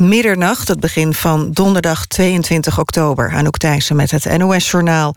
Middernacht, 0.00 0.68
het 0.68 0.80
begin 0.80 1.14
van 1.14 1.50
donderdag 1.52 2.06
22 2.06 2.78
oktober. 2.78 3.32
Anouk 3.32 3.56
Thijssen 3.56 3.96
met 3.96 4.10
het 4.10 4.38
NOS-journaal. 4.38 5.14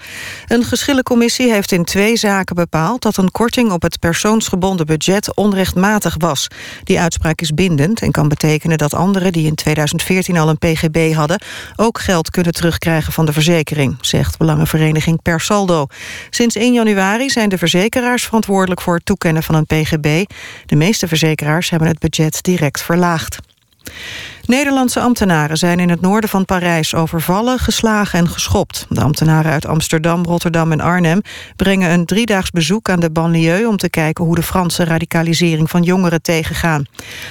Een 0.47 0.63
geschillencommissie 0.63 1.51
heeft 1.51 1.71
in 1.71 1.83
twee 1.83 2.17
zaken 2.17 2.55
bepaald... 2.55 3.01
dat 3.01 3.17
een 3.17 3.31
korting 3.31 3.71
op 3.71 3.81
het 3.81 3.99
persoonsgebonden 3.99 4.85
budget 4.85 5.35
onrechtmatig 5.35 6.15
was. 6.17 6.47
Die 6.83 6.99
uitspraak 6.99 7.41
is 7.41 7.51
bindend 7.53 8.01
en 8.01 8.11
kan 8.11 8.27
betekenen 8.27 8.77
dat 8.77 8.93
anderen... 8.93 9.31
die 9.31 9.45
in 9.45 9.55
2014 9.55 10.37
al 10.37 10.49
een 10.49 10.57
pgb 10.57 11.13
hadden... 11.13 11.41
ook 11.75 11.99
geld 11.99 12.29
kunnen 12.29 12.53
terugkrijgen 12.53 13.13
van 13.13 13.25
de 13.25 13.33
verzekering... 13.33 13.97
zegt 14.01 14.37
Belangenvereniging 14.37 15.21
Per 15.21 15.41
Saldo. 15.41 15.85
Sinds 16.29 16.55
1 16.55 16.73
januari 16.73 17.29
zijn 17.29 17.49
de 17.49 17.57
verzekeraars 17.57 18.23
verantwoordelijk... 18.23 18.81
voor 18.81 18.95
het 18.95 19.05
toekennen 19.05 19.43
van 19.43 19.55
een 19.55 19.65
pgb. 19.65 20.31
De 20.65 20.75
meeste 20.75 21.07
verzekeraars 21.07 21.69
hebben 21.69 21.87
het 21.87 21.99
budget 21.99 22.43
direct 22.43 22.81
verlaagd. 22.81 23.39
Nederlandse 24.45 24.99
ambtenaren 24.99 25.57
zijn 25.57 25.79
in 25.79 25.89
het 25.89 26.01
noorden 26.01 26.29
van 26.29 26.45
Parijs 26.45 26.95
overvallen, 26.95 27.59
geslagen 27.59 28.19
en 28.19 28.29
geschopt. 28.29 28.85
De 28.89 29.01
ambtenaren 29.01 29.51
uit 29.51 29.65
Amsterdam, 29.65 30.23
Rotterdam 30.23 30.71
en 30.71 30.81
Arnhem 30.81 31.21
brengen 31.55 31.91
een 31.91 32.05
driedaags 32.05 32.49
bezoek 32.49 32.89
aan 32.89 32.99
de 32.99 33.11
banlieue 33.11 33.67
om 33.67 33.77
te 33.77 33.89
kijken 33.89 34.25
hoe 34.25 34.35
de 34.35 34.43
Franse 34.43 34.83
radicalisering 34.83 35.69
van 35.69 35.83
jongeren 35.83 36.21
tegengaan. 36.21 36.85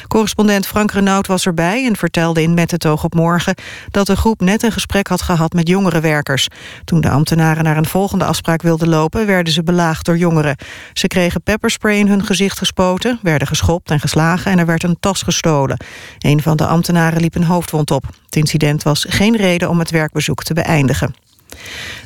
Correspondent 0.09 0.67
Frank 0.67 0.93
Renaud 0.93 1.27
was 1.27 1.47
erbij 1.47 1.87
en 1.87 1.97
vertelde 1.97 2.43
in 2.43 2.55
Met 2.55 2.71
het 2.71 2.87
oog 2.87 3.05
op 3.05 3.15
morgen 3.15 3.55
dat 3.91 4.07
de 4.07 4.17
groep 4.17 4.41
net 4.41 4.63
een 4.63 4.73
gesprek 4.73 5.07
had 5.07 5.23
gehad 5.23 5.53
met 5.53 5.69
jongerenwerkers. 5.69 6.49
Toen 6.85 7.01
de 7.01 7.11
ambtenaren 7.11 7.65
naar 7.65 7.77
een 7.77 7.87
volgende 7.87 8.25
afspraak 8.25 8.63
wilden 8.63 8.89
lopen, 8.89 9.27
werden 9.27 9.53
ze 9.53 9.63
belaagd 9.63 10.05
door 10.05 10.17
jongeren. 10.17 10.57
Ze 10.93 11.07
kregen 11.07 11.43
pepperspray 11.43 11.99
in 11.99 12.09
hun 12.09 12.25
gezicht 12.25 12.59
gespoten, 12.59 13.19
werden 13.23 13.49
geschopt 13.49 13.91
en 13.91 14.01
geslagen 14.01 14.53
en 14.53 14.59
er 14.59 14.67
werd 14.67 14.83
een 14.83 14.97
tas 15.01 15.23
gestolen. 15.23 15.77
Een 16.19 16.43
van 16.43 16.57
de 16.57 16.67
ambtenaren 16.67 17.01
liep 17.11 17.35
een 17.35 17.45
hoofdwond 17.45 17.91
op. 17.91 18.05
Het 18.25 18.37
incident 18.37 18.83
was 18.83 19.07
geen 19.09 19.37
reden 19.37 19.69
om 19.69 19.79
het 19.79 19.91
werkbezoek 19.91 20.43
te 20.43 20.55
beëindigen. 20.55 21.15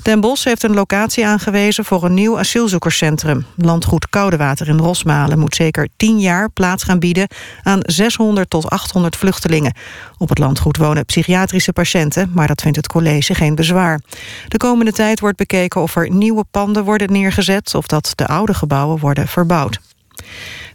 Den 0.03 0.21
Bosch 0.21 0.45
heeft 0.45 0.63
een 0.63 0.75
locatie 0.75 1.27
aangewezen 1.27 1.85
voor 1.85 2.05
een 2.05 2.15
nieuw 2.15 2.39
asielzoekerscentrum. 2.39 3.47
Landgoed 3.57 4.09
Koudewater 4.09 4.69
in 4.69 4.79
Rosmalen 4.79 5.39
moet 5.39 5.55
zeker 5.55 5.89
10 5.97 6.21
jaar 6.21 6.51
plaats 6.51 6.83
gaan 6.83 6.99
bieden 6.99 7.29
aan 7.63 7.81
600 7.83 8.51
tot 8.51 8.71
800 8.71 9.17
vluchtelingen. 9.17 9.75
Op 10.19 10.29
het 10.29 10.39
landgoed 10.39 10.77
wonen 10.77 11.05
psychiatrische 11.05 11.73
patiënten, 11.73 12.31
maar 12.35 12.47
dat 12.47 12.63
vindt 12.63 12.77
het 12.77 12.87
college 12.87 13.35
geen 13.35 13.55
bezwaar. 13.55 14.01
De 14.49 14.57
komende 14.57 14.93
tijd 14.93 15.21
wordt 15.21 15.37
bekeken 15.37 15.81
of 15.81 15.97
er 15.97 16.11
nieuwe 16.11 16.45
panden 16.51 16.85
worden 16.85 17.13
neergezet 17.13 17.75
of 17.75 17.87
dat 17.87 18.13
de 18.15 18.27
oude 18.27 18.55
gebouwen 18.55 18.99
worden 18.99 19.29
verbouwd. 19.29 19.79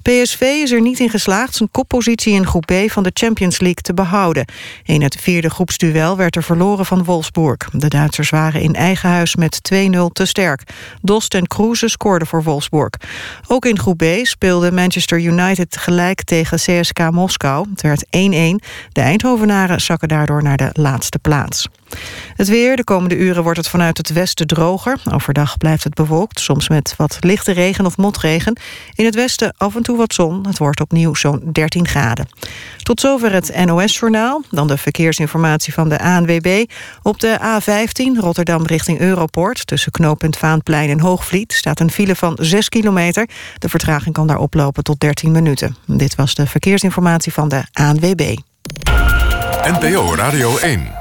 PSV 0.02 0.42
is 0.42 0.72
er 0.72 0.82
niet 0.82 1.00
in 1.00 1.10
geslaagd 1.10 1.56
zijn 1.56 1.72
koppositie 1.72 2.34
in 2.34 2.48
groep 2.48 2.66
B 2.66 2.74
van 2.92 3.04
de 3.04 3.12
Champions 3.14 3.60
League 3.60 3.82
te 3.82 3.94
behouden. 3.94 4.46
In 4.84 5.02
het 5.02 5.16
vierde 5.16 5.50
groepsduel 5.50 6.18
werd 6.18 6.36
er 6.36 6.44
verloren 6.44 6.86
van 6.86 7.04
Wolfsburg. 7.04 7.58
De 7.74 7.88
Duitsers 7.88 8.30
waren 8.30 8.62
in 8.62 8.76
eigen 8.76 9.10
huis 9.10 9.36
met 9.36 9.74
2-0 9.74 9.78
te 10.14 10.26
sterk. 10.26 10.64
Dost 11.02 11.34
en 11.34 11.48
Kroeze 11.48 11.88
scoorden 11.88 12.28
voor 12.28 12.44
Wolfsburg. 12.44 12.90
Ook 13.48 13.66
in 13.66 13.80
groep 13.80 13.98
B 13.98 14.04
speelde 14.24 14.72
Manchester 14.72 15.20
United 15.20 15.78
gelijk 15.78 16.24
tegen 16.24 16.58
CSK 16.58 17.12
Moskou. 17.12 17.68
Het 17.70 17.82
werd 17.82 18.06
1-1. 18.06 18.10
De 18.92 19.02
Eindhovenaren 19.02 19.82
zakken 19.82 20.08
daardoor 20.08 20.44
naar 20.44 20.58
de 20.58 20.70
laatste 20.74 21.20
plaats. 21.20 21.68
Het 22.36 22.47
weer, 22.47 22.75
de 22.75 22.84
komende 22.84 23.17
uren 23.17 23.44
wordt 23.44 23.58
het 23.58 23.67
vanuit 23.67 23.97
het 23.97 24.14
westen 24.14 24.47
droger. 24.47 24.97
Overdag 25.11 25.58
blijft 25.58 25.84
het 25.84 25.94
bewolkt, 25.94 26.39
soms 26.39 26.70
met 26.70 26.94
wat 26.98 27.17
lichte 27.20 27.52
regen 27.52 27.86
of 27.86 27.98
motregen. 27.98 28.59
In 28.94 29.06
het 29.06 29.16
westen 29.16 29.53
af 29.58 29.75
en 29.75 29.83
toe 29.83 29.98
wat 29.98 30.14
zon. 30.14 30.48
Het 30.48 30.58
wordt 30.58 30.81
opnieuw 30.81 31.14
zo'n 31.14 31.50
13 31.52 31.88
graden. 31.88 32.28
Tot 32.83 33.00
zover 33.00 33.33
het 33.33 33.66
NOS-journaal. 33.66 34.42
Dan 34.50 34.67
de 34.67 34.78
verkeersinformatie 34.78 35.73
van 35.73 35.89
de 35.89 36.00
ANWB. 36.00 36.66
Op 37.02 37.20
de 37.20 37.38
A15 37.39 38.20
Rotterdam 38.20 38.66
richting 38.66 39.00
Europort... 39.00 39.67
tussen 39.67 39.92
knooppunt 39.92 40.38
Vaanplein 40.38 40.89
en 40.89 41.00
Hoogvliet... 41.00 41.54
staat 41.54 41.80
een 41.80 41.92
file 41.92 42.16
van 42.16 42.37
6 42.42 42.70
kilometer. 42.70 43.30
De 43.58 43.70
vertraging 43.70 44.14
kan 44.14 44.27
daar 44.27 44.37
oplopen 44.37 44.83
tot 44.83 44.99
13 44.99 45.32
minuten. 45.32 45.76
Dit 45.86 46.16
was 46.16 46.36
de 46.36 46.48
verkeersinformatie 46.48 47.33
van 47.33 47.49
de 47.49 47.64
ANWB. 47.73 48.36
NPO 49.64 50.16
Radio 50.16 50.58
1. 50.58 51.01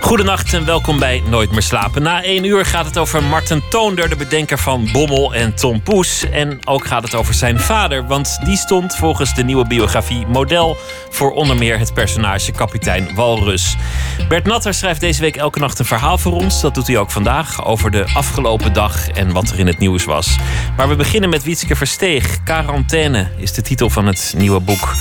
Goedenacht 0.00 0.54
en 0.54 0.64
welkom 0.64 0.98
bij 0.98 1.22
Nooit 1.28 1.50
meer 1.50 1.62
slapen. 1.62 2.02
Na 2.02 2.22
één 2.22 2.44
uur 2.44 2.64
gaat 2.64 2.84
het 2.84 2.98
over 2.98 3.22
Marten 3.22 3.62
Toonder, 3.68 4.08
de 4.08 4.16
bedenker 4.16 4.58
van 4.58 4.88
Bommel 4.92 5.34
en 5.34 5.54
Tom 5.54 5.82
Poes. 5.82 6.28
En 6.30 6.58
ook 6.64 6.86
gaat 6.86 7.02
het 7.02 7.14
over 7.14 7.34
zijn 7.34 7.60
vader, 7.60 8.06
want 8.06 8.38
die 8.44 8.56
stond 8.56 8.96
volgens 8.96 9.34
de 9.34 9.44
nieuwe 9.44 9.66
biografie 9.66 10.26
model 10.26 10.76
voor 11.10 11.32
onder 11.32 11.56
meer 11.56 11.78
het 11.78 11.94
personage 11.94 12.52
kapitein 12.52 13.14
Walrus. 13.14 13.76
Bert 14.28 14.46
Natter 14.46 14.74
schrijft 14.74 15.00
deze 15.00 15.20
week 15.20 15.36
elke 15.36 15.58
nacht 15.58 15.78
een 15.78 15.84
verhaal 15.84 16.18
voor 16.18 16.32
ons. 16.32 16.60
Dat 16.60 16.74
doet 16.74 16.86
hij 16.86 16.98
ook 16.98 17.10
vandaag 17.10 17.64
over 17.64 17.90
de 17.90 18.06
afgelopen 18.14 18.72
dag 18.72 19.08
en 19.08 19.32
wat 19.32 19.50
er 19.50 19.58
in 19.58 19.66
het 19.66 19.78
nieuws 19.78 20.04
was. 20.04 20.36
Maar 20.76 20.88
we 20.88 20.96
beginnen 20.96 21.30
met 21.30 21.42
Wietske 21.42 21.76
Versteeg. 21.76 22.42
Quarantaine 22.42 23.28
is 23.36 23.52
de 23.52 23.62
titel 23.62 23.90
van 23.90 24.06
het 24.06 24.34
nieuwe 24.36 24.60
boek. 24.60 24.94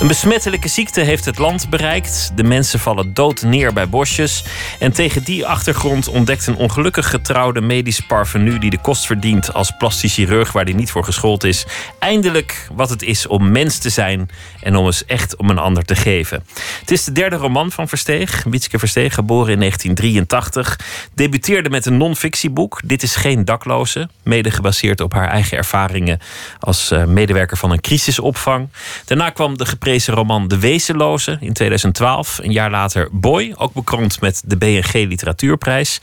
Een 0.00 0.06
besmettelijke 0.06 0.68
ziekte 0.68 1.00
heeft 1.00 1.24
het 1.24 1.38
land 1.38 1.70
bereikt. 1.70 2.32
De 2.34 2.42
mensen 2.42 2.80
vallen 2.80 3.14
dood 3.14 3.42
neer 3.42 3.72
bij 3.72 3.88
bosjes. 3.88 4.39
En 4.78 4.92
tegen 4.92 5.24
die 5.24 5.46
achtergrond 5.46 6.08
ontdekt 6.08 6.46
een 6.46 6.56
ongelukkig 6.56 7.10
getrouwde 7.10 7.60
medisch 7.60 8.00
parvenu 8.00 8.58
die 8.58 8.70
de 8.70 8.80
kost 8.80 9.06
verdient 9.06 9.52
als 9.52 9.72
plastisch 9.78 10.14
chirurg 10.14 10.52
waar 10.52 10.64
hij 10.64 10.72
niet 10.72 10.90
voor 10.90 11.04
geschoold 11.04 11.44
is, 11.44 11.64
eindelijk 11.98 12.68
wat 12.72 12.90
het 12.90 13.02
is 13.02 13.26
om 13.26 13.50
mens 13.50 13.78
te 13.78 13.90
zijn 13.90 14.28
en 14.62 14.76
om 14.76 14.86
eens 14.86 15.04
echt 15.04 15.36
om 15.36 15.50
een 15.50 15.58
ander 15.58 15.84
te 15.84 15.96
geven. 15.96 16.44
Het 16.80 16.90
is 16.90 17.04
de 17.04 17.12
derde 17.12 17.36
roman 17.36 17.72
van 17.72 17.88
Versteeg. 17.88 18.44
Wietske 18.44 18.78
Versteeg, 18.78 19.14
geboren 19.14 19.52
in 19.52 19.58
1983, 19.58 20.78
debuteerde 21.14 21.70
met 21.70 21.86
een 21.86 21.96
non-fictieboek. 21.96 22.80
Dit 22.84 23.02
is 23.02 23.16
geen 23.16 23.44
dakloze, 23.44 24.08
mede 24.22 24.50
gebaseerd 24.50 25.00
op 25.00 25.12
haar 25.12 25.28
eigen 25.28 25.56
ervaringen 25.56 26.18
als 26.58 26.90
eh, 26.90 27.04
medewerker 27.04 27.56
van 27.56 27.70
een 27.70 27.80
crisisopvang. 27.80 28.68
Daarna 29.04 29.30
kwam 29.30 29.56
de 29.56 29.66
geprezen 29.66 30.14
roman 30.14 30.48
De 30.48 30.58
Wezenloze 30.58 31.38
in 31.40 31.52
2012. 31.52 32.38
Een 32.42 32.52
jaar 32.52 32.70
later 32.70 33.08
Boy, 33.12 33.54
ook 33.56 33.72
bekroond 33.72 34.20
met 34.20 34.42
de 34.46 34.56
BNG 34.56 34.92
Literatuurprijs. 34.92 36.00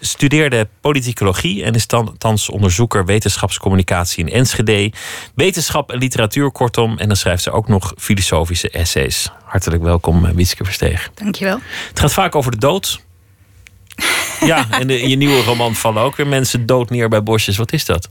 Studeerde 0.00 0.68
politicologie 0.80 1.64
en 1.64 1.74
is 1.74 1.86
thans 2.18 2.50
onderzoeker 2.50 3.04
wetenschapscommunicatie 3.04 4.24
in 4.24 4.32
Enschede. 4.32 4.92
Wetenschap 5.34 5.92
en 5.92 5.98
literatuur 5.98 6.50
kortom. 6.50 6.98
En 6.98 7.06
dan 7.06 7.16
schrijft 7.16 7.42
ze 7.42 7.50
ook 7.50 7.57
nog 7.66 7.92
filosofische 7.96 8.70
essays. 8.70 9.30
Hartelijk 9.44 9.82
welkom, 9.82 10.24
eh, 10.26 10.32
Wietske 10.32 10.64
Versteeg. 10.64 11.10
Dankjewel. 11.14 11.60
Het 11.88 12.00
gaat 12.00 12.12
vaak 12.12 12.34
over 12.34 12.50
de 12.50 12.58
dood. 12.58 13.00
Ja, 14.40 14.66
en 14.70 14.90
in 14.90 15.08
je 15.08 15.16
nieuwe 15.16 15.42
roman 15.42 15.74
vallen 15.74 16.02
ook 16.02 16.16
weer 16.16 16.26
mensen 16.26 16.66
dood 16.66 16.90
neer 16.90 17.08
bij 17.08 17.22
bosjes. 17.22 17.56
Wat 17.56 17.72
is 17.72 17.84
dat? 17.84 18.08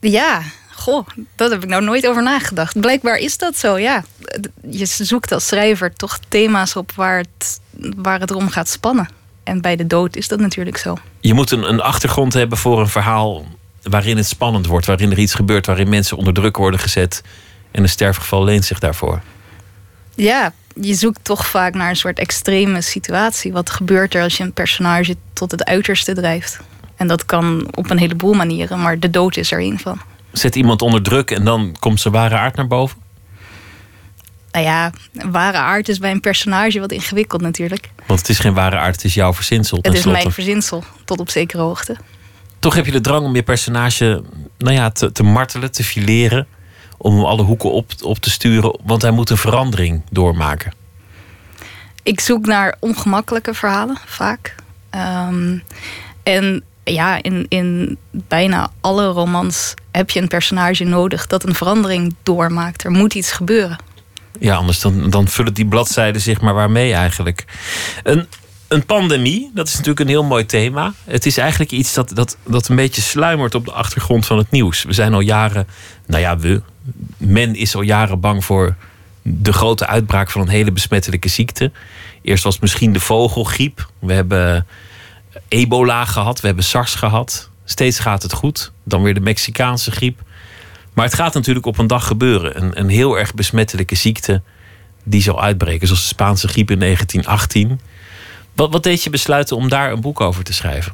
Ja, 0.00 0.42
goh, 0.72 1.06
dat 1.36 1.50
heb 1.50 1.62
ik 1.62 1.68
nou 1.68 1.84
nooit 1.84 2.06
over 2.06 2.22
nagedacht. 2.22 2.80
Blijkbaar 2.80 3.16
is 3.16 3.38
dat 3.38 3.56
zo, 3.56 3.78
ja. 3.78 4.04
Je 4.70 4.86
zoekt 4.86 5.32
als 5.32 5.46
schrijver 5.46 5.92
toch 5.92 6.18
thema's 6.28 6.76
op 6.76 6.92
waar 6.92 7.18
het, 7.18 7.60
waar 7.96 8.20
het 8.20 8.30
om 8.30 8.48
gaat 8.48 8.68
spannen. 8.68 9.08
En 9.44 9.60
bij 9.60 9.76
de 9.76 9.86
dood 9.86 10.16
is 10.16 10.28
dat 10.28 10.40
natuurlijk 10.40 10.76
zo. 10.76 10.96
Je 11.20 11.34
moet 11.34 11.50
een, 11.50 11.68
een 11.68 11.80
achtergrond 11.80 12.32
hebben 12.32 12.58
voor 12.58 12.80
een 12.80 12.88
verhaal 12.88 13.46
waarin 13.82 14.16
het 14.16 14.26
spannend 14.26 14.66
wordt, 14.66 14.86
waarin 14.86 15.10
er 15.10 15.18
iets 15.18 15.34
gebeurt, 15.34 15.66
waarin 15.66 15.88
mensen 15.88 16.16
onder 16.16 16.34
druk 16.34 16.56
worden 16.56 16.80
gezet. 16.80 17.22
En 17.78 17.84
een 17.84 17.90
sterfgeval 17.90 18.44
leent 18.44 18.64
zich 18.64 18.78
daarvoor. 18.78 19.20
Ja, 20.14 20.52
je 20.74 20.94
zoekt 20.94 21.24
toch 21.24 21.46
vaak 21.46 21.74
naar 21.74 21.88
een 21.88 21.96
soort 21.96 22.18
extreme 22.18 22.80
situatie. 22.80 23.52
Wat 23.52 23.70
gebeurt 23.70 24.14
er 24.14 24.22
als 24.22 24.36
je 24.36 24.42
een 24.42 24.52
personage 24.52 25.16
tot 25.32 25.50
het 25.50 25.64
uiterste 25.64 26.14
drijft? 26.14 26.60
En 26.96 27.06
dat 27.06 27.26
kan 27.26 27.68
op 27.74 27.90
een 27.90 27.98
heleboel 27.98 28.34
manieren, 28.34 28.80
maar 28.80 28.98
de 28.98 29.10
dood 29.10 29.36
is 29.36 29.52
er 29.52 29.60
een 29.60 29.78
van. 29.78 30.00
Zet 30.32 30.56
iemand 30.56 30.82
onder 30.82 31.02
druk 31.02 31.30
en 31.30 31.44
dan 31.44 31.76
komt 31.78 32.00
zijn 32.00 32.14
ware 32.14 32.36
aard 32.36 32.56
naar 32.56 32.66
boven? 32.66 32.98
Nou 34.50 34.64
ja, 34.64 34.92
ware 35.12 35.58
aard 35.58 35.88
is 35.88 35.98
bij 35.98 36.10
een 36.10 36.20
personage 36.20 36.80
wat 36.80 36.92
ingewikkeld 36.92 37.40
natuurlijk. 37.40 37.90
Want 38.06 38.20
het 38.20 38.28
is 38.28 38.38
geen 38.38 38.54
ware 38.54 38.76
aard, 38.76 38.94
het 38.94 39.04
is 39.04 39.14
jouw 39.14 39.34
verzinsel. 39.34 39.78
Het 39.82 39.94
is 39.94 40.04
mijn 40.04 40.32
verzinsel, 40.32 40.84
tot 41.04 41.20
op 41.20 41.30
zekere 41.30 41.62
hoogte. 41.62 41.96
Toch 42.58 42.74
heb 42.74 42.86
je 42.86 42.92
de 42.92 43.00
drang 43.00 43.24
om 43.24 43.34
je 43.34 43.42
personage 43.42 44.22
nou 44.56 44.74
ja, 44.74 44.90
te, 44.90 45.12
te 45.12 45.22
martelen, 45.22 45.72
te 45.72 45.84
fileren. 45.84 46.46
Om 47.00 47.14
hem 47.14 47.24
alle 47.24 47.42
hoeken 47.42 47.72
op, 47.72 47.92
op 48.02 48.18
te 48.18 48.30
sturen, 48.30 48.78
want 48.84 49.02
hij 49.02 49.10
moet 49.10 49.30
een 49.30 49.36
verandering 49.36 50.02
doormaken. 50.10 50.72
Ik 52.02 52.20
zoek 52.20 52.46
naar 52.46 52.76
ongemakkelijke 52.80 53.54
verhalen, 53.54 53.96
vaak. 54.06 54.54
Um, 54.94 55.62
en 56.22 56.62
ja, 56.84 57.22
in, 57.22 57.46
in 57.48 57.98
bijna 58.10 58.70
alle 58.80 59.06
romans 59.06 59.74
heb 59.90 60.10
je 60.10 60.20
een 60.20 60.28
personage 60.28 60.84
nodig 60.84 61.26
dat 61.26 61.44
een 61.46 61.54
verandering 61.54 62.14
doormaakt. 62.22 62.84
Er 62.84 62.90
moet 62.90 63.14
iets 63.14 63.32
gebeuren. 63.32 63.78
Ja, 64.38 64.54
anders 64.54 64.80
dan, 64.80 65.10
dan 65.10 65.28
vullen 65.28 65.54
die 65.54 65.66
bladzijden 65.66 66.20
zich 66.20 66.40
maar 66.40 66.54
waarmee 66.54 66.94
eigenlijk. 66.94 67.44
Een, 68.02 68.26
een 68.68 68.86
pandemie, 68.86 69.50
dat 69.54 69.66
is 69.66 69.72
natuurlijk 69.72 70.00
een 70.00 70.08
heel 70.08 70.24
mooi 70.24 70.46
thema. 70.46 70.92
Het 71.04 71.26
is 71.26 71.38
eigenlijk 71.38 71.70
iets 71.70 71.94
dat, 71.94 72.10
dat, 72.14 72.36
dat 72.46 72.68
een 72.68 72.76
beetje 72.76 73.00
sluimert 73.00 73.54
op 73.54 73.64
de 73.64 73.72
achtergrond 73.72 74.26
van 74.26 74.38
het 74.38 74.50
nieuws. 74.50 74.84
We 74.84 74.92
zijn 74.92 75.14
al 75.14 75.20
jaren, 75.20 75.66
nou 76.06 76.22
ja, 76.22 76.38
we, 76.38 76.62
men 77.16 77.54
is 77.54 77.74
al 77.74 77.82
jaren 77.82 78.20
bang 78.20 78.44
voor 78.44 78.74
de 79.22 79.52
grote 79.52 79.86
uitbraak 79.86 80.30
van 80.30 80.40
een 80.40 80.48
hele 80.48 80.72
besmettelijke 80.72 81.28
ziekte. 81.28 81.70
Eerst 82.22 82.44
was 82.44 82.52
het 82.52 82.62
misschien 82.62 82.92
de 82.92 83.00
vogelgriep. 83.00 83.90
We 83.98 84.12
hebben 84.12 84.66
ebola 85.48 86.04
gehad, 86.04 86.40
we 86.40 86.46
hebben 86.46 86.64
SARS 86.64 86.94
gehad. 86.94 87.50
Steeds 87.64 87.98
gaat 87.98 88.22
het 88.22 88.32
goed. 88.32 88.72
Dan 88.84 89.02
weer 89.02 89.14
de 89.14 89.20
Mexicaanse 89.20 89.90
griep. 89.90 90.20
Maar 90.92 91.04
het 91.04 91.14
gaat 91.14 91.34
natuurlijk 91.34 91.66
op 91.66 91.78
een 91.78 91.86
dag 91.86 92.06
gebeuren. 92.06 92.62
Een, 92.62 92.78
een 92.78 92.88
heel 92.88 93.18
erg 93.18 93.34
besmettelijke 93.34 93.94
ziekte 93.94 94.42
die 95.04 95.22
zal 95.22 95.42
uitbreken. 95.42 95.86
Zoals 95.86 96.02
de 96.02 96.08
Spaanse 96.08 96.48
griep 96.48 96.70
in 96.70 96.78
1918. 96.78 97.80
Wat, 98.58 98.72
wat 98.72 98.82
deed 98.82 99.02
je 99.02 99.10
besluiten 99.10 99.56
om 99.56 99.68
daar 99.68 99.92
een 99.92 100.00
boek 100.00 100.20
over 100.20 100.44
te 100.44 100.52
schrijven? 100.52 100.92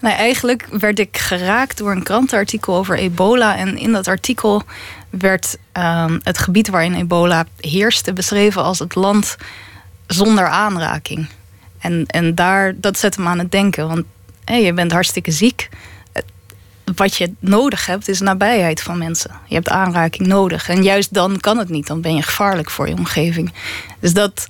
Nou, 0.00 0.14
eigenlijk 0.14 0.66
werd 0.70 0.98
ik 0.98 1.18
geraakt 1.18 1.78
door 1.78 1.90
een 1.90 2.02
krantenartikel 2.02 2.74
over 2.74 2.98
ebola. 2.98 3.56
En 3.56 3.78
in 3.78 3.92
dat 3.92 4.08
artikel 4.08 4.62
werd 5.10 5.56
ehm, 5.72 6.18
het 6.22 6.38
gebied 6.38 6.68
waarin 6.68 6.94
ebola 6.94 7.46
heerste 7.60 8.12
beschreven 8.12 8.62
als 8.62 8.78
het 8.78 8.94
land 8.94 9.36
zonder 10.06 10.46
aanraking. 10.46 11.26
En, 11.78 12.04
en 12.06 12.34
daar, 12.34 12.74
dat 12.76 12.98
zet 12.98 13.16
hem 13.16 13.26
aan 13.26 13.38
het 13.38 13.50
denken. 13.50 13.88
Want 13.88 14.04
je 14.44 14.72
bent 14.72 14.92
hartstikke 14.92 15.30
ziek. 15.30 15.68
Wat 16.94 17.16
je 17.16 17.32
nodig 17.38 17.86
hebt 17.86 18.08
is 18.08 18.20
nabijheid 18.20 18.82
van 18.82 18.98
mensen. 18.98 19.30
Je 19.46 19.54
hebt 19.54 19.68
aanraking 19.68 20.28
nodig. 20.28 20.68
En 20.68 20.82
juist 20.82 21.14
dan 21.14 21.40
kan 21.40 21.58
het 21.58 21.68
niet. 21.68 21.86
Dan 21.86 22.00
ben 22.00 22.14
je 22.14 22.22
gevaarlijk 22.22 22.70
voor 22.70 22.88
je 22.88 22.94
omgeving. 22.94 23.52
Dus 24.00 24.12
dat 24.12 24.46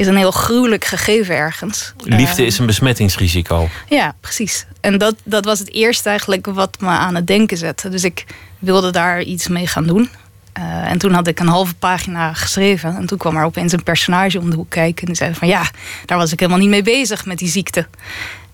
is 0.00 0.06
een 0.06 0.16
heel 0.16 0.30
gruwelijk 0.30 0.84
gegeven 0.84 1.34
ergens. 1.34 1.92
Liefde 2.04 2.44
is 2.44 2.58
een 2.58 2.66
besmettingsrisico. 2.66 3.68
Ja, 3.88 4.14
precies. 4.20 4.66
En 4.80 4.98
dat, 4.98 5.14
dat 5.24 5.44
was 5.44 5.58
het 5.58 5.72
eerste 5.72 6.08
eigenlijk 6.08 6.46
wat 6.46 6.76
me 6.80 6.88
aan 6.88 7.14
het 7.14 7.26
denken 7.26 7.56
zette. 7.56 7.88
Dus 7.88 8.04
ik 8.04 8.24
wilde 8.58 8.90
daar 8.90 9.22
iets 9.22 9.48
mee 9.48 9.66
gaan 9.66 9.86
doen. 9.86 10.10
Uh, 10.58 10.90
en 10.90 10.98
toen 10.98 11.12
had 11.12 11.26
ik 11.26 11.40
een 11.40 11.46
halve 11.46 11.74
pagina 11.74 12.32
geschreven. 12.32 12.96
En 12.96 13.06
toen 13.06 13.18
kwam 13.18 13.36
er 13.36 13.44
opeens 13.44 13.72
een 13.72 13.82
personage 13.82 14.38
om 14.38 14.50
de 14.50 14.56
hoek 14.56 14.70
kijken. 14.70 15.00
En 15.00 15.06
die 15.06 15.16
zei 15.16 15.34
van 15.34 15.48
ja, 15.48 15.70
daar 16.06 16.18
was 16.18 16.32
ik 16.32 16.40
helemaal 16.40 16.60
niet 16.60 16.70
mee 16.70 16.82
bezig 16.82 17.24
met 17.24 17.38
die 17.38 17.48
ziekte. 17.48 17.86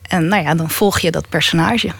En 0.02 0.28
nou 0.28 0.42
ja, 0.42 0.54
dan 0.54 0.70
volg 0.70 0.98
je 0.98 1.10
dat 1.10 1.28
personage. 1.28 1.90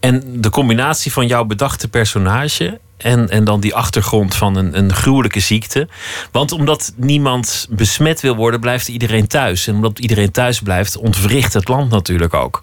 En 0.00 0.22
de 0.40 0.50
combinatie 0.50 1.12
van 1.12 1.26
jouw 1.26 1.44
bedachte 1.44 1.88
personage 1.88 2.80
en, 3.02 3.28
en 3.30 3.44
dan 3.44 3.60
die 3.60 3.74
achtergrond 3.74 4.34
van 4.34 4.56
een, 4.56 4.78
een 4.78 4.92
gruwelijke 4.92 5.40
ziekte. 5.40 5.88
Want 6.30 6.52
omdat 6.52 6.92
niemand 6.96 7.66
besmet 7.70 8.20
wil 8.20 8.36
worden, 8.36 8.60
blijft 8.60 8.88
iedereen 8.88 9.26
thuis. 9.26 9.66
En 9.66 9.74
omdat 9.74 9.98
iedereen 9.98 10.30
thuis 10.30 10.60
blijft, 10.60 10.96
ontwricht 10.96 11.52
het 11.52 11.68
land 11.68 11.90
natuurlijk 11.90 12.34
ook. 12.34 12.62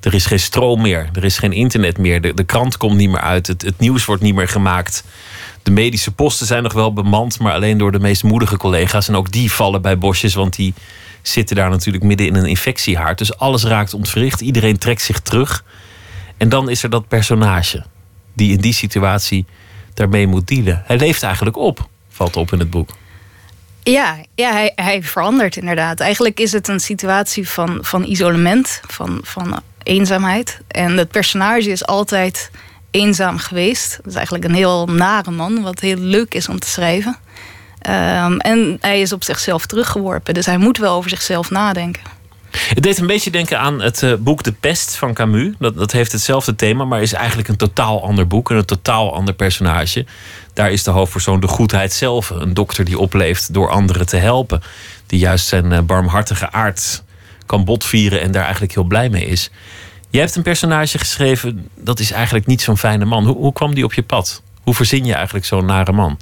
Er 0.00 0.14
is 0.14 0.26
geen 0.26 0.40
stroom 0.40 0.80
meer, 0.80 1.08
er 1.12 1.24
is 1.24 1.38
geen 1.38 1.52
internet 1.52 1.98
meer, 1.98 2.20
de, 2.20 2.34
de 2.34 2.44
krant 2.44 2.76
komt 2.76 2.96
niet 2.96 3.10
meer 3.10 3.20
uit, 3.20 3.46
het, 3.46 3.62
het 3.62 3.78
nieuws 3.78 4.04
wordt 4.04 4.22
niet 4.22 4.34
meer 4.34 4.48
gemaakt. 4.48 5.04
De 5.62 5.70
medische 5.70 6.10
posten 6.10 6.46
zijn 6.46 6.62
nog 6.62 6.72
wel 6.72 6.92
bemand, 6.92 7.38
maar 7.38 7.52
alleen 7.52 7.78
door 7.78 7.92
de 7.92 7.98
meest 7.98 8.22
moedige 8.22 8.56
collega's. 8.56 9.08
En 9.08 9.16
ook 9.16 9.32
die 9.32 9.52
vallen 9.52 9.82
bij 9.82 9.98
bosjes, 9.98 10.34
want 10.34 10.56
die 10.56 10.74
zitten 11.22 11.56
daar 11.56 11.70
natuurlijk 11.70 12.04
midden 12.04 12.26
in 12.26 12.34
een 12.34 12.46
infectiehaard. 12.46 13.18
Dus 13.18 13.38
alles 13.38 13.64
raakt 13.64 13.94
ontwricht, 13.94 14.40
iedereen 14.40 14.78
trekt 14.78 15.02
zich 15.02 15.20
terug. 15.20 15.64
En 16.36 16.48
dan 16.48 16.70
is 16.70 16.82
er 16.82 16.90
dat 16.90 17.08
personage 17.08 17.84
die 18.34 18.52
in 18.52 18.60
die 18.60 18.72
situatie 18.72 19.46
daarmee 19.96 20.26
moet 20.26 20.48
dealen. 20.48 20.82
Hij 20.86 20.96
leeft 20.96 21.22
eigenlijk 21.22 21.56
op, 21.56 21.88
valt 22.08 22.36
op 22.36 22.52
in 22.52 22.58
het 22.58 22.70
boek. 22.70 22.90
Ja, 23.82 24.16
ja 24.34 24.52
hij, 24.52 24.72
hij 24.74 25.02
verandert 25.02 25.56
inderdaad. 25.56 26.00
Eigenlijk 26.00 26.40
is 26.40 26.52
het 26.52 26.68
een 26.68 26.80
situatie 26.80 27.48
van, 27.48 27.78
van 27.80 28.04
isolement, 28.04 28.80
van, 28.86 29.20
van 29.22 29.60
eenzaamheid. 29.82 30.60
En 30.68 30.96
het 30.96 31.08
personage 31.08 31.70
is 31.70 31.86
altijd 31.86 32.50
eenzaam 32.90 33.38
geweest. 33.38 33.96
Dat 33.96 34.06
is 34.06 34.14
eigenlijk 34.14 34.44
een 34.44 34.54
heel 34.54 34.86
nare 34.86 35.30
man, 35.30 35.62
wat 35.62 35.80
heel 35.80 35.96
leuk 35.96 36.34
is 36.34 36.48
om 36.48 36.58
te 36.58 36.68
schrijven. 36.68 37.16
Um, 37.88 38.38
en 38.38 38.78
hij 38.80 39.00
is 39.00 39.12
op 39.12 39.24
zichzelf 39.24 39.66
teruggeworpen, 39.66 40.34
dus 40.34 40.46
hij 40.46 40.58
moet 40.58 40.78
wel 40.78 40.94
over 40.94 41.10
zichzelf 41.10 41.50
nadenken. 41.50 42.02
Het 42.58 42.82
deed 42.82 42.98
een 42.98 43.06
beetje 43.06 43.30
denken 43.30 43.58
aan 43.58 43.80
het 43.80 44.02
uh, 44.02 44.14
boek 44.18 44.42
De 44.42 44.52
Pest 44.52 44.96
van 44.96 45.14
Camus. 45.14 45.54
Dat, 45.58 45.76
dat 45.76 45.92
heeft 45.92 46.12
hetzelfde 46.12 46.56
thema, 46.56 46.84
maar 46.84 47.02
is 47.02 47.12
eigenlijk 47.12 47.48
een 47.48 47.56
totaal 47.56 48.02
ander 48.02 48.26
boek 48.26 48.50
en 48.50 48.56
een 48.56 48.64
totaal 48.64 49.14
ander 49.14 49.34
personage. 49.34 50.06
Daar 50.52 50.70
is 50.70 50.82
de 50.82 50.90
hoofdpersoon 50.90 51.40
de 51.40 51.46
goedheid 51.46 51.92
zelf. 51.92 52.30
Een 52.30 52.54
dokter 52.54 52.84
die 52.84 52.98
opleeft 52.98 53.54
door 53.54 53.70
anderen 53.70 54.06
te 54.06 54.16
helpen. 54.16 54.62
Die 55.06 55.18
juist 55.18 55.46
zijn 55.46 55.72
uh, 55.72 55.80
barmhartige 55.80 56.52
aard 56.52 57.02
kan 57.46 57.64
botvieren 57.64 58.20
en 58.20 58.30
daar 58.30 58.42
eigenlijk 58.42 58.74
heel 58.74 58.84
blij 58.84 59.08
mee 59.08 59.26
is. 59.26 59.50
Je 60.10 60.18
hebt 60.18 60.36
een 60.36 60.42
personage 60.42 60.98
geschreven, 60.98 61.68
dat 61.76 62.00
is 62.00 62.10
eigenlijk 62.10 62.46
niet 62.46 62.62
zo'n 62.62 62.78
fijne 62.78 63.04
man. 63.04 63.26
Hoe, 63.26 63.36
hoe 63.36 63.52
kwam 63.52 63.74
die 63.74 63.84
op 63.84 63.94
je 63.94 64.02
pad? 64.02 64.42
Hoe 64.62 64.74
verzin 64.74 65.04
je 65.04 65.14
eigenlijk 65.14 65.46
zo'n 65.46 65.64
nare 65.64 65.92
man? 65.92 66.18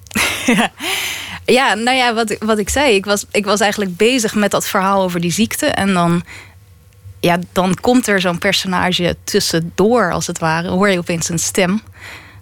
Ja, 1.45 1.75
nou 1.75 1.97
ja, 1.97 2.15
wat, 2.15 2.37
wat 2.39 2.59
ik 2.59 2.69
zei. 2.69 2.95
Ik 2.95 3.05
was, 3.05 3.25
ik 3.31 3.45
was 3.45 3.61
eigenlijk 3.61 3.97
bezig 3.97 4.35
met 4.35 4.51
dat 4.51 4.67
verhaal 4.67 5.03
over 5.03 5.21
die 5.21 5.33
ziekte. 5.33 5.67
En 5.67 5.95
dan, 5.95 6.25
ja, 7.21 7.39
dan 7.53 7.77
komt 7.81 8.07
er 8.07 8.21
zo'n 8.21 8.39
personage 8.39 9.17
tussendoor, 9.25 10.13
als 10.13 10.27
het 10.27 10.39
ware. 10.39 10.69
Hoor 10.69 10.89
je 10.89 10.99
opeens 10.99 11.29
een 11.29 11.39
stem. 11.39 11.83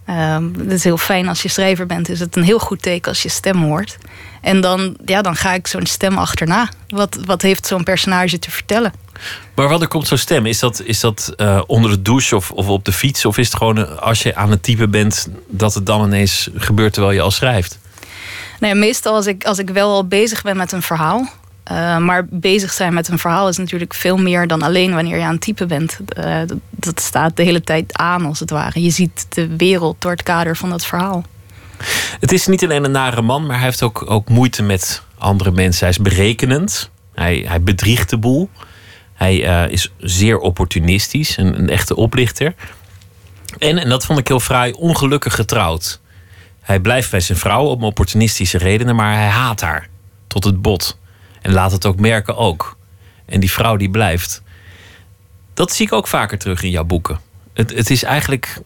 Um, 0.09 0.55
het 0.59 0.73
is 0.73 0.85
heel 0.85 0.97
fijn 0.97 1.29
als 1.29 1.43
je 1.43 1.49
schrijver 1.49 1.87
bent. 1.87 2.09
Is 2.09 2.21
het 2.21 2.37
een 2.37 2.43
heel 2.43 2.59
goed 2.59 2.83
teken 2.83 3.09
als 3.09 3.23
je 3.23 3.29
stem 3.29 3.63
hoort. 3.63 3.99
En 4.41 4.61
dan, 4.61 4.97
ja, 5.05 5.23
dan 5.23 5.37
ga 5.37 5.53
ik 5.53 5.67
zo'n 5.67 5.87
stem 5.87 6.19
achterna. 6.19 6.69
Wat, 6.89 7.19
wat 7.25 7.43
heeft 7.43 7.67
zo'n 7.67 7.85
personage 7.85 8.39
te 8.39 8.51
vertellen? 8.51 8.93
Maar 9.55 9.69
wanneer 9.69 9.89
komt 9.89 10.07
zo'n 10.07 10.19
stem? 10.19 10.47
Is 10.47 10.59
dat, 10.59 10.83
is 10.85 11.01
dat 11.01 11.33
uh, 11.37 11.63
onder 11.67 11.91
de 11.91 12.03
douche 12.03 12.37
of, 12.37 12.51
of 12.51 12.69
op 12.69 12.85
de 12.85 12.93
fiets? 12.93 13.25
Of 13.25 13.39
is 13.39 13.47
het 13.47 13.57
gewoon 13.57 13.79
uh, 13.79 13.99
als 13.99 14.23
je 14.23 14.35
aan 14.35 14.51
het 14.51 14.63
typen 14.63 14.91
bent... 14.91 15.29
dat 15.49 15.75
het 15.75 15.87
dan 15.87 16.05
ineens 16.05 16.49
gebeurt 16.55 16.93
terwijl 16.93 17.15
je 17.15 17.21
al 17.21 17.31
schrijft? 17.31 17.79
Nee, 18.63 18.75
meestal 18.75 19.15
als 19.15 19.27
ik, 19.27 19.45
als 19.45 19.59
ik 19.59 19.71
wel 19.71 19.91
al 19.91 20.07
bezig 20.07 20.43
ben 20.43 20.57
met 20.57 20.73
een 20.73 20.83
verhaal. 20.83 21.29
Uh, 21.73 21.99
maar 21.99 22.27
bezig 22.31 22.73
zijn 22.73 22.95
met 22.95 23.09
een 23.09 23.19
verhaal 23.19 23.49
is 23.49 23.57
natuurlijk 23.57 23.95
veel 23.95 24.17
meer 24.17 24.47
dan 24.47 24.63
alleen 24.63 24.95
wanneer 24.95 25.17
je 25.17 25.25
aan 25.25 25.33
het 25.33 25.41
typen 25.41 25.69
bent. 25.69 25.99
Uh, 26.19 26.41
dat, 26.71 27.01
staat 27.01 27.37
de 27.37 27.43
hele 27.43 27.61
tijd 27.61 27.97
aan, 27.97 28.25
als 28.25 28.41
het 28.41 28.51
ware. 28.51 28.83
Je 28.83 28.91
ziet 28.91 29.27
de 29.29 29.57
wereld 29.57 30.01
door 30.01 30.11
het 30.11 30.23
kader 30.23 30.57
van 30.57 30.71
dat 30.71 30.85
verhaal. 30.85 31.25
Het 32.21 32.33
is 32.33 32.47
niet 32.47 32.65
alleen 32.65 32.85
een 32.85 32.91
nare 32.91 33.23
man, 33.23 33.47
maar 33.47 33.57
hij 33.57 33.65
heeft 33.65 33.83
ook, 33.83 34.11
ook 34.11 34.29
moeite 34.29 34.63
met 34.63 35.03
andere 35.19 35.51
mensen. 35.51 35.81
Hij 35.81 35.89
is 35.89 36.03
berekenend. 36.03 36.91
Hij, 37.15 37.45
hij 37.49 37.63
bedriegt 37.63 38.11
de 38.11 38.19
boel. 38.19 38.51
Hij 39.15 39.65
uh, 39.65 39.73
is 39.73 39.93
zeer 39.99 40.39
opportunistisch, 40.39 41.37
een, 41.37 41.59
een 41.59 41.69
echte 41.69 41.97
oplichter. 41.97 42.55
En, 43.59 43.79
en 43.79 43.89
dat 43.89 44.05
vond 44.05 44.19
ik 44.19 44.29
heel 44.29 44.41
fraai, 44.41 44.73
ongelukkig 44.73 45.35
getrouwd. 45.35 46.01
Hij 46.63 46.81
blijft 46.81 47.11
bij 47.11 47.21
zijn 47.21 47.39
vrouw 47.39 47.65
om 47.65 47.85
opportunistische 47.85 48.59
redenen, 48.59 48.97
maar 48.97 49.15
hij 49.15 49.29
haat 49.29 49.61
haar 49.61 49.89
tot 50.27 50.45
het 50.45 50.63
bot. 50.63 50.99
En 51.43 51.53
laat 51.53 51.73
het 51.73 51.87
ook 51.87 52.01
merken 52.01 52.37
ook. 52.37 52.77
En 53.27 53.41
die 53.41 53.51
vrouw 53.51 53.77
die 53.77 53.91
blijft. 53.91 54.43
Dat 55.55 55.73
zie 55.73 55.87
ik 55.87 55.93
ook 55.93 56.07
vaker 56.07 56.39
terug 56.39 56.63
in 56.63 56.71
jouw 56.71 56.85
boeken. 56.85 57.21
Het, 57.55 57.75
het 57.75 57.91
is 57.91 58.03
eigenlijk 58.03 58.61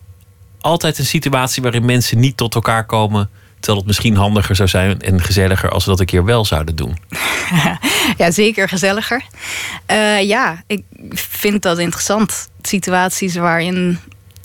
altijd 0.61 0.99
een 0.99 1.05
situatie 1.05 1.63
waarin 1.63 1.85
mensen 1.85 2.21
niet 2.21 2.37
tot 2.37 2.55
elkaar 2.55 2.87
komen. 2.87 3.31
Terwijl 3.55 3.79
het 3.79 3.87
misschien 3.87 4.17
handiger 4.17 4.57
zou 4.57 4.69
zijn 4.69 5.01
en 5.01 5.23
gezelliger 5.23 5.71
als 5.71 5.85
we 5.85 5.91
dat 5.91 6.01
een 6.01 6.07
keer 6.07 6.25
wel 6.25 6.45
zouden 6.45 6.77
doen. 6.77 6.97
Ja, 8.17 8.31
zeker 8.31 8.69
gezelliger. 8.69 9.25
Uh, 9.91 10.23
ja, 10.23 10.63
ik 10.67 10.83
vind 11.15 11.63
dat 11.63 11.79
interessant. 11.79 12.49
Situaties 12.63 13.35
waarin 13.35 13.99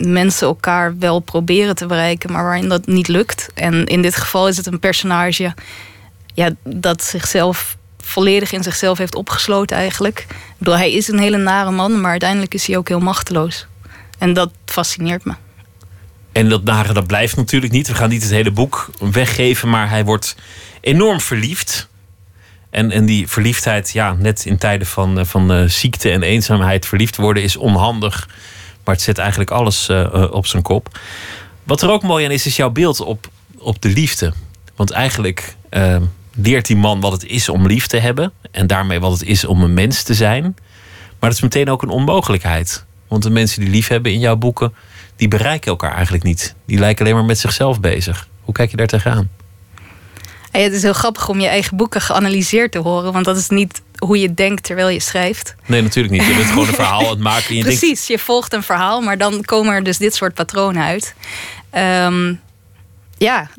mensen 0.07 0.47
elkaar 0.47 0.97
wel 0.97 1.19
proberen 1.19 1.75
te 1.75 1.85
bereiken, 1.85 2.31
maar 2.31 2.43
waarin 2.43 2.69
dat 2.69 2.87
niet 2.87 3.07
lukt. 3.07 3.49
En 3.53 3.85
in 3.85 4.01
dit 4.01 4.15
geval 4.15 4.47
is 4.47 4.57
het 4.57 4.65
een 4.65 4.79
personage 4.79 5.53
ja, 6.33 6.49
dat 6.63 7.03
zichzelf 7.03 7.77
volledig 8.03 8.51
in 8.51 8.63
zichzelf 8.63 8.97
heeft 8.97 9.15
opgesloten 9.15 9.77
eigenlijk. 9.77 10.19
Ik 10.29 10.55
bedoel, 10.57 10.77
hij 10.77 10.91
is 10.91 11.07
een 11.07 11.19
hele 11.19 11.37
nare 11.37 11.71
man, 11.71 12.01
maar 12.01 12.11
uiteindelijk 12.11 12.53
is 12.53 12.67
hij 12.67 12.77
ook 12.77 12.87
heel 12.87 12.99
machteloos. 12.99 13.67
En 14.17 14.33
dat 14.33 14.51
fascineert 14.65 15.25
me. 15.25 15.33
En 16.31 16.49
dat 16.49 16.63
nare, 16.63 16.93
dat 16.93 17.07
blijft 17.07 17.35
natuurlijk 17.35 17.71
niet. 17.71 17.87
We 17.87 17.95
gaan 17.95 18.09
niet 18.09 18.23
het 18.23 18.31
hele 18.31 18.51
boek 18.51 18.89
weggeven, 18.99 19.69
maar 19.69 19.89
hij 19.89 20.05
wordt 20.05 20.35
enorm 20.81 21.21
verliefd. 21.21 21.89
En, 22.69 22.91
en 22.91 23.05
die 23.05 23.27
verliefdheid, 23.27 23.91
ja, 23.91 24.13
net 24.13 24.45
in 24.45 24.57
tijden 24.57 24.87
van, 24.87 25.19
eh, 25.19 25.25
van 25.25 25.51
uh, 25.51 25.67
ziekte 25.67 26.11
en 26.11 26.23
eenzaamheid, 26.23 26.85
verliefd 26.85 27.15
worden 27.15 27.43
is 27.43 27.57
onhandig. 27.57 28.29
Maar 28.83 28.95
het 28.95 29.03
zet 29.03 29.17
eigenlijk 29.17 29.51
alles 29.51 29.89
uh, 29.89 30.27
op 30.31 30.45
zijn 30.45 30.63
kop. 30.63 30.99
Wat 31.63 31.81
er 31.81 31.89
ook 31.89 32.03
mooi 32.03 32.25
aan 32.25 32.31
is, 32.31 32.45
is 32.45 32.55
jouw 32.55 32.69
beeld 32.69 32.99
op, 32.99 33.27
op 33.57 33.81
de 33.81 33.89
liefde. 33.89 34.33
Want 34.75 34.91
eigenlijk 34.91 35.55
uh, 35.69 35.97
leert 36.33 36.67
die 36.67 36.75
man 36.75 36.99
wat 36.99 37.11
het 37.11 37.25
is 37.25 37.49
om 37.49 37.67
lief 37.67 37.87
te 37.87 37.97
hebben. 37.97 38.31
En 38.51 38.67
daarmee 38.67 38.99
wat 38.99 39.11
het 39.11 39.23
is 39.23 39.45
om 39.45 39.63
een 39.63 39.73
mens 39.73 40.03
te 40.03 40.13
zijn. 40.13 40.43
Maar 41.19 41.29
dat 41.29 41.33
is 41.33 41.41
meteen 41.41 41.69
ook 41.69 41.81
een 41.81 41.89
onmogelijkheid. 41.89 42.85
Want 43.07 43.23
de 43.23 43.29
mensen 43.29 43.61
die 43.61 43.69
lief 43.69 43.87
hebben 43.87 44.11
in 44.11 44.19
jouw 44.19 44.35
boeken, 44.35 44.73
die 45.15 45.27
bereiken 45.27 45.71
elkaar 45.71 45.93
eigenlijk 45.93 46.23
niet. 46.23 46.55
Die 46.65 46.79
lijken 46.79 47.05
alleen 47.05 47.17
maar 47.17 47.25
met 47.25 47.39
zichzelf 47.39 47.79
bezig. 47.79 48.27
Hoe 48.41 48.53
kijk 48.53 48.71
je 48.71 48.77
daar 48.77 48.87
tegenaan? 48.87 49.29
Het 50.51 50.73
is 50.73 50.81
heel 50.81 50.93
grappig 50.93 51.29
om 51.29 51.39
je 51.39 51.47
eigen 51.47 51.77
boeken 51.77 52.01
geanalyseerd 52.01 52.71
te 52.71 52.79
horen, 52.79 53.13
want 53.13 53.25
dat 53.25 53.37
is 53.37 53.49
niet 53.49 53.81
hoe 53.97 54.19
je 54.19 54.33
denkt 54.33 54.63
terwijl 54.63 54.89
je 54.89 54.99
schrijft. 54.99 55.55
Nee, 55.65 55.81
natuurlijk 55.81 56.13
niet. 56.13 56.25
Je 56.25 56.33
bent 56.35 56.47
gewoon 56.47 56.67
een 56.67 56.73
verhaal 56.73 57.03
aan 57.03 57.09
het 57.09 57.19
maken. 57.19 57.49
En 57.49 57.55
je 57.55 57.63
denkt, 57.63 57.79
Precies, 57.79 58.07
je 58.07 58.19
volgt 58.19 58.53
een 58.53 58.63
verhaal, 58.63 59.01
maar 59.01 59.17
dan 59.17 59.43
komen 59.43 59.73
er 59.73 59.83
dus 59.83 59.97
dit 59.97 60.15
soort 60.15 60.33
patronen 60.33 60.83
uit. 60.83 61.15
Ehm, 61.69 62.33
ja, 63.17 63.49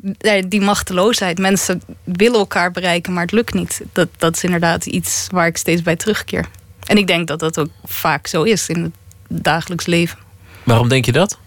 die 0.47 0.61
machteloosheid. 0.61 1.37
Mensen 1.39 1.81
willen 2.03 2.39
elkaar 2.39 2.71
bereiken, 2.71 3.13
maar 3.13 3.23
het 3.23 3.31
lukt 3.31 3.53
niet. 3.53 3.81
Dat, 3.93 4.07
dat 4.17 4.35
is 4.35 4.43
inderdaad 4.43 4.85
iets 4.85 5.27
waar 5.31 5.47
ik 5.47 5.57
steeds 5.57 5.81
bij 5.81 5.95
terugkeer. 5.95 6.45
En 6.83 6.97
ik 6.97 7.07
denk 7.07 7.27
dat 7.27 7.39
dat 7.39 7.59
ook 7.59 7.69
vaak 7.85 8.27
zo 8.27 8.43
is 8.43 8.69
in 8.69 8.83
het 8.83 9.43
dagelijks 9.43 9.85
leven. 9.85 10.17
waarom 10.63 10.87
denk 10.89 11.05
je 11.05 11.11
dat? 11.11 11.39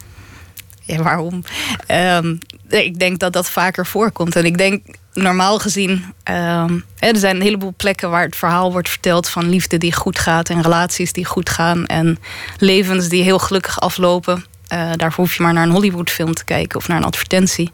Ja, 0.83 1.03
waarom? 1.03 1.45
Ehm, 1.87 2.37
ik 2.69 2.99
denk 2.99 3.19
dat 3.19 3.33
dat 3.33 3.51
vaker 3.51 3.87
voorkomt. 3.87 4.37
En 4.37 4.45
ik 4.45 4.59
denk 4.59 4.83
normaal 5.13 5.59
gezien, 5.59 6.05
ehm, 6.23 6.79
er 6.99 7.17
zijn 7.17 7.37
een 7.37 7.43
heleboel 7.43 7.75
plekken 7.77 8.11
waar 8.11 8.25
het 8.25 8.37
verhaal 8.37 8.73
wordt 8.73 8.89
verteld 8.89 9.29
van 9.29 9.49
liefde 9.49 9.79
die 9.79 9.95
goed 9.95 10.19
gaat 10.19 10.49
en 10.49 10.63
relaties 10.63 11.13
die 11.13 11.25
goed 11.25 11.51
gaan 11.51 11.87
en 11.87 12.19
levens 12.59 13.09
die 13.09 13.23
heel 13.23 13.39
gelukkig 13.39 13.81
aflopen. 13.81 14.45
Uh, 14.73 14.91
daarvoor 14.97 15.25
hoef 15.25 15.37
je 15.37 15.43
maar 15.43 15.53
naar 15.53 15.67
een 15.67 15.73
Hollywoodfilm 15.73 16.35
te 16.35 16.45
kijken 16.45 16.79
of 16.79 16.89
naar 16.89 16.97
een 16.97 17.05
advertentie. 17.05 17.73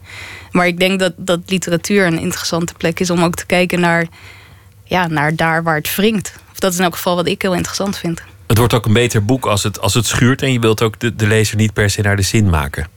Maar 0.51 0.67
ik 0.67 0.79
denk 0.79 0.99
dat, 0.99 1.13
dat 1.17 1.39
literatuur 1.45 2.05
een 2.05 2.19
interessante 2.19 2.73
plek 2.73 2.99
is 2.99 3.09
om 3.09 3.23
ook 3.23 3.35
te 3.35 3.45
kijken 3.45 3.79
naar, 3.79 4.07
ja, 4.83 5.07
naar 5.07 5.35
daar 5.35 5.63
waar 5.63 5.75
het 5.75 5.95
wringt. 5.95 6.33
Of 6.51 6.59
dat 6.59 6.71
is 6.71 6.77
in 6.77 6.83
elk 6.83 6.95
geval 6.95 7.15
wat 7.15 7.27
ik 7.27 7.41
heel 7.41 7.53
interessant 7.53 7.97
vind. 7.97 8.21
Het 8.47 8.57
wordt 8.57 8.73
ook 8.73 8.85
een 8.85 8.93
beter 8.93 9.25
boek 9.25 9.45
als 9.45 9.63
het, 9.63 9.79
als 9.79 9.93
het 9.93 10.05
schuurt 10.05 10.41
en 10.41 10.51
je 10.51 10.59
wilt 10.59 10.81
ook 10.81 10.99
de, 10.99 11.15
de 11.15 11.27
lezer 11.27 11.57
niet 11.57 11.73
per 11.73 11.89
se 11.89 12.01
naar 12.01 12.15
de 12.15 12.21
zin 12.21 12.49
maken. 12.49 12.87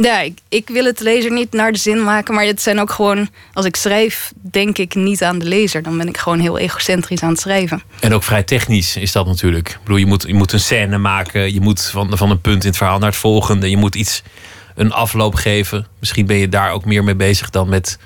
Ja, 0.00 0.20
ik, 0.20 0.38
ik, 0.48 0.68
wil 0.68 0.84
het 0.84 1.00
lezer 1.00 1.32
niet 1.32 1.52
naar 1.52 1.72
de 1.72 1.78
zin 1.78 2.04
maken, 2.04 2.34
maar 2.34 2.44
het 2.44 2.62
zijn 2.62 2.80
ook 2.80 2.90
gewoon, 2.90 3.28
als 3.52 3.66
ik 3.66 3.76
schrijf, 3.76 4.32
denk 4.34 4.78
ik 4.78 4.94
niet 4.94 5.22
aan 5.22 5.38
de 5.38 5.44
lezer. 5.44 5.82
Dan 5.82 5.98
ben 5.98 6.08
ik 6.08 6.16
gewoon 6.16 6.38
heel 6.38 6.58
egocentrisch 6.58 7.22
aan 7.22 7.30
het 7.30 7.40
schrijven. 7.40 7.82
En 8.00 8.14
ook 8.14 8.22
vrij 8.22 8.42
technisch 8.42 8.96
is 8.96 9.12
dat 9.12 9.26
natuurlijk. 9.26 9.68
Ik 9.68 9.78
bedoel, 9.82 9.96
je 9.96 10.06
moet, 10.06 10.24
je 10.26 10.34
moet 10.34 10.52
een 10.52 10.60
scène 10.60 10.98
maken, 10.98 11.54
je 11.54 11.60
moet 11.60 11.84
van, 11.84 12.16
van 12.16 12.30
een 12.30 12.40
punt 12.40 12.62
in 12.62 12.68
het 12.68 12.76
verhaal 12.76 12.98
naar 12.98 13.08
het 13.08 13.18
volgende, 13.18 13.70
je 13.70 13.76
moet 13.76 13.94
iets 13.94 14.22
een 14.74 14.92
afloop 14.92 15.34
geven. 15.34 15.86
Misschien 15.98 16.26
ben 16.26 16.36
je 16.36 16.48
daar 16.48 16.72
ook 16.72 16.84
meer 16.84 17.04
mee 17.04 17.16
bezig 17.16 17.50
dan 17.50 17.68
met 17.68 17.98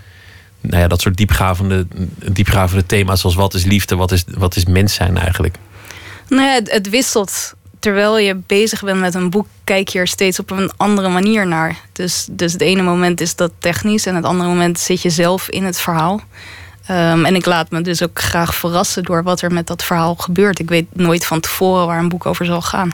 nou 0.60 0.82
ja, 0.82 0.88
dat 0.88 1.00
soort 1.00 1.16
diepgravende, 1.16 1.86
diepgravende 2.32 2.86
thema's 2.86 3.24
als 3.24 3.34
wat 3.34 3.54
is 3.54 3.64
liefde, 3.64 3.96
wat 3.96 4.12
is, 4.12 4.24
wat 4.28 4.56
is 4.56 4.64
mens 4.64 4.94
zijn 4.94 5.16
eigenlijk. 5.16 5.56
Nou 6.28 6.42
ja, 6.42 6.54
het, 6.54 6.70
het 6.70 6.88
wisselt 6.88 7.54
terwijl 7.86 8.18
je 8.18 8.34
bezig 8.46 8.82
bent 8.82 9.00
met 9.00 9.14
een 9.14 9.30
boek, 9.30 9.46
kijk 9.64 9.88
je 9.88 9.98
er 9.98 10.08
steeds 10.08 10.38
op 10.38 10.50
een 10.50 10.70
andere 10.76 11.08
manier 11.08 11.46
naar. 11.46 11.80
Dus, 11.92 12.26
dus 12.30 12.52
het 12.52 12.60
ene 12.60 12.82
moment 12.82 13.20
is 13.20 13.36
dat 13.36 13.52
technisch 13.58 14.06
en 14.06 14.14
het 14.14 14.24
andere 14.24 14.48
moment 14.48 14.78
zit 14.78 15.02
je 15.02 15.10
zelf 15.10 15.48
in 15.48 15.64
het 15.64 15.80
verhaal. 15.80 16.20
Um, 16.90 17.24
en 17.24 17.34
ik 17.34 17.46
laat 17.46 17.70
me 17.70 17.80
dus 17.80 18.02
ook 18.02 18.20
graag 18.20 18.54
verrassen 18.54 19.02
door 19.02 19.22
wat 19.22 19.40
er 19.40 19.52
met 19.52 19.66
dat 19.66 19.84
verhaal 19.84 20.14
gebeurt. 20.14 20.58
Ik 20.58 20.68
weet 20.68 20.86
nooit 20.92 21.26
van 21.26 21.40
tevoren 21.40 21.86
waar 21.86 21.98
een 21.98 22.08
boek 22.08 22.26
over 22.26 22.46
zal 22.46 22.62
gaan. 22.62 22.90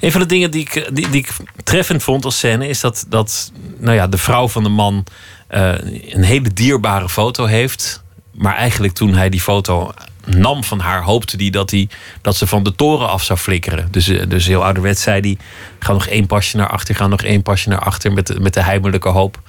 Een 0.00 0.12
van 0.12 0.20
de 0.20 0.26
dingen 0.26 0.50
die 0.50 0.60
ik, 0.60 0.90
die, 0.92 1.10
die 1.10 1.20
ik 1.20 1.36
treffend 1.64 2.02
vond 2.02 2.24
als 2.24 2.38
scène 2.38 2.68
is 2.68 2.80
dat, 2.80 3.04
dat 3.08 3.52
nou 3.78 3.94
ja, 3.94 4.06
de 4.06 4.18
vrouw 4.18 4.48
van 4.48 4.62
de 4.62 4.68
man 4.68 5.06
uh, 5.50 5.72
een 6.08 6.24
hele 6.24 6.52
dierbare 6.52 7.08
foto 7.08 7.44
heeft. 7.44 8.02
Maar 8.34 8.54
eigenlijk 8.54 8.94
toen 8.94 9.14
hij 9.14 9.28
die 9.28 9.40
foto 9.40 9.92
nam 10.26 10.64
van 10.64 10.80
haar, 10.80 11.02
hoopte 11.02 11.36
hij 11.36 11.50
dat, 11.50 11.70
hij 11.70 11.88
dat 12.22 12.36
ze 12.36 12.46
van 12.46 12.62
de 12.62 12.74
toren 12.74 13.08
af 13.08 13.24
zou 13.24 13.38
flikkeren. 13.38 13.88
Dus, 13.90 14.08
eh, 14.08 14.28
dus 14.28 14.46
heel 14.46 14.64
ouderwets 14.64 15.02
zei 15.02 15.20
hij: 15.20 15.36
ga 15.78 15.92
nog 15.92 16.06
één 16.06 16.26
pasje 16.26 16.56
naar 16.56 16.68
achter, 16.68 16.94
ga 16.94 17.06
nog 17.06 17.22
één 17.22 17.42
pasje 17.42 17.68
naar 17.68 17.78
achter. 17.78 18.12
Met 18.12 18.26
de, 18.26 18.40
met 18.40 18.54
de 18.54 18.62
heimelijke 18.62 19.08
hoop 19.08 19.40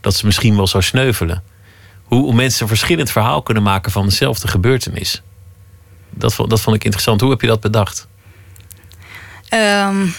dat 0.00 0.14
ze 0.14 0.26
misschien 0.26 0.56
wel 0.56 0.66
zou 0.66 0.82
sneuvelen. 0.82 1.42
Hoe, 2.04 2.34
mensen 2.34 2.68
verschillend 2.68 3.10
verhaal 3.10 3.42
kunnen 3.42 3.62
maken 3.62 3.92
van 3.92 4.04
dezelfde 4.04 4.48
gebeurtenis. 4.48 5.22
Dat, 6.10 6.36
dat 6.48 6.60
vond 6.60 6.76
ik 6.76 6.84
interessant. 6.84 7.20
Hoe 7.20 7.30
heb 7.30 7.40
je 7.40 7.46
dat 7.46 7.60
bedacht? 7.60 8.06
Um, 9.54 10.14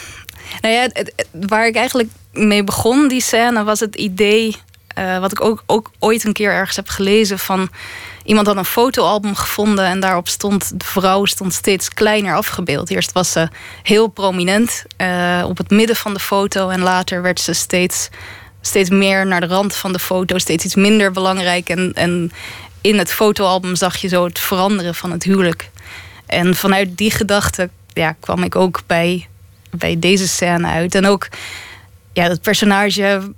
nou 0.62 0.74
ja, 0.74 0.90
waar 1.32 1.68
ik 1.68 1.76
eigenlijk 1.76 2.10
mee 2.32 2.64
begon, 2.64 3.08
die 3.08 3.22
scène, 3.22 3.64
was 3.64 3.80
het 3.80 3.96
idee. 3.96 4.56
Uh, 4.98 5.20
wat 5.20 5.32
ik 5.32 5.42
ook, 5.42 5.64
ook 5.66 5.92
ooit 6.00 6.24
een 6.24 6.34
keer 6.34 6.52
ergens 6.52 6.76
heb 6.76 6.88
gelezen 6.88 7.40
van 7.40 7.70
Iemand 8.28 8.48
had 8.48 8.58
een 8.58 8.66
fotoalbum 8.66 9.36
gevonden 9.36 9.86
en 9.86 10.00
daarop 10.00 10.28
stond 10.28 10.80
de 10.80 10.86
vrouw 10.86 11.26
stond 11.26 11.54
steeds 11.54 11.90
kleiner 11.90 12.36
afgebeeld. 12.36 12.90
Eerst 12.90 13.12
was 13.12 13.32
ze 13.32 13.48
heel 13.84 14.08
prominent 14.08 14.86
uh, 15.02 15.46
op 15.48 15.58
het 15.58 15.70
midden 15.70 15.96
van 15.96 16.14
de 16.14 16.20
foto 16.20 16.70
en 16.70 16.80
later 16.80 17.22
werd 17.22 17.40
ze 17.40 17.54
steeds, 17.54 18.10
steeds 18.62 18.90
meer 18.90 19.28
naar 19.28 19.40
de 19.40 19.48
rand 19.48 19.76
van 19.76 19.94
de 19.94 20.00
foto, 20.00 20.38
steeds 20.38 20.66
iets 20.66 20.76
minder 20.76 21.12
belangrijk. 21.12 21.70
En, 21.70 21.92
en 21.94 22.32
in 22.82 22.98
het 22.98 23.12
fotoalbum 23.12 23.76
zag 23.76 23.98
je 23.98 24.08
zo 24.08 24.24
het 24.24 24.40
veranderen 24.40 24.96
van 24.96 25.12
het 25.12 25.24
huwelijk. 25.24 25.70
En 26.26 26.56
vanuit 26.56 26.98
die 26.98 27.12
gedachte 27.12 27.70
ja, 27.94 28.16
kwam 28.20 28.44
ik 28.44 28.56
ook 28.56 28.82
bij, 28.88 29.28
bij 29.70 30.00
deze 30.00 30.28
scène 30.28 30.68
uit. 30.68 30.96
En 30.96 31.06
ook 31.06 31.28
ja, 32.14 32.28
dat 32.28 32.42
personage 32.42 33.34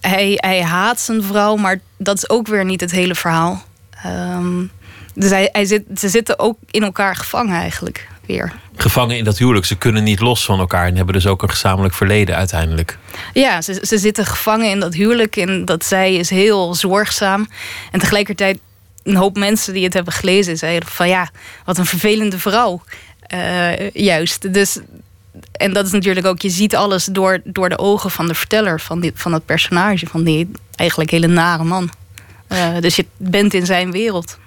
hij, 0.00 0.34
hij 0.36 0.62
haat 0.62 1.00
zijn 1.00 1.22
vrouw, 1.22 1.56
maar 1.56 1.80
dat 1.96 2.16
is 2.16 2.28
ook 2.28 2.46
weer 2.46 2.64
niet 2.64 2.80
het 2.80 2.90
hele 2.90 3.14
verhaal. 3.14 3.64
Um, 4.36 4.70
dus 5.14 5.30
hij, 5.30 5.48
hij 5.52 5.64
zit, 5.64 5.82
ze 5.94 6.08
zitten 6.08 6.38
ook 6.38 6.58
in 6.70 6.82
elkaar 6.82 7.16
gevangen 7.16 7.60
eigenlijk 7.60 8.08
weer. 8.26 8.52
Gevangen 8.76 9.16
in 9.16 9.24
dat 9.24 9.38
huwelijk. 9.38 9.64
Ze 9.64 9.76
kunnen 9.76 10.04
niet 10.04 10.20
los 10.20 10.44
van 10.44 10.58
elkaar 10.58 10.86
en 10.86 10.96
hebben 10.96 11.14
dus 11.14 11.26
ook 11.26 11.42
een 11.42 11.50
gezamenlijk 11.50 11.94
verleden 11.94 12.36
uiteindelijk. 12.36 12.98
Ja, 13.32 13.62
ze, 13.62 13.80
ze 13.82 13.98
zitten 13.98 14.26
gevangen 14.26 14.70
in 14.70 14.80
dat 14.80 14.94
huwelijk. 14.94 15.36
En 15.36 15.64
dat 15.64 15.84
zij 15.84 16.14
is 16.14 16.30
heel 16.30 16.74
zorgzaam. 16.74 17.48
En 17.92 18.00
tegelijkertijd 18.00 18.58
een 19.02 19.16
hoop 19.16 19.36
mensen 19.36 19.72
die 19.72 19.84
het 19.84 19.94
hebben 19.94 20.12
gelezen 20.12 20.56
zeiden 20.56 20.88
van 20.88 21.08
ja, 21.08 21.30
wat 21.64 21.78
een 21.78 21.86
vervelende 21.86 22.38
vrouw. 22.38 22.82
Uh, 23.34 23.90
juist. 23.90 24.52
Dus, 24.52 24.78
en 25.52 25.72
dat 25.72 25.86
is 25.86 25.92
natuurlijk 25.92 26.26
ook, 26.26 26.40
je 26.40 26.50
ziet 26.50 26.76
alles 26.76 27.04
door, 27.04 27.40
door 27.44 27.68
de 27.68 27.78
ogen 27.78 28.10
van 28.10 28.26
de 28.26 28.34
verteller, 28.34 28.80
van, 28.80 29.00
die, 29.00 29.12
van 29.14 29.30
dat 29.32 29.44
personage, 29.44 30.06
van 30.06 30.24
die 30.24 30.50
eigenlijk 30.74 31.10
hele 31.10 31.26
nare 31.26 31.64
man. 31.64 31.90
Uh, 32.48 32.80
dus 32.80 32.96
je 32.96 33.06
bent 33.16 33.54
in 33.54 33.66
zijn 33.66 33.90
wereld. 33.90 34.38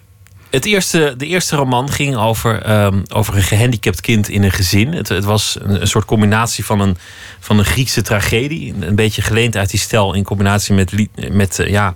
Het 0.50 0.65
eerste, 0.65 1.13
de 1.18 1.25
eerste 1.25 1.56
roman 1.56 1.91
ging 1.91 2.15
over, 2.15 2.84
um, 2.84 3.03
over 3.13 3.36
een 3.36 3.44
gehandicapt 3.44 4.01
kind 4.01 4.29
in 4.29 4.44
een 4.44 4.51
gezin. 4.51 4.94
Het, 4.94 5.10
het 5.10 5.24
was 5.24 5.58
een, 5.62 5.88
soort 5.88 6.06
combinatie 6.06 6.65
van 6.65 6.79
een, 6.79 6.98
van 7.39 7.60
een 7.60 7.65
Griekse 7.65 8.01
tragedie. 8.01 8.74
Een, 8.79 8.96
beetje 8.96 9.22
geleend 9.22 9.58
uit 9.58 9.70
die 9.70 9.79
stijl 9.79 10.13
in 10.13 10.24
combinatie 10.24 10.75
met, 10.75 10.91
met 11.32 11.60
uh, 11.60 11.68
ja, 11.68 11.96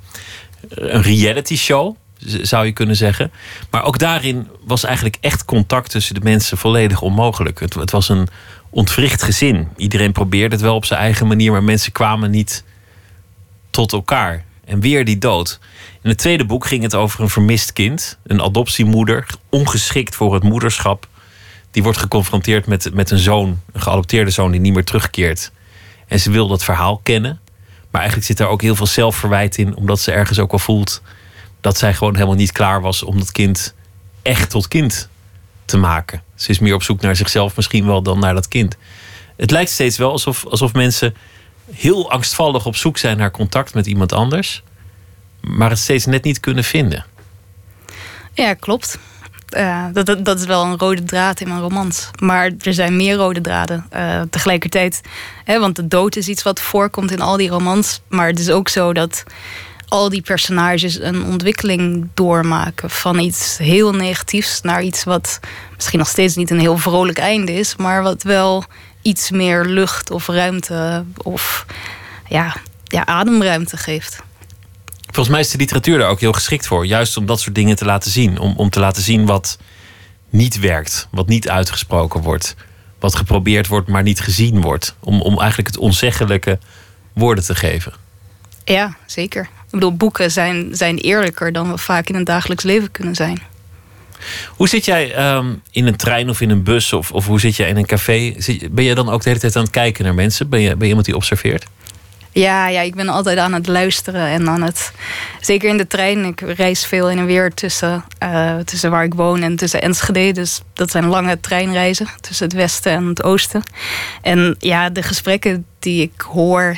een 0.70 1.02
reality 1.02 1.58
show, 1.58 1.96
zou 2.42 2.66
je 2.66 2.72
kunnen 2.72 2.96
zeggen. 2.96 3.32
Maar 3.70 3.84
ook 3.84 3.98
daarin 3.98 4.48
was 4.66 4.84
eigenlijk 4.84 5.18
echt 5.22 5.46
contact 5.46 5.90
tussen 5.90 6.16
de 6.16 6.22
mensen 6.24 6.58
volledig 6.58 7.02
onmogelijk. 7.02 7.60
Het, 7.60 7.74
het 7.74 7.92
was 7.92 8.10
een 8.10 8.28
ontwricht 8.70 9.24
gezin. 9.24 9.68
Iedereen 9.78 10.12
probeerde 10.12 10.56
het 10.56 10.64
wel 10.64 10.76
op 10.76 10.86
zijn 10.86 11.00
eigen 11.00 11.28
manier, 11.28 11.52
maar 11.52 11.64
mensen 11.64 11.92
kwamen 11.92 12.32
niet 12.32 12.64
tot 13.70 13.92
elkaar. 13.92 14.46
En 14.66 14.80
weer 14.80 15.06
die 15.06 15.18
dood. 15.18 15.60
In 16.04 16.10
het 16.10 16.18
tweede 16.18 16.46
boek 16.46 16.66
ging 16.66 16.84
het 16.84 16.96
over 16.96 17.22
een 17.22 17.30
vermist 17.30 17.74
kind. 17.74 18.18
Een 18.24 18.42
adoptiemoeder, 18.42 19.28
ongeschikt 19.50 20.16
voor 20.16 20.34
het 20.34 20.44
moederschap. 20.44 21.08
Die 21.72 21.84
wordt 21.84 21.98
geconfronteerd 21.98 22.66
met, 22.66 22.94
met 22.94 23.12
een 23.12 23.18
zoon, 23.18 23.62
een 23.74 23.82
geadopteerde 23.82 24.32
zoon 24.32 24.52
die 24.52 24.60
niet 24.60 24.74
meer 24.74 24.84
terugkeert. 24.84 25.52
En 26.08 26.20
ze 26.20 26.32
wil 26.32 26.48
dat 26.48 26.64
verhaal 26.64 27.00
kennen. 27.04 27.40
Maar 27.92 28.02
eigenlijk 28.02 28.26
zit 28.26 28.38
daar 28.38 28.48
ook 28.48 28.62
heel 28.62 28.76
veel 28.76 28.86
zelfverwijt 28.86 29.58
in, 29.58 29.76
omdat 29.76 30.00
ze 30.00 30.12
ergens 30.12 30.40
ook 30.40 30.52
wel 30.52 30.60
voelt 30.60 31.02
dat 31.62 31.78
zij 31.78 31.94
gewoon 31.94 32.14
helemaal 32.14 32.36
niet 32.36 32.52
klaar 32.52 32.82
was 32.82 33.04
om 33.04 33.18
dat 33.18 33.32
kind 33.32 33.74
echt 34.22 34.50
tot 34.50 34.68
kind 34.68 35.10
te 35.66 35.78
maken. 35.78 36.24
Ze 36.36 36.50
is 36.50 36.60
meer 36.60 36.74
op 36.74 36.84
zoek 36.84 37.02
naar 37.02 37.16
zichzelf 37.16 37.56
misschien 37.56 37.86
wel 37.86 38.02
dan 38.02 38.20
naar 38.20 38.34
dat 38.34 38.48
kind. 38.48 38.78
Het 39.36 39.52
lijkt 39.52 39.72
steeds 39.72 39.98
wel 39.98 40.12
alsof, 40.12 40.46
alsof 40.46 40.74
mensen 40.74 41.16
heel 41.72 42.12
angstvallig 42.12 42.66
op 42.66 42.76
zoek 42.76 42.98
zijn 42.98 43.18
naar 43.18 43.32
contact 43.32 43.74
met 43.74 43.86
iemand 43.86 44.12
anders, 44.14 44.64
maar 45.48 45.70
het 45.70 45.80
steeds 45.80 46.06
net 46.06 46.24
niet 46.24 46.40
kunnen 46.40 46.64
vinden. 46.64 47.06
Ja, 48.34 48.54
klopt. 48.54 48.98
Uh, 49.58 49.86
dat, 49.94 50.26
dat, 50.26 50.40
is 50.40 50.46
wel 50.46 50.64
een 50.64 50.78
rode 50.78 51.04
draad 51.04 51.40
in 51.40 51.48
mijn 51.48 51.62
romans. 51.62 52.10
Maar 52.20 52.52
er 52.60 52.74
zijn 52.74 52.96
meer 52.96 53.16
rode 53.16 53.42
draden. 53.42 53.86
Uh, 53.96 54.22
tegelijkertijd, 54.30 55.02
hè, 55.44 55.60
want 55.60 55.76
de 55.76 55.88
dood 55.88 56.16
is 56.16 56.28
iets 56.28 56.44
wat 56.44 56.62
voorkomt 56.62 57.12
in 57.12 57.22
al 57.22 57.38
die 57.38 57.50
romans. 57.50 58.02
Maar 58.08 58.28
het 58.28 58.40
is 58.40 58.50
ook 58.50 58.70
zo 58.70 58.94
dat 58.94 59.24
al 59.88 60.10
die 60.10 60.22
personages 60.22 61.00
een 61.00 61.24
ontwikkeling 61.24 62.08
doormaken. 62.14 62.90
Van 62.90 63.20
iets 63.20 63.58
heel 63.58 63.94
negatiefs 63.94 64.62
naar 64.62 64.84
iets 64.84 65.04
wat 65.04 65.40
misschien 65.76 66.00
nog 66.00 66.08
steeds 66.08 66.36
niet 66.36 66.50
een 66.50 66.60
heel 66.60 66.78
vrolijk 66.78 67.18
einde 67.18 67.54
is. 67.54 67.76
Maar 67.76 68.04
wat 68.04 68.24
wel 68.24 68.64
iets 69.02 69.32
meer 69.32 69.66
lucht 69.66 70.12
of 70.12 70.28
ruimte 70.28 71.04
of 71.18 71.66
ja, 72.28 72.56
ja, 72.84 73.06
ademruimte 73.06 73.78
geeft. 73.78 74.24
Volgens 75.14 75.36
mij 75.36 75.40
is 75.40 75.52
de 75.52 75.58
literatuur 75.58 75.98
daar 75.98 76.10
ook 76.10 76.20
heel 76.20 76.32
geschikt 76.32 76.68
voor. 76.68 76.86
Juist 76.86 77.18
om 77.18 77.26
dat 77.26 77.40
soort 77.40 77.56
dingen 77.56 77.76
te 77.76 77.86
laten 77.86 78.12
zien. 78.12 78.40
Om, 78.40 78.54
om 78.58 78.70
te 78.70 78.80
laten 78.80 79.04
zien 79.04 79.26
wat 79.26 79.58
niet 80.30 80.60
werkt, 80.60 81.08
wat 81.12 81.28
niet 81.28 81.50
uitgesproken 81.50 82.22
wordt. 82.22 82.56
Wat 83.00 83.16
geprobeerd 83.16 83.68
wordt, 83.68 83.88
maar 83.88 84.04
niet 84.04 84.20
gezien 84.20 84.62
wordt. 84.62 84.96
Om, 85.00 85.22
om 85.22 85.40
eigenlijk 85.40 85.68
het 85.68 85.78
onzeggelijke 85.78 86.60
woorden 87.14 87.44
te 87.44 87.56
geven. 87.56 87.94
Ja, 88.66 88.96
zeker. 89.06 89.50
bedoel, 89.70 89.96
boeken 89.96 90.32
zijn, 90.32 90.76
zijn 90.76 90.98
eerlijker 90.98 91.52
dan 91.52 91.72
we 91.72 91.78
vaak 91.78 92.10
in 92.10 92.16
het 92.16 92.26
dagelijks 92.26 92.64
leven 92.64 92.92
kunnen 92.92 93.16
zijn. 93.16 93.42
Hoe 94.50 94.68
zit 94.68 94.86
jij 94.86 95.14
ehm, 95.14 95.54
in 95.72 95.88
een 95.88 95.96
trein 95.96 96.30
of 96.30 96.42
in 96.42 96.50
een 96.50 96.64
bus 96.64 96.94
of, 96.94 97.12
of 97.12 97.26
hoe 97.26 97.40
zit 97.40 97.56
jij 97.56 97.70
in 97.70 97.78
een 97.78 97.86
café? 97.86 98.36
ben 98.72 98.84
je 98.84 98.96
dan 98.96 99.10
ook 99.10 99.24
de 99.24 99.30
hele 99.30 99.42
tijd 99.42 99.56
aan 99.56 99.64
het 99.64 99.72
kijken 99.72 100.04
naar 100.04 100.16
mensen? 100.16 100.50
Ben 100.50 100.62
je, 100.62 100.70
ben 100.70 100.80
je 100.80 100.88
iemand 100.88 101.06
die 101.06 101.16
observeert? 101.16 101.66
Ja, 102.34 102.68
ja, 102.68 102.82
ik 102.82 102.96
ben 102.96 103.10
altijd 103.10 103.38
aan 103.38 103.54
het 103.54 103.68
luisteren 103.68 104.28
en 104.28 104.50
aan 104.50 104.62
het. 104.62 104.92
Zeker 105.42 105.70
in 105.70 105.78
de 105.78 105.88
trein. 105.88 106.26
Ik 106.26 106.42
reis 106.42 106.86
veel 106.86 107.10
in 107.10 107.18
en 107.18 107.26
weer 107.26 107.54
tussen, 107.54 108.04
uh, 108.24 108.58
tussen 108.58 108.92
waar 108.92 109.04
ik 109.04 109.14
woon 109.14 109.42
en 109.42 109.56
tussen 109.56 109.82
Enschede. 109.82 110.32
Dus 110.32 110.62
dat 110.74 110.92
zijn 110.92 111.06
lange 111.06 111.40
treinreizen 111.40 112.08
tussen 112.22 112.46
het 112.46 112.56
westen 112.56 112.92
en 112.92 113.06
het 113.06 113.24
oosten. 113.24 113.64
En 114.22 114.56
ja, 114.60 114.90
de 114.90 115.04
gesprekken 115.04 115.66
die 115.80 116.02
ik 116.02 116.22
hoor, 116.22 116.78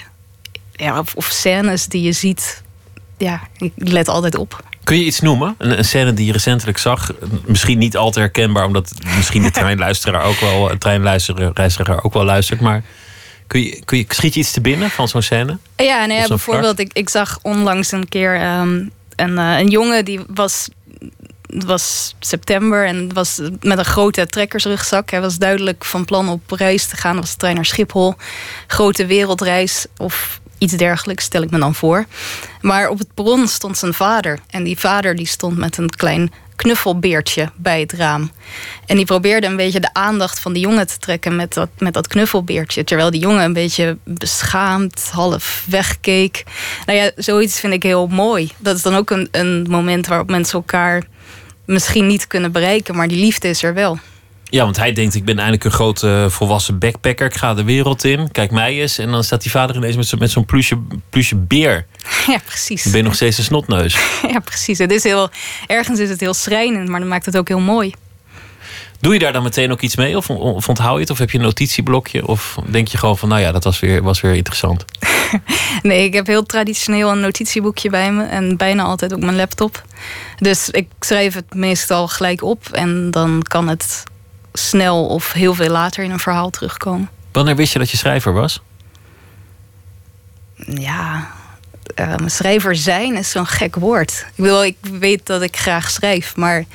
ja, 0.71 0.99
of, 0.99 1.15
of 1.15 1.25
scènes 1.25 1.85
die 1.85 2.01
je 2.01 2.11
ziet, 2.11 2.63
ja, 3.17 3.41
ik 3.57 3.71
let 3.75 4.07
altijd 4.07 4.35
op. 4.35 4.63
Kun 4.83 4.97
je 4.97 5.05
iets 5.05 5.19
noemen? 5.19 5.55
Een, 5.57 5.77
een, 5.77 5.85
scène 5.85 6.13
die 6.13 6.25
je 6.25 6.31
recentelijk 6.31 6.77
zag? 6.77 7.11
Misschien 7.45 7.77
niet 7.77 7.97
al 7.97 8.11
te 8.11 8.19
herkenbaar, 8.19 8.65
omdat 8.65 8.91
misschien 9.15 9.43
de 9.43 9.51
treinluisteraar 9.61 10.23
ook 10.23 10.39
wel, 10.39 10.77
treinluisteraar 10.77 12.03
ook 12.03 12.13
wel 12.13 12.23
luistert. 12.23 12.61
Maar 12.61 12.83
kun 13.47 13.63
je, 13.63 13.81
kun 13.85 13.97
je, 13.97 14.05
schiet 14.07 14.33
je 14.33 14.39
iets 14.39 14.51
te 14.51 14.61
binnen 14.61 14.89
van 14.89 15.07
zo'n 15.07 15.21
scène? 15.21 15.57
Ja, 15.75 16.03
ja 16.03 16.27
bijvoorbeeld, 16.27 16.79
ik, 16.79 16.93
ik 16.93 17.09
zag 17.09 17.39
onlangs 17.41 17.91
een 17.91 18.09
keer 18.09 18.59
um, 18.59 18.91
een, 19.15 19.31
uh, 19.31 19.59
een 19.59 19.69
jongen 19.69 20.05
die 20.05 20.19
was 20.27 20.69
het 21.47 21.63
was 21.63 22.15
september 22.19 22.85
en 22.85 23.13
was 23.13 23.39
met 23.61 23.77
een 23.77 23.85
grote 23.85 24.27
trekkersrugzak. 24.27 25.09
Hij 25.09 25.21
was 25.21 25.37
duidelijk 25.37 25.85
van 25.85 26.05
plan 26.05 26.29
op 26.29 26.51
reis 26.51 26.87
te 26.87 26.95
gaan. 26.95 27.13
Dat 27.13 27.21
was 27.21 27.31
de 27.31 27.37
trein 27.37 27.55
naar 27.55 27.65
Schiphol. 27.65 28.15
Grote 28.67 29.05
wereldreis 29.05 29.85
of 29.97 30.39
iets 30.57 30.73
dergelijks, 30.73 31.23
stel 31.23 31.41
ik 31.41 31.51
me 31.51 31.59
dan 31.59 31.75
voor. 31.75 32.05
Maar 32.61 32.89
op 32.89 32.97
het 32.97 33.13
perron 33.13 33.47
stond 33.47 33.77
zijn 33.77 33.93
vader. 33.93 34.39
En 34.49 34.63
die 34.63 34.79
vader 34.79 35.15
die 35.15 35.27
stond 35.27 35.57
met 35.57 35.77
een 35.77 35.89
klein 35.89 36.31
knuffelbeertje 36.55 37.49
bij 37.55 37.79
het 37.79 37.91
raam. 37.91 38.31
En 38.85 38.95
die 38.95 39.05
probeerde 39.05 39.47
een 39.47 39.55
beetje 39.55 39.79
de 39.79 39.93
aandacht 39.93 40.39
van 40.39 40.53
de 40.53 40.59
jongen 40.59 40.87
te 40.87 40.97
trekken 40.97 41.35
met 41.35 41.53
dat, 41.53 41.69
met 41.77 41.93
dat 41.93 42.07
knuffelbeertje. 42.07 42.83
Terwijl 42.83 43.11
die 43.11 43.21
jongen 43.21 43.43
een 43.43 43.53
beetje 43.53 43.97
beschaamd, 44.03 45.09
half 45.11 45.65
wegkeek. 45.69 46.43
Nou 46.85 46.99
ja, 46.99 47.11
zoiets 47.15 47.59
vind 47.59 47.73
ik 47.73 47.83
heel 47.83 48.07
mooi. 48.07 48.51
Dat 48.57 48.75
is 48.75 48.81
dan 48.81 48.95
ook 48.95 49.09
een, 49.09 49.27
een 49.31 49.65
moment 49.69 50.07
waarop 50.07 50.29
mensen 50.29 50.57
elkaar 50.57 51.03
misschien 51.65 52.07
niet 52.07 52.27
kunnen 52.27 52.51
bereiken, 52.51 52.95
maar 52.95 53.07
die 53.07 53.19
liefde 53.19 53.47
is 53.47 53.63
er 53.63 53.73
wel. 53.73 53.99
Ja, 54.49 54.63
want 54.63 54.77
hij 54.77 54.93
denkt, 54.93 55.15
ik 55.15 55.25
ben 55.25 55.35
eindelijk 55.35 55.63
een 55.63 55.71
grote 55.71 56.27
volwassen 56.29 56.79
backpacker. 56.79 57.25
Ik 57.25 57.35
ga 57.35 57.53
de 57.53 57.63
wereld 57.63 58.03
in. 58.03 58.31
Kijk 58.31 58.51
mij 58.51 58.81
eens. 58.81 58.97
En 58.97 59.11
dan 59.11 59.23
staat 59.23 59.41
die 59.41 59.51
vader 59.51 59.75
ineens 59.75 59.95
met, 59.95 60.07
zo, 60.07 60.17
met 60.17 60.31
zo'n 60.31 60.45
plusje, 60.45 60.77
plusje 61.09 61.35
beer. 61.35 61.85
Ja, 62.27 62.37
precies. 62.45 62.83
Dan 62.83 62.91
ben 62.91 63.01
je 63.01 63.07
nog 63.07 63.15
steeds 63.15 63.37
een 63.37 63.43
snotneus. 63.43 63.97
Ja, 64.33 64.39
precies. 64.39 64.77
Het 64.77 64.91
is 64.91 65.03
heel, 65.03 65.29
ergens 65.67 65.99
is 65.99 66.09
het 66.09 66.19
heel 66.19 66.33
schrijnend, 66.33 66.89
maar 66.89 66.99
dan 66.99 67.09
maakt 67.09 67.25
het 67.25 67.37
ook 67.37 67.47
heel 67.47 67.59
mooi. 67.59 67.93
Doe 68.99 69.13
je 69.13 69.19
daar 69.19 69.33
dan 69.33 69.43
meteen 69.43 69.71
ook 69.71 69.81
iets 69.81 69.95
mee? 69.95 70.17
Of, 70.17 70.29
of 70.29 70.69
onthoud 70.69 70.95
je 70.95 71.01
het? 71.01 71.09
Of 71.09 71.17
heb 71.17 71.31
je 71.31 71.37
een 71.37 71.43
notitieblokje? 71.43 72.27
Of 72.27 72.57
denk 72.69 72.87
je 72.87 72.97
gewoon 72.97 73.17
van, 73.17 73.29
nou 73.29 73.41
ja, 73.41 73.51
dat 73.51 73.63
was 73.63 73.79
weer, 73.79 74.03
was 74.03 74.21
weer 74.21 74.33
interessant? 74.33 74.85
nee, 75.81 76.03
ik 76.03 76.13
heb 76.13 76.27
heel 76.27 76.43
traditioneel 76.43 77.11
een 77.11 77.19
notitieboekje 77.19 77.89
bij 77.89 78.11
me. 78.11 78.23
En 78.23 78.57
bijna 78.57 78.83
altijd 78.83 79.13
op 79.13 79.19
mijn 79.19 79.35
laptop. 79.35 79.83
Dus 80.37 80.69
ik 80.69 80.87
schrijf 80.99 81.33
het 81.33 81.53
meestal 81.53 82.07
gelijk 82.07 82.43
op. 82.43 82.67
En 82.71 83.11
dan 83.11 83.41
kan 83.41 83.67
het 83.67 84.03
snel 84.57 85.05
of 85.05 85.31
heel 85.31 85.53
veel 85.53 85.69
later 85.69 86.03
in 86.03 86.11
een 86.11 86.19
verhaal 86.19 86.49
terugkomen. 86.49 87.09
Wanneer 87.31 87.55
wist 87.55 87.73
je 87.73 87.79
dat 87.79 87.89
je 87.89 87.97
schrijver 87.97 88.33
was? 88.33 88.61
Ja, 90.55 91.27
uh, 91.95 92.13
schrijver 92.25 92.75
zijn 92.75 93.15
is 93.15 93.29
zo'n 93.29 93.45
gek 93.45 93.75
woord. 93.75 94.25
Ik 94.35 94.43
bedoel, 94.43 94.65
ik 94.65 94.77
weet 94.81 95.25
dat 95.25 95.41
ik 95.41 95.57
graag 95.57 95.89
schrijf, 95.89 96.35
maar. 96.35 96.65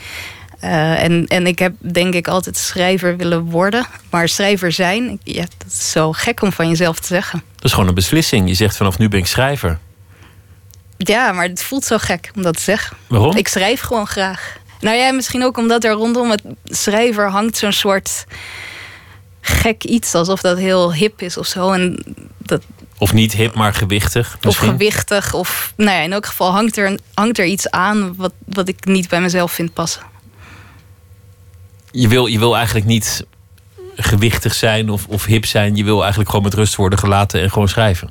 Uh, 0.65 1.03
en, 1.03 1.27
en 1.27 1.47
ik 1.47 1.59
heb 1.59 1.75
denk 1.79 2.15
ik 2.15 2.29
altijd 2.29 2.57
schrijver 2.57 3.17
willen 3.17 3.45
worden. 3.45 3.87
Maar 4.11 4.29
schrijver 4.29 4.73
zijn, 4.73 5.21
ja, 5.23 5.45
dat 5.59 5.67
is 5.67 5.91
zo 5.91 6.13
gek 6.13 6.43
om 6.43 6.53
van 6.53 6.69
jezelf 6.69 7.01
te 7.01 7.07
zeggen. 7.07 7.43
Dat 7.55 7.65
is 7.65 7.73
gewoon 7.73 7.89
een 7.89 7.95
beslissing. 7.95 8.49
Je 8.49 8.55
zegt 8.55 8.77
vanaf 8.77 8.99
nu 8.99 9.09
ben 9.09 9.19
ik 9.19 9.27
schrijver. 9.27 9.79
Ja, 10.97 11.33
maar 11.33 11.45
het 11.45 11.63
voelt 11.63 11.85
zo 11.85 11.99
gek 11.99 12.31
om 12.37 12.43
dat 12.43 12.57
te 12.57 12.63
zeggen. 12.63 12.97
Waarom? 13.07 13.37
Ik 13.37 13.49
schrijf 13.49 13.81
gewoon 13.81 14.07
graag. 14.07 14.59
Nou 14.81 14.97
ja, 14.97 15.13
misschien 15.13 15.45
ook 15.45 15.57
omdat 15.57 15.85
er 15.85 15.93
rondom 15.93 16.31
het 16.31 16.43
schrijver 16.65 17.31
hangt 17.31 17.57
zo'n 17.57 17.73
soort 17.73 18.25
gek 19.41 19.85
iets. 19.85 20.15
Alsof 20.15 20.41
dat 20.41 20.59
heel 20.59 20.95
hip 20.95 21.23
is 21.23 21.37
of 21.37 21.47
zo. 21.47 21.73
En 21.73 22.05
dat, 22.39 22.63
of 22.99 23.13
niet 23.13 23.33
hip, 23.33 23.55
maar 23.55 23.75
gewichtig. 23.75 24.37
Misschien. 24.41 24.69
Of 24.69 24.75
gewichtig. 24.75 25.35
Of 25.35 25.73
nou 25.77 25.91
ja, 25.91 26.03
in 26.03 26.13
elk 26.13 26.27
geval 26.27 26.51
hangt 26.51 26.77
er, 26.77 26.99
hangt 27.15 27.39
er 27.39 27.47
iets 27.47 27.71
aan 27.71 28.15
wat, 28.17 28.33
wat 28.45 28.69
ik 28.69 28.85
niet 28.85 29.09
bij 29.09 29.21
mezelf 29.21 29.53
vind 29.53 29.73
passen. 29.73 30.03
Je 31.91 32.09
wil, 32.09 32.27
je 32.27 32.39
wil 32.39 32.57
eigenlijk 32.57 32.87
niet 32.87 33.25
gewichtig 33.97 34.55
zijn 34.55 34.91
of, 34.91 35.07
of 35.07 35.25
hip 35.25 35.45
zijn. 35.45 35.77
Je 35.77 35.85
wil 35.85 36.01
eigenlijk 36.01 36.31
gewoon 36.31 36.45
met 36.45 36.55
rust 36.55 36.75
worden 36.75 36.99
gelaten 36.99 37.41
en 37.41 37.51
gewoon 37.51 37.69
schrijven. 37.69 38.11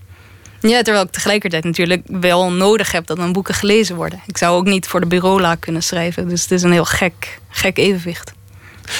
Ja, 0.61 0.81
terwijl 0.81 1.05
ik 1.05 1.11
tegelijkertijd 1.11 1.63
natuurlijk 1.63 2.01
wel 2.05 2.51
nodig 2.51 2.91
heb 2.91 3.05
dat 3.05 3.17
mijn 3.17 3.33
boeken 3.33 3.53
gelezen 3.53 3.95
worden. 3.95 4.21
Ik 4.25 4.37
zou 4.37 4.57
ook 4.57 4.65
niet 4.65 4.87
voor 4.87 4.99
de 4.99 5.07
bureaula 5.07 5.55
kunnen 5.55 5.83
schrijven. 5.83 6.27
Dus 6.27 6.41
het 6.41 6.51
is 6.51 6.63
een 6.63 6.71
heel 6.71 6.85
gek, 6.85 7.39
gek 7.49 7.77
evenwicht. 7.77 8.33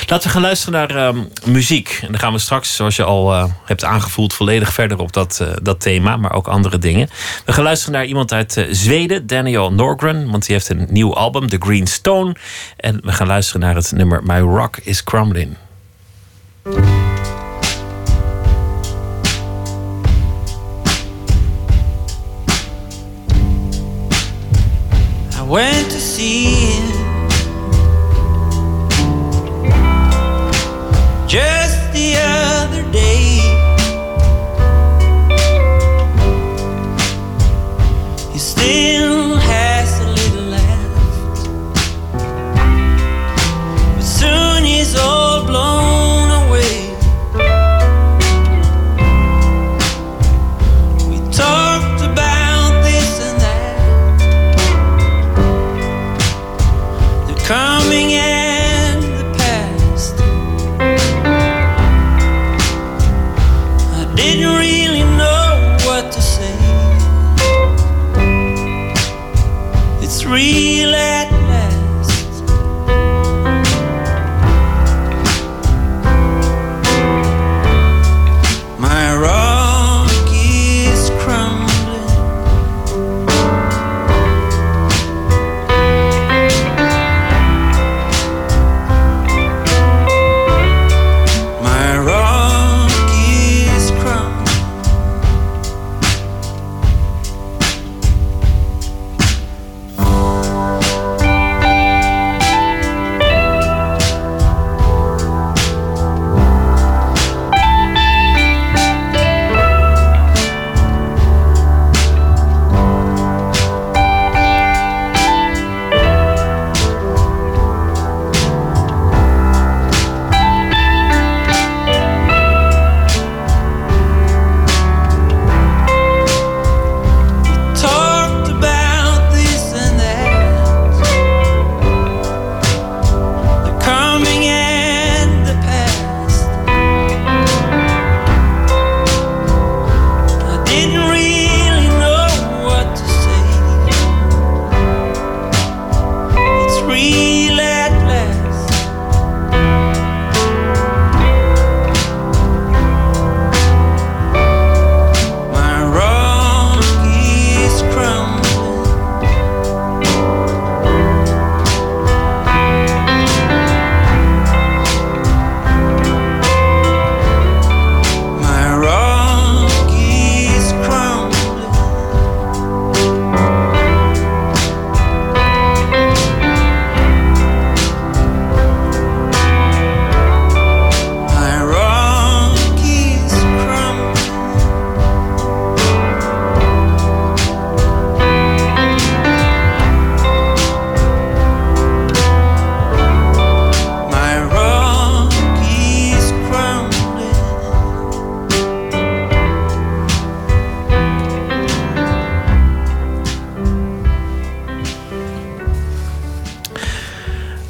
Laten 0.07 0.27
we 0.27 0.33
gaan 0.33 0.41
luisteren 0.41 0.73
naar 0.73 1.07
ehm, 1.07 1.23
muziek. 1.45 1.99
En 2.01 2.07
dan 2.07 2.19
gaan 2.19 2.33
we 2.33 2.39
straks, 2.39 2.75
zoals 2.75 2.95
je 2.95 3.03
al 3.03 3.33
uh, 3.33 3.45
hebt 3.65 3.83
aangevoeld, 3.83 4.33
volledig 4.33 4.73
verder 4.73 4.99
op 4.99 5.13
dat, 5.13 5.39
uh, 5.41 5.47
dat 5.61 5.79
thema, 5.79 6.17
maar 6.17 6.33
ook 6.33 6.47
andere 6.47 6.77
dingen. 6.77 7.09
We 7.45 7.53
gaan 7.53 7.63
luisteren 7.63 7.93
naar 7.93 8.05
iemand 8.05 8.33
uit 8.33 8.57
uh, 8.57 8.65
Zweden, 8.71 9.27
Daniel 9.27 9.73
Norgren, 9.73 10.31
want 10.31 10.45
die 10.45 10.55
heeft 10.55 10.69
een 10.69 10.87
nieuw 10.89 11.15
album, 11.15 11.47
The 11.47 11.57
Green 11.59 11.87
Stone. 11.87 12.35
En 12.77 12.99
we 13.03 13.11
gaan 13.11 13.27
luisteren 13.27 13.61
naar 13.61 13.75
het 13.75 13.91
nummer 13.91 14.21
My 14.23 14.39
Rock 14.39 14.77
is 14.77 15.03
Crumbling. 15.03 15.55
Went 25.49 25.89
to 25.89 25.99
see 25.99 26.45
him 26.45 26.91
just 31.27 31.91
the 31.91 32.13
other 32.19 32.83
day. 32.91 33.39
He 38.31 38.38
still 38.38 39.28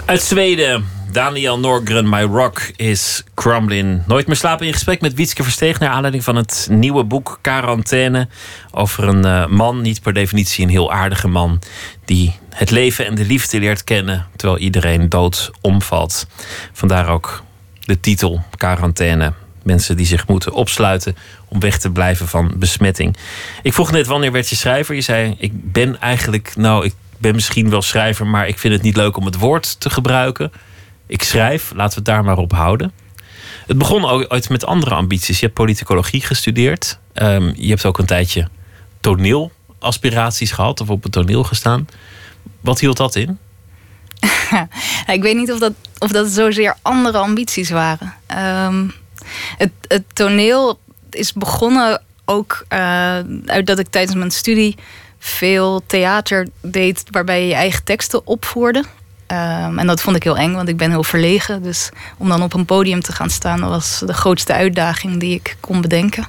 Uit 0.09 0.21
Zweden, 0.21 0.85
Daniel 1.11 1.59
Norgren, 1.59 2.09
My 2.09 2.21
Rock 2.21 2.71
is 2.75 3.23
Crumbling. 3.35 4.01
Nooit 4.05 4.27
meer 4.27 4.35
slapen 4.35 4.65
in 4.65 4.73
gesprek 4.73 5.01
met 5.01 5.13
Wietske 5.13 5.43
Versteeg... 5.43 5.79
naar 5.79 5.89
aanleiding 5.89 6.23
van 6.23 6.35
het 6.35 6.67
nieuwe 6.71 7.03
boek 7.03 7.39
Quarantaine... 7.41 8.27
over 8.71 9.07
een 9.07 9.25
uh, 9.25 9.47
man, 9.47 9.81
niet 9.81 10.01
per 10.01 10.13
definitie 10.13 10.63
een 10.63 10.69
heel 10.69 10.91
aardige 10.91 11.27
man... 11.27 11.59
die 12.05 12.35
het 12.49 12.71
leven 12.71 13.05
en 13.05 13.15
de 13.15 13.25
liefde 13.25 13.59
leert 13.59 13.83
kennen... 13.83 14.27
terwijl 14.35 14.59
iedereen 14.59 15.09
dood 15.09 15.51
omvalt. 15.61 16.27
Vandaar 16.73 17.07
ook 17.07 17.43
de 17.79 17.99
titel 17.99 18.43
Quarantaine. 18.57 19.33
Mensen 19.63 19.97
die 19.97 20.05
zich 20.05 20.27
moeten 20.27 20.53
opsluiten 20.53 21.15
om 21.47 21.59
weg 21.59 21.77
te 21.77 21.91
blijven 21.91 22.27
van 22.27 22.53
besmetting. 22.55 23.17
Ik 23.61 23.73
vroeg 23.73 23.91
net 23.91 24.07
wanneer 24.07 24.31
werd 24.31 24.49
je 24.49 24.55
schrijver? 24.55 24.95
Je 24.95 25.01
zei, 25.01 25.35
ik 25.37 25.51
ben 25.71 25.99
eigenlijk... 26.01 26.55
nou, 26.55 26.85
ik 26.85 26.93
ben 27.19 27.35
misschien 27.35 27.69
wel 27.69 27.81
schrijver, 27.81 28.27
maar 28.27 28.47
ik 28.47 28.59
vind 28.59 28.73
het 28.73 28.83
niet 28.83 28.95
leuk 28.95 29.17
om 29.17 29.25
het 29.25 29.35
woord 29.35 29.79
te 29.79 29.89
gebruiken. 29.89 30.51
Ik 31.07 31.23
schrijf, 31.23 31.71
laten 31.75 31.89
we 31.89 31.95
het 31.95 32.05
daar 32.05 32.23
maar 32.23 32.37
op 32.37 32.51
houden. 32.51 32.91
Het 33.67 33.77
begon 33.77 34.05
ooit 34.05 34.49
met 34.49 34.65
andere 34.65 34.95
ambities. 34.95 35.39
Je 35.39 35.45
hebt 35.45 35.57
politicologie 35.57 36.21
gestudeerd. 36.21 36.99
Um, 37.13 37.53
je 37.55 37.69
hebt 37.69 37.85
ook 37.85 37.97
een 37.97 38.05
tijdje 38.05 38.47
toneelaspiraties 38.99 40.51
gehad 40.51 40.81
of 40.81 40.89
op 40.89 41.03
het 41.03 41.11
toneel 41.11 41.43
gestaan. 41.43 41.87
Wat 42.61 42.79
hield 42.79 42.97
dat 42.97 43.15
in? 43.15 43.37
ik 45.15 45.21
weet 45.21 45.35
niet 45.35 45.51
of 45.51 45.59
dat, 45.59 45.73
of 45.97 46.11
dat 46.11 46.27
zozeer 46.27 46.75
andere 46.81 47.17
ambities 47.17 47.69
waren. 47.69 48.13
Um, 48.65 48.93
het, 49.57 49.71
het 49.87 50.03
toneel 50.13 50.79
is 51.09 51.33
begonnen 51.33 52.01
ook 52.25 52.65
uh, 52.73 52.79
uit 53.45 53.65
dat 53.65 53.79
ik 53.79 53.87
tijdens 53.87 54.15
mijn 54.15 54.31
studie 54.31 54.75
veel 55.19 55.81
theater 55.85 56.47
deed 56.61 57.03
waarbij 57.11 57.41
je 57.41 57.47
je 57.47 57.53
eigen 57.53 57.83
teksten 57.83 58.27
opvoerde. 58.27 58.79
Um, 59.31 59.79
en 59.79 59.87
dat 59.87 60.01
vond 60.01 60.15
ik 60.15 60.23
heel 60.23 60.37
eng, 60.37 60.53
want 60.53 60.69
ik 60.69 60.77
ben 60.77 60.89
heel 60.89 61.03
verlegen. 61.03 61.63
Dus 61.63 61.89
om 62.17 62.29
dan 62.29 62.43
op 62.43 62.53
een 62.53 62.65
podium 62.65 63.01
te 63.01 63.11
gaan 63.11 63.29
staan, 63.29 63.59
was 63.59 64.03
de 64.05 64.13
grootste 64.13 64.53
uitdaging 64.53 65.19
die 65.19 65.33
ik 65.33 65.57
kon 65.59 65.81
bedenken. 65.81 66.27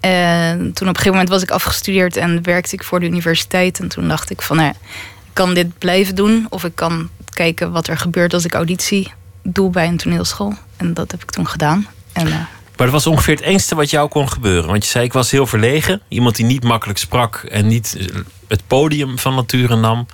En 0.00 0.58
toen 0.58 0.88
op 0.88 0.94
een 0.94 1.00
gegeven 1.00 1.10
moment 1.10 1.28
was 1.28 1.42
ik 1.42 1.50
afgestudeerd 1.50 2.16
en 2.16 2.42
werkte 2.42 2.74
ik 2.74 2.84
voor 2.84 3.00
de 3.00 3.06
universiteit. 3.06 3.80
En 3.80 3.88
toen 3.88 4.08
dacht 4.08 4.30
ik 4.30 4.42
van, 4.42 4.56
nou, 4.56 4.68
ik 4.68 5.30
kan 5.32 5.54
dit 5.54 5.78
blijven 5.78 6.14
doen. 6.14 6.46
Of 6.48 6.64
ik 6.64 6.74
kan 6.74 7.08
kijken 7.32 7.72
wat 7.72 7.88
er 7.88 7.98
gebeurt 7.98 8.34
als 8.34 8.44
ik 8.44 8.54
auditie 8.54 9.12
doe 9.42 9.70
bij 9.70 9.86
een 9.86 9.96
toneelschool. 9.96 10.54
En 10.76 10.94
dat 10.94 11.10
heb 11.10 11.22
ik 11.22 11.30
toen 11.30 11.48
gedaan. 11.48 11.86
En, 12.12 12.26
uh, 12.26 12.34
maar 12.76 12.86
dat 12.86 13.02
was 13.02 13.06
ongeveer 13.06 13.34
het 13.34 13.44
engste 13.44 13.74
wat 13.74 13.90
jou 13.90 14.08
kon 14.08 14.28
gebeuren. 14.28 14.70
Want 14.70 14.84
je 14.84 14.90
zei, 14.90 15.04
ik 15.04 15.12
was 15.12 15.30
heel 15.30 15.46
verlegen. 15.46 16.00
Iemand 16.08 16.36
die 16.36 16.44
niet 16.44 16.64
makkelijk 16.64 16.98
sprak 16.98 17.36
en 17.36 17.66
niet 17.66 18.10
het 18.48 18.66
podium 18.66 19.18
van 19.18 19.34
nature 19.34 19.76
nam. 19.76 20.06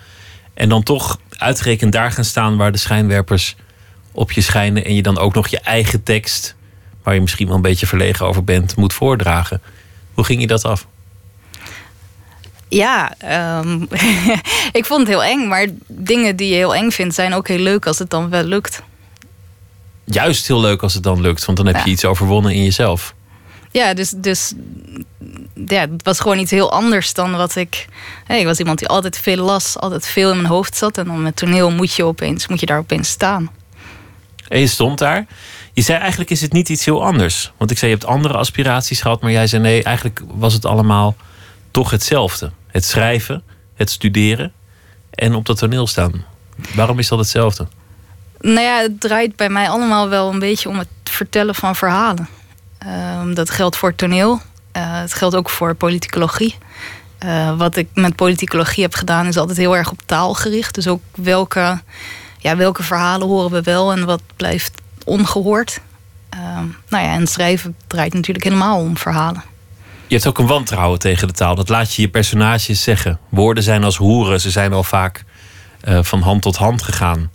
En 0.54 0.68
dan 0.68 0.82
toch 0.82 1.18
uitgerekend 1.36 1.92
daar 1.92 2.12
gaan 2.12 2.24
staan 2.24 2.56
waar 2.56 2.72
de 2.72 2.78
schijnwerpers 2.78 3.56
op 4.12 4.32
je 4.32 4.40
schijnen. 4.40 4.84
En 4.84 4.94
je 4.94 5.02
dan 5.02 5.18
ook 5.18 5.34
nog 5.34 5.48
je 5.48 5.60
eigen 5.60 6.02
tekst, 6.02 6.54
waar 7.02 7.14
je 7.14 7.20
misschien 7.20 7.46
wel 7.46 7.56
een 7.56 7.62
beetje 7.62 7.86
verlegen 7.86 8.26
over 8.26 8.44
bent, 8.44 8.76
moet 8.76 8.92
voordragen. 8.92 9.62
Hoe 10.14 10.24
ging 10.24 10.40
je 10.40 10.46
dat 10.46 10.64
af? 10.64 10.86
Ja, 12.68 13.12
um, 13.60 13.88
ik 14.78 14.84
vond 14.84 15.00
het 15.00 15.08
heel 15.08 15.24
eng. 15.24 15.48
Maar 15.48 15.66
dingen 15.86 16.36
die 16.36 16.48
je 16.48 16.54
heel 16.54 16.74
eng 16.74 16.90
vindt, 16.90 17.14
zijn 17.14 17.34
ook 17.34 17.48
heel 17.48 17.58
leuk 17.58 17.86
als 17.86 17.98
het 17.98 18.10
dan 18.10 18.30
wel 18.30 18.42
lukt 18.42 18.82
juist 20.10 20.46
heel 20.46 20.60
leuk 20.60 20.82
als 20.82 20.94
het 20.94 21.02
dan 21.02 21.20
lukt. 21.20 21.44
Want 21.44 21.58
dan 21.58 21.66
heb 21.66 21.84
je 21.84 21.90
iets 21.90 22.04
overwonnen 22.04 22.52
in 22.52 22.62
jezelf. 22.62 23.14
Ja, 23.70 23.94
dus, 23.94 24.10
dus 24.16 24.54
ja, 25.66 25.80
het 25.80 26.02
was 26.02 26.20
gewoon 26.20 26.38
iets 26.38 26.50
heel 26.50 26.72
anders 26.72 27.14
dan 27.14 27.36
wat 27.36 27.56
ik. 27.56 27.86
Hey, 28.24 28.40
ik 28.40 28.46
was 28.46 28.58
iemand 28.58 28.78
die 28.78 28.88
altijd 28.88 29.18
veel 29.18 29.44
las, 29.44 29.78
altijd 29.78 30.06
veel 30.06 30.30
in 30.30 30.36
mijn 30.36 30.48
hoofd 30.48 30.76
zat. 30.76 30.98
En 30.98 31.04
dan 31.04 31.22
met 31.22 31.36
toneel 31.36 31.70
moet 31.70 31.94
je 31.94 32.04
opeens, 32.04 32.46
moet 32.46 32.60
je 32.60 32.66
daar 32.66 32.78
opeens 32.78 33.08
staan. 33.08 33.50
En 34.48 34.60
je 34.60 34.66
stond 34.66 34.98
daar. 34.98 35.26
Je 35.72 35.82
zei 35.82 35.98
eigenlijk 35.98 36.30
is 36.30 36.40
het 36.40 36.52
niet 36.52 36.68
iets 36.68 36.84
heel 36.84 37.04
anders. 37.04 37.52
Want 37.56 37.70
ik 37.70 37.78
zei 37.78 37.90
je 37.90 37.96
hebt 37.96 38.08
andere 38.08 38.34
aspiraties 38.36 39.00
gehad, 39.00 39.20
maar 39.20 39.30
jij 39.30 39.46
zei 39.46 39.62
nee, 39.62 39.82
eigenlijk 39.82 40.20
was 40.34 40.52
het 40.52 40.64
allemaal 40.64 41.16
toch 41.70 41.90
hetzelfde. 41.90 42.50
Het 42.66 42.84
schrijven, 42.84 43.42
het 43.74 43.90
studeren 43.90 44.52
en 45.10 45.34
op 45.34 45.46
dat 45.46 45.58
toneel 45.58 45.86
staan. 45.86 46.24
Waarom 46.74 46.98
is 46.98 47.08
dat 47.08 47.18
hetzelfde? 47.18 47.66
Nou 48.40 48.60
ja, 48.60 48.80
het 48.80 49.00
draait 49.00 49.36
bij 49.36 49.48
mij 49.48 49.68
allemaal 49.68 50.08
wel 50.08 50.32
een 50.32 50.38
beetje 50.38 50.68
om 50.68 50.78
het 50.78 50.88
vertellen 51.04 51.54
van 51.54 51.76
verhalen. 51.76 52.28
Um, 53.20 53.34
dat 53.34 53.50
geldt 53.50 53.76
voor 53.76 53.94
toneel. 53.94 54.32
Uh, 54.32 55.00
het 55.00 55.14
geldt 55.14 55.34
ook 55.34 55.50
voor 55.50 55.74
politicologie. 55.74 56.54
Uh, 57.24 57.56
wat 57.56 57.76
ik 57.76 57.88
met 57.94 58.16
politicologie 58.16 58.82
heb 58.82 58.94
gedaan 58.94 59.26
is 59.26 59.36
altijd 59.36 59.58
heel 59.58 59.76
erg 59.76 59.90
op 59.90 60.00
taal 60.06 60.34
gericht. 60.34 60.74
Dus 60.74 60.88
ook 60.88 61.02
welke, 61.14 61.80
ja, 62.38 62.56
welke 62.56 62.82
verhalen 62.82 63.26
horen 63.26 63.50
we 63.50 63.62
wel 63.62 63.92
en 63.92 64.04
wat 64.04 64.22
blijft 64.36 64.80
ongehoord. 65.04 65.80
Uh, 66.34 66.40
nou 66.88 67.04
ja, 67.04 67.12
en 67.12 67.26
schrijven 67.26 67.76
draait 67.86 68.14
natuurlijk 68.14 68.44
helemaal 68.44 68.78
om 68.78 68.96
verhalen. 68.96 69.42
Je 70.06 70.14
hebt 70.14 70.26
ook 70.26 70.38
een 70.38 70.46
wantrouwen 70.46 70.98
tegen 70.98 71.26
de 71.26 71.34
taal. 71.34 71.54
Dat 71.54 71.68
laat 71.68 71.94
je 71.94 72.02
je 72.02 72.08
personages 72.08 72.82
zeggen. 72.82 73.18
Woorden 73.28 73.62
zijn 73.62 73.84
als 73.84 73.96
hoeren. 73.96 74.40
Ze 74.40 74.50
zijn 74.50 74.72
al 74.72 74.84
vaak 74.84 75.24
uh, 75.84 75.98
van 76.02 76.20
hand 76.20 76.42
tot 76.42 76.56
hand 76.56 76.82
gegaan. 76.82 77.30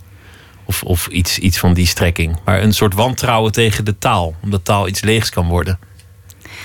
Of, 0.82 1.08
iets, 1.08 1.40
iets 1.40 1.58
van 1.58 1.74
die 1.74 1.88
strekking. 1.88 2.38
Maar 2.46 2.62
een 2.62 2.74
soort 2.74 2.94
wantrouwen 2.94 3.52
tegen 3.52 3.86
de 3.86 3.98
taal. 3.98 4.36
Omdat 4.42 4.66
taal 4.66 4.88
iets 4.88 5.02
leegs 5.02 5.30
kan 5.30 5.48
worden. 5.48 5.80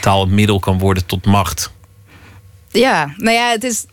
Taal 0.00 0.22
een 0.22 0.34
middel 0.34 0.58
kan 0.58 0.78
worden 0.78 1.06
tot 1.06 1.26
macht. 1.26 1.72
Ja, 2.70 3.14
nou 3.16 3.36
ja, 3.36 3.50
het 3.50 3.64
is. 3.64 3.86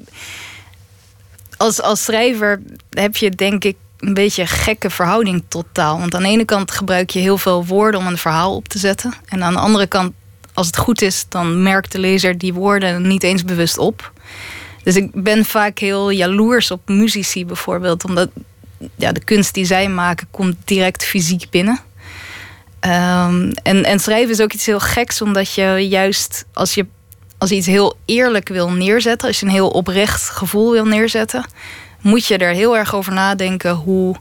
Als, 1.57 1.81
als 1.81 2.03
schrijver 2.03 2.61
heb 2.89 3.15
je 3.15 3.29
denk 3.29 3.63
ik 3.63 3.75
een 3.99 4.13
beetje 4.13 4.41
een 4.41 4.47
gekke 4.47 4.89
verhouding 4.89 5.43
tot 5.47 5.65
taal. 5.71 5.99
Want 5.99 6.15
aan 6.15 6.23
de 6.23 6.29
ene 6.29 6.45
kant 6.45 6.71
gebruik 6.71 7.09
je 7.09 7.19
heel 7.19 7.37
veel 7.37 7.65
woorden 7.65 7.99
om 7.99 8.07
een 8.07 8.17
verhaal 8.17 8.55
op 8.55 8.67
te 8.67 8.79
zetten. 8.79 9.13
En 9.25 9.43
aan 9.43 9.53
de 9.53 9.59
andere 9.59 9.87
kant, 9.87 10.13
als 10.53 10.67
het 10.67 10.77
goed 10.77 11.01
is, 11.01 11.25
dan 11.29 11.63
merkt 11.63 11.91
de 11.91 11.99
lezer 11.99 12.37
die 12.37 12.53
woorden 12.53 13.07
niet 13.07 13.23
eens 13.23 13.43
bewust 13.43 13.77
op. 13.77 14.11
Dus 14.83 14.95
ik 14.95 15.23
ben 15.23 15.45
vaak 15.45 15.79
heel 15.79 16.09
jaloers 16.09 16.71
op 16.71 16.81
muzici 16.89 17.45
bijvoorbeeld. 17.45 18.05
Omdat 18.05 18.29
ja, 18.95 19.11
de 19.11 19.23
kunst 19.23 19.53
die 19.53 19.65
zij 19.65 19.89
maken 19.89 20.27
komt 20.31 20.55
direct 20.65 21.03
fysiek 21.03 21.49
binnen. 21.49 21.79
Um, 22.81 23.51
en, 23.51 23.83
en 23.83 23.99
schrijven 23.99 24.31
is 24.31 24.41
ook 24.41 24.53
iets 24.53 24.65
heel 24.65 24.79
geks, 24.79 25.21
omdat 25.21 25.53
je 25.53 25.87
juist 25.89 26.45
als 26.53 26.73
je, 26.73 26.85
als 27.37 27.51
iets 27.51 27.67
heel 27.67 27.97
eerlijk 28.05 28.49
wil 28.49 28.71
neerzetten, 28.71 29.27
als 29.27 29.39
je 29.39 29.45
een 29.45 29.51
heel 29.51 29.69
oprecht 29.69 30.29
gevoel 30.29 30.71
wil 30.71 30.85
neerzetten, 30.85 31.45
moet 32.01 32.25
je 32.25 32.37
er 32.37 32.53
heel 32.53 32.77
erg 32.77 32.95
over 32.95 33.13
nadenken 33.13 33.71
hoe, 33.71 34.15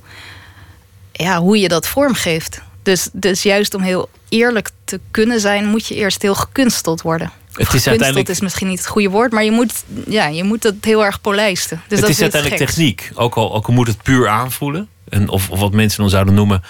ja, 1.13 1.41
hoe 1.41 1.59
je 1.59 1.69
dat 1.69 1.87
vormgeeft. 1.87 2.61
Dus, 2.83 3.09
dus 3.13 3.43
juist 3.43 3.75
om 3.75 3.83
heel 3.83 4.09
eerlijk 4.29 4.71
te 4.85 5.01
kunnen 5.11 5.41
zijn, 5.41 5.67
moet 5.67 5.87
je 5.87 5.95
eerst 5.95 6.23
heel 6.23 6.35
gekunsteld 6.35 7.03
worden. 7.03 7.31
Het 7.55 7.75
is 7.75 7.87
uiteindelijk... 7.87 8.29
is 8.29 8.41
misschien 8.41 8.69
niet 8.69 8.79
het 8.79 8.87
goede 8.87 9.09
woord, 9.09 9.33
maar 9.33 9.45
je 9.45 9.51
moet, 9.51 9.85
ja, 10.07 10.27
je 10.27 10.45
moet 10.45 10.63
het 10.63 10.85
heel 10.85 11.05
erg 11.05 11.21
polijsten. 11.21 11.83
Dus 11.89 11.99
het 11.99 12.01
dat 12.01 12.17
is, 12.17 12.23
uiteindelijk 12.23 12.63
techniek. 12.67 13.11
Ook 13.15 13.35
al, 13.35 13.55
ook 13.55 13.67
al 13.67 13.73
moet 13.73 13.87
het 13.87 14.03
puur 14.03 14.29
aanvoelen. 14.29 14.89
En 15.09 15.29
of, 15.29 15.51
of 15.51 15.59
wat 15.61 15.73
mensen 15.73 16.01
dan 16.01 16.11
zouden 16.11 16.35
noemen, 16.35 16.63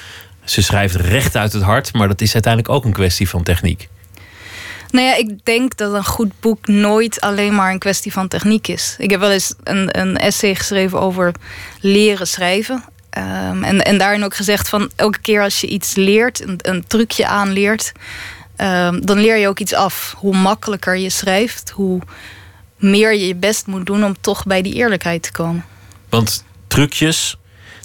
ze 0.44 0.62
schrijft 0.62 0.94
recht 0.94 1.36
uit 1.36 1.52
het 1.52 1.62
hart. 1.62 1.92
Maar 1.92 2.08
dat 2.08 2.20
is 2.20 2.32
uiteindelijk 2.32 2.74
ook 2.74 2.84
een 2.84 2.92
kwestie 2.92 3.28
van 3.28 3.42
techniek. 3.42 3.88
Nou 4.90 5.06
ja, 5.06 5.16
ik 5.16 5.44
denk 5.44 5.76
dat 5.76 5.92
een 5.92 6.04
goed 6.04 6.40
boek 6.40 6.66
nooit 6.66 7.20
alleen 7.20 7.54
maar 7.54 7.72
een 7.72 7.78
kwestie 7.78 8.12
van 8.12 8.28
techniek 8.28 8.68
is. 8.68 8.94
Ik 8.98 9.10
heb 9.10 9.20
wel 9.20 9.30
eens 9.30 9.54
een, 9.62 10.00
een 10.00 10.16
essay 10.16 10.54
geschreven 10.54 11.00
over 11.00 11.34
leren 11.80 12.26
schrijven. 12.26 12.84
Um, 13.18 13.64
en, 13.64 13.84
en 13.84 13.98
daarin 13.98 14.24
ook 14.24 14.34
gezegd 14.34 14.68
van 14.68 14.90
elke 14.96 15.18
keer 15.18 15.42
als 15.42 15.60
je 15.60 15.66
iets 15.66 15.94
leert, 15.94 16.42
een, 16.42 16.58
een 16.62 16.86
trucje 16.86 17.26
aanleert, 17.26 17.92
um, 18.56 19.06
dan 19.06 19.18
leer 19.18 19.36
je 19.36 19.48
ook 19.48 19.58
iets 19.58 19.74
af. 19.74 20.14
Hoe 20.16 20.36
makkelijker 20.36 20.96
je 20.96 21.10
schrijft, 21.10 21.70
hoe 21.70 22.00
meer 22.76 23.14
je 23.14 23.26
je 23.26 23.34
best 23.34 23.66
moet 23.66 23.86
doen 23.86 24.04
om 24.04 24.14
toch 24.20 24.44
bij 24.44 24.62
die 24.62 24.74
eerlijkheid 24.74 25.22
te 25.22 25.32
komen. 25.32 25.64
Want 26.08 26.44
trucjes, 26.66 27.36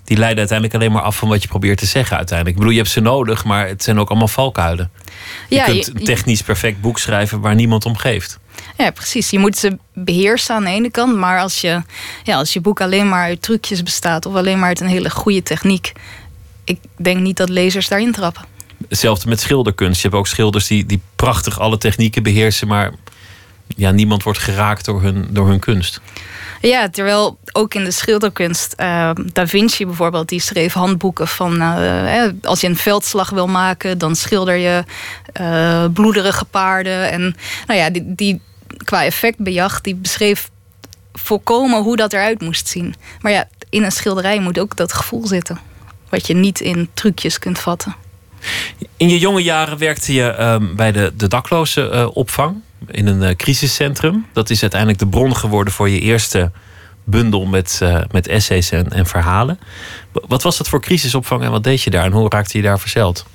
die 0.04 0.18
leiden 0.18 0.40
uiteindelijk 0.40 0.78
alleen 0.78 0.92
maar 0.92 1.02
af 1.02 1.18
van 1.18 1.30
wat 1.30 1.42
je 1.42 1.48
probeert 1.48 1.78
te 1.78 1.86
zeggen 1.86 2.18
uiteindelijk. 2.18 2.58
Ik 2.58 2.62
bedoel, 2.62 2.78
je 2.78 2.84
hebt 2.84 2.94
ze 2.94 3.00
nodig, 3.00 3.46
maar 3.46 3.68
het 3.68 3.84
zijn 3.84 4.00
ook 4.00 4.10
allemaal 4.10 4.28
valkuilen. 4.28 4.92
Je 5.50 5.56
ja, 5.56 5.64
kunt 5.64 5.88
een 5.88 6.04
technisch 6.04 6.42
perfect 6.42 6.82
boek 6.82 7.00
schrijven 7.00 7.40
waar 7.40 7.56
niemand 7.56 7.86
om 7.86 7.98
geeft. 7.98 8.40
Ja, 8.78 8.92
precies. 8.92 9.30
Je 9.30 9.40
moet 9.40 9.58
ze 9.58 9.78
beheersen 9.94 10.56
aan 10.56 10.64
de 10.64 10.70
ene 10.70 10.92
kant. 10.92 11.16
Maar 11.16 11.40
als 11.40 11.62
je, 11.62 11.82
ja, 12.24 12.36
als 12.36 12.54
je 12.54 12.62
boek 12.62 12.82
alleen 12.82 13.10
maar 13.10 13.24
uit 13.24 13.42
trucjes 13.42 13.84
bestaat... 13.84 14.26
of 14.26 14.36
alleen 14.36 14.60
maar 14.60 14.68
uit 14.68 14.80
een 14.80 14.88
hele 14.88 15.10
goede 15.10 15.44
techniek... 15.44 15.92
ik 16.64 16.80
denk 16.98 17.20
niet 17.20 17.38
dat 17.38 17.50
lezers 17.50 17.88
daarin 17.88 18.12
trappen. 18.12 18.44
Hetzelfde 18.88 19.30
met 19.30 19.40
schilderkunst. 19.40 20.02
Je 20.02 20.08
hebt 20.08 20.20
ook 20.20 20.28
schilders 20.28 20.68
die, 20.68 20.86
die 20.86 21.02
prachtig 21.16 21.60
alle 21.60 21.78
technieken 21.78 22.24
beheersen... 22.24 22.68
maar 22.68 22.92
ja, 23.76 23.92
niemand 23.92 24.24
wordt 24.24 24.40
geraakt 24.40 24.86
door 24.86 25.02
hun, 25.02 25.28
door 25.30 25.48
hun 25.48 25.60
kunst. 25.60 26.02
Ja, 26.62 26.90
terwijl 26.90 27.38
ook 27.52 27.74
in 27.74 27.84
de 27.84 27.92
schilderkunst, 27.92 28.74
uh, 28.78 29.12
Da 29.34 29.48
Vinci 29.48 29.86
bijvoorbeeld, 29.86 30.30
die 30.30 30.42
schreef 30.42 30.74
handboeken 30.74 31.28
van 31.28 31.62
uh, 31.62 32.24
als 32.42 32.62
je 32.62 32.68
een 32.68 32.78
veldslag 32.78 33.30
wil 33.30 33.48
maken, 33.48 33.98
dan 33.98 34.16
schilder 34.16 34.56
je 34.56 34.84
uh, 35.42 35.86
bloederige 35.94 36.46
paarden. 36.46 37.12
En 37.12 37.36
nou 37.68 37.80
ja, 37.80 37.90
die, 37.90 38.16
die 38.16 38.42
qua 38.84 39.04
effectbejacht, 39.04 39.84
die 39.84 39.96
beschreef 39.96 40.50
volkomen 41.14 41.84
hoe 41.84 41.96
dat 41.96 42.14
eruit 42.14 42.42
moest 42.42 42.68
zien. 42.68 42.96
Maar 43.22 43.32
ja, 43.32 43.48
in 43.70 43.84
een 43.84 43.92
schilderij 43.92 44.40
moet 44.40 44.60
ook 44.60 44.76
dat 44.76 44.94
gevoel 44.94 45.28
zitten. 45.28 45.60
Wat 46.10 46.28
je 46.28 46.34
niet 46.34 46.60
in 46.60 46.90
trucjes 46.94 47.40
kunt 47.40 47.60
vatten. 47.60 47.96
In 48.98 49.10
je 49.10 49.20
jonge 49.20 49.44
jaren 49.44 49.78
werkte 49.78 50.14
je 50.14 50.30
ehm, 50.30 50.76
bij 50.76 50.92
de, 50.92 51.14
de 51.16 51.28
daklozenopvang 51.28 52.56
in 52.88 53.08
een 53.08 53.22
uh, 53.22 53.36
crisiscentrum. 53.36 54.26
Dat 54.34 54.50
is 54.50 54.62
uiteindelijk 54.62 55.00
de 55.00 55.08
bron 55.08 55.36
geworden 55.36 55.74
voor 55.74 55.90
je 55.90 56.00
eerste 56.00 56.52
bundel 57.04 57.46
met, 57.46 57.80
uh, 57.84 58.02
met 58.12 58.28
essays 58.28 58.72
en, 58.72 58.92
en 58.92 59.06
verhalen. 59.06 59.60
Wat 60.12 60.44
was 60.44 60.58
dat 60.58 60.68
voor 60.68 60.82
crisisopvang 60.82 61.44
en 61.44 61.52
wat 61.52 61.64
deed 61.64 61.82
je 61.82 61.90
daar 61.90 62.06
en 62.06 62.12
hoe 62.12 62.30
raakte 62.30 62.58
je 62.58 62.64
daar 62.64 62.80
verzeld? 62.80 63.26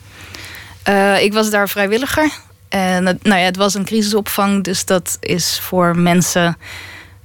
Ik 1.21 1.33
was 1.33 1.51
daar 1.51 1.69
vrijwilliger. 1.69 2.31
En 2.69 3.07
het, 3.07 3.25
nou 3.25 3.39
ja, 3.39 3.45
het 3.45 3.57
was 3.57 3.75
een 3.75 3.85
crisisopvang, 3.85 4.65
dus 4.65 4.85
dat 4.85 5.17
is 5.21 5.61
voor 5.61 5.97
mensen, 5.97 6.57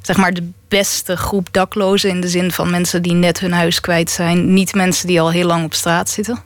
zeg 0.01 0.17
maar, 0.17 0.33
de 0.33 0.49
beste 0.67 1.17
groep 1.17 1.47
daklozen. 1.51 2.09
In 2.09 2.21
de 2.21 2.27
zin 2.27 2.51
van 2.51 2.69
mensen 2.69 3.01
die 3.01 3.13
net 3.13 3.39
hun 3.39 3.53
huis 3.53 3.81
kwijt 3.81 4.09
zijn. 4.09 4.53
Niet 4.53 4.73
mensen 4.73 5.07
die 5.07 5.21
al 5.21 5.31
heel 5.31 5.47
lang 5.47 5.65
op 5.65 5.73
straat 5.73 6.09
zitten. 6.09 6.41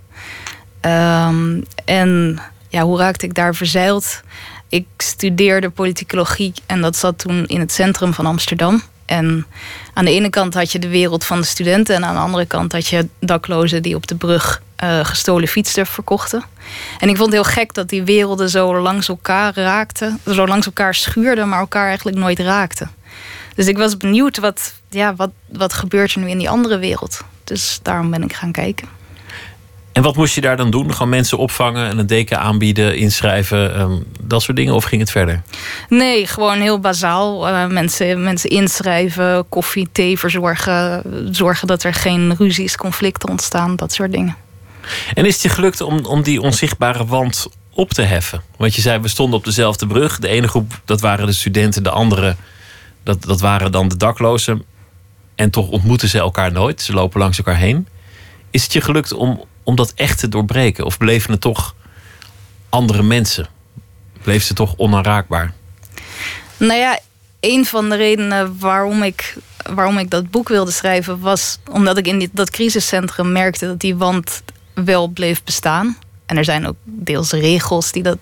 Um, 0.85 1.63
en 1.85 2.39
ja, 2.69 2.81
hoe 2.81 2.97
raakte 2.97 3.25
ik 3.25 3.33
daar 3.33 3.55
verzeild? 3.55 4.21
Ik 4.69 4.85
studeerde 4.97 5.69
politicologie 5.69 6.53
en 6.65 6.81
dat 6.81 6.95
zat 6.95 7.17
toen 7.17 7.45
in 7.45 7.59
het 7.59 7.71
centrum 7.71 8.13
van 8.13 8.25
Amsterdam. 8.25 8.81
En 9.05 9.45
aan 9.93 10.05
de 10.05 10.11
ene 10.11 10.29
kant 10.29 10.53
had 10.53 10.71
je 10.71 10.79
de 10.79 10.87
wereld 10.87 11.25
van 11.25 11.39
de 11.39 11.45
studenten... 11.45 11.95
en 11.95 12.05
aan 12.05 12.15
de 12.15 12.21
andere 12.21 12.45
kant 12.45 12.71
had 12.71 12.87
je 12.87 13.07
daklozen 13.19 13.81
die 13.81 13.95
op 13.95 14.07
de 14.07 14.15
brug 14.15 14.61
uh, 14.83 15.05
gestolen 15.05 15.47
fietsen 15.47 15.85
verkochten. 15.85 16.43
En 16.99 17.09
ik 17.09 17.17
vond 17.17 17.33
het 17.33 17.41
heel 17.41 17.53
gek 17.53 17.73
dat 17.73 17.89
die 17.89 18.03
werelden 18.03 18.49
zo 18.49 18.79
langs 18.79 19.07
elkaar 19.07 19.55
raakten. 19.55 20.19
Zo 20.25 20.47
langs 20.47 20.65
elkaar 20.65 20.95
schuurden, 20.95 21.49
maar 21.49 21.59
elkaar 21.59 21.87
eigenlijk 21.87 22.17
nooit 22.17 22.39
raakten. 22.39 22.91
Dus 23.55 23.67
ik 23.67 23.77
was 23.77 23.97
benieuwd, 23.97 24.37
wat, 24.37 24.73
ja, 24.89 25.15
wat, 25.15 25.31
wat 25.49 25.73
gebeurt 25.73 26.13
er 26.13 26.19
nu 26.19 26.29
in 26.29 26.37
die 26.37 26.49
andere 26.49 26.77
wereld? 26.77 27.21
Dus 27.43 27.79
daarom 27.81 28.09
ben 28.09 28.23
ik 28.23 28.33
gaan 28.33 28.51
kijken. 28.51 28.87
En 29.93 30.01
wat 30.01 30.15
moest 30.15 30.35
je 30.35 30.41
daar 30.41 30.57
dan 30.57 30.71
doen? 30.71 30.93
Gewoon 30.93 31.09
mensen 31.09 31.37
opvangen 31.37 31.89
en 31.89 31.97
een 31.97 32.07
deken 32.07 32.39
aanbieden, 32.39 32.97
inschrijven, 32.97 33.79
um, 33.79 34.03
dat 34.21 34.41
soort 34.41 34.57
dingen? 34.57 34.73
Of 34.73 34.83
ging 34.83 35.01
het 35.01 35.11
verder? 35.11 35.41
Nee, 35.89 36.27
gewoon 36.27 36.59
heel 36.59 36.79
bazaal. 36.79 37.49
Uh, 37.49 37.67
mensen, 37.67 38.23
mensen 38.23 38.49
inschrijven, 38.49 39.49
koffie, 39.49 39.87
thee 39.91 40.19
verzorgen. 40.19 41.03
Zorgen 41.31 41.67
dat 41.67 41.83
er 41.83 41.93
geen 41.93 42.35
ruzies, 42.37 42.75
conflicten 42.75 43.29
ontstaan, 43.29 43.75
dat 43.75 43.93
soort 43.93 44.11
dingen. 44.11 44.35
En 45.13 45.25
is 45.25 45.33
het 45.33 45.41
je 45.41 45.49
gelukt 45.49 45.81
om, 45.81 46.05
om 46.05 46.23
die 46.23 46.41
onzichtbare 46.41 47.05
wand 47.05 47.47
op 47.73 47.91
te 47.91 48.01
heffen? 48.01 48.41
Want 48.57 48.75
je 48.75 48.81
zei, 48.81 48.99
we 48.99 49.07
stonden 49.07 49.39
op 49.39 49.45
dezelfde 49.45 49.87
brug. 49.87 50.19
De 50.19 50.27
ene 50.27 50.47
groep, 50.47 50.81
dat 50.85 51.01
waren 51.01 51.25
de 51.25 51.33
studenten. 51.33 51.83
De 51.83 51.89
andere, 51.89 52.35
dat, 53.03 53.23
dat 53.23 53.41
waren 53.41 53.71
dan 53.71 53.87
de 53.87 53.97
daklozen. 53.97 54.63
En 55.35 55.49
toch 55.49 55.67
ontmoeten 55.69 56.09
ze 56.09 56.19
elkaar 56.19 56.51
nooit. 56.51 56.81
Ze 56.81 56.93
lopen 56.93 57.19
langs 57.19 57.37
elkaar 57.37 57.57
heen. 57.57 57.87
Is 58.51 58.63
het 58.63 58.73
je 58.73 58.81
gelukt 58.81 59.13
om, 59.13 59.43
om 59.63 59.75
dat 59.75 59.93
echt 59.95 60.19
te 60.19 60.29
doorbreken? 60.29 60.85
Of 60.85 60.97
bleven 60.97 61.31
het 61.31 61.41
toch 61.41 61.75
andere 62.69 63.03
mensen? 63.03 63.47
Bleef 64.21 64.43
ze 64.43 64.53
toch 64.53 64.73
onaanraakbaar? 64.77 65.53
Nou 66.57 66.79
ja, 66.79 66.99
een 67.39 67.65
van 67.65 67.89
de 67.89 67.95
redenen 67.95 68.59
waarom 68.59 69.03
ik, 69.03 69.35
waarom 69.73 69.97
ik 69.97 70.09
dat 70.09 70.31
boek 70.31 70.47
wilde 70.47 70.71
schrijven... 70.71 71.19
was 71.19 71.59
omdat 71.71 71.97
ik 71.97 72.07
in 72.07 72.29
dat 72.31 72.49
crisiscentrum 72.49 73.31
merkte 73.31 73.65
dat 73.65 73.79
die 73.79 73.95
wand 73.95 74.43
wel 74.73 75.07
bleef 75.07 75.43
bestaan. 75.43 75.97
En 76.25 76.37
er 76.37 76.45
zijn 76.45 76.67
ook 76.67 76.75
deels 76.83 77.31
regels 77.31 77.91
die 77.91 78.03
dat 78.03 78.17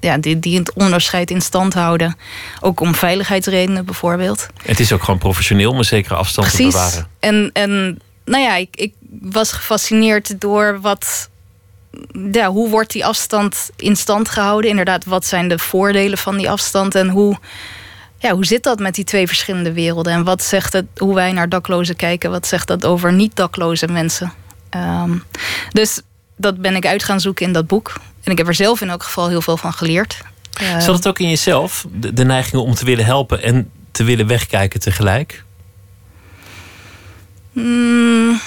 ja, 0.00 0.18
die, 0.18 0.38
die 0.38 0.58
het 0.58 0.72
onderscheid 0.72 1.30
in 1.30 1.40
stand 1.40 1.74
houden. 1.74 2.16
Ook 2.60 2.80
om 2.80 2.94
veiligheidsredenen 2.94 3.84
bijvoorbeeld. 3.84 4.46
Het 4.62 4.80
is 4.80 4.92
ook 4.92 5.02
gewoon 5.02 5.20
professioneel 5.20 5.70
om 5.70 5.78
een 5.78 5.84
zekere 5.84 6.14
afstand 6.14 6.48
Precies. 6.48 6.74
te 6.74 6.78
bewaren. 6.78 7.08
En, 7.18 7.50
en 7.52 8.00
nou 8.28 8.42
ja, 8.42 8.56
ik, 8.56 8.76
ik 8.76 8.94
was 9.20 9.52
gefascineerd 9.52 10.40
door 10.40 10.80
wat. 10.80 11.28
Ja, 12.32 12.50
hoe 12.50 12.68
wordt 12.68 12.92
die 12.92 13.06
afstand 13.06 13.70
in 13.76 13.96
stand 13.96 14.28
gehouden? 14.28 14.70
Inderdaad, 14.70 15.04
wat 15.04 15.26
zijn 15.26 15.48
de 15.48 15.58
voordelen 15.58 16.18
van 16.18 16.36
die 16.36 16.50
afstand? 16.50 16.94
En 16.94 17.08
hoe, 17.08 17.38
ja, 18.18 18.32
hoe 18.32 18.46
zit 18.46 18.62
dat 18.62 18.78
met 18.78 18.94
die 18.94 19.04
twee 19.04 19.26
verschillende 19.26 19.72
werelden? 19.72 20.12
En 20.12 20.24
wat 20.24 20.42
zegt 20.42 20.72
het, 20.72 20.86
hoe 20.96 21.14
wij 21.14 21.32
naar 21.32 21.48
daklozen 21.48 21.96
kijken, 21.96 22.30
wat 22.30 22.46
zegt 22.46 22.66
dat 22.66 22.84
over 22.84 23.12
niet-dakloze 23.12 23.88
mensen? 23.88 24.32
Um, 24.76 25.24
dus 25.72 26.00
dat 26.36 26.60
ben 26.60 26.76
ik 26.76 26.86
uit 26.86 27.02
gaan 27.02 27.20
zoeken 27.20 27.46
in 27.46 27.52
dat 27.52 27.66
boek. 27.66 27.92
En 28.22 28.32
ik 28.32 28.38
heb 28.38 28.48
er 28.48 28.54
zelf 28.54 28.80
in 28.80 28.90
elk 28.90 29.02
geval 29.02 29.28
heel 29.28 29.42
veel 29.42 29.56
van 29.56 29.72
geleerd. 29.72 30.22
Zat 30.78 30.96
het 30.96 31.08
ook 31.08 31.18
in 31.18 31.28
jezelf, 31.28 31.86
de, 31.92 32.12
de 32.12 32.24
neiging 32.24 32.62
om 32.62 32.74
te 32.74 32.84
willen 32.84 33.04
helpen 33.04 33.42
en 33.42 33.70
te 33.90 34.04
willen 34.04 34.26
wegkijken 34.26 34.80
tegelijk? 34.80 35.44
Mm, 37.62 38.40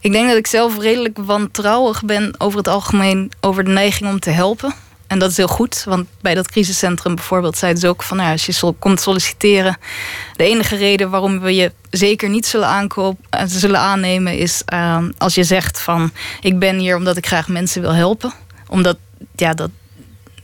ik 0.00 0.12
denk 0.12 0.28
dat 0.28 0.36
ik 0.36 0.46
zelf 0.46 0.78
redelijk 0.78 1.18
wantrouwig 1.18 2.04
ben 2.04 2.34
over 2.38 2.58
het 2.58 2.68
algemeen 2.68 3.32
over 3.40 3.64
de 3.64 3.70
neiging 3.70 4.10
om 4.10 4.20
te 4.20 4.30
helpen. 4.30 4.74
En 5.06 5.18
dat 5.18 5.30
is 5.30 5.36
heel 5.36 5.48
goed, 5.48 5.84
want 5.84 6.06
bij 6.20 6.34
dat 6.34 6.50
crisiscentrum 6.50 7.14
bijvoorbeeld 7.14 7.56
zeiden 7.56 7.80
ze 7.80 7.88
ook 7.88 8.02
van 8.02 8.16
nou, 8.16 8.30
als 8.30 8.46
je 8.46 8.74
komt 8.78 9.00
solliciteren, 9.00 9.76
de 10.36 10.44
enige 10.44 10.76
reden 10.76 11.10
waarom 11.10 11.40
we 11.40 11.54
je 11.54 11.72
zeker 11.90 12.28
niet 12.28 12.46
zullen, 12.46 12.88
uh, 12.96 13.12
zullen 13.46 13.80
aannemen 13.80 14.38
is 14.38 14.62
uh, 14.72 14.98
als 15.18 15.34
je 15.34 15.44
zegt 15.44 15.80
van 15.80 16.12
ik 16.40 16.58
ben 16.58 16.78
hier 16.78 16.96
omdat 16.96 17.16
ik 17.16 17.26
graag 17.26 17.48
mensen 17.48 17.80
wil 17.80 17.94
helpen. 17.94 18.32
Omdat 18.66 18.96
ja, 19.36 19.54
dat, 19.54 19.70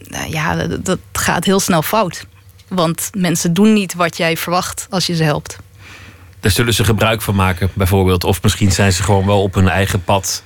uh, 0.09 0.27
ja, 0.27 0.67
dat 0.67 0.99
gaat 1.13 1.45
heel 1.45 1.61
snel 1.61 1.83
fout. 1.83 2.27
Want 2.69 3.11
mensen 3.17 3.55
doen 3.55 3.73
niet 3.73 3.95
wat 3.95 4.17
jij 4.17 4.37
verwacht 4.37 4.87
als 4.91 5.07
je 5.07 5.15
ze 5.15 5.23
helpt. 5.23 5.57
Daar 6.47 6.55
zullen 6.55 6.75
ze 6.75 6.85
gebruik 6.85 7.23
van 7.23 7.35
maken, 7.35 7.71
bijvoorbeeld. 7.75 8.25
Of 8.25 8.43
misschien 8.43 8.73
zijn 8.73 8.93
ze 8.93 9.03
gewoon 9.03 9.27
wel 9.27 9.43
op 9.43 9.55
hun 9.55 9.69
eigen 9.69 10.05
pad 10.05 10.43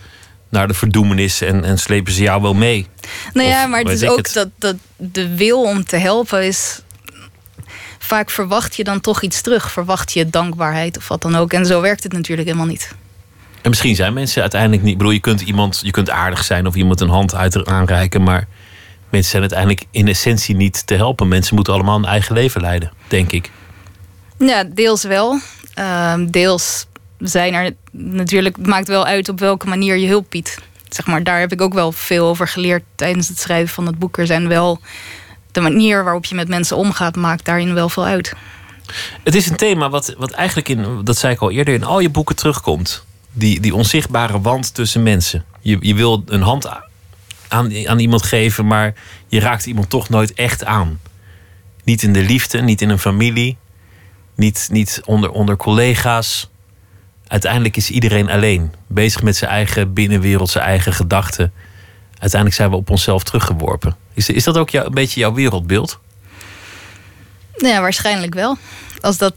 naar 0.49 0.69
de 0.69 0.75
verdoemenis 0.75 1.41
en, 1.41 1.65
en 1.65 1.79
slepen 1.79 2.13
ze 2.13 2.23
jou 2.23 2.43
wel 2.43 2.55
mee. 2.55 2.87
Nou 3.33 3.49
ja, 3.49 3.67
maar 3.67 3.81
het 3.81 3.89
is 3.89 4.09
ook 4.09 4.17
het. 4.17 4.33
Dat, 4.33 4.49
dat 4.59 4.77
de 4.97 5.35
wil 5.35 5.63
om 5.63 5.85
te 5.85 5.97
helpen 5.97 6.47
is. 6.47 6.83
Vaak 7.99 8.31
verwacht 8.31 8.77
je 8.77 8.85
dan 8.85 9.01
toch 9.01 9.23
iets 9.23 9.41
terug. 9.41 9.71
Verwacht 9.71 10.13
je 10.13 10.31
dankbaarheid 10.31 10.97
of 10.97 11.09
wat 11.09 11.23
dan 11.23 11.37
ook. 11.37 11.53
En 11.53 11.67
zo 11.67 11.81
werkt 11.81 12.03
het 12.03 12.13
natuurlijk 12.13 12.49
helemaal 12.49 12.69
niet. 12.69 12.95
En 13.63 13.71
misschien 13.71 13.95
zijn 13.95 14.13
mensen 14.13 14.41
uiteindelijk 14.41 14.83
niet. 14.83 14.93
Ik 14.93 14.99
bedoel, 14.99 15.13
je 15.13 15.21
kunt 15.21 15.41
iemand, 15.41 15.81
je 15.85 15.91
kunt 15.91 16.11
aardig 16.11 16.45
zijn 16.45 16.67
of 16.67 16.75
iemand 16.75 17.01
een 17.01 17.09
hand 17.09 17.35
uit 17.35 17.67
aanreiken. 17.67 18.23
Maar 18.23 18.47
mensen 19.11 19.31
zijn 19.31 19.43
uiteindelijk 19.43 19.85
in 19.91 20.09
essentie 20.09 20.57
niet 20.57 20.87
te 20.87 20.95
helpen. 20.95 21.29
Mensen 21.29 21.55
moeten 21.55 21.73
allemaal 21.73 21.97
een 21.97 22.05
eigen 22.05 22.35
leven 22.35 22.61
leiden, 22.61 22.93
denk 23.09 23.33
ik. 23.33 23.51
Ja, 24.39 24.65
deels 24.65 25.03
wel. 25.03 25.41
Uh, 25.81 26.15
deels 26.29 26.87
zijn 27.19 27.55
er 27.55 27.73
natuurlijk, 27.91 28.67
maakt 28.67 28.89
wel 28.89 29.07
uit 29.07 29.29
op 29.29 29.39
welke 29.39 29.67
manier 29.67 29.97
je 29.97 30.09
hulp 30.09 30.27
biedt. 30.29 30.59
Zeg 30.89 31.07
maar, 31.07 31.23
daar 31.23 31.41
heb 31.41 31.53
ik 31.53 31.61
ook 31.61 31.75
wel 31.75 31.93
veel 31.93 32.27
over 32.27 32.49
geleerd 32.49 32.83
tijdens 32.95 33.29
het 33.29 33.39
schrijven 33.39 33.75
van 33.75 33.87
het 33.87 33.99
boek. 33.99 34.19
Er 34.19 34.27
zijn 34.27 34.49
wel 34.49 34.81
de 35.53 35.61
manier 35.61 36.05
waarop 36.05 36.25
je 36.25 36.35
met 36.35 36.49
mensen 36.49 36.77
omgaat, 36.77 37.17
maakt 37.17 37.45
daarin 37.45 37.75
wel 37.75 37.89
veel 37.89 38.05
uit. 38.05 38.35
Het 39.25 39.35
is 39.35 39.51
een 39.51 39.57
thema 39.57 39.91
wat, 39.91 40.15
wat 40.19 40.31
eigenlijk 40.31 40.69
in, 40.69 41.05
dat 41.05 41.19
zei 41.19 41.33
ik 41.33 41.41
al 41.41 41.51
eerder, 41.51 41.75
in 41.75 41.85
al 41.85 42.01
je 42.01 42.11
boeken 42.11 42.37
terugkomt. 42.37 43.05
Die, 43.33 43.61
die 43.61 43.75
onzichtbare 43.75 44.41
wand 44.41 44.75
tussen 44.75 45.03
mensen. 45.03 45.45
Je, 45.61 45.77
je 45.81 45.95
wil 45.95 46.23
een 46.27 46.43
hand 46.43 46.67
aan, 47.49 47.87
aan 47.87 47.99
iemand 47.99 48.23
geven, 48.23 48.67
maar 48.67 48.95
je 49.27 49.41
raakt 49.41 49.67
iemand 49.67 49.91
toch 49.91 50.09
nooit 50.09 50.33
echt 50.33 50.65
aan. 50.65 51.01
Niet 51.85 52.03
in 52.03 52.13
de 52.13 52.23
liefde, 52.23 52.63
niet 52.63 52.81
in 52.81 52.91
een 52.91 52.99
familie, 52.99 53.57
niet, 54.41 54.69
niet 54.71 55.01
onder, 55.05 55.31
onder 55.31 55.57
collega's. 55.57 56.49
Uiteindelijk 57.27 57.77
is 57.77 57.91
iedereen 57.91 58.31
alleen, 58.31 58.73
bezig 58.87 59.23
met 59.23 59.37
zijn 59.37 59.51
eigen 59.51 59.93
binnenwereld, 59.93 60.51
zijn 60.51 60.65
eigen 60.65 60.93
gedachten. 60.93 61.53
Uiteindelijk 62.11 62.55
zijn 62.55 62.71
we 62.71 62.77
op 62.77 62.91
onszelf 62.91 63.23
teruggeworpen. 63.23 63.97
Is, 64.15 64.29
is 64.29 64.45
dat 64.45 64.57
ook 64.57 64.71
jou, 64.71 64.87
een 64.87 64.95
beetje 64.95 65.21
jouw 65.21 65.33
wereldbeeld? 65.33 65.99
Ja, 67.57 67.81
waarschijnlijk 67.81 68.35
wel. 68.35 68.57
Als 69.01 69.19
dat, 69.19 69.35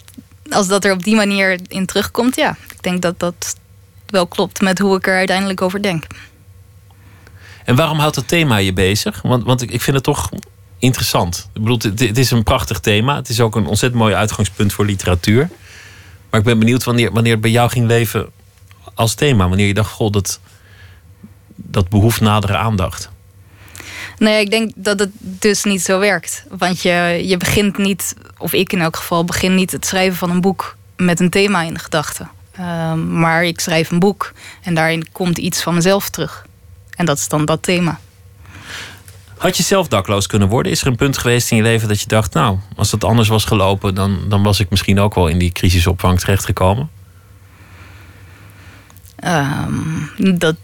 als 0.50 0.68
dat 0.68 0.86
er 0.86 0.92
op 0.92 1.04
die 1.04 1.16
manier 1.16 1.60
in 1.68 1.86
terugkomt, 1.86 2.36
ja. 2.36 2.58
Ik 2.72 2.84
denk 2.84 3.02
dat 3.02 3.20
dat 3.20 3.56
wel 4.06 4.28
klopt 4.28 4.62
met 4.62 4.80
hoe 4.80 4.98
ik 4.98 5.08
er 5.08 5.18
uiteindelijk 5.18 5.62
over 5.62 5.82
denk. 5.82 6.08
En 7.66 7.76
waarom 7.76 8.00
houdt 8.00 8.16
dat 8.16 8.28
thema 8.28 8.58
je 8.58 8.74
bezig? 8.74 9.22
Want, 9.22 9.44
want 9.44 9.62
ik, 9.62 9.72
ik 9.72 9.82
vind 9.82 9.96
het 9.96 10.06
toch 10.06 10.30
interessant. 10.84 11.50
Ik 11.54 11.62
bedoel, 11.62 11.80
het, 11.96 12.17
is 12.17 12.32
een 12.32 12.43
prachtig 12.43 12.80
thema. 12.80 13.15
Het 13.15 13.30
is 13.30 13.39
ook 13.39 13.56
een 13.56 13.65
ontzettend 13.65 14.02
mooi 14.02 14.15
uitgangspunt 14.15 14.74
voor 14.74 14.86
literatuur. 14.86 15.50
Maar 16.30 16.39
ik 16.39 16.46
ben 16.46 16.60
benieuwd 16.60 16.84
wanneer, 16.84 17.12
wanneer 17.12 17.32
het 17.32 17.41
bij 17.41 17.52
jou 17.52 17.69
ging 17.69 17.88
leven 17.88 18.30
als 18.93 19.13
thema. 19.13 19.48
Wanneer 19.48 19.67
je 19.67 19.74
dacht, 19.74 19.91
goh, 19.91 20.12
dat, 20.12 20.39
dat 21.56 21.89
behoeft 21.89 22.22
nadere 22.22 22.58
aandacht. 22.58 23.10
Nee, 24.17 24.41
ik 24.41 24.50
denk 24.50 24.72
dat 24.76 25.00
het 25.00 25.12
dus 25.19 25.63
niet 25.63 25.82
zo 25.82 26.00
werkt. 26.00 26.43
Want 26.50 26.82
je, 26.82 27.22
je 27.26 27.38
begint 27.38 27.78
niet, 27.78 28.15
of 28.38 28.54
ik 28.54 28.74
in 28.74 28.82
elk 28.82 28.96
geval, 28.96 29.26
begin 29.26 29.56
niet 29.56 29.72
het 29.72 29.86
schrijven 29.86 30.17
van 30.17 30.30
een 30.30 30.41
boek 30.41 30.76
met 30.98 31.19
een 31.19 31.30
thema 31.30 31.62
in 31.62 31.74
de 31.74 31.80
gedachten. 31.80 32.30
Um, 32.60 33.19
maar 33.19 33.43
ik 33.43 33.60
schrijf 33.60 33.91
een 33.91 34.00
boek 34.00 34.34
en 34.62 34.74
daarin 34.74 35.12
komt 35.12 35.38
iets 35.38 35.62
van 35.62 35.74
mezelf 35.74 36.10
terug. 36.10 36.46
En 36.96 37.06
dat 37.06 37.17
is 37.17 37.28
dan 37.28 37.46
dat 37.46 37.63
thema. 37.63 38.00
Had 39.43 39.58
je 39.58 39.63
zelf 39.63 39.88
dakloos 39.88 40.27
kunnen 40.27 40.47
worden? 40.47 40.71
Is 40.71 40.82
er 40.82 40.88
een 40.88 40.95
punt 40.95 41.17
geweest 41.17 41.51
in 41.51 41.58
je 41.58 41.63
leven 41.63 41.88
dat 41.88 42.01
je 42.01 42.08
dacht, 42.08 42.34
nou, 42.34 42.58
als 42.75 42.89
dat 42.89 43.03
anders 43.03 43.27
was 43.27 43.45
gelopen, 43.45 43.95
dan, 43.95 44.19
dan 44.27 44.43
was 44.43 44.60
ik 44.60 44.69
misschien 44.69 44.99
ook 44.99 45.15
wel 45.15 45.27
in 45.27 45.38
die 45.38 45.51
crisisopvang 45.51 46.19
terechtgekomen? 46.19 46.89
Ehm, 49.15 50.38
dat, 50.38 50.56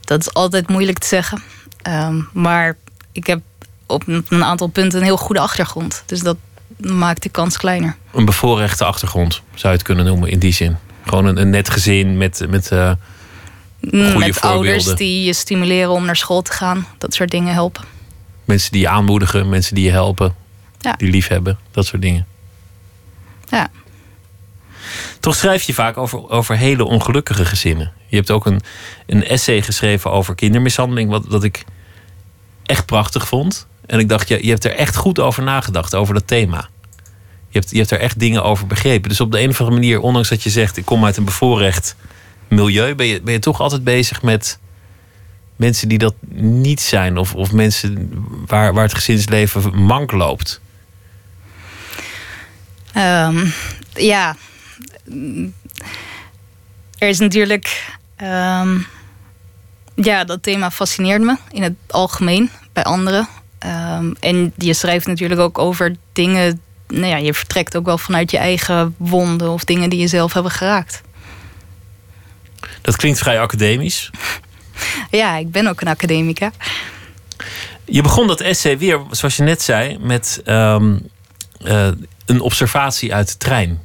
dat 0.00 0.20
is 0.20 0.34
altijd 0.34 0.68
moeilijk 0.68 0.98
te 0.98 1.06
zeggen. 1.06 1.42
Ehm, 1.82 2.20
maar 2.32 2.76
ik 3.12 3.26
heb 3.26 3.40
op 3.86 4.02
een, 4.06 4.44
aantal 4.44 4.66
punten 4.66 4.98
een 4.98 5.04
heel 5.04 5.16
goede 5.16 5.40
achtergrond. 5.40 6.02
Dus 6.06 6.20
dat 6.20 6.36
maakt 6.76 7.22
de 7.22 7.28
kans 7.28 7.56
kleiner. 7.56 7.96
Een 8.12 8.24
bevoorrechte 8.24 8.84
achtergrond, 8.84 9.42
zou 9.54 9.72
je 9.72 9.78
het 9.78 9.86
kunnen 9.86 10.04
noemen 10.04 10.30
in 10.30 10.38
die 10.38 10.52
zin. 10.52 10.76
Gewoon 11.04 11.24
een, 11.24 11.40
een 11.40 11.50
net 11.50 11.70
gezin 11.70 12.16
met, 12.16 12.46
met 12.48 12.66
goede 12.68 14.18
Met 14.18 14.40
ouders 14.40 14.84
die 14.84 15.24
je 15.24 15.32
stimuleren 15.32 15.90
om 15.90 16.04
naar 16.04 16.16
school 16.16 16.42
te 16.42 16.52
gaan. 16.52 16.86
Dat 16.98 17.14
soort 17.14 17.30
dingen 17.30 17.52
helpen. 17.52 17.94
Mensen 18.46 18.72
die 18.72 18.80
je 18.80 18.88
aanmoedigen, 18.88 19.48
mensen 19.48 19.74
die 19.74 19.84
je 19.84 19.90
helpen, 19.90 20.34
Ja. 20.78 20.92
die 20.92 21.10
lief 21.10 21.28
hebben, 21.28 21.58
dat 21.70 21.86
soort 21.86 22.02
dingen. 22.02 22.26
Ja. 23.48 23.68
Toch 25.20 25.34
schrijf 25.34 25.62
je 25.62 25.74
vaak 25.74 25.96
over, 25.96 26.30
over 26.30 26.56
hele 26.56 26.84
ongelukkige 26.84 27.44
gezinnen. 27.44 27.92
Je 28.06 28.16
hebt 28.16 28.30
ook 28.30 28.46
een, 28.46 28.60
een 29.06 29.24
essay 29.24 29.62
geschreven 29.62 30.10
over 30.10 30.34
kindermishandeling, 30.34 31.10
wat, 31.10 31.26
wat 31.26 31.44
ik 31.44 31.64
echt 32.64 32.86
prachtig 32.86 33.28
vond. 33.28 33.66
En 33.86 33.98
ik 33.98 34.08
dacht, 34.08 34.28
je, 34.28 34.44
je 34.44 34.50
hebt 34.50 34.64
er 34.64 34.74
echt 34.74 34.96
goed 34.96 35.18
over 35.20 35.42
nagedacht, 35.42 35.94
over 35.94 36.14
dat 36.14 36.26
thema. 36.26 36.68
Je 37.48 37.58
hebt, 37.58 37.70
je 37.70 37.76
hebt 37.78 37.90
er 37.90 38.00
echt 38.00 38.18
dingen 38.18 38.44
over 38.44 38.66
begrepen. 38.66 39.08
Dus 39.08 39.20
op 39.20 39.32
de 39.32 39.40
een 39.40 39.50
of 39.50 39.60
andere 39.60 39.80
manier, 39.80 40.00
ondanks 40.00 40.28
dat 40.28 40.42
je 40.42 40.50
zegt, 40.50 40.76
ik 40.76 40.84
kom 40.84 41.04
uit 41.04 41.16
een 41.16 41.24
bevoorrecht 41.24 41.96
milieu, 42.48 42.94
ben 42.94 43.06
je, 43.06 43.20
ben 43.22 43.32
je 43.32 43.38
toch 43.38 43.60
altijd 43.60 43.84
bezig 43.84 44.22
met 44.22 44.58
mensen 45.56 45.88
die 45.88 45.98
dat 45.98 46.14
niet 46.38 46.80
zijn. 46.80 47.16
Of, 47.16 47.34
of 47.34 47.52
mensen 47.52 48.10
waar, 48.46 48.74
waar 48.74 48.84
het 48.84 48.94
gezinsleven 48.94 49.82
mank 49.82 50.12
loopt. 50.12 50.60
Ehm, 52.92 53.46
ja. 53.94 54.36
Er 56.98 57.08
is 57.08 57.18
natuurlijk. 57.18 57.94
ehm, 58.16 58.78
ja, 59.94 60.24
dat 60.24 60.42
thema 60.42 60.70
fascineert 60.70 61.22
me 61.22 61.36
in 61.50 61.62
het 61.62 61.74
algemeen 61.86 62.50
bij 62.72 62.82
anderen. 62.82 63.28
Ehm, 63.58 64.12
en 64.20 64.52
je 64.56 64.74
schrijft 64.74 65.06
natuurlijk 65.06 65.40
ook 65.40 65.58
over 65.58 65.96
dingen. 66.12 66.60
Nou 66.88 67.06
ja, 67.06 67.16
je 67.16 67.34
vertrekt 67.34 67.76
ook 67.76 67.84
wel 67.84 67.98
vanuit 67.98 68.30
je 68.30 68.38
eigen 68.38 68.94
wonden 68.98 69.50
of 69.50 69.64
dingen 69.64 69.90
die 69.90 69.98
je 69.98 70.06
zelf 70.06 70.32
hebben 70.32 70.52
geraakt. 70.52 71.02
Dat 72.80 72.96
klinkt 72.96 73.18
vrij 73.18 73.40
academisch. 73.40 74.10
Ja, 75.10 75.36
ik 75.36 75.50
ben 75.50 75.66
ook 75.66 75.80
een 75.80 75.88
academica. 75.88 76.52
Je 77.84 78.02
begon 78.02 78.26
dat 78.26 78.40
essay 78.40 78.78
weer, 78.78 79.00
zoals 79.10 79.36
je 79.36 79.42
net 79.42 79.62
zei, 79.62 79.98
met 80.00 80.40
ehm, 80.44 80.96
eh, 81.64 81.88
een 82.26 82.40
observatie 82.40 83.14
uit 83.14 83.28
de 83.28 83.36
trein. 83.36 83.80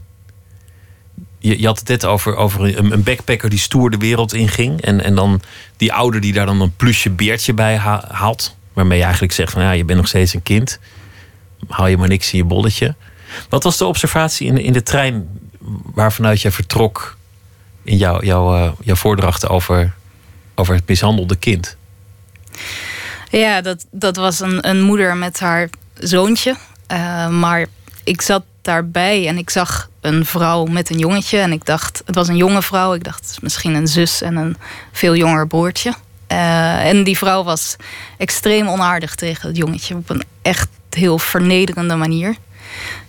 Je, 1.39 1.60
je 1.60 1.65
had 1.65 1.80
het 1.80 1.88
net 1.88 2.06
over, 2.06 2.36
over 2.36 2.77
een, 2.77 3.04
backpacker 3.04 3.49
die 3.49 3.60
stoer 3.60 3.89
de 3.89 3.97
wereld 3.97 4.34
inging. 4.34 4.82
En, 4.82 5.04
en 5.04 5.15
dan 5.15 5.41
die 5.77 5.93
ouder 5.93 6.21
die 6.21 6.34
daar 6.34 6.45
dan 6.45 6.62
een 6.62 6.75
plusje 6.75 7.10
beertje 7.10 7.54
bij 7.54 7.75
ha- 7.75 8.08
haalt. 8.12 8.56
Waarmee 8.73 8.97
je 8.97 9.04
eigenlijk 9.04 9.34
zegt 9.34 9.51
van 9.51 9.62
ja, 9.62 9.71
je 9.71 9.86
bent 9.86 9.99
nog 9.99 10.08
steeds 10.08 10.34
een 10.34 10.43
kind. 10.43 10.80
Haal 11.67 11.88
je 11.88 11.97
maar 11.97 12.08
niks 12.08 12.32
in 12.32 12.38
je 12.38 12.43
bolletje. 12.43 12.95
Wat 13.49 13.63
was 13.63 13.77
de 13.77 13.86
observatie 13.86 14.47
in, 14.47 14.58
in 14.58 14.73
de 14.73 14.84
trein 14.84 15.27
waarvanuit 15.93 16.41
je 16.41 16.51
vertrok 16.51 17.17
in 17.84 17.97
jouw, 17.97 18.21
jouw, 18.21 18.56
eh, 18.56 18.71
jouw 18.82 18.95
voordrachten 18.95 19.49
over, 19.49 19.93
over 20.62 20.76
het 20.76 20.88
mishandelde 20.88 21.36
kind? 21.36 21.78
Ja, 23.30 23.62
dat, 23.62 23.86
dat 23.91 24.15
was 24.15 24.39
een, 24.39 24.67
een 24.69 24.82
moeder 24.82 25.17
met 25.17 25.39
haar 25.39 25.69
zoontje. 25.93 26.56
Eh, 26.88 27.28
maar 27.28 27.65
ik 28.04 28.21
zat 28.21 28.43
daarbij 28.62 29.28
en 29.28 29.38
ik 29.38 29.50
zag 29.50 29.89
een 30.02 30.26
vrouw 30.26 30.65
met 30.65 30.89
een 30.89 31.00
jongetje. 31.00 31.38
En 31.38 31.52
ik 31.52 31.65
dacht, 31.65 32.02
het 32.06 32.15
was 32.15 32.28
een 32.28 32.38
jonge 32.38 32.62
vrouw. 32.62 32.93
Ik 32.93 33.04
dacht, 33.04 33.38
misschien 33.41 33.74
een 33.74 33.88
zus 33.88 34.21
en 34.21 34.36
een 34.36 34.58
veel 34.91 35.15
jonger 35.15 35.47
broertje. 35.47 35.93
Eh, 36.28 36.88
en 36.88 37.04
die 37.04 37.17
vrouw 37.17 37.43
was 37.43 37.76
extreem 38.17 38.67
onaardig 38.67 39.15
tegen 39.15 39.47
het 39.47 39.58
jongetje. 39.58 39.95
Op 39.95 40.10
een 40.10 40.24
echt 40.41 40.69
heel 40.89 41.19
vernederende 41.19 41.95
manier. 41.95 42.36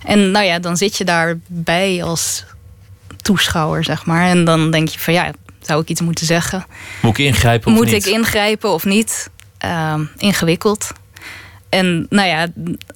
En 0.05 0.31
nou 0.31 0.45
ja, 0.45 0.59
dan 0.59 0.77
zit 0.77 0.97
je 0.97 1.05
daarbij 1.05 2.03
als 2.03 2.45
toeschouwer, 3.23 3.85
zeg 3.85 4.07
maar. 4.07 4.27
En 4.27 4.45
dan 4.45 4.71
denk 4.71 4.89
je 4.89 4.99
van 4.99 5.15
ja, 5.15 5.31
zou 5.63 5.83
ik 5.83 5.89
iets 5.89 6.01
moeten 6.01 6.27
zeggen? 6.27 6.67
Moet 7.03 7.19
ik 7.19 7.25
ingrijpen 7.25 7.71
of 7.71 7.77
Moet 7.77 7.87
niet? 7.91 8.07
ik 8.07 8.13
ingrijpen 8.13 8.71
of 8.71 8.85
niet? 8.85 9.31
Ehm, 9.59 10.05
ingewikkeld. 10.17 10.93
En 11.69 12.07
nou 12.11 12.29
ja, 12.29 12.47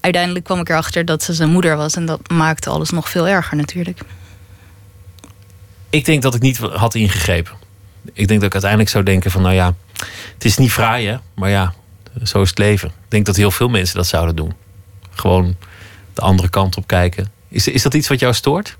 uiteindelijk 0.00 0.44
kwam 0.44 0.61
ik 0.61 0.68
erachter 0.68 1.05
dat 1.05 1.22
ze 1.22 1.33
zijn 1.33 1.50
moeder 1.50 1.76
was. 1.76 1.94
En 1.94 2.07
dat 2.07 2.31
maakte 2.31 2.70
alles 2.70 2.90
nog 2.90 3.09
veel 3.09 3.29
erger 3.29 3.57
natuurlijk. 3.57 4.00
Ik 5.90 6.05
denk 6.05 6.22
dat 6.22 6.35
ik 6.35 6.40
niet 6.40 6.59
had 6.59 6.94
ingegrepen. 6.94 7.52
Ik 8.12 8.29
denk 8.29 8.40
dat 8.40 8.42
ik 8.42 8.52
uiteindelijk 8.52 8.90
zou 8.90 9.05
denken 9.05 9.31
van, 9.31 9.42
nou 9.42 9.55
ja, 9.55 9.74
het 10.35 10.44
is 10.44 10.57
niet 10.57 10.72
fraai 10.72 11.07
hè, 11.07 11.16
maar 11.35 11.50
ja, 11.50 11.74
zo 12.24 12.42
is 12.42 12.48
het 12.48 12.59
leven. 12.59 12.88
Ik 12.88 12.94
denk 13.09 13.26
dat 13.26 13.37
heel 13.37 13.50
veel 13.50 13.68
mensen 13.68 13.96
dat 13.96 14.07
zouden 14.07 14.37
doen. 14.37 14.52
Gewoon 15.11 15.57
de 16.14 16.20
andere 16.20 16.48
kant 16.48 16.76
op 16.76 16.87
kijken. 16.87 17.31
Is, 17.48 17.68
is 17.68 17.83
dat 17.83 17.94
iets 17.94 18.09
wat 18.09 18.20
jou 18.20 18.35
stoort? 18.35 18.76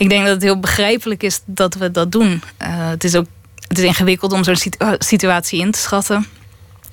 Ik 0.00 0.08
denk 0.08 0.24
dat 0.24 0.34
het 0.34 0.42
heel 0.42 0.60
begrijpelijk 0.60 1.22
is 1.22 1.40
dat 1.44 1.74
we 1.74 1.90
dat 1.90 2.12
doen. 2.12 2.42
Eh, 2.56 2.88
het 2.88 3.04
is 3.04 3.14
ook 3.14 3.26
het 3.68 3.78
is 3.78 3.84
ingewikkeld 3.84 4.32
om 4.32 4.44
zo'n 4.44 4.56
situ- 4.56 4.96
situatie 4.98 5.60
in 5.60 5.70
te 5.70 5.78
schatten. 5.78 6.26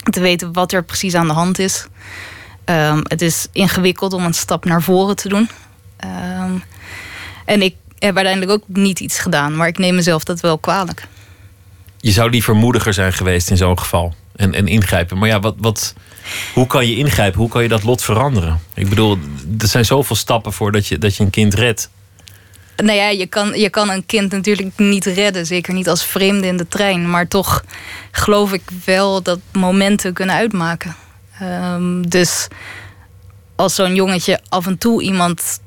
Te 0.10 0.20
weten 0.20 0.54
wat 0.54 0.72
er 0.72 0.84
precies 0.84 1.14
aan 1.14 1.28
de 1.28 1.34
hand 1.34 1.60
is. 1.60 1.88
Ehm, 2.66 3.00
het 3.04 3.22
is 3.22 3.48
ingewikkeld 3.52 4.14
om 4.14 4.26
een 4.26 4.34
stap 4.34 4.66
naar 4.66 4.82
voren 4.82 5.16
te 5.16 5.30
doen. 5.30 5.50
Ehm, 5.98 6.52
en 7.46 7.62
ik 7.62 7.76
heb 8.00 8.16
uiteindelijk 8.16 8.52
ook 8.52 8.78
niet 8.78 9.00
iets 9.00 9.20
gedaan. 9.20 9.56
Maar 9.56 9.68
ik 9.68 9.78
neem 9.78 9.96
mezelf 9.96 10.24
dat 10.24 10.40
wel 10.40 10.58
kwalijk. 10.58 11.08
Je 12.00 12.12
zou 12.12 12.30
liever 12.30 12.56
moediger 12.56 12.94
zijn 12.94 13.14
geweest 13.14 13.50
in 13.50 13.58
zo'n 13.58 13.80
geval. 13.80 14.16
En, 14.36 14.54
en 14.54 14.68
ingrijpen. 14.68 15.18
Maar 15.18 15.30
ja, 15.30 15.40
wat, 15.40 15.56
wat, 15.58 15.94
hoe 16.54 16.68
kan 16.68 16.88
je 16.88 16.96
ingrijpen? 16.96 17.40
Hoe 17.40 17.50
kan 17.50 17.64
je 17.64 17.70
dat 17.70 17.84
lot 17.84 18.04
veranderen? 18.04 18.60
Ik 18.74 18.90
bedoel, 18.90 19.18
er 19.60 19.68
zijn 19.68 19.86
zoveel 19.86 20.16
stappen 20.16 20.54
voor 20.54 20.72
dat 20.72 20.88
je, 20.88 20.98
dat 20.98 21.16
je 21.16 21.24
een 21.24 21.30
kind 21.30 21.54
redt. 21.54 21.90
Nou 22.84 22.98
ja, 22.98 23.10
je 23.10 23.28
kan, 23.28 23.60
je 23.60 23.70
kan 23.70 23.90
een 23.90 24.06
kind 24.06 24.32
natuurlijk 24.32 24.78
niet 24.78 25.06
redden. 25.06 25.46
Zeker 25.46 25.74
niet 25.74 25.90
als 25.90 26.04
vreemde 26.06 26.48
in 26.48 26.58
de 26.58 26.68
trein. 26.68 27.10
Maar 27.10 27.28
toch 27.28 27.64
geloof 28.12 28.54
ik 28.54 28.62
wel 28.86 29.22
dat 29.22 29.40
momenten 29.52 30.14
kunnen 30.14 30.36
uitmaken. 30.36 30.96
Ehm, 31.40 32.02
dus 32.02 32.48
als 33.56 33.76
zo'n 33.76 33.96
jongetje 33.96 34.40
af 34.50 34.68
en 34.68 34.78
toe 34.78 35.02
iemand... 35.02 35.60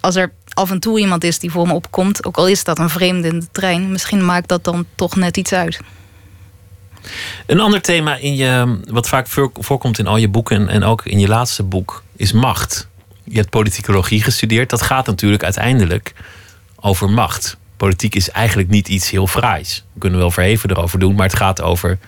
Als 0.00 0.16
er 0.16 0.32
af 0.54 0.70
en 0.70 0.80
toe 0.80 1.00
iemand 1.00 1.24
is 1.24 1.38
die 1.38 1.50
voor 1.50 1.66
me 1.66 1.72
opkomt... 1.72 2.24
ook 2.24 2.36
al 2.36 2.48
is 2.48 2.64
dat 2.64 2.78
een 2.78 2.90
vreemde 2.90 3.28
in 3.28 3.40
de 3.40 3.48
trein... 3.52 3.92
misschien 3.92 4.24
maakt 4.24 4.48
dat 4.48 4.64
dan 4.64 4.86
toch 4.94 5.16
net 5.16 5.36
iets 5.36 5.52
uit. 5.52 5.80
Een 7.46 7.60
ander 7.60 7.80
thema 7.82 8.16
in 8.16 8.36
je, 8.36 8.80
wat 8.88 9.08
vaak 9.08 9.26
voor- 9.26 9.50
voorkomt 9.54 9.98
in 9.98 10.06
al 10.06 10.16
je 10.16 10.28
boeken 10.28 10.56
en, 10.56 10.68
en 10.68 10.84
ook 10.84 11.04
in 11.04 11.18
je 11.18 11.28
laatste 11.28 11.62
boek, 11.62 12.02
is 12.16 12.32
macht. 12.32 12.88
Je 13.30 13.36
hebt 13.36 13.50
politicologie 13.50 14.22
gestudeerd. 14.22 14.70
Dat 14.70 14.82
gaat 14.82 15.06
natuurlijk 15.06 15.44
uiteindelijk 15.44 16.12
over 16.80 17.10
macht. 17.10 17.56
Politiek 17.76 18.14
is 18.14 18.30
eigenlijk 18.30 18.68
niet 18.68 18.88
iets 18.88 19.10
heel 19.10 19.26
fraais. 19.26 19.84
We 19.92 20.00
kunnen 20.00 20.18
wel 20.18 20.30
verheven 20.30 20.70
erover 20.70 20.98
doen, 20.98 21.14
maar 21.14 21.26
het 21.26 21.36
gaat 21.36 21.62
over 21.62 21.98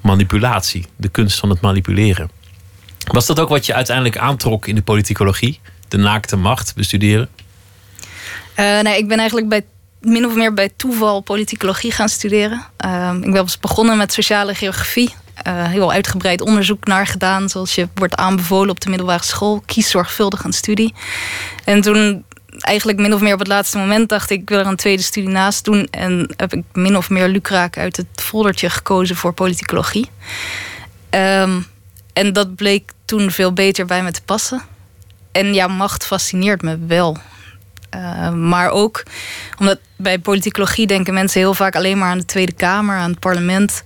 manipulatie. 0.00 0.86
De 0.96 1.08
kunst 1.08 1.38
van 1.38 1.50
het 1.50 1.60
manipuleren. 1.60 2.30
Was 3.06 3.26
dat 3.26 3.40
ook 3.40 3.48
wat 3.48 3.66
je 3.66 3.74
uiteindelijk 3.74 4.18
aantrok 4.18 4.66
in 4.66 4.74
de 4.74 4.82
politicologie? 4.82 5.60
De 5.88 5.96
naakte 5.96 6.36
macht 6.36 6.74
bestuderen? 6.74 7.28
Eh, 8.54 8.80
nee, 8.80 8.98
ik 8.98 9.08
ben 9.08 9.18
eigenlijk 9.18 9.48
bij, 9.48 9.64
min 10.00 10.26
of 10.26 10.34
meer 10.34 10.54
bij 10.54 10.70
toeval 10.76 11.20
politicologie 11.20 11.92
gaan 11.92 12.08
studeren. 12.08 12.66
Ehm, 12.76 13.22
ik 13.22 13.34
was 13.34 13.58
begonnen 13.58 13.96
met 13.96 14.12
sociale 14.12 14.54
geografie. 14.54 15.14
Eh, 15.42 15.64
heel 15.64 15.92
uitgebreid 15.92 16.40
onderzoek 16.40 16.84
naar 16.84 17.06
gedaan, 17.06 17.48
zoals 17.48 17.74
je 17.74 17.88
wordt 17.94 18.16
aanbevolen 18.16 18.70
op 18.70 18.80
de 18.80 18.88
middelbare 18.88 19.24
school. 19.24 19.62
Kies 19.66 19.90
zorgvuldig 19.90 20.44
een 20.44 20.52
studie. 20.52 20.94
En 21.64 21.80
toen, 21.80 22.24
eigenlijk 22.58 22.98
min 22.98 23.14
of 23.14 23.20
meer 23.20 23.32
op 23.32 23.38
het 23.38 23.48
laatste 23.48 23.78
moment, 23.78 24.08
dacht 24.08 24.30
ik: 24.30 24.40
ik 24.40 24.48
wil 24.48 24.58
er 24.58 24.66
een 24.66 24.76
tweede 24.76 25.02
studie 25.02 25.30
naast 25.30 25.64
doen. 25.64 25.88
En 25.90 26.34
heb 26.36 26.52
ik 26.52 26.62
min 26.72 26.96
of 26.96 27.10
meer 27.10 27.28
lukraak 27.28 27.78
uit 27.78 27.96
het 27.96 28.06
foldertje 28.14 28.70
gekozen 28.70 29.16
voor 29.16 29.32
politicologie. 29.32 30.08
Ehm, 31.10 31.60
en 32.12 32.32
dat 32.32 32.54
bleek 32.54 32.90
toen 33.04 33.30
veel 33.30 33.52
beter 33.52 33.86
bij 33.86 34.02
me 34.02 34.10
te 34.10 34.22
passen. 34.22 34.62
En 35.32 35.54
ja, 35.54 35.66
macht 35.66 36.06
fascineert 36.06 36.62
me 36.62 36.78
wel. 36.86 37.16
Uh, 37.94 38.32
maar 38.32 38.70
ook 38.70 39.02
omdat 39.58 39.78
bij 39.96 40.18
politicologie 40.18 40.86
denken 40.86 41.14
mensen 41.14 41.40
heel 41.40 41.54
vaak 41.54 41.76
alleen 41.76 41.98
maar 41.98 42.10
aan 42.10 42.18
de 42.18 42.24
Tweede 42.24 42.52
Kamer, 42.52 42.96
aan 42.96 43.10
het 43.10 43.18
parlement. 43.18 43.82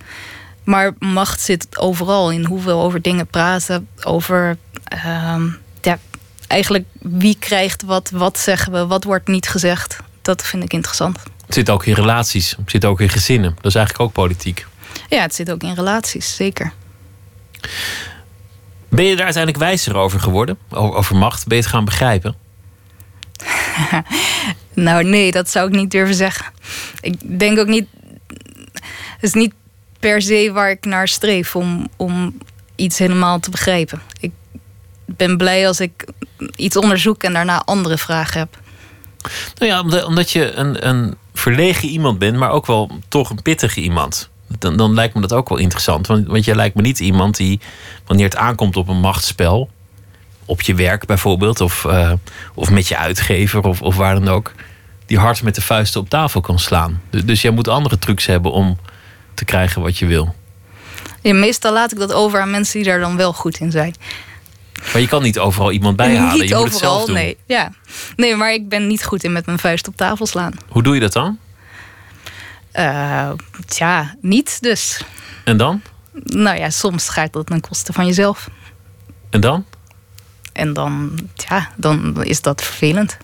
Maar 0.65 0.93
macht 0.99 1.41
zit 1.41 1.77
overal 1.77 2.31
in 2.31 2.45
hoe 2.45 2.63
we 2.63 2.71
over 2.71 3.01
dingen 3.01 3.27
praten. 3.27 3.87
Over 4.03 4.57
uh, 4.93 5.43
ja, 5.81 5.99
eigenlijk 6.47 6.85
wie 6.99 7.37
krijgt 7.39 7.83
wat, 7.83 8.09
wat 8.09 8.39
zeggen 8.39 8.71
we, 8.71 8.87
wat 8.87 9.03
wordt 9.03 9.27
niet 9.27 9.47
gezegd. 9.47 9.97
Dat 10.21 10.43
vind 10.43 10.63
ik 10.63 10.73
interessant. 10.73 11.19
Het 11.45 11.53
zit 11.53 11.69
ook 11.69 11.85
in 11.85 11.93
relaties, 11.93 12.55
het 12.57 12.71
zit 12.71 12.85
ook 12.85 13.01
in 13.01 13.09
gezinnen. 13.09 13.55
Dat 13.55 13.65
is 13.65 13.75
eigenlijk 13.75 14.05
ook 14.05 14.13
politiek. 14.13 14.65
Ja, 15.09 15.21
het 15.21 15.35
zit 15.35 15.51
ook 15.51 15.63
in 15.63 15.73
relaties, 15.73 16.35
zeker. 16.35 16.71
Ben 18.89 19.05
je 19.05 19.15
er 19.15 19.23
uiteindelijk 19.23 19.63
wijzer 19.63 19.95
over 19.95 20.19
geworden? 20.19 20.57
Over 20.69 21.15
macht? 21.15 21.47
Ben 21.47 21.57
je 21.57 21.63
het 21.63 21.71
gaan 21.71 21.85
begrijpen? 21.85 22.35
Nou, 24.75 25.03
nee, 25.03 25.31
dat 25.31 25.49
zou 25.49 25.67
ik 25.67 25.75
niet 25.75 25.91
durven 25.91 26.15
zeggen. 26.15 26.45
Ik 27.01 27.39
denk 27.39 27.59
ook 27.59 27.67
niet. 27.67 27.87
Het 28.27 29.23
is 29.23 29.33
niet 29.33 29.53
per 30.05 30.21
se 30.21 30.51
waar 30.53 30.69
ik 30.69 30.85
naar 30.85 31.07
streef 31.07 31.55
om, 31.55 31.87
om 31.95 32.37
iets 32.75 32.97
helemaal 32.97 33.39
te 33.39 33.49
begrijpen. 33.49 34.01
Ik 34.19 34.31
ben 35.05 35.37
blij 35.37 35.67
als 35.67 35.79
ik 35.79 36.07
iets 36.55 36.77
onderzoek 36.77 37.23
en 37.23 37.33
daarna 37.33 37.61
andere 37.63 37.97
vragen 37.97 38.39
heb. 38.39 38.57
Nou 39.57 39.71
ja, 39.71 40.05
omdat, 40.05 40.31
je 40.31 40.51
een, 40.51 40.87
een 40.87 41.15
verlegen 41.33 41.87
iemand 41.87 42.19
bent, 42.19 42.37
maar 42.37 42.49
ook 42.49 42.65
wel 42.65 42.91
toch 43.07 43.29
een 43.29 43.41
pittige 43.41 43.81
iemand. 43.81 44.29
Dan, 44.59 44.77
dan 44.77 44.93
lijkt 44.93 45.13
me 45.13 45.21
dat 45.21 45.33
ook 45.33 45.49
wel 45.49 45.57
interessant. 45.57 46.07
Want, 46.07 46.27
want 46.27 46.45
jij 46.45 46.55
lijkt 46.55 46.75
me 46.75 46.81
niet 46.81 46.99
iemand 46.99 47.37
die, 47.37 47.59
wanneer 48.05 48.25
het 48.25 48.35
aankomt 48.35 48.77
op 48.77 48.87
een 48.87 48.99
machtsspel, 48.99 49.69
op 50.45 50.61
je 50.61 50.75
werk 50.75 51.05
bijvoorbeeld, 51.05 51.61
of, 51.61 51.83
uh, 51.83 52.11
of 52.53 52.69
met 52.69 52.87
je 52.87 52.97
uitgever 52.97 53.63
of, 53.63 53.81
of 53.81 53.95
waar 53.95 54.15
dan 54.15 54.27
ook, 54.27 54.53
die 55.05 55.19
hard 55.19 55.43
met 55.43 55.55
de 55.55 55.61
vuisten 55.61 56.01
op 56.01 56.09
tafel 56.09 56.41
kan 56.41 56.59
slaan. 56.59 57.01
Dus, 57.09 57.25
dus 57.25 57.41
jij 57.41 57.51
moet 57.51 57.67
andere 57.67 57.97
trucs 57.97 58.25
hebben 58.25 58.51
om 58.51 58.77
te 59.35 59.45
krijgen 59.45 59.81
wat 59.81 59.97
je 59.97 60.05
wil. 60.05 60.35
Ja, 61.21 61.33
meestal 61.33 61.73
laat 61.73 61.91
ik 61.91 61.97
dat 61.97 62.13
over 62.13 62.41
aan 62.41 62.49
mensen 62.49 62.73
die 62.79 62.89
daar 62.89 62.99
dan 62.99 63.17
wel 63.17 63.33
goed 63.33 63.57
in 63.57 63.71
zijn. 63.71 63.95
Maar 64.91 65.01
je 65.01 65.07
kan 65.07 65.21
niet 65.21 65.39
overal 65.39 65.71
iemand 65.71 65.95
bijhalen. 65.95 66.39
Niet 66.39 66.49
je 66.49 66.55
overal, 66.55 66.61
moet 66.63 66.71
het 66.71 66.81
zelf 66.81 67.05
doen. 67.05 67.15
nee. 67.15 67.37
Ja. 67.45 67.71
nee, 68.15 68.35
maar 68.35 68.53
ik 68.53 68.69
ben 68.69 68.87
niet 68.87 69.03
goed 69.03 69.23
in 69.23 69.31
met 69.31 69.45
mijn 69.45 69.59
vuist 69.59 69.87
op 69.87 69.95
tafel 69.95 70.25
slaan. 70.25 70.53
Hoe 70.67 70.83
doe 70.83 70.93
je 70.93 70.99
dat 70.99 71.13
dan? 71.13 71.39
Uh, 72.73 73.31
tja, 73.65 74.15
niet 74.21 74.61
dus. 74.61 75.01
En 75.43 75.57
dan? 75.57 75.81
Nou 76.23 76.57
ja, 76.57 76.69
soms 76.69 77.09
gaat 77.09 77.33
dat 77.33 77.45
ten 77.45 77.61
koste 77.61 77.93
van 77.93 78.05
jezelf. 78.05 78.49
En 79.29 79.39
dan? 79.41 79.65
En 80.53 80.73
dan, 80.73 81.19
ja, 81.33 81.69
dan 81.75 82.23
is 82.23 82.41
dat 82.41 82.63
vervelend. 82.63 83.17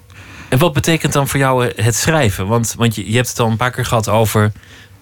En 0.49 0.57
wat 0.57 0.73
betekent 0.73 1.13
dan 1.13 1.27
voor 1.27 1.39
jou 1.39 1.71
het 1.75 1.95
schrijven? 1.95 2.47
Want, 2.47 2.73
want 2.77 2.95
je, 2.95 3.09
je 3.09 3.15
hebt 3.15 3.29
het 3.29 3.39
al 3.39 3.49
een 3.49 3.57
paar 3.57 3.71
keer 3.71 3.85
gehad 3.85 4.09
over 4.09 4.51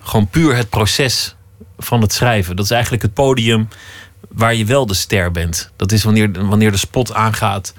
gewoon 0.10 0.28
puur 0.28 0.56
het 0.56 0.70
proces 0.70 1.36
van 1.78 2.02
het 2.02 2.14
schrijven. 2.14 2.56
Dat 2.56 2.66
is 2.66 2.72
eigenlijk 2.72 3.02
het 3.04 3.14
podium 3.14 3.68
waar 4.30 4.56
je 4.56 4.66
wel 4.66 4.86
de 4.86 4.94
ster 4.94 5.32
bent. 5.32 5.72
Dat 5.76 5.92
is 5.92 6.04
wanneer, 6.04 6.48
wanneer 6.48 6.72
de 6.72 6.78
spot 6.78 7.14
aangaat 7.14 7.74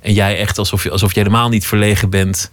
en 0.00 0.12
jij 0.12 0.38
echt 0.38 0.58
alsof 0.58 0.82
je, 0.82 0.90
alsof 0.90 1.14
je 1.14 1.18
helemaal 1.20 1.48
niet 1.48 1.66
verlegen 1.66 2.10
bent, 2.10 2.50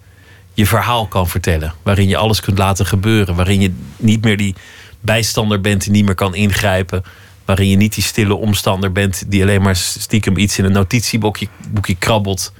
je 0.53 0.65
verhaal 0.65 1.07
kan 1.07 1.27
vertellen. 1.29 1.73
Waarin 1.83 2.07
je 2.07 2.17
alles 2.17 2.39
kunt 2.39 2.57
laten 2.57 2.85
gebeuren. 2.85 3.35
Waarin 3.35 3.61
je 3.61 3.73
niet 3.97 4.23
meer 4.23 4.37
die 4.37 4.55
bijstander 4.99 5.61
bent 5.61 5.81
die 5.83 5.91
niet 5.91 6.05
meer 6.05 6.15
kan 6.15 6.35
ingrijpen. 6.35 7.03
Waarin 7.45 7.69
je 7.69 7.75
niet 7.75 7.93
die 7.93 8.03
stille 8.03 8.35
omstander 8.35 8.91
bent 8.91 9.23
die 9.27 9.41
alleen 9.41 9.61
maar 9.61 9.75
stiekem 9.75 10.37
iets 10.37 10.57
in 10.57 10.65
een 10.65 10.71
notitieboekje 10.71 11.47
boekje 11.67 11.95
krabbelt. 11.95 12.53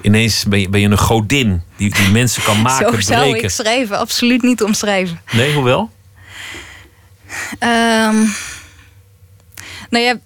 Ineens 0.00 0.44
ben 0.44 0.60
je, 0.60 0.68
ben 0.68 0.80
je 0.80 0.88
een 0.88 0.98
godin 0.98 1.62
die, 1.76 1.94
die 1.94 2.08
mensen 2.08 2.42
kan 2.42 2.62
maken, 2.68 2.92
Zo 2.92 3.00
zou 3.00 3.20
breken. 3.28 3.42
ik 3.44 3.50
schrijven, 3.50 3.98
absoluut 3.98 4.42
niet 4.42 4.62
omschrijven. 4.62 5.20
Nee, 5.32 5.54
hoewel? 5.54 5.90
Um, 7.52 8.34
nou 9.90 10.04
ja, 10.04 10.18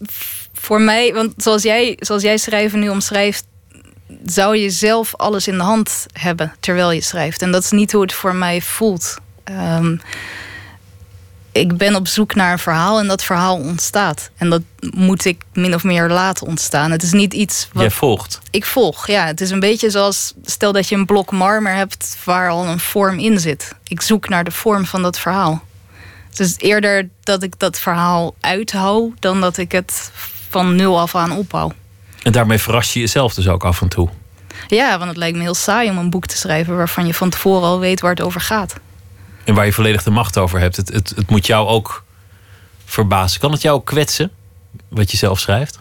voor 0.53 0.81
mij, 0.81 1.15
want 1.15 1.33
zoals 1.37 1.63
jij, 1.63 1.97
zoals 2.01 2.23
jij 2.23 2.37
schrijven 2.37 2.79
nu 2.79 2.89
omschrijft, 2.89 3.45
zou 4.25 4.57
je 4.57 4.71
zelf 4.71 5.17
alles 5.17 5.49
in 5.49 5.57
de 5.57 5.65
hand 5.65 6.07
hebben 6.13 6.55
terwijl 6.61 6.91
je 6.91 7.01
schrijft. 7.01 7.43
En 7.43 7.53
dat 7.53 7.63
is 7.63 7.71
niet 7.71 7.93
hoe 7.93 8.03
het 8.03 8.13
voor 8.13 8.35
mij 8.35 8.61
voelt. 8.61 9.17
Um, 9.45 10.01
ik 11.53 11.77
ben 11.77 11.95
op 11.95 12.07
zoek 12.09 12.35
naar 12.35 12.53
een 12.53 12.59
verhaal 12.59 12.99
en 12.99 13.07
dat 13.07 13.25
verhaal 13.25 13.57
ontstaat. 13.57 14.31
En 14.37 14.51
dat 14.51 14.63
moet 14.81 15.25
ik 15.25 15.43
min 15.53 15.75
of 15.75 15.85
meer 15.85 16.09
laten 16.09 16.47
ontstaan. 16.47 16.91
Het 16.91 17.03
is 17.03 17.13
niet 17.13 17.35
iets 17.35 17.69
wat. 17.73 17.83
Jij 17.83 17.91
volgt. 17.91 18.41
Ik 18.51 18.65
volg, 18.65 19.07
ja. 19.07 19.27
Het 19.27 19.41
is 19.41 19.51
een 19.51 19.61
beetje 19.61 19.91
zoals. 19.91 20.35
Stel 20.45 20.73
dat 20.73 20.89
je 20.89 20.95
een 20.95 21.07
blok 21.07 21.31
marmer 21.31 21.75
hebt 21.75 22.17
waar 22.25 22.51
al 22.51 22.67
een 22.67 22.81
vorm 22.81 23.19
in 23.19 23.41
zit. 23.41 23.73
Ik 23.85 24.01
zoek 24.01 24.29
naar 24.29 24.45
de 24.45 24.51
vorm 24.51 24.87
van 24.87 25.03
dat 25.03 25.19
verhaal. 25.19 25.63
Het 26.29 26.41
is 26.41 26.55
eerder 26.59 27.09
dat 27.23 27.43
ik 27.43 27.59
dat 27.59 27.79
verhaal 27.79 28.35
uithoud 28.41 29.13
dan 29.19 29.41
dat 29.41 29.57
ik 29.57 29.73
het 29.73 30.11
van 30.49 30.77
nul 30.77 31.01
af 31.01 31.15
aan 31.15 31.33
opbouw. 31.33 31.73
En 32.23 32.33
daarmee 32.33 32.59
verras 32.59 32.93
je 32.93 33.01
jezelf 33.01 33.35
dus 33.35 33.49
ook 33.49 33.65
af 33.65 33.81
en 33.81 33.89
toe. 33.89 34.09
Ja, 34.69 34.99
want 34.99 35.09
het 35.09 35.17
lijkt 35.17 35.37
me 35.37 35.43
heel 35.43 35.55
saai 35.55 35.91
om 35.91 35.99
een 35.99 36.11
boek 36.11 36.27
te 36.27 36.37
schrijven 36.37 36.77
waarvan 36.77 37.07
je 37.07 37.15
van 37.15 37.31
tevoren 37.31 37.69
al 37.69 37.81
weet 37.81 38.01
waar 38.01 38.11
het 38.11 38.23
over 38.23 38.41
gaat. 38.41 38.75
En 39.45 39.55
waar 39.55 39.67
je 39.67 39.73
volledig 39.73 40.03
de 40.03 40.11
macht 40.11 40.39
over 40.39 40.61
hebt. 40.61 40.77
Het, 40.77 40.89
het, 40.93 41.13
het 41.17 41.31
moet 41.31 41.47
jou 41.47 41.69
ook 41.69 42.05
verbazen. 42.85 43.41
Kan 43.41 43.53
het 43.53 43.63
jou 43.63 43.77
ook 43.77 43.87
kwetsen, 43.87 44.31
wat 44.89 45.11
je 45.11 45.17
zelf 45.17 45.41
schrijft? 45.41 45.81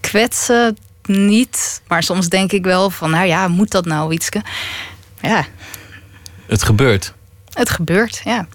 Kwetsen 0.00 0.76
niet. 1.04 1.82
Maar 1.86 2.02
soms 2.02 2.28
denk 2.28 2.52
ik 2.52 2.64
wel 2.64 2.90
van, 2.90 3.10
nou 3.10 3.26
ja, 3.26 3.48
moet 3.48 3.70
dat 3.70 3.84
nou, 3.84 4.08
Wietske? 4.08 4.42
Ja. 5.20 5.46
Het 6.46 6.62
gebeurt. 6.62 7.14
Het 7.58 7.70
gebeurt, 7.70 8.20
ja. 8.24 8.46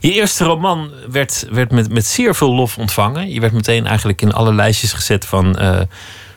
Je 0.00 0.12
eerste 0.12 0.44
roman 0.44 0.90
werd, 1.10 1.46
werd 1.50 1.70
met, 1.70 1.92
met 1.92 2.06
zeer 2.06 2.34
veel 2.34 2.54
lof 2.54 2.78
ontvangen. 2.78 3.30
Je 3.30 3.40
werd 3.40 3.52
meteen 3.52 3.86
eigenlijk 3.86 4.22
in 4.22 4.32
alle 4.32 4.54
lijstjes 4.54 4.92
gezet 4.92 5.26
van 5.26 5.46
uh, 5.46 5.80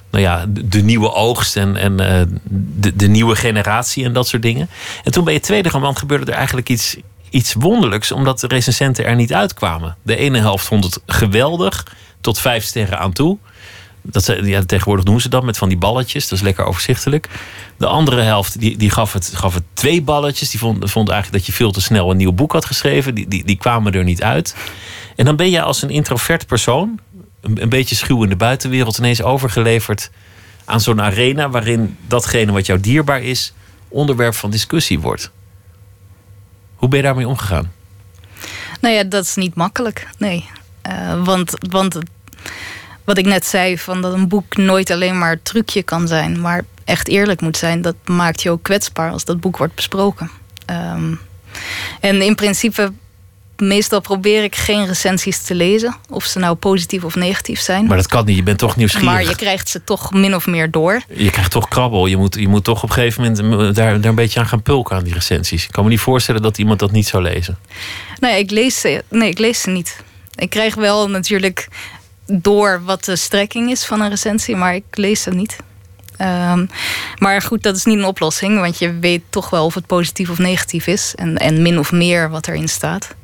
nou 0.09 0.23
ja, 0.23 0.45
de, 0.47 0.81
nieuwe 0.81 1.13
oogst 1.13 1.55
en, 1.55 1.75
en 1.75 1.91
uh, 1.91 2.37
de, 2.49 2.95
de 2.95 3.07
nieuwe 3.07 3.35
generatie 3.35 4.05
en 4.05 4.13
dat 4.13 4.27
soort 4.27 4.41
dingen. 4.41 4.69
En 5.03 5.11
toen 5.11 5.23
bij 5.23 5.33
je 5.33 5.39
tweede 5.39 5.69
roman 5.69 5.97
gebeurde 5.97 6.31
er 6.31 6.37
eigenlijk 6.37 6.69
iets, 6.69 6.97
iets 7.29 7.53
wonderlijks, 7.53 8.11
omdat 8.11 8.39
de 8.39 8.47
recensenten 8.47 9.05
er 9.05 9.15
niet 9.15 9.33
uitkwamen. 9.33 9.95
De 10.01 10.15
ene 10.15 10.39
helft 10.39 10.65
vond 10.65 10.83
het 10.83 11.01
geweldig, 11.05 11.85
tot 12.21 12.39
vijf 12.39 12.63
sterren 12.63 12.99
aan 12.99 13.13
toe. 13.13 13.37
Dat 14.11 14.23
ze, 14.23 14.41
ja, 14.43 14.63
tegenwoordig 14.65 15.05
doen 15.05 15.21
ze 15.21 15.29
dat 15.29 15.43
met 15.43 15.57
van 15.57 15.69
die 15.69 15.77
balletjes. 15.77 16.27
Dat 16.27 16.37
is 16.37 16.43
lekker 16.43 16.65
overzichtelijk. 16.65 17.29
De 17.77 17.85
andere 17.85 18.21
helft 18.21 18.59
die, 18.59 18.77
die 18.77 18.89
gaf, 18.89 19.13
het, 19.13 19.31
gaf 19.33 19.53
het 19.53 19.63
twee 19.73 20.01
balletjes. 20.01 20.49
Die 20.49 20.59
vond, 20.59 20.91
vond 20.91 21.09
eigenlijk 21.09 21.43
dat 21.43 21.53
je 21.53 21.57
veel 21.57 21.71
te 21.71 21.81
snel 21.81 22.11
een 22.11 22.17
nieuw 22.17 22.31
boek 22.31 22.51
had 22.51 22.65
geschreven. 22.65 23.15
Die, 23.15 23.27
die, 23.27 23.45
die 23.45 23.57
kwamen 23.57 23.93
er 23.93 24.03
niet 24.03 24.23
uit. 24.23 24.55
En 25.15 25.25
dan 25.25 25.35
ben 25.35 25.49
je 25.49 25.61
als 25.61 25.81
een 25.81 25.89
introvert 25.89 26.47
persoon, 26.47 26.99
een, 27.41 27.61
een 27.61 27.69
beetje 27.69 27.95
schuw 27.95 28.23
in 28.23 28.29
de 28.29 28.35
buitenwereld, 28.35 28.97
ineens 28.97 29.21
overgeleverd 29.21 30.11
aan 30.65 30.81
zo'n 30.81 31.01
arena 31.01 31.49
waarin 31.49 31.97
datgene 32.07 32.51
wat 32.51 32.65
jou 32.65 32.79
dierbaar 32.79 33.21
is, 33.21 33.53
onderwerp 33.87 34.33
van 34.33 34.51
discussie 34.51 34.99
wordt. 34.99 35.31
Hoe 36.75 36.89
ben 36.89 36.97
je 36.97 37.05
daarmee 37.05 37.27
omgegaan? 37.27 37.71
Nou 38.81 38.95
ja, 38.95 39.03
dat 39.03 39.23
is 39.23 39.35
niet 39.35 39.55
makkelijk. 39.55 40.07
Nee. 40.17 40.49
Uh, 40.87 41.25
want, 41.25 41.53
want 41.69 41.99
wat 43.07 43.17
ik 43.17 43.25
net 43.25 43.45
zei, 43.45 43.77
van 43.77 44.01
dat 44.01 44.13
een 44.13 44.27
boek 44.27 44.57
nooit 44.57 44.91
alleen 44.91 45.17
maar 45.17 45.41
trucje 45.41 45.83
kan 45.83 46.07
zijn, 46.07 46.41
maar 46.41 46.63
echt 46.83 47.07
eerlijk 47.07 47.41
moet 47.41 47.57
zijn, 47.57 47.81
dat 47.81 47.95
maakt 48.05 48.41
je 48.41 48.49
ook 48.49 48.63
kwetsbaar 48.63 49.11
als 49.11 49.25
dat 49.25 49.39
boek 49.39 49.57
wordt 49.57 49.75
besproken. 49.75 50.31
Um, 50.71 51.19
en 51.99 52.21
in 52.21 52.35
principe, 52.35 52.91
meestal 53.57 54.01
probeer 54.01 54.43
ik 54.43 54.55
geen 54.55 54.85
recensies 54.85 55.41
te 55.41 55.55
lezen, 55.55 55.95
of 56.09 56.25
ze 56.25 56.39
nou 56.39 56.55
positief 56.55 57.03
of 57.03 57.15
negatief 57.15 57.59
zijn. 57.59 57.85
Maar 57.85 57.97
dat 57.97 58.07
kan 58.07 58.25
niet, 58.25 58.35
je 58.35 58.43
bent 58.43 58.57
toch 58.57 58.75
nieuwsgierig. 58.75 59.13
Maar 59.13 59.23
je 59.23 59.35
krijgt 59.35 59.69
ze 59.69 59.83
toch 59.83 60.13
min 60.13 60.35
of 60.35 60.47
meer 60.47 60.71
door. 60.71 61.01
Je 61.15 61.29
krijgt 61.29 61.51
toch 61.51 61.67
krabbel. 61.67 62.05
Je 62.05 62.17
moet, 62.17 62.35
je 62.35 62.47
moet 62.47 62.63
toch 62.63 62.83
op 62.83 62.89
een 62.89 62.95
gegeven 62.95 63.21
moment 63.21 63.75
daar, 63.75 64.01
daar 64.01 64.09
een 64.09 64.15
beetje 64.15 64.39
aan 64.39 64.47
gaan 64.47 64.61
pulken 64.61 64.95
aan 64.95 65.03
die 65.03 65.13
recensies. 65.13 65.63
Ik 65.63 65.71
kan 65.71 65.83
me 65.83 65.89
niet 65.89 65.99
voorstellen 65.99 66.41
dat 66.41 66.57
iemand 66.57 66.79
dat 66.79 66.91
niet 66.91 67.07
zou 67.07 67.23
lezen. 67.23 67.57
Nee, 68.19 68.39
ik 68.39 68.51
lees 68.51 68.79
ze, 68.79 69.03
nee, 69.09 69.29
ik 69.29 69.39
lees 69.39 69.61
ze 69.61 69.69
niet. 69.69 70.03
Ik 70.35 70.49
krijg 70.49 70.75
wel 70.75 71.09
natuurlijk 71.09 71.67
door 72.27 72.81
wat 72.83 73.05
de 73.05 73.15
strekking 73.15 73.71
is 73.71 73.85
van 73.85 74.01
een 74.01 74.09
recensie, 74.09 74.55
maar 74.55 74.75
ik 74.75 74.83
lees 74.91 75.21
ze 75.21 75.29
niet. 75.29 75.57
Um, 76.21 76.69
maar 77.17 77.41
goed, 77.41 77.63
dat 77.63 77.75
is 77.75 77.85
niet 77.85 77.97
een 77.97 78.05
oplossing, 78.05 78.59
want 78.59 78.79
je 78.79 78.99
weet 78.99 79.21
toch 79.29 79.49
wel 79.49 79.65
of 79.65 79.73
het 79.73 79.85
positief 79.85 80.29
of 80.29 80.37
negatief 80.37 80.87
is 80.87 81.13
en, 81.15 81.37
en 81.37 81.61
min 81.61 81.79
of 81.79 81.91
meer 81.91 82.29
wat 82.29 82.47
erin 82.47 82.69
staat. 82.69 83.15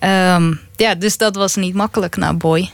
Um, 0.00 0.60
ja, 0.76 0.94
dus 0.94 1.16
dat 1.16 1.36
was 1.36 1.54
niet 1.54 1.74
makkelijk 1.74 2.16
na 2.16 2.34
Boy. 2.34 2.70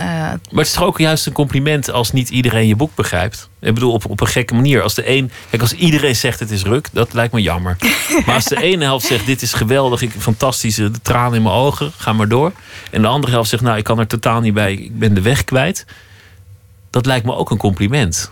Uh, 0.00 0.06
maar 0.06 0.38
het 0.50 0.66
is 0.66 0.72
toch 0.72 0.84
ook 0.84 0.98
juist 0.98 1.26
een 1.26 1.32
compliment 1.32 1.90
als 1.90 2.12
niet 2.12 2.28
iedereen 2.28 2.66
je 2.66 2.76
boek 2.76 2.94
begrijpt? 2.94 3.48
Ik 3.60 3.74
bedoel, 3.74 3.92
op, 3.92 4.10
op 4.10 4.20
een 4.20 4.26
gekke 4.26 4.54
manier. 4.54 4.82
Als, 4.82 4.94
de 4.94 5.08
een, 5.08 5.30
kijk, 5.50 5.62
als 5.62 5.72
iedereen 5.72 6.16
zegt 6.16 6.40
het 6.40 6.50
is 6.50 6.62
ruk, 6.62 6.88
dat 6.92 7.12
lijkt 7.12 7.32
me 7.32 7.42
jammer. 7.42 7.76
maar 8.26 8.34
als 8.34 8.44
de 8.44 8.62
ene 8.62 8.84
helft 8.84 9.06
zegt 9.06 9.26
dit 9.26 9.42
is 9.42 9.52
geweldig, 9.52 10.02
ik, 10.02 10.10
fantastisch, 10.18 10.74
de 10.74 10.90
tranen 11.02 11.34
in 11.34 11.42
mijn 11.42 11.54
ogen, 11.54 11.92
ga 11.96 12.12
maar 12.12 12.28
door. 12.28 12.52
En 12.90 13.02
de 13.02 13.08
andere 13.08 13.32
helft 13.32 13.48
zegt 13.48 13.62
nou, 13.62 13.76
ik 13.76 13.84
kan 13.84 13.98
er 13.98 14.06
totaal 14.06 14.40
niet 14.40 14.54
bij, 14.54 14.72
ik 14.72 14.98
ben 14.98 15.14
de 15.14 15.22
weg 15.22 15.44
kwijt. 15.44 15.86
Dat 16.90 17.06
lijkt 17.06 17.26
me 17.26 17.34
ook 17.34 17.50
een 17.50 17.58
compliment. 17.58 18.30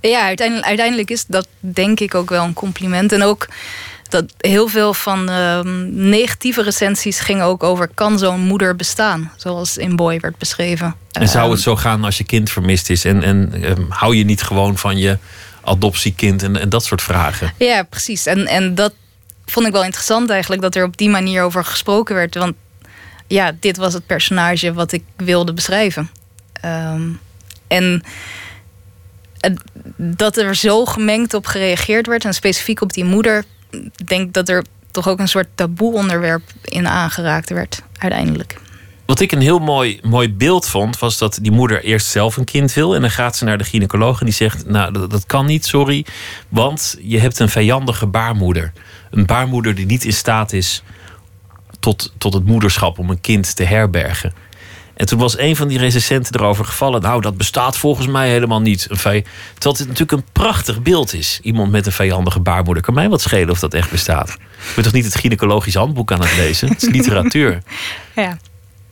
Ja, 0.00 0.22
uiteindelijk, 0.22 0.66
uiteindelijk 0.66 1.10
is 1.10 1.24
dat 1.26 1.48
denk 1.58 2.00
ik 2.00 2.14
ook 2.14 2.30
wel 2.30 2.44
een 2.44 2.52
compliment. 2.52 3.12
En 3.12 3.22
ook 3.22 3.48
dat 4.08 4.24
heel 4.38 4.68
veel 4.68 4.94
van 4.94 5.26
de 5.26 5.62
negatieve 5.92 6.62
recensies 6.62 7.20
gingen 7.20 7.44
ook 7.44 7.62
over... 7.62 7.88
kan 7.94 8.18
zo'n 8.18 8.40
moeder 8.40 8.76
bestaan, 8.76 9.32
zoals 9.36 9.76
in 9.76 9.96
Boy 9.96 10.20
werd 10.20 10.38
beschreven. 10.38 10.94
En 11.12 11.28
zou 11.28 11.50
het 11.50 11.60
zo 11.60 11.76
gaan 11.76 12.04
als 12.04 12.18
je 12.18 12.24
kind 12.24 12.50
vermist 12.50 12.90
is? 12.90 13.04
En, 13.04 13.22
en 13.22 13.64
um, 13.64 13.86
hou 13.88 14.16
je 14.16 14.24
niet 14.24 14.42
gewoon 14.42 14.78
van 14.78 14.98
je 14.98 15.18
adoptiekind 15.64 16.42
en, 16.42 16.60
en 16.60 16.68
dat 16.68 16.84
soort 16.84 17.02
vragen? 17.02 17.52
Ja, 17.58 17.82
precies. 17.82 18.26
En, 18.26 18.46
en 18.46 18.74
dat 18.74 18.94
vond 19.46 19.66
ik 19.66 19.72
wel 19.72 19.84
interessant 19.84 20.30
eigenlijk... 20.30 20.62
dat 20.62 20.74
er 20.74 20.84
op 20.84 20.96
die 20.96 21.10
manier 21.10 21.42
over 21.42 21.64
gesproken 21.64 22.14
werd. 22.14 22.34
Want 22.34 22.54
ja, 23.26 23.52
dit 23.60 23.76
was 23.76 23.92
het 23.92 24.06
personage 24.06 24.72
wat 24.72 24.92
ik 24.92 25.02
wilde 25.16 25.52
beschrijven. 25.52 26.10
Um, 26.64 27.20
en 27.68 28.02
dat 29.96 30.36
er 30.36 30.54
zo 30.54 30.84
gemengd 30.84 31.34
op 31.34 31.46
gereageerd 31.46 32.06
werd 32.06 32.24
en 32.24 32.34
specifiek 32.34 32.80
op 32.80 32.92
die 32.92 33.04
moeder, 33.04 33.44
denk 34.04 34.32
dat 34.32 34.48
er 34.48 34.64
toch 34.90 35.08
ook 35.08 35.18
een 35.18 35.28
soort 35.28 35.48
taboe 35.54 35.94
onderwerp 35.94 36.42
in 36.64 36.88
aangeraakt 36.88 37.50
werd 37.50 37.82
uiteindelijk. 37.98 38.60
Wat 39.08 39.20
ik 39.20 39.32
een 39.32 39.40
heel 39.40 39.58
mooi, 39.58 40.00
mooi 40.02 40.34
beeld 40.34 40.68
vond, 40.68 40.98
was 40.98 41.18
dat 41.18 41.38
die 41.42 41.52
moeder 41.52 41.84
eerst 41.84 42.06
zelf 42.06 42.36
een 42.36 42.44
kind 42.44 42.72
wil. 42.72 42.94
En 42.94 43.00
dan 43.00 43.10
gaat 43.10 43.36
ze 43.36 43.44
naar 43.44 43.58
de 43.58 43.64
gynaecoloog 43.64 44.20
en 44.20 44.26
die 44.26 44.34
zegt: 44.34 44.66
Nou, 44.66 45.08
dat, 45.08 45.26
kan 45.26 45.46
niet, 45.46 45.66
sorry. 45.66 46.06
Want 46.48 46.96
je 47.00 47.18
hebt 47.18 47.38
een 47.38 47.48
vijandige 47.48 48.06
baarmoeder. 48.06 48.72
Een 49.10 49.26
baarmoeder 49.26 49.74
die 49.74 49.86
niet 49.86 50.04
in 50.04 50.12
staat 50.12 50.52
is 50.52 50.82
tot, 51.80 52.12
tot 52.18 52.34
het 52.34 52.44
moederschap 52.44 52.98
om 52.98 53.10
een 53.10 53.20
kind 53.20 53.56
te 53.56 53.64
herbergen. 53.64 54.32
En 54.98 55.06
toen 55.06 55.18
was 55.18 55.38
een 55.38 55.56
van 55.56 55.68
die 55.68 55.78
recensenten 55.78 56.40
erover 56.40 56.64
gevallen. 56.64 57.02
Nou, 57.02 57.20
dat 57.20 57.36
bestaat 57.36 57.76
volgens 57.76 58.06
mij 58.06 58.28
helemaal 58.28 58.60
niet. 58.60 58.86
Een 58.90 58.96
terwijl 58.96 59.24
het 59.62 59.78
natuurlijk 59.78 60.12
een 60.12 60.24
prachtig 60.32 60.82
beeld 60.82 61.14
is. 61.14 61.38
Iemand 61.42 61.70
met 61.70 61.86
een 61.86 61.92
vijandige 61.92 62.40
baarmoeder. 62.40 62.82
Kan 62.82 62.94
mij 62.94 63.08
wat 63.08 63.20
schelen 63.20 63.50
of 63.50 63.58
dat 63.58 63.74
echt 63.74 63.90
bestaat. 63.90 64.28
Ik 64.28 64.72
ben 64.74 64.84
toch 64.84 64.92
niet 64.92 65.04
het 65.04 65.14
gynaecologisch 65.14 65.74
handboek 65.74 66.12
aan 66.12 66.20
het 66.20 66.36
lezen? 66.36 66.68
Het 66.68 66.82
is 66.82 66.88
literatuur. 66.88 67.58
Ja. 68.14 68.38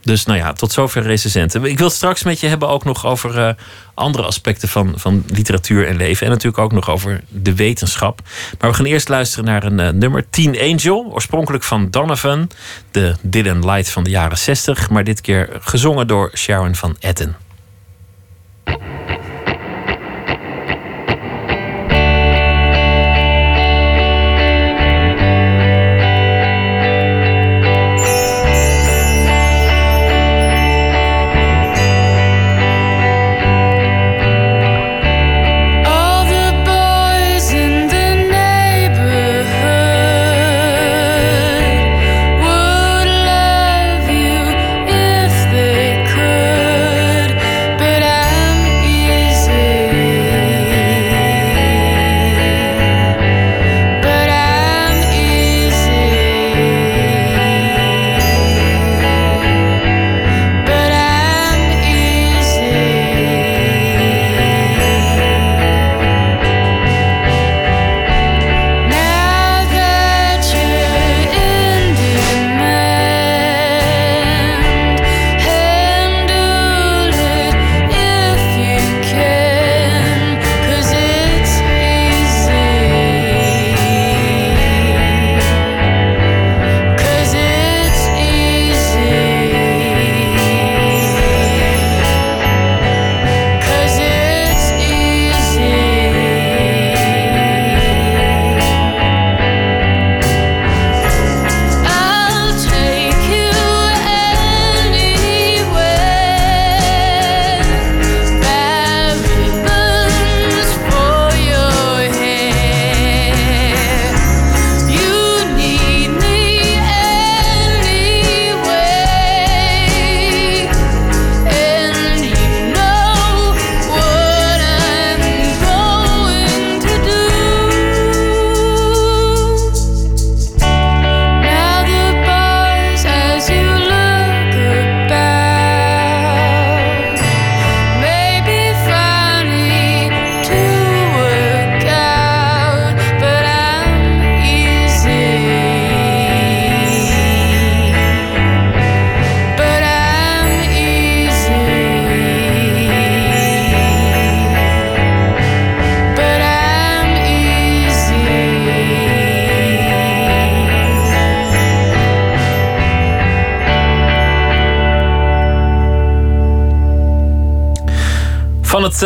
Dus 0.06 0.24
nou 0.24 0.38
ja, 0.38 0.52
tot 0.52 0.72
zover 0.72 1.02
recensenten. 1.02 1.64
Ik 1.64 1.78
wil 1.78 1.86
het 1.86 1.96
straks 1.96 2.22
met 2.22 2.40
je 2.40 2.46
hebben 2.46 2.68
ook 2.68 2.84
nog 2.84 3.06
over 3.06 3.38
uh, 3.38 3.50
andere 3.94 4.24
aspecten 4.24 4.68
van, 4.68 4.92
van 4.96 5.24
literatuur 5.26 5.86
en 5.86 5.96
leven. 5.96 6.26
En 6.26 6.32
natuurlijk 6.32 6.62
ook 6.62 6.72
nog 6.72 6.90
over 6.90 7.20
de 7.28 7.54
wetenschap. 7.54 8.20
Maar 8.58 8.70
we 8.70 8.76
gaan 8.76 8.84
eerst 8.84 9.08
luisteren 9.08 9.44
naar 9.44 9.64
een 9.64 9.78
uh, 9.78 9.88
nummer, 9.88 10.30
Teen 10.30 10.60
Angel. 10.60 11.10
Oorspronkelijk 11.12 11.64
van 11.64 11.90
Donovan, 11.90 12.50
de 12.90 13.14
Dylan 13.20 13.64
Light 13.70 13.90
van 13.90 14.04
de 14.04 14.10
jaren 14.10 14.38
60. 14.38 14.90
Maar 14.90 15.04
dit 15.04 15.20
keer 15.20 15.48
gezongen 15.60 16.06
door 16.06 16.30
Sharon 16.34 16.74
van 16.74 16.96
Etten. 17.00 17.45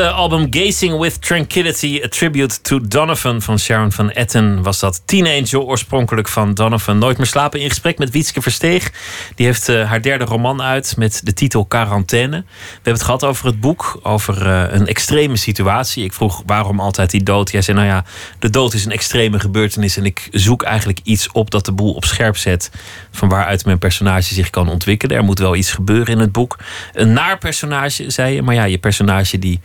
Album 0.08 0.46
Gazing 0.50 0.98
with 0.98 1.22
Tranquility, 1.22 2.00
a 2.04 2.08
tribute 2.08 2.62
to 2.62 2.80
Donovan 2.80 3.42
van 3.42 3.58
Sharon 3.58 3.92
van 3.92 4.10
Etten, 4.10 4.62
was 4.62 4.78
dat 4.78 5.02
Teen 5.04 5.26
Angel, 5.26 5.64
oorspronkelijk 5.64 6.28
van 6.28 6.54
Donovan. 6.54 6.98
Nooit 6.98 7.16
meer 7.16 7.26
slapen 7.26 7.60
in 7.60 7.68
gesprek 7.68 7.98
met 7.98 8.10
Wietske 8.10 8.42
Versteeg. 8.42 8.92
Die 9.34 9.46
heeft 9.46 9.68
uh, 9.68 9.88
haar 9.88 10.02
derde 10.02 10.24
roman 10.24 10.62
uit 10.62 10.96
met 10.96 11.20
de 11.24 11.32
titel 11.32 11.64
Quarantaine. 11.64 12.36
We 12.36 12.44
hebben 12.72 12.92
het 12.92 13.02
gehad 13.02 13.24
over 13.24 13.46
het 13.46 13.60
boek, 13.60 14.00
over 14.02 14.46
uh, 14.46 14.64
een 14.68 14.86
extreme 14.86 15.36
situatie. 15.36 16.04
Ik 16.04 16.12
vroeg 16.12 16.42
waarom 16.46 16.80
altijd 16.80 17.10
die 17.10 17.22
dood. 17.22 17.50
Jij 17.50 17.62
zei, 17.62 17.76
nou 17.76 17.88
ja, 17.88 18.04
de 18.38 18.50
dood 18.50 18.74
is 18.74 18.84
een 18.84 18.92
extreme 18.92 19.40
gebeurtenis 19.40 19.96
en 19.96 20.04
ik 20.04 20.28
zoek 20.30 20.62
eigenlijk 20.62 21.00
iets 21.02 21.32
op 21.32 21.50
dat 21.50 21.64
de 21.64 21.72
boel 21.72 21.92
op 21.92 22.04
scherp 22.04 22.36
zet 22.36 22.70
van 23.10 23.28
waaruit 23.28 23.64
mijn 23.64 23.78
personage 23.78 24.34
zich 24.34 24.50
kan 24.50 24.68
ontwikkelen. 24.68 25.16
Er 25.16 25.24
moet 25.24 25.38
wel 25.38 25.56
iets 25.56 25.72
gebeuren 25.72 26.14
in 26.14 26.20
het 26.20 26.32
boek. 26.32 26.58
Een 26.92 27.12
naar 27.12 27.38
personage, 27.38 28.10
zei 28.10 28.34
je, 28.34 28.42
maar 28.42 28.54
ja, 28.54 28.64
je 28.64 28.78
personage 28.78 29.38
die 29.38 29.60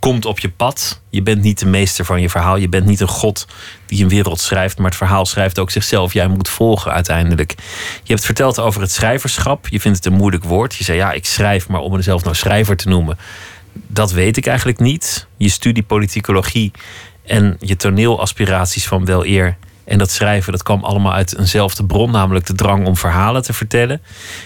komt 0.00 0.24
op 0.24 0.38
je 0.38 0.48
pad. 0.48 1.00
Je 1.10 1.22
bent 1.22 1.42
niet 1.42 1.58
de 1.58 1.66
meester 1.66 2.04
van 2.04 2.20
je 2.20 2.30
verhaal. 2.30 2.56
Je 2.56 2.68
bent 2.68 2.86
niet 2.86 3.00
een 3.00 3.08
god 3.08 3.46
die 3.86 4.02
een 4.02 4.08
wereld 4.08 4.40
schrijft. 4.40 4.78
Maar 4.78 4.86
het 4.86 4.96
verhaal 4.96 5.26
schrijft 5.26 5.58
ook 5.58 5.70
zichzelf. 5.70 6.12
Jij 6.12 6.28
moet 6.28 6.48
volgen 6.48 6.92
uiteindelijk. 6.92 7.54
Je 8.02 8.12
hebt 8.12 8.24
verteld 8.24 8.58
over 8.58 8.80
het 8.80 8.90
schrijverschap. 8.90 9.68
Je 9.68 9.80
vindt 9.80 9.96
het 9.96 10.06
een 10.06 10.18
moeilijk 10.18 10.44
woord. 10.44 10.74
Je 10.76 10.84
zei 10.84 10.98
ja, 10.98 11.12
ik 11.12 11.26
schrijf, 11.26 11.68
maar 11.68 11.80
om 11.80 11.92
mezelf 11.92 12.24
nou 12.24 12.36
schrijver 12.36 12.76
te 12.76 12.88
noemen. 12.88 13.18
Dat 13.72 14.12
weet 14.12 14.36
ik 14.36 14.46
eigenlijk 14.46 14.78
niet. 14.78 15.26
Je 15.36 15.48
studie 15.48 15.82
politicologie 15.82 16.70
en 17.26 17.56
je 17.58 17.76
toneelaspiraties 17.76 18.86
van 18.86 19.04
wel 19.04 19.26
eer 19.26 19.56
en 19.90 19.98
dat 19.98 20.10
schrijven, 20.10 20.52
dat 20.52 20.62
kwam 20.62 20.84
allemaal 20.84 21.12
uit 21.12 21.38
eenzelfde 21.38 21.84
bron, 21.84 22.10
namelijk 22.10 22.46
de 22.46 22.54
drang 22.54 22.86
om 22.86 22.96
verhalen 22.96 23.42
te 23.42 23.52
vertellen. 23.52 24.02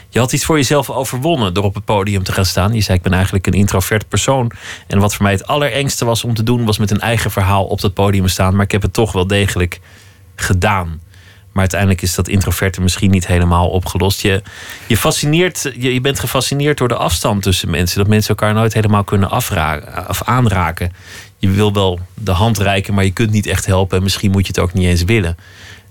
Je 0.09 0.19
had 0.19 0.33
iets 0.33 0.45
voor 0.45 0.57
jezelf 0.57 0.91
overwonnen 0.91 1.55
door 1.55 1.65
op 1.65 1.75
het 1.75 1.85
podium 1.85 2.23
te 2.23 2.33
gaan 2.33 2.45
staan. 2.45 2.75
Je 2.75 2.81
zei, 2.81 2.97
ik 2.97 3.03
ben 3.03 3.13
eigenlijk 3.13 3.47
een 3.47 3.53
introvert 3.53 4.09
persoon. 4.09 4.51
En 4.87 4.99
wat 4.99 5.15
voor 5.15 5.23
mij 5.23 5.33
het 5.33 5.47
allerengste 5.47 6.05
was 6.05 6.25
om 6.25 6.35
te 6.35 6.43
doen, 6.43 6.65
was 6.65 6.79
met 6.79 6.91
een 6.91 7.01
eigen 7.01 7.31
verhaal 7.31 7.65
op 7.65 7.81
dat 7.81 7.95
podium 7.95 8.29
staan. 8.29 8.55
Maar 8.55 8.65
ik 8.65 8.71
heb 8.71 8.83
het 8.83 8.93
toch 8.93 9.13
wel 9.13 9.27
degelijk 9.27 9.81
gedaan. 10.37 11.01
Maar 11.53 11.63
uiteindelijk 11.63 12.03
is 12.03 12.15
dat 12.15 12.29
introverte 12.29 12.81
misschien 12.81 13.11
niet 13.11 13.27
helemaal 13.27 13.69
opgelost. 13.69 14.21
Je, 14.21 14.43
je, 14.87 14.97
fascineert, 14.97 15.63
je, 15.63 15.95
je 15.95 16.01
bent 16.01 16.21
gefascineerd 16.21 16.79
door 16.79 16.89
de 16.89 16.97
afstand 16.97 17.43
tussen 17.43 17.71
mensen. 17.71 17.99
Dat 17.99 18.09
mensen 18.09 18.29
elkaar 18.29 18.55
nooit 18.55 18.75
helemaal 18.75 19.05
kunnen 19.05 19.31
afraken, 19.31 20.09
of 20.09 20.23
aanraken 20.23 20.93
je 21.49 21.57
wil 21.57 21.73
wel 21.73 21.99
de 22.15 22.31
hand 22.31 22.59
reiken, 22.59 22.95
maar 22.95 23.05
je 23.05 23.11
kunt 23.11 23.31
niet 23.31 23.47
echt 23.47 23.67
helpen. 23.67 23.97
En 23.97 24.03
misschien 24.03 24.31
moet 24.31 24.47
je 24.47 24.53
het 24.55 24.59
ook 24.59 24.73
niet 24.73 24.87
eens 24.87 25.05
willen. 25.05 25.37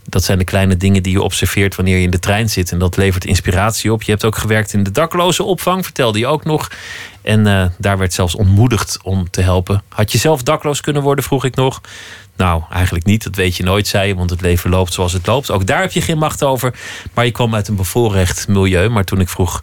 Dat 0.06 0.24
zijn 0.24 0.38
de 0.38 0.44
kleine 0.44 0.78
dingen 0.78 1.04
die 1.04 1.12
je 1.12 1.22
observeert 1.22 1.76
wanneer 1.76 1.98
je 1.98 2.04
in 2.04 2.10
de 2.10 2.20
trein 2.20 2.50
zit. 2.50 2.72
En 2.72 2.80
dat 2.80 2.98
levert 2.98 3.26
inspiratie 3.26 3.92
op. 3.94 4.04
Je 4.04 4.12
hebt 4.12 4.26
ook 4.26 4.38
gewerkt 4.38 4.74
in 4.74 4.84
de 4.84 4.92
dakloze 4.92 5.44
opvang, 5.44 5.84
vertelde 5.84 6.20
je 6.20 6.28
ook 6.28 6.44
nog. 6.44 6.72
En 7.22 7.48
uh, 7.48 7.66
daar 7.78 7.98
werd 7.98 8.14
zelfs 8.14 8.36
ontmoedigd 8.36 9.00
om 9.04 9.30
te 9.30 9.42
helpen. 9.42 9.84
Had 9.90 10.12
je 10.12 10.18
zelf 10.18 10.44
dakloos 10.44 10.82
kunnen 10.82 11.02
worden, 11.02 11.24
vroeg 11.24 11.46
ik 11.46 11.56
nog. 11.56 11.82
Nou, 12.36 12.62
eigenlijk 12.72 13.06
niet. 13.06 13.24
Dat 13.24 13.36
weet 13.36 13.56
je 13.56 13.64
nooit, 13.64 13.88
zei 13.88 14.08
je. 14.08 14.16
Want 14.16 14.30
het 14.30 14.42
leven 14.42 14.70
loopt 14.70 14.94
zoals 14.94 15.14
het 15.14 15.28
loopt. 15.28 15.52
Ook 15.52 15.66
daar 15.66 15.82
heb 15.82 15.92
je 15.92 16.02
geen 16.02 16.18
macht 16.18 16.44
over. 16.44 16.74
Maar 17.14 17.26
je 17.26 17.32
kwam 17.32 17.56
uit 17.56 17.68
een 17.68 17.76
bevoorrecht 17.76 18.48
milieu. 18.48 18.90
Maar 18.90 19.04
toen 19.04 19.20
ik 19.20 19.30
vroeg 19.30 19.62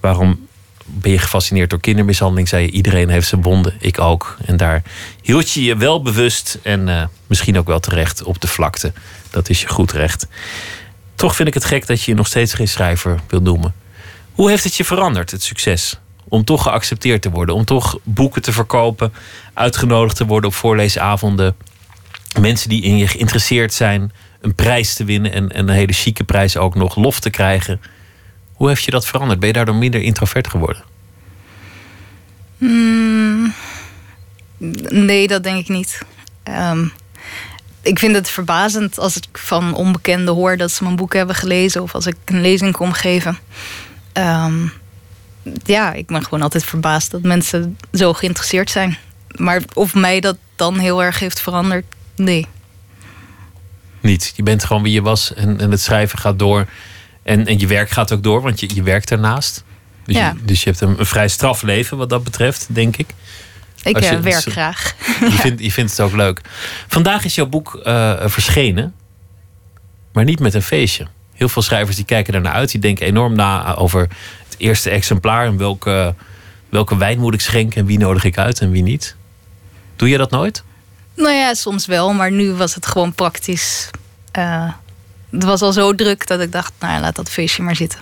waarom 0.00 0.45
ben 0.86 1.12
je 1.12 1.18
gefascineerd 1.18 1.70
door 1.70 1.80
kindermishandeling, 1.80 2.48
zei 2.48 2.62
je 2.62 2.70
iedereen 2.70 3.08
heeft 3.08 3.28
zijn 3.28 3.42
wonden, 3.42 3.74
ik 3.80 4.00
ook. 4.00 4.36
En 4.44 4.56
daar 4.56 4.82
hield 5.22 5.50
je 5.50 5.64
je 5.64 5.76
wel 5.76 6.02
bewust 6.02 6.58
en 6.62 6.88
uh, 6.88 7.04
misschien 7.26 7.58
ook 7.58 7.66
wel 7.66 7.80
terecht 7.80 8.22
op 8.22 8.40
de 8.40 8.46
vlakte. 8.46 8.92
Dat 9.30 9.48
is 9.48 9.60
je 9.60 9.68
goed 9.68 9.92
recht. 9.92 10.26
Toch 11.14 11.36
vind 11.36 11.48
ik 11.48 11.54
het 11.54 11.64
gek 11.64 11.86
dat 11.86 12.02
je 12.02 12.10
je 12.10 12.16
nog 12.16 12.26
steeds 12.26 12.54
geen 12.54 12.68
schrijver 12.68 13.20
wil 13.28 13.40
noemen. 13.40 13.74
Hoe 14.32 14.48
heeft 14.50 14.64
het 14.64 14.74
je 14.74 14.84
veranderd, 14.84 15.30
het 15.30 15.42
succes? 15.42 15.98
Om 16.28 16.44
toch 16.44 16.62
geaccepteerd 16.62 17.22
te 17.22 17.30
worden, 17.30 17.54
om 17.54 17.64
toch 17.64 17.98
boeken 18.02 18.42
te 18.42 18.52
verkopen, 18.52 19.12
uitgenodigd 19.54 20.16
te 20.16 20.26
worden 20.26 20.50
op 20.50 20.56
voorleesavonden, 20.56 21.56
mensen 22.40 22.68
die 22.68 22.82
in 22.82 22.96
je 22.96 23.08
geïnteresseerd 23.08 23.74
zijn, 23.74 24.12
een 24.40 24.54
prijs 24.54 24.94
te 24.94 25.04
winnen 25.04 25.32
en, 25.32 25.52
en 25.52 25.68
een 25.68 25.74
hele 25.74 25.92
chique 25.92 26.24
prijs 26.24 26.56
ook 26.56 26.74
nog, 26.74 26.96
lof 26.96 27.20
te 27.20 27.30
krijgen. 27.30 27.80
Hoe 28.56 28.68
heeft 28.68 28.84
je 28.84 28.90
dat 28.90 29.06
veranderd? 29.06 29.38
Ben 29.38 29.48
je 29.48 29.54
daardoor 29.54 29.74
minder 29.74 30.02
introvert 30.02 30.48
geworden? 30.48 30.82
Mm, 32.58 33.54
nee, 34.88 35.28
dat 35.28 35.42
denk 35.42 35.58
ik 35.58 35.68
niet. 35.68 35.98
Um, 36.48 36.92
ik 37.82 37.98
vind 37.98 38.14
het 38.14 38.30
verbazend 38.30 38.98
als 38.98 39.16
ik 39.16 39.38
van 39.38 39.74
onbekenden 39.74 40.34
hoor 40.34 40.56
dat 40.56 40.70
ze 40.70 40.82
mijn 40.82 40.96
boek 40.96 41.14
hebben 41.14 41.34
gelezen 41.34 41.82
of 41.82 41.94
als 41.94 42.06
ik 42.06 42.16
een 42.24 42.40
lezing 42.40 42.72
kom 42.72 42.92
geven. 42.92 43.38
Um, 44.12 44.72
ja, 45.64 45.92
ik 45.92 46.06
ben 46.06 46.24
gewoon 46.24 46.42
altijd 46.42 46.64
verbaasd 46.64 47.10
dat 47.10 47.22
mensen 47.22 47.78
zo 47.92 48.12
geïnteresseerd 48.12 48.70
zijn. 48.70 48.98
Maar 49.36 49.62
of 49.72 49.94
mij 49.94 50.20
dat 50.20 50.36
dan 50.56 50.78
heel 50.78 51.02
erg 51.02 51.18
heeft 51.18 51.40
veranderd, 51.40 51.84
nee. 52.16 52.46
Niet. 54.00 54.32
Je 54.36 54.42
bent 54.42 54.64
gewoon 54.64 54.82
wie 54.82 54.92
je 54.92 55.02
was 55.02 55.34
en, 55.34 55.60
en 55.60 55.70
het 55.70 55.80
schrijven 55.80 56.18
gaat 56.18 56.38
door. 56.38 56.66
En, 57.26 57.46
en 57.46 57.58
je 57.58 57.66
werk 57.66 57.90
gaat 57.90 58.12
ook 58.12 58.22
door, 58.22 58.42
want 58.42 58.60
je, 58.60 58.74
je 58.74 58.82
werkt 58.82 59.10
ernaast. 59.10 59.64
Dus, 60.04 60.16
ja. 60.16 60.34
je, 60.36 60.44
dus 60.44 60.62
je 60.62 60.70
hebt 60.70 60.80
een, 60.80 60.98
een 60.98 61.06
vrij 61.06 61.28
strafleven 61.28 61.96
wat 61.96 62.08
dat 62.08 62.24
betreft, 62.24 62.66
denk 62.68 62.96
ik. 62.96 63.06
Ik 63.82 64.00
je, 64.00 64.20
werk 64.20 64.44
graag. 64.44 64.94
Je, 65.20 65.30
vindt, 65.42 65.62
je 65.62 65.72
vindt 65.72 65.90
het 65.90 66.00
ook 66.00 66.12
leuk. 66.12 66.40
Vandaag 66.88 67.24
is 67.24 67.34
jouw 67.34 67.46
boek 67.46 67.80
uh, 67.84 68.14
verschenen, 68.24 68.94
maar 70.12 70.24
niet 70.24 70.40
met 70.40 70.54
een 70.54 70.62
feestje. 70.62 71.06
Heel 71.32 71.48
veel 71.48 71.62
schrijvers 71.62 71.96
die 71.96 72.04
kijken 72.04 72.34
ernaar 72.34 72.52
uit. 72.52 72.70
Die 72.70 72.80
denken 72.80 73.06
enorm 73.06 73.34
na 73.34 73.74
over 73.74 74.00
het 74.48 74.54
eerste 74.58 74.90
exemplaar. 74.90 75.46
En 75.46 75.56
welke, 75.56 76.14
welke 76.68 76.96
wijn 76.96 77.18
moet 77.18 77.34
ik 77.34 77.40
schenken 77.40 77.80
en 77.80 77.86
wie 77.86 77.98
nodig 77.98 78.24
ik 78.24 78.38
uit 78.38 78.60
en 78.60 78.70
wie 78.70 78.82
niet. 78.82 79.16
Doe 79.96 80.08
je 80.08 80.18
dat 80.18 80.30
nooit? 80.30 80.62
Nou 81.14 81.34
ja, 81.34 81.54
soms 81.54 81.86
wel. 81.86 82.12
Maar 82.12 82.32
nu 82.32 82.52
was 82.52 82.74
het 82.74 82.86
gewoon 82.86 83.14
praktisch. 83.14 83.90
Uh, 84.38 84.68
het 85.30 85.44
was 85.44 85.62
al 85.62 85.72
zo 85.72 85.94
druk 85.94 86.26
dat 86.26 86.40
ik 86.40 86.52
dacht, 86.52 86.72
nou 86.80 87.00
laat 87.00 87.16
dat 87.16 87.30
feestje 87.30 87.62
maar 87.62 87.76
zitten. 87.76 88.00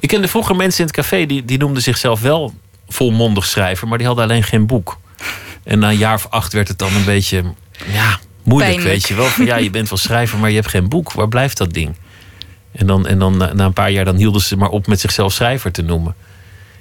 Ik 0.00 0.08
kende 0.08 0.28
vroeger 0.28 0.56
mensen 0.56 0.80
in 0.80 0.86
het 0.86 0.96
café 0.96 1.26
die, 1.26 1.44
die 1.44 1.58
noemden 1.58 1.82
zichzelf 1.82 2.20
wel 2.20 2.54
volmondig 2.88 3.46
schrijver, 3.46 3.88
maar 3.88 3.98
die 3.98 4.06
hadden 4.06 4.24
alleen 4.24 4.42
geen 4.42 4.66
boek. 4.66 4.98
En 5.64 5.78
na 5.78 5.90
een 5.90 5.96
jaar 5.96 6.14
of 6.14 6.26
acht 6.30 6.52
werd 6.52 6.68
het 6.68 6.78
dan 6.78 6.94
een 6.94 7.04
beetje 7.04 7.44
ja, 7.86 8.18
moeilijk, 8.42 8.80
weet 8.80 9.08
je 9.08 9.14
wel. 9.14 9.26
Van, 9.26 9.44
ja, 9.44 9.56
je 9.56 9.70
bent 9.70 9.88
wel 9.88 9.98
schrijver, 9.98 10.38
maar 10.38 10.48
je 10.50 10.56
hebt 10.56 10.68
geen 10.68 10.88
boek. 10.88 11.12
Waar 11.12 11.28
blijft 11.28 11.56
dat 11.56 11.72
ding? 11.72 11.96
En 12.72 12.86
dan, 12.86 13.06
en 13.06 13.18
dan 13.18 13.36
na 13.36 13.64
een 13.64 13.72
paar 13.72 13.90
jaar 13.90 14.04
dan 14.04 14.16
hielden 14.16 14.40
ze 14.40 14.56
maar 14.56 14.68
op 14.68 14.86
met 14.86 15.00
zichzelf 15.00 15.32
schrijver 15.32 15.72
te 15.72 15.82
noemen. 15.82 16.14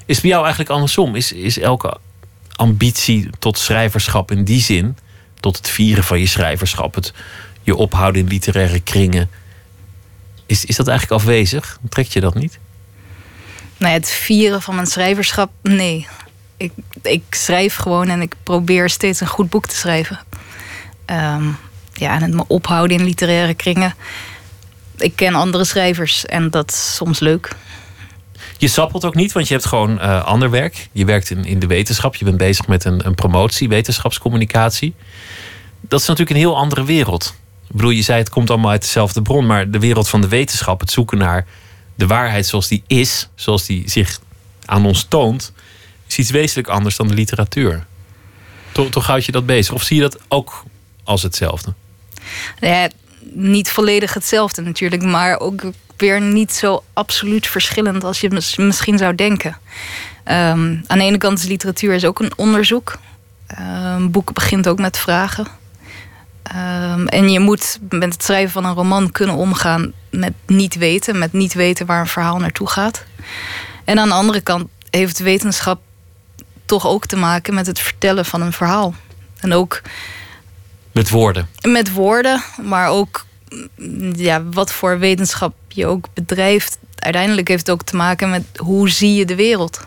Is 0.05 0.15
het 0.15 0.21
bij 0.21 0.29
jou 0.29 0.43
eigenlijk 0.43 0.73
andersom? 0.73 1.15
Is, 1.15 1.31
is 1.31 1.59
elke 1.59 1.97
ambitie 2.55 3.29
tot 3.39 3.57
schrijverschap 3.57 4.31
in 4.31 4.43
die 4.43 4.61
zin, 4.61 4.97
tot 5.39 5.57
het 5.57 5.69
vieren 5.69 6.03
van 6.03 6.19
je 6.19 6.27
schrijverschap, 6.27 6.95
het 6.95 7.13
je 7.65 7.75
ophouden 7.75 8.21
in 8.21 8.27
literaire 8.27 8.79
kringen, 8.79 9.29
is, 10.45 10.65
is 10.65 10.75
dat 10.75 10.87
eigenlijk 10.87 11.21
afwezig? 11.21 11.79
Trek 11.89 12.07
je 12.07 12.19
dat 12.19 12.35
niet? 12.35 12.59
nou 13.77 13.91
ja, 13.91 13.99
het 13.99 14.09
vieren 14.09 14.61
van 14.61 14.75
mijn 14.75 14.87
schrijverschap, 14.87 15.51
nee. 15.61 16.07
Ik, 16.57 16.71
ik 17.01 17.23
schrijf 17.29 17.75
gewoon 17.75 18.09
en 18.09 18.21
ik 18.21 18.35
probeer 18.43 18.89
steeds 18.89 19.19
een 19.19 19.27
goed 19.27 19.49
boek 19.49 19.67
te 19.67 19.75
schrijven. 19.75 20.19
Um, 21.05 21.57
ja, 21.93 22.15
en 22.15 22.21
het 22.21 22.33
me 22.33 22.43
ophouden 22.47 22.97
in 22.97 23.03
literaire 23.03 23.53
kringen. 23.53 23.93
Ik 24.97 25.15
ken 25.15 25.35
andere 25.35 25.63
schrijvers 25.63 26.25
en 26.25 26.49
dat 26.49 26.71
is 26.71 26.95
soms 26.95 27.19
leuk. 27.19 27.55
Je 28.57 28.67
sappelt 28.67 29.05
ook 29.05 29.15
niet, 29.15 29.31
want 29.31 29.47
je 29.47 29.53
hebt 29.53 29.65
gewoon 29.65 29.91
uh, 29.91 30.25
ander 30.25 30.49
werk. 30.49 30.87
Je 30.91 31.05
werkt 31.05 31.29
in, 31.29 31.45
in 31.45 31.59
de 31.59 31.67
wetenschap. 31.67 32.15
Je 32.15 32.25
bent 32.25 32.37
bezig 32.37 32.67
met 32.67 32.85
een, 32.85 33.05
een 33.05 33.15
promotie, 33.15 33.69
wetenschapscommunicatie. 33.69 34.95
Dat 35.81 35.99
is 35.99 36.07
natuurlijk 36.07 36.37
een 36.37 36.43
heel 36.43 36.57
andere 36.57 36.83
wereld. 36.83 37.35
Ik 37.67 37.75
bedoel, 37.75 37.89
je 37.89 38.01
zei 38.01 38.19
het 38.19 38.29
komt 38.29 38.49
allemaal 38.49 38.71
uit 38.71 38.81
dezelfde 38.81 39.21
bron, 39.21 39.45
maar 39.45 39.71
de 39.71 39.79
wereld 39.79 40.09
van 40.09 40.21
de 40.21 40.27
wetenschap, 40.27 40.79
het 40.79 40.91
zoeken 40.91 41.17
naar 41.17 41.45
de 41.95 42.07
waarheid 42.07 42.45
zoals 42.45 42.67
die 42.67 42.83
is, 42.87 43.29
zoals 43.35 43.65
die 43.65 43.89
zich 43.89 44.19
aan 44.65 44.85
ons 44.85 45.03
toont, 45.03 45.53
is 46.07 46.17
iets 46.17 46.31
wezenlijk 46.31 46.67
anders 46.67 46.95
dan 46.95 47.07
de 47.07 47.13
literatuur. 47.13 47.85
Toch, 48.71 48.89
toch 48.89 49.07
houd 49.07 49.25
je 49.25 49.31
dat 49.31 49.45
bezig? 49.45 49.73
Of 49.73 49.83
zie 49.83 49.95
je 49.95 50.01
dat 50.01 50.17
ook 50.27 50.63
als 51.03 51.21
hetzelfde? 51.21 51.73
Ja, 52.59 52.89
niet 53.33 53.69
volledig 53.69 54.13
hetzelfde 54.13 54.61
natuurlijk, 54.61 55.03
maar 55.03 55.39
ook 55.39 55.63
weer 55.97 56.21
niet 56.21 56.53
zo 56.53 56.83
absoluut 56.93 57.47
verschillend 57.47 58.03
als 58.03 58.19
je 58.19 58.41
misschien 58.57 58.97
zou 58.97 59.15
denken. 59.15 59.57
Um, 60.27 60.83
aan 60.87 60.97
de 60.97 61.03
ene 61.03 61.17
kant 61.17 61.39
is 61.39 61.45
literatuur 61.45 61.93
is 61.93 62.05
ook 62.05 62.19
een 62.19 62.33
onderzoek. 62.35 62.99
Um, 63.59 64.11
boeken 64.11 64.33
begint 64.33 64.67
ook 64.67 64.79
met 64.79 64.97
vragen. 64.97 65.47
Um, 66.53 67.07
en 67.07 67.29
je 67.29 67.39
moet 67.39 67.79
met 67.89 68.13
het 68.13 68.23
schrijven 68.23 68.51
van 68.51 68.65
een 68.65 68.73
roman 68.73 69.11
kunnen 69.11 69.35
omgaan 69.35 69.93
met 70.09 70.33
niet 70.45 70.75
weten, 70.75 71.17
met 71.17 71.33
niet 71.33 71.53
weten 71.53 71.85
waar 71.85 71.99
een 71.99 72.07
verhaal 72.07 72.37
naartoe 72.37 72.69
gaat. 72.69 73.03
En 73.83 73.99
aan 73.99 74.07
de 74.07 74.13
andere 74.13 74.41
kant 74.41 74.67
heeft 74.89 75.19
wetenschap 75.19 75.81
toch 76.65 76.87
ook 76.87 77.05
te 77.05 77.15
maken 77.15 77.53
met 77.53 77.67
het 77.67 77.79
vertellen 77.79 78.25
van 78.25 78.41
een 78.41 78.53
verhaal. 78.53 78.93
En 79.39 79.53
ook. 79.53 79.81
Met 80.91 81.09
woorden. 81.09 81.49
Met 81.61 81.91
woorden, 81.91 82.43
maar 82.61 82.89
ook 82.89 83.25
ja, 84.15 84.43
wat 84.43 84.71
voor 84.71 84.99
wetenschap 84.99 85.53
je 85.67 85.85
ook 85.85 86.07
bedrijft. 86.13 86.77
Uiteindelijk 86.95 87.47
heeft 87.47 87.67
het 87.67 87.75
ook 87.75 87.83
te 87.83 87.95
maken 87.95 88.29
met 88.29 88.43
hoe 88.57 88.89
zie 88.89 89.13
je 89.13 89.25
de 89.25 89.35
wereld. 89.35 89.79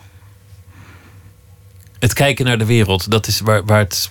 Het 1.99 2.13
kijken 2.13 2.45
naar 2.45 2.57
de 2.57 2.65
wereld, 2.65 3.11
dat 3.11 3.27
is 3.27 3.39
waar, 3.39 3.65
waar 3.65 3.79
het 3.79 4.09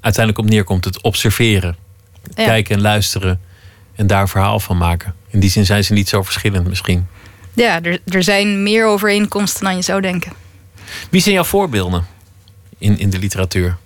uiteindelijk 0.00 0.44
op 0.46 0.52
neerkomt. 0.52 0.84
Het 0.84 1.02
observeren. 1.02 1.85
Kijken 2.34 2.74
en 2.74 2.80
luisteren 2.80 3.40
en 3.94 4.06
daar 4.06 4.28
verhaal 4.28 4.60
van 4.60 4.76
maken. 4.76 5.14
In 5.28 5.40
die 5.40 5.50
zin 5.50 5.66
zijn 5.66 5.84
ze 5.84 5.92
niet 5.92 6.08
zo 6.08 6.22
verschillend 6.22 6.68
misschien. 6.68 7.06
Ja, 7.52 7.82
er, 7.82 8.00
er 8.06 8.22
zijn 8.22 8.62
meer 8.62 8.86
overeenkomsten 8.86 9.64
dan 9.64 9.76
je 9.76 9.82
zou 9.82 10.00
denken. 10.00 10.32
Wie 11.10 11.20
zijn 11.20 11.34
jouw 11.34 11.44
voorbeelden 11.44 12.06
in, 12.78 12.98
in 12.98 13.10
de 13.10 13.18
literatuur? 13.18 13.76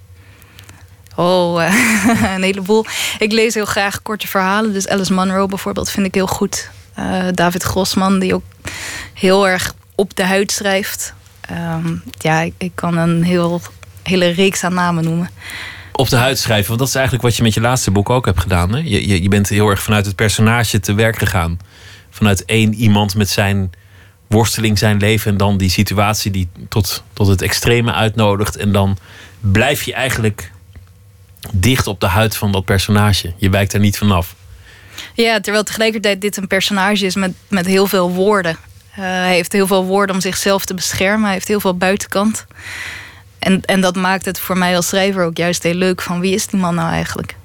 Oh, 1.16 1.64
een 2.34 2.42
heleboel. 2.42 2.84
Ik 3.18 3.32
lees 3.32 3.54
heel 3.54 3.64
graag 3.64 4.02
korte 4.02 4.26
verhalen. 4.26 4.72
Dus 4.72 4.88
Alice 4.88 5.14
Munro 5.14 5.46
bijvoorbeeld 5.46 5.90
vind 5.90 6.06
ik 6.06 6.14
heel 6.14 6.26
goed. 6.26 6.70
Uh, 6.98 7.24
David 7.34 7.62
Grossman, 7.62 8.18
die 8.18 8.34
ook 8.34 8.44
heel 9.14 9.48
erg 9.48 9.74
op 9.94 10.16
de 10.16 10.24
huid 10.24 10.52
schrijft. 10.52 11.14
Um, 11.50 12.02
ja, 12.18 12.40
ik, 12.40 12.54
ik, 12.58 12.72
kan 12.74 12.96
een 12.96 13.22
heel, 13.22 13.60
hele 14.02 14.28
reeks 14.28 14.64
aan 14.64 14.74
namen 14.74 15.04
noemen 15.04 15.30
op 16.00 16.08
de 16.08 16.16
huid 16.16 16.38
schrijven. 16.38 16.66
Want 16.66 16.78
dat 16.78 16.88
is 16.88 16.94
eigenlijk 16.94 17.24
wat 17.24 17.36
je 17.36 17.42
met 17.42 17.54
je 17.54 17.60
laatste 17.60 17.90
boek 17.90 18.10
ook 18.10 18.24
hebt 18.24 18.40
gedaan. 18.40 18.88
Je, 18.88 19.08
je, 19.08 19.22
je 19.22 19.28
bent 19.28 19.48
heel 19.48 19.68
erg 19.68 19.82
vanuit 19.82 20.06
het 20.06 20.16
personage 20.16 20.80
te 20.80 20.94
werk 20.94 21.18
gegaan. 21.18 21.58
Vanuit 22.10 22.44
één 22.44 22.74
iemand 22.74 23.14
met 23.14 23.28
zijn 23.28 23.72
worsteling, 24.26 24.78
zijn 24.78 24.98
leven. 24.98 25.30
En 25.30 25.36
dan 25.36 25.56
die 25.56 25.70
situatie 25.70 26.30
die 26.30 26.48
tot, 26.68 27.02
tot 27.12 27.26
het 27.26 27.42
extreme 27.42 27.92
uitnodigt. 27.92 28.56
En 28.56 28.72
dan 28.72 28.98
blijf 29.40 29.82
je 29.82 29.94
eigenlijk 29.94 30.50
dicht 31.52 31.86
op 31.86 32.00
de 32.00 32.06
huid 32.06 32.36
van 32.36 32.52
dat 32.52 32.64
personage. 32.64 33.32
Je 33.36 33.50
wijkt 33.50 33.72
er 33.72 33.80
niet 33.80 33.98
vanaf. 33.98 34.34
Ja, 35.14 35.40
terwijl 35.40 35.64
tegelijkertijd 35.64 36.20
dit 36.20 36.36
een 36.36 36.46
personage 36.46 37.06
is 37.06 37.14
met, 37.14 37.32
met 37.48 37.66
heel 37.66 37.86
veel 37.86 38.10
woorden. 38.10 38.56
Uh, 38.90 38.96
hij 39.04 39.34
heeft 39.34 39.52
heel 39.52 39.66
veel 39.66 39.84
woorden 39.84 40.14
om 40.14 40.20
zichzelf 40.20 40.64
te 40.64 40.74
beschermen. 40.74 41.24
Hij 41.24 41.32
heeft 41.32 41.48
heel 41.48 41.60
veel 41.60 41.76
buitenkant. 41.76 42.46
En, 43.40 43.64
en 43.64 43.80
dat 43.80 43.96
maakt 43.96 44.24
het 44.24 44.40
voor 44.40 44.58
mij 44.58 44.76
als 44.76 44.88
schrijver 44.88 45.24
ook 45.24 45.36
juist 45.36 45.62
heel 45.62 45.74
leuk. 45.74 46.02
Van 46.02 46.20
wie 46.20 46.34
is 46.34 46.46
die 46.46 46.60
man 46.60 46.74
nou 46.74 46.90
eigenlijk? 46.90 47.36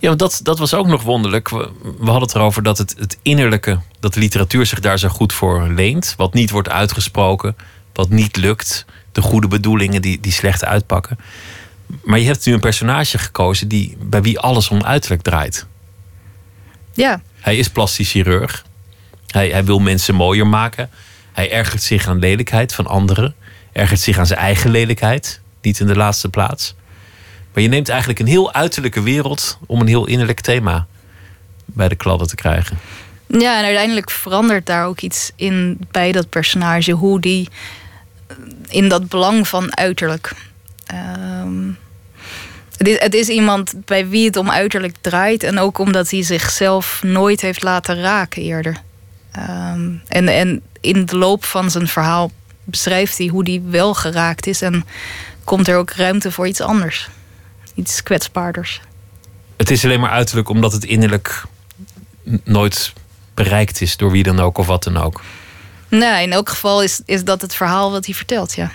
Ja, 0.00 0.08
want 0.08 0.18
dat, 0.18 0.40
dat 0.42 0.58
was 0.58 0.74
ook 0.74 0.86
nog 0.86 1.02
wonderlijk. 1.02 1.48
We, 1.48 1.70
we 1.82 2.04
hadden 2.04 2.22
het 2.22 2.34
erover 2.34 2.62
dat 2.62 2.78
het, 2.78 2.94
het 2.98 3.18
innerlijke, 3.22 3.78
dat 4.00 4.14
de 4.14 4.20
literatuur 4.20 4.66
zich 4.66 4.80
daar 4.80 4.98
zo 4.98 5.08
goed 5.08 5.32
voor 5.32 5.68
leent. 5.68 6.14
Wat 6.16 6.34
niet 6.34 6.50
wordt 6.50 6.68
uitgesproken, 6.68 7.56
wat 7.92 8.08
niet 8.08 8.36
lukt. 8.36 8.84
De 9.12 9.20
goede 9.20 9.48
bedoelingen 9.48 10.02
die, 10.02 10.20
die 10.20 10.32
slecht 10.32 10.64
uitpakken. 10.64 11.18
Maar 12.04 12.18
je 12.18 12.26
hebt 12.26 12.46
nu 12.46 12.52
een 12.52 12.60
personage 12.60 13.18
gekozen 13.18 13.68
die, 13.68 13.96
bij 14.00 14.22
wie 14.22 14.38
alles 14.38 14.68
om 14.68 14.84
uiterlijk 14.84 15.22
draait. 15.22 15.66
Ja. 16.94 17.22
Hij 17.40 17.56
is 17.56 17.68
plastisch 17.68 18.10
chirurg. 18.10 18.64
Hij, 19.26 19.48
hij 19.48 19.64
wil 19.64 19.78
mensen 19.78 20.14
mooier 20.14 20.46
maken. 20.46 20.90
Hij 21.32 21.52
ergert 21.52 21.82
zich 21.82 22.06
aan 22.06 22.18
lelijkheid 22.18 22.74
van 22.74 22.86
anderen. 22.86 23.34
Ergert 23.72 24.00
zich 24.00 24.18
aan 24.18 24.26
zijn 24.26 24.38
eigen 24.38 24.70
lelijkheid. 24.70 25.40
Niet 25.62 25.80
in 25.80 25.86
de 25.86 25.96
laatste 25.96 26.28
plaats. 26.28 26.74
Maar 27.52 27.62
je 27.62 27.68
neemt 27.68 27.88
eigenlijk 27.88 28.18
een 28.18 28.26
heel 28.26 28.52
uiterlijke 28.52 29.02
wereld 29.02 29.58
om 29.66 29.80
een 29.80 29.86
heel 29.86 30.06
innerlijk 30.06 30.40
thema 30.40 30.86
bij 31.64 31.88
de 31.88 31.96
kladden 31.96 32.28
te 32.28 32.34
krijgen. 32.34 32.78
Ja, 33.26 33.58
en 33.58 33.64
uiteindelijk 33.64 34.10
verandert 34.10 34.66
daar 34.66 34.86
ook 34.86 35.00
iets 35.00 35.32
in 35.36 35.78
bij 35.90 36.12
dat 36.12 36.28
personage. 36.28 36.92
Hoe 36.92 37.20
die 37.20 37.48
in 38.68 38.88
dat 38.88 39.08
belang 39.08 39.48
van 39.48 39.76
uiterlijk. 39.76 40.32
Ehm, 40.86 41.68
het, 42.76 42.88
is, 42.88 42.98
het 42.98 43.14
is 43.14 43.28
iemand 43.28 43.74
bij 43.84 44.08
wie 44.08 44.26
het 44.26 44.36
om 44.36 44.50
uiterlijk 44.50 44.96
draait. 45.00 45.42
En 45.42 45.58
ook 45.58 45.78
omdat 45.78 46.10
hij 46.10 46.22
zichzelf 46.22 47.02
nooit 47.02 47.40
heeft 47.40 47.62
laten 47.62 48.00
raken 48.00 48.42
eerder. 48.42 48.76
Ehm, 49.32 49.90
en, 50.08 50.28
en 50.28 50.62
in 50.80 51.06
de 51.06 51.16
loop 51.16 51.44
van 51.44 51.70
zijn 51.70 51.88
verhaal 51.88 52.30
beschrijft 52.72 53.18
hij 53.18 53.26
hoe 53.26 53.50
hij 53.50 53.62
wel 53.64 53.94
geraakt 53.94 54.46
is. 54.46 54.62
En 54.62 54.84
komt 55.44 55.68
er 55.68 55.76
ook 55.76 55.90
ruimte 55.90 56.30
voor 56.30 56.46
iets 56.46 56.60
anders. 56.60 57.08
Iets 57.74 58.02
kwetsbaarders. 58.02 58.80
Het 59.56 59.70
is 59.70 59.84
alleen 59.84 60.00
maar 60.00 60.10
uiterlijk 60.10 60.48
omdat 60.48 60.72
het 60.72 60.84
innerlijk 60.84 61.44
nooit 62.44 62.92
bereikt 63.34 63.80
is 63.80 63.96
door 63.96 64.10
wie 64.10 64.22
dan 64.22 64.40
ook 64.40 64.58
of 64.58 64.66
wat 64.66 64.82
dan 64.82 64.96
ook. 64.96 65.20
Nee, 65.88 66.22
in 66.22 66.32
elk 66.32 66.48
geval 66.48 66.82
is, 66.82 67.00
is 67.04 67.24
dat 67.24 67.40
het 67.40 67.54
verhaal 67.54 67.90
wat 67.90 68.06
hij 68.06 68.14
vertelt, 68.14 68.54
ja. 68.54 68.70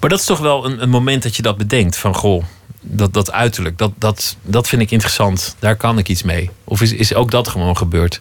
Maar 0.00 0.10
dat 0.10 0.18
is 0.18 0.24
toch 0.24 0.38
wel 0.38 0.64
een, 0.64 0.82
een 0.82 0.90
moment 0.90 1.22
dat 1.22 1.36
je 1.36 1.42
dat 1.42 1.56
bedenkt. 1.56 1.96
Van 1.96 2.14
goh, 2.14 2.44
dat, 2.80 3.14
dat 3.14 3.32
uiterlijk, 3.32 3.78
dat, 3.78 3.92
dat, 3.98 4.36
dat 4.42 4.68
vind 4.68 4.82
ik 4.82 4.90
interessant. 4.90 5.56
Daar 5.58 5.76
kan 5.76 5.98
ik 5.98 6.08
iets 6.08 6.22
mee. 6.22 6.50
Of 6.64 6.80
is, 6.80 6.92
is 6.92 7.14
ook 7.14 7.30
dat 7.30 7.48
gewoon 7.48 7.76
gebeurd? 7.76 8.20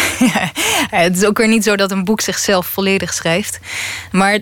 het 1.04 1.16
is 1.16 1.24
ook 1.24 1.38
weer 1.38 1.48
niet 1.48 1.64
zo 1.64 1.76
dat 1.76 1.90
een 1.90 2.04
boek 2.04 2.20
zichzelf 2.20 2.66
volledig 2.66 3.14
schrijft. 3.14 3.58
Maar 4.10 4.40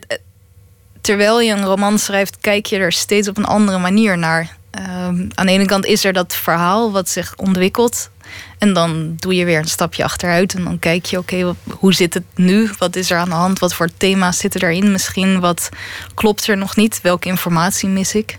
terwijl 1.00 1.40
je 1.40 1.52
een 1.52 1.64
roman 1.64 1.98
schrijft, 1.98 2.38
kijk 2.40 2.66
je 2.66 2.78
er 2.78 2.92
steeds 2.92 3.28
op 3.28 3.36
een 3.36 3.44
andere 3.44 3.78
manier 3.78 4.18
naar. 4.18 4.56
Ehm, 4.70 5.28
aan 5.34 5.46
de 5.46 5.52
ene 5.52 5.64
kant 5.64 5.84
is 5.86 6.04
er 6.04 6.12
dat 6.12 6.34
verhaal 6.34 6.92
wat 6.92 7.08
zich 7.08 7.34
ontwikkelt. 7.36 8.10
En 8.58 8.72
dan 8.72 9.14
doe 9.16 9.34
je 9.34 9.44
weer 9.44 9.58
een 9.58 9.68
stapje 9.68 10.04
achteruit 10.04 10.54
en 10.54 10.64
dan 10.64 10.78
kijk 10.78 11.04
je, 11.06 11.18
oké, 11.18 11.54
hoe 11.70 11.94
zit 11.94 12.14
het 12.14 12.24
nu? 12.34 12.70
Wat 12.78 12.96
is 12.96 13.10
er 13.10 13.18
aan 13.18 13.28
de 13.28 13.34
hand? 13.34 13.58
Wat 13.58 13.74
voor 13.74 13.88
thema's 13.96 14.38
zitten 14.38 14.62
erin 14.62 14.92
misschien? 14.92 15.40
Wat 15.40 15.68
klopt 16.14 16.46
er 16.46 16.56
nog 16.56 16.76
niet? 16.76 17.00
Welke 17.02 17.28
informatie 17.28 17.88
mis 17.88 18.14
ik? 18.14 18.38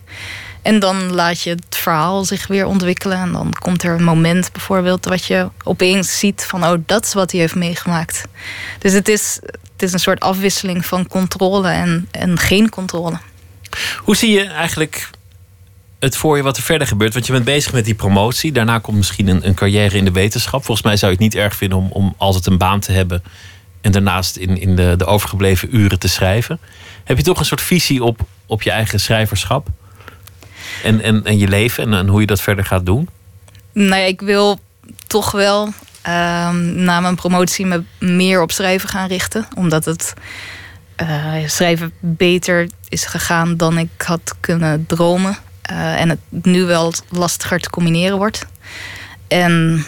En 0.62 0.80
dan 0.80 1.14
laat 1.14 1.42
je 1.42 1.50
het 1.50 1.78
verhaal 1.78 2.26
zich 2.26 2.48
weer 2.48 2.66
ontwikkelen. 2.66 3.18
En 3.18 3.32
dan 3.32 3.54
komt 3.60 3.84
er 3.84 3.94
een 3.94 4.04
moment 4.04 4.52
bijvoorbeeld 4.52 5.06
wat 5.06 5.26
je 5.26 5.50
opeens 5.64 6.20
ziet 6.20 6.46
van... 6.48 6.64
oh, 6.64 6.74
dat 6.86 7.06
is 7.06 7.14
wat 7.14 7.32
hij 7.32 7.40
heeft 7.40 7.56
meegemaakt. 7.56 8.24
Dus 8.80 8.94
het 8.94 9.08
is, 9.08 9.40
het 9.44 9.84
is 9.84 9.94
een 9.94 10.00
soort 10.00 10.20
afwisseling 10.20 10.86
van 10.86 11.08
controle 11.08 11.70
en, 11.70 12.08
en 12.12 12.38
geen 12.38 12.70
controle. 12.70 13.18
Hoe 13.98 14.16
zie 14.16 14.32
je 14.32 14.44
eigenlijk 14.44 15.10
het 16.00 16.18
voor 16.18 16.38
je 16.38 16.44
wat 16.44 16.58
er 16.58 16.64
verder 16.64 16.88
gebeurt? 16.88 17.14
Want 17.14 17.26
je 17.26 17.32
bent 17.32 17.46
bezig 17.46 17.74
met 17.74 17.86
die 17.86 17.96
promotie. 17.96 18.52
Daarna 18.52 18.80
komt 18.80 18.98
misschien 18.98 19.28
een, 19.28 19.48
een 19.48 19.54
carrière 19.54 19.98
in 19.98 20.06
de 20.06 20.12
wetenschap. 20.12 20.66
Volgens 20.66 20.88
mij 20.88 20.98
zou 20.98 21.12
je 21.12 21.18
het 21.18 21.26
niet 21.26 21.44
erg 21.44 21.56
vinden 21.56 21.78
om, 21.78 21.90
om 21.92 22.14
altijd 22.18 22.46
een 22.46 22.58
baan 22.58 22.80
te 22.80 22.92
hebben... 22.92 23.24
en 23.82 23.92
daarnaast 23.92 24.36
in, 24.36 24.58
in 24.58 24.76
de, 24.76 24.94
de 24.98 25.06
overgebleven 25.06 25.76
uren 25.76 26.00
te 26.00 26.08
schrijven. 26.08 26.60
Heb 27.04 27.18
je 27.18 27.24
toch 27.24 27.40
een 27.40 27.46
soort 27.46 27.62
visie 27.62 28.04
op, 28.04 28.20
op 28.46 28.62
je 28.62 28.72
eigen 28.72 29.00
schrijverschap? 29.00 29.68
En, 30.84 31.02
en, 31.02 31.26
en 31.26 31.38
je 31.38 31.48
leven 31.48 31.84
en, 31.84 31.94
en 31.94 32.08
hoe 32.08 32.22
je 32.22 32.28
dat 32.28 32.42
verder 32.42 32.66
gaat 32.66 32.86
doen? 32.86 33.10
Nou 33.74 34.02
ja, 34.02 34.08
ik 34.08 34.22
wil 34.22 34.60
toch 35.08 35.32
wel 35.32 35.70
ehm, 36.02 36.84
na 36.84 37.00
mijn 37.00 37.16
promotie 37.16 37.66
me 37.66 37.84
meer 38.00 38.42
op 38.42 38.52
schrijven 38.52 38.90
gaan 38.90 39.08
richten. 39.08 39.48
Omdat 39.56 39.86
het 39.86 40.14
uh, 41.02 41.34
schrijven 41.46 41.94
beter 42.00 42.70
is 42.90 43.06
gegaan 43.06 43.58
dan 43.58 43.78
ik 43.78 44.02
had 44.06 44.36
kunnen 44.40 44.86
dromen. 44.86 45.38
Uh, 45.72 46.02
en 46.02 46.10
het 46.10 46.20
nu 46.30 46.64
wel 46.64 46.94
lastiger 47.10 47.60
te 47.60 47.70
combineren 47.70 48.18
wordt. 48.18 48.46
En 49.28 49.86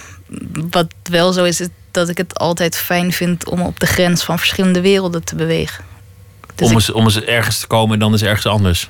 wat 0.70 0.88
wel 1.04 1.34
zo 1.34 1.44
is, 1.44 1.62
is 1.62 1.68
dat 1.92 2.10
ik 2.10 2.18
het 2.18 2.40
altijd 2.40 2.78
fijn 2.78 3.12
vind 3.12 3.50
om 3.50 3.62
op 3.62 3.80
de 3.80 3.86
grens 3.86 4.24
van 4.24 4.38
verschillende 4.40 4.82
werelden 4.82 5.24
te 5.24 5.36
bewegen. 5.36 5.84
Dus 6.56 6.68
om, 6.70 6.74
eens, 6.74 6.92
om 6.92 7.04
eens 7.04 7.22
ergens 7.22 7.60
te 7.60 7.68
komen 7.68 7.94
en 7.94 8.00
dan 8.00 8.14
is 8.14 8.22
ergens 8.22 8.46
anders. 8.46 8.90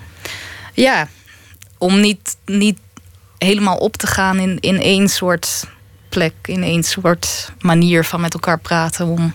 Ja, 0.74 1.08
om 1.78 2.00
niet, 2.00 2.38
niet 2.46 2.80
helemaal 3.38 3.78
op 3.78 3.98
te 3.98 4.08
gaan 4.08 4.40
in, 4.40 4.60
in 4.60 4.82
één 4.82 5.08
soort 5.08 5.68
plek, 6.10 6.34
in 6.46 6.64
één 6.64 6.84
soort 6.84 7.52
manier 7.62 8.06
van 8.06 8.22
met 8.22 8.34
elkaar 8.34 8.60
praten. 8.60 9.08
Om, 9.08 9.34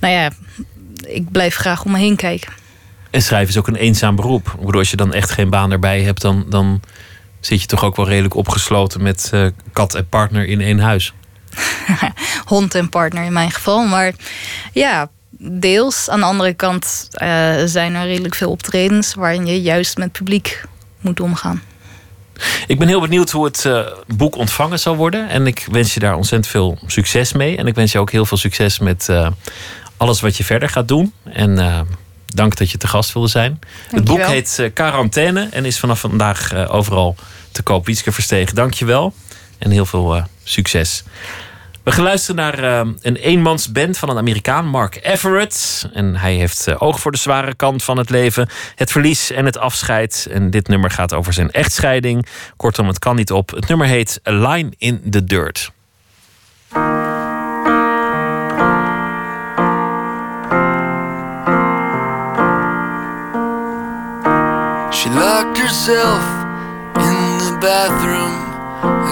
nou 0.00 0.14
ja, 0.14 0.30
ik 1.06 1.30
blijf 1.30 1.56
graag 1.56 1.84
om 1.84 1.90
me 1.90 1.98
heen 1.98 2.16
kijken. 2.16 2.52
En 3.10 3.22
schrijven 3.22 3.48
is 3.48 3.58
ook 3.58 3.66
een 3.66 3.74
eenzaam 3.74 4.16
beroep. 4.16 4.46
Ik 4.46 4.64
bedoel, 4.64 4.80
als 4.80 4.90
je 4.90 4.96
dan 4.96 5.12
echt 5.12 5.30
geen 5.30 5.50
baan 5.50 5.70
erbij 5.70 6.02
hebt, 6.02 6.20
dan, 6.20 6.46
dan 6.48 6.80
zit 7.40 7.60
je 7.60 7.66
toch 7.66 7.84
ook 7.84 7.96
wel 7.96 8.08
redelijk 8.08 8.34
opgesloten 8.34 9.02
met 9.02 9.30
uh, 9.34 9.46
kat 9.72 9.94
en 9.94 10.08
partner 10.08 10.46
in 10.46 10.60
één 10.60 10.78
huis. 10.78 11.12
Hond 12.44 12.74
en 12.74 12.88
partner 12.88 13.24
in 13.24 13.32
mijn 13.32 13.50
geval. 13.50 13.86
Maar 13.86 14.12
ja, 14.72 15.10
deels. 15.38 16.08
Aan 16.08 16.20
de 16.20 16.26
andere 16.26 16.54
kant 16.54 17.08
uh, 17.12 17.54
zijn 17.64 17.94
er 17.94 18.06
redelijk 18.06 18.34
veel 18.34 18.50
optredens 18.50 19.14
waarin 19.14 19.46
je 19.46 19.62
juist 19.62 19.96
met 19.96 20.12
publiek 20.12 20.64
moet 21.02 21.20
omgaan. 21.20 21.62
Ik 22.66 22.78
ben 22.78 22.88
heel 22.88 23.00
benieuwd 23.00 23.30
hoe 23.30 23.44
het 23.44 23.64
uh, 23.64 23.86
boek 24.06 24.36
ontvangen 24.36 24.78
zal 24.78 24.96
worden. 24.96 25.28
En 25.28 25.46
ik 25.46 25.66
wens 25.70 25.94
je 25.94 26.00
daar 26.00 26.16
ontzettend 26.16 26.52
veel 26.52 26.78
succes 26.86 27.32
mee. 27.32 27.56
En 27.56 27.66
ik 27.66 27.74
wens 27.74 27.92
je 27.92 27.98
ook 27.98 28.10
heel 28.10 28.26
veel 28.26 28.36
succes 28.36 28.78
met 28.78 29.06
uh, 29.10 29.28
alles 29.96 30.20
wat 30.20 30.36
je 30.36 30.44
verder 30.44 30.68
gaat 30.68 30.88
doen. 30.88 31.12
En 31.24 31.50
uh, 31.50 31.80
dank 32.26 32.56
dat 32.56 32.70
je 32.70 32.78
te 32.78 32.88
gast 32.88 33.12
wilde 33.12 33.28
zijn. 33.28 33.58
Het 33.90 34.04
boek 34.04 34.22
heet 34.22 34.70
Quarantaine 34.74 35.48
en 35.50 35.64
is 35.64 35.78
vanaf 35.78 36.00
vandaag 36.00 36.68
overal 36.68 37.16
te 37.52 37.62
koop. 37.62 37.86
Wietske 37.86 38.12
Verstegen, 38.12 38.54
dank 38.54 38.74
je 38.74 38.84
wel. 38.84 39.14
En 39.58 39.70
heel 39.70 39.86
veel 39.86 40.22
succes. 40.44 41.04
We 41.84 41.92
gaan 41.92 42.04
luisteren 42.04 42.36
naar 42.36 42.86
uh, 42.86 42.92
een 43.00 43.16
eenmansband 43.16 43.98
van 43.98 44.08
een 44.08 44.16
Amerikaan, 44.16 44.66
Mark 44.66 44.98
Everett. 45.02 45.88
En 45.92 46.16
hij 46.16 46.34
heeft 46.34 46.68
uh, 46.68 46.74
oog 46.78 47.00
voor 47.00 47.12
de 47.12 47.18
zware 47.18 47.54
kant 47.54 47.84
van 47.84 47.98
het 47.98 48.10
leven, 48.10 48.48
het 48.74 48.90
verlies 48.90 49.30
en 49.30 49.44
het 49.44 49.58
afscheid. 49.58 50.28
En 50.30 50.50
dit 50.50 50.68
nummer 50.68 50.90
gaat 50.90 51.14
over 51.14 51.32
zijn 51.32 51.50
echtscheiding. 51.50 52.26
Kortom, 52.56 52.86
het 52.86 52.98
kan 52.98 53.16
niet 53.16 53.32
op. 53.32 53.50
Het 53.50 53.68
nummer 53.68 53.86
heet 53.86 54.20
A 54.28 54.32
Line 54.32 54.72
in 54.78 55.02
the 55.10 55.24
Dirt. 55.24 55.70
She 64.90 65.08
locked 65.08 65.58
herself 65.58 66.22
in 66.94 67.38
the 67.38 67.56
bathroom 67.60 68.32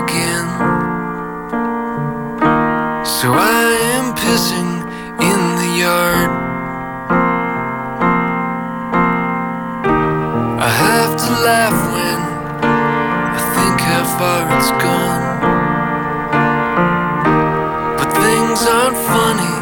again. 0.03 0.80
So 3.21 3.29
I 3.35 3.77
am 3.99 4.15
pissing 4.15 4.81
in 5.21 5.41
the 5.61 5.71
yard. 5.85 6.31
I 10.59 10.71
have 10.87 11.17
to 11.25 11.31
laugh 11.45 11.79
when 11.93 12.21
I 13.37 13.41
think 13.55 13.77
how 13.93 14.05
far 14.17 14.41
it's 14.57 14.73
gone. 14.87 15.25
But 17.99 18.11
things 18.25 18.67
aren't 18.67 18.97
funny 18.97 19.60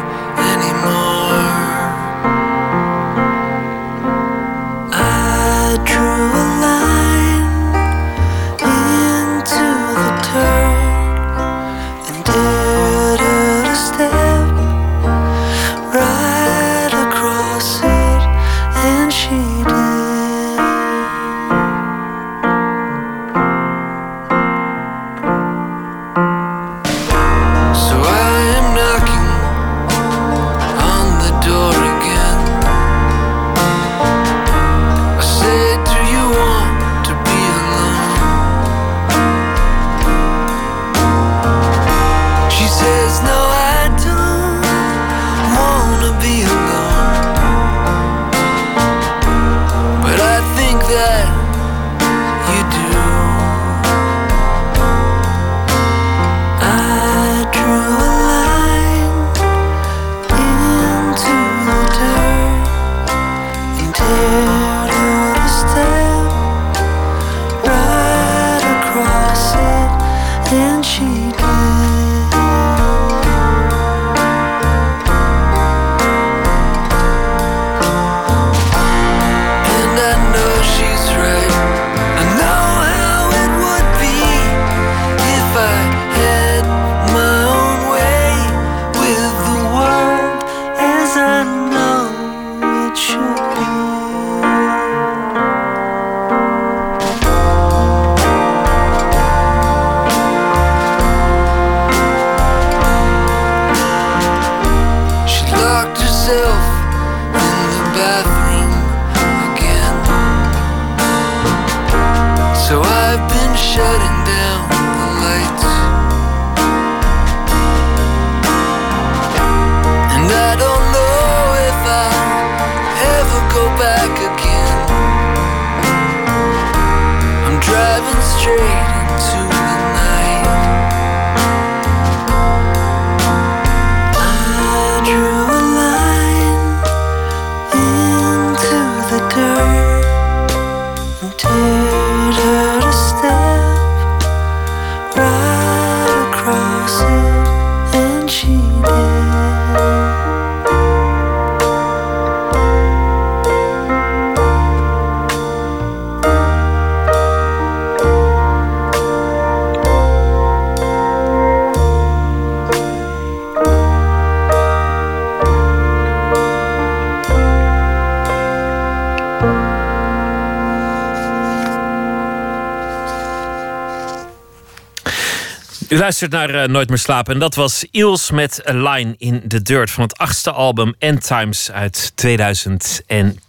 luistert 175.99 176.31
naar 176.31 176.49
eh, 176.49 176.67
Nooit 176.67 176.89
meer 176.89 176.97
slapen. 176.97 177.33
En 177.33 177.39
dat 177.39 177.55
was 177.55 177.85
Iels 177.91 178.31
met 178.31 178.69
A 178.69 178.73
Line 178.73 179.15
in 179.17 179.43
the 179.47 179.61
Dirt 179.61 179.91
van 179.91 180.03
het 180.03 180.17
achtste 180.17 180.51
album 180.51 180.93
End 180.99 181.27
Times 181.27 181.71
uit 181.71 182.11
2010. 182.15 183.39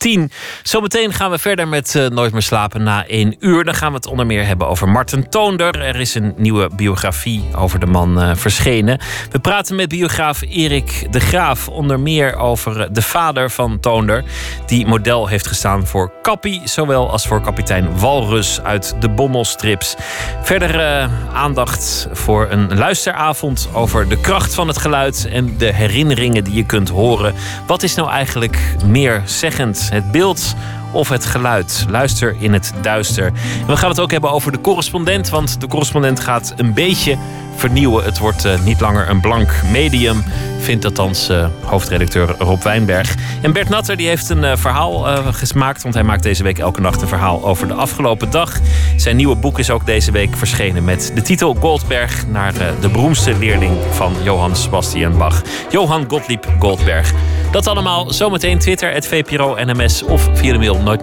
Zometeen 0.62 1.12
gaan 1.12 1.30
we 1.30 1.38
verder 1.38 1.68
met 1.68 1.94
eh, 1.94 2.06
Nooit 2.06 2.32
meer 2.32 2.42
slapen 2.42 2.82
na 2.82 3.06
één 3.06 3.36
uur. 3.38 3.64
Dan 3.64 3.74
gaan 3.74 3.88
we 3.88 3.96
het 3.96 4.06
onder 4.06 4.26
meer 4.26 4.46
hebben 4.46 4.68
over 4.68 4.88
Martin 4.88 5.28
Toonder. 5.28 5.80
Er 5.80 5.96
is 5.96 6.14
een 6.14 6.34
nieuwe 6.36 6.70
biografie 6.76 7.44
over 7.56 7.78
de 7.78 7.86
man 7.86 8.20
eh, 8.20 8.30
verschenen. 8.34 9.00
We 9.30 9.38
praten 9.38 9.76
met 9.76 9.88
biograaf 9.88 10.42
Erik 10.42 11.06
de 11.10 11.20
Graaf 11.20 11.68
onder 11.68 12.00
meer 12.00 12.36
over 12.36 12.80
eh, 12.80 12.88
de 12.92 13.02
vader 13.02 13.50
van 13.50 13.80
Toonder. 13.80 14.24
Die 14.66 14.86
model 14.86 15.26
heeft 15.26 15.46
gestaan 15.46 15.86
voor 15.86 16.12
Kappie, 16.22 16.60
zowel 16.64 17.10
als 17.10 17.26
voor 17.26 17.40
kapitein 17.40 17.98
Walrus 17.98 18.60
uit 18.60 18.94
de 19.00 19.08
Bommelstrips. 19.08 19.94
Verder 20.42 21.08
aandacht 21.32 22.08
voor 22.12 22.46
een 22.50 22.78
luisteravond 22.78 23.68
over 23.72 24.08
de 24.08 24.20
kracht 24.20 24.54
van 24.54 24.68
het 24.68 24.78
geluid 24.78 25.28
en 25.32 25.58
de 25.58 25.72
herinneringen 25.74 26.44
die 26.44 26.54
je 26.54 26.66
kunt 26.66 26.88
horen. 26.88 27.34
Wat 27.66 27.82
is 27.82 27.94
nou 27.94 28.10
eigenlijk 28.10 28.58
meer 28.84 29.22
zeggend? 29.24 29.89
Het 29.90 30.12
beeld 30.12 30.54
of 30.92 31.08
het 31.08 31.26
geluid. 31.26 31.84
Luister 31.88 32.36
in 32.38 32.52
het 32.52 32.72
duister. 32.82 33.32
We 33.66 33.76
gaan 33.76 33.88
het 33.88 34.00
ook 34.00 34.10
hebben 34.10 34.30
over 34.30 34.52
de 34.52 34.60
correspondent, 34.60 35.28
want 35.28 35.60
de 35.60 35.66
correspondent 35.66 36.20
gaat 36.20 36.52
een 36.56 36.74
beetje 36.74 37.16
vernieuwen. 37.56 38.04
Het 38.04 38.18
wordt 38.18 38.44
eh, 38.44 38.60
niet 38.60 38.80
langer 38.80 39.08
een 39.08 39.20
blank 39.20 39.52
medium, 39.70 40.24
vindt 40.60 40.84
althans 40.84 41.28
eh, 41.28 41.46
hoofdredacteur 41.62 42.34
Rob 42.38 42.62
Wijnberg. 42.62 43.14
En 43.42 43.52
Bert 43.52 43.68
Natter 43.68 43.96
die 43.96 44.08
heeft 44.08 44.28
een 44.28 44.44
eh, 44.44 44.56
verhaal 44.56 45.04
gemaakt, 45.32 45.82
want 45.82 45.94
hij 45.94 46.02
maakt 46.02 46.22
deze 46.22 46.42
week 46.42 46.58
elke 46.58 46.80
nacht 46.80 47.02
een 47.02 47.08
verhaal 47.08 47.44
over 47.44 47.68
de 47.68 47.74
afgelopen 47.74 48.30
dag. 48.30 48.58
Zijn 48.96 49.16
nieuwe 49.16 49.36
boek 49.36 49.58
is 49.58 49.70
ook 49.70 49.86
deze 49.86 50.10
week 50.10 50.36
verschenen 50.36 50.84
met 50.84 51.12
de 51.14 51.22
titel 51.22 51.54
Goldberg 51.54 52.26
naar 52.26 52.52
de 52.80 52.88
beroemdste 52.88 53.38
leerling 53.38 53.76
van 53.90 54.14
Johann 54.22 54.56
Sebastian 54.56 55.18
Bach, 55.18 55.42
Johann 55.70 56.04
Gottlieb 56.08 56.46
Goldberg. 56.58 57.12
Dat 57.50 57.66
allemaal 57.66 58.12
zometeen 58.12 58.58
Twitter, 58.58 58.92
het 58.92 59.06
VPRO 59.06 59.56
NMS 59.64 60.02
of 60.02 60.30
via 60.32 60.52
de 60.52 60.58
mail 60.58 60.78
nooit 60.78 61.02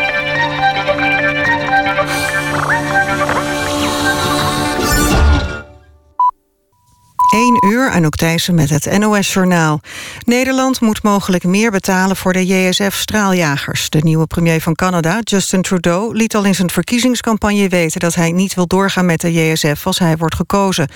1 7.31 7.65
uur, 7.65 7.89
Anouk 7.89 8.15
Thijssen 8.15 8.55
met 8.55 8.69
het 8.69 8.97
NOS-journaal. 8.97 9.81
Nederland 10.25 10.81
moet 10.81 11.03
mogelijk 11.03 11.43
meer 11.43 11.71
betalen 11.71 12.15
voor 12.15 12.33
de 12.33 12.45
JSF-straaljagers. 12.45 13.89
De 13.89 13.99
nieuwe 14.01 14.27
premier 14.27 14.61
van 14.61 14.75
Canada, 14.75 15.19
Justin 15.23 15.61
Trudeau... 15.61 16.15
liet 16.15 16.35
al 16.35 16.43
in 16.43 16.55
zijn 16.55 16.69
verkiezingscampagne 16.69 17.69
weten... 17.69 17.99
dat 17.99 18.15
hij 18.15 18.31
niet 18.31 18.53
wil 18.53 18.67
doorgaan 18.67 19.05
met 19.05 19.21
de 19.21 19.33
JSF 19.33 19.85
als 19.87 19.99
hij 19.99 20.17
wordt 20.17 20.35
gekozen. 20.35 20.89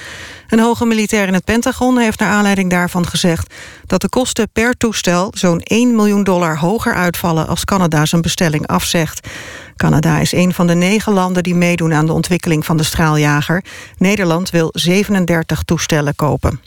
Een 0.50 0.60
hoge 0.60 0.86
militair 0.86 1.28
in 1.28 1.34
het 1.34 1.46
Pentagon 1.46 1.98
heeft 1.98 2.20
naar 2.20 2.30
aanleiding 2.30 2.70
daarvan 2.70 3.08
gezegd... 3.08 3.54
dat 3.86 4.02
de 4.02 4.10
kosten 4.10 4.50
per 4.54 4.78
toestel 4.78 5.32
zo'n 5.36 5.62
1 5.62 5.96
miljoen 5.96 6.24
dollar 6.24 6.58
hoger 6.58 6.94
uitvallen... 6.94 7.48
als 7.48 7.66
Canada 7.66 8.06
zijn 8.06 8.22
bestelling 8.22 8.68
afzegt. 8.68 9.28
Canada 9.76 10.20
is 10.20 10.32
een 10.32 10.54
van 10.54 10.68
de 10.68 10.76
negen 10.76 11.14
landen 11.14 11.44
die 11.44 11.56
meedoen 11.56 11.94
aan 11.94 12.06
de 12.06 12.14
ontwikkeling 12.14 12.66
van 12.66 12.78
de 12.78 12.84
straaljager. 12.84 13.64
Nederland 13.98 14.50
wil 14.50 14.70
37 14.74 15.64
toestellen 15.64 16.16
kopen. 16.26 16.60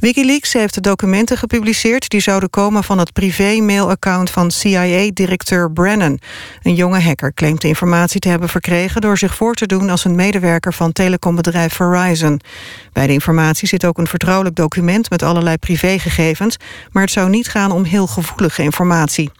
Wikileaks 0.00 0.52
heeft 0.52 0.82
documenten 0.82 1.38
gepubliceerd 1.38 2.08
die 2.08 2.20
zouden 2.20 2.50
komen 2.50 2.84
van 2.84 2.98
het 2.98 3.12
privé-mailaccount 3.12 4.30
van 4.30 4.50
CIA-directeur 4.50 5.72
Brennan. 5.72 6.18
Een 6.62 6.74
jonge 6.74 7.00
hacker 7.00 7.34
claimt 7.34 7.60
de 7.60 7.68
informatie 7.68 8.20
te 8.20 8.28
hebben 8.28 8.48
verkregen 8.48 9.00
door 9.00 9.18
zich 9.18 9.34
voor 9.34 9.54
te 9.54 9.66
doen 9.66 9.90
als 9.90 10.04
een 10.04 10.14
medewerker 10.14 10.74
van 10.74 10.92
telecombedrijf 10.92 11.74
Verizon. 11.74 12.40
Bij 12.92 13.06
de 13.06 13.12
informatie 13.12 13.68
zit 13.68 13.84
ook 13.84 13.98
een 13.98 14.06
vertrouwelijk 14.06 14.56
document 14.56 15.10
met 15.10 15.22
allerlei 15.22 15.56
privégegevens, 15.56 16.56
maar 16.92 17.02
het 17.02 17.12
zou 17.12 17.30
niet 17.30 17.48
gaan 17.48 17.72
om 17.72 17.84
heel 17.84 18.06
gevoelige 18.06 18.62
informatie. 18.62 19.30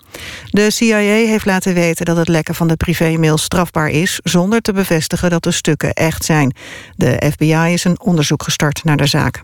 De 0.50 0.70
CIA 0.70 0.96
heeft 0.96 1.44
laten 1.44 1.74
weten 1.74 2.04
dat 2.04 2.16
het 2.16 2.28
lekken 2.28 2.54
van 2.54 2.68
de 2.68 2.76
privémail 2.76 3.38
strafbaar 3.38 3.88
is... 3.88 4.20
zonder 4.22 4.60
te 4.60 4.72
bevestigen 4.72 5.30
dat 5.30 5.42
de 5.42 5.50
stukken 5.50 5.92
echt 5.92 6.24
zijn. 6.24 6.54
De 6.96 7.30
FBI 7.32 7.72
is 7.72 7.84
een 7.84 8.00
onderzoek 8.00 8.42
gestart 8.42 8.84
naar 8.84 8.96
de 8.96 9.06
zaak. 9.06 9.42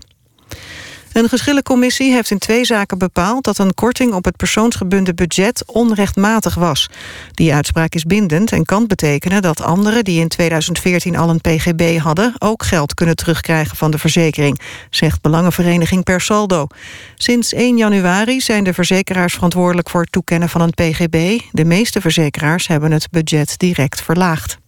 Een 1.12 1.28
geschillencommissie 1.28 2.12
heeft 2.12 2.30
in 2.30 2.38
twee 2.38 2.64
zaken 2.64 2.98
bepaald... 2.98 3.44
dat 3.44 3.58
een 3.58 3.74
korting 3.74 4.12
op 4.12 4.24
het 4.24 4.36
persoonsgebonden 4.36 5.14
budget 5.14 5.62
onrechtmatig 5.66 6.54
was. 6.54 6.88
Die 7.34 7.54
uitspraak 7.54 7.94
is 7.94 8.04
bindend 8.04 8.52
en 8.52 8.64
kan 8.64 8.86
betekenen 8.86 9.42
dat 9.42 9.62
anderen... 9.62 10.04
die 10.04 10.20
in 10.20 10.28
2014 10.28 11.16
al 11.16 11.30
een 11.30 11.40
pgb 11.40 11.98
hadden... 11.98 12.34
ook 12.38 12.64
geld 12.64 12.94
kunnen 12.94 13.16
terugkrijgen 13.16 13.76
van 13.76 13.90
de 13.90 13.98
verzekering... 13.98 14.60
zegt 14.90 15.22
Belangenvereniging 15.22 16.04
Per 16.04 16.20
Saldo. 16.20 16.66
Sinds 17.14 17.52
1 17.52 17.76
januari 17.76 18.40
zijn 18.40 18.64
de 18.64 18.74
verzekeraars 18.74 19.34
verantwoordelijk... 19.34 19.90
voor 19.90 20.00
het 20.00 20.12
toekennen 20.12 20.48
van 20.48 20.60
een 20.60 20.74
pgb. 20.74 21.42
De 21.52 21.64
meeste 21.64 22.00
verzekeraars 22.00 22.66
hebben 22.66 22.92
het 22.92 23.10
budget 23.10 23.58
direct 23.58 24.02
verlaagd. 24.02 24.58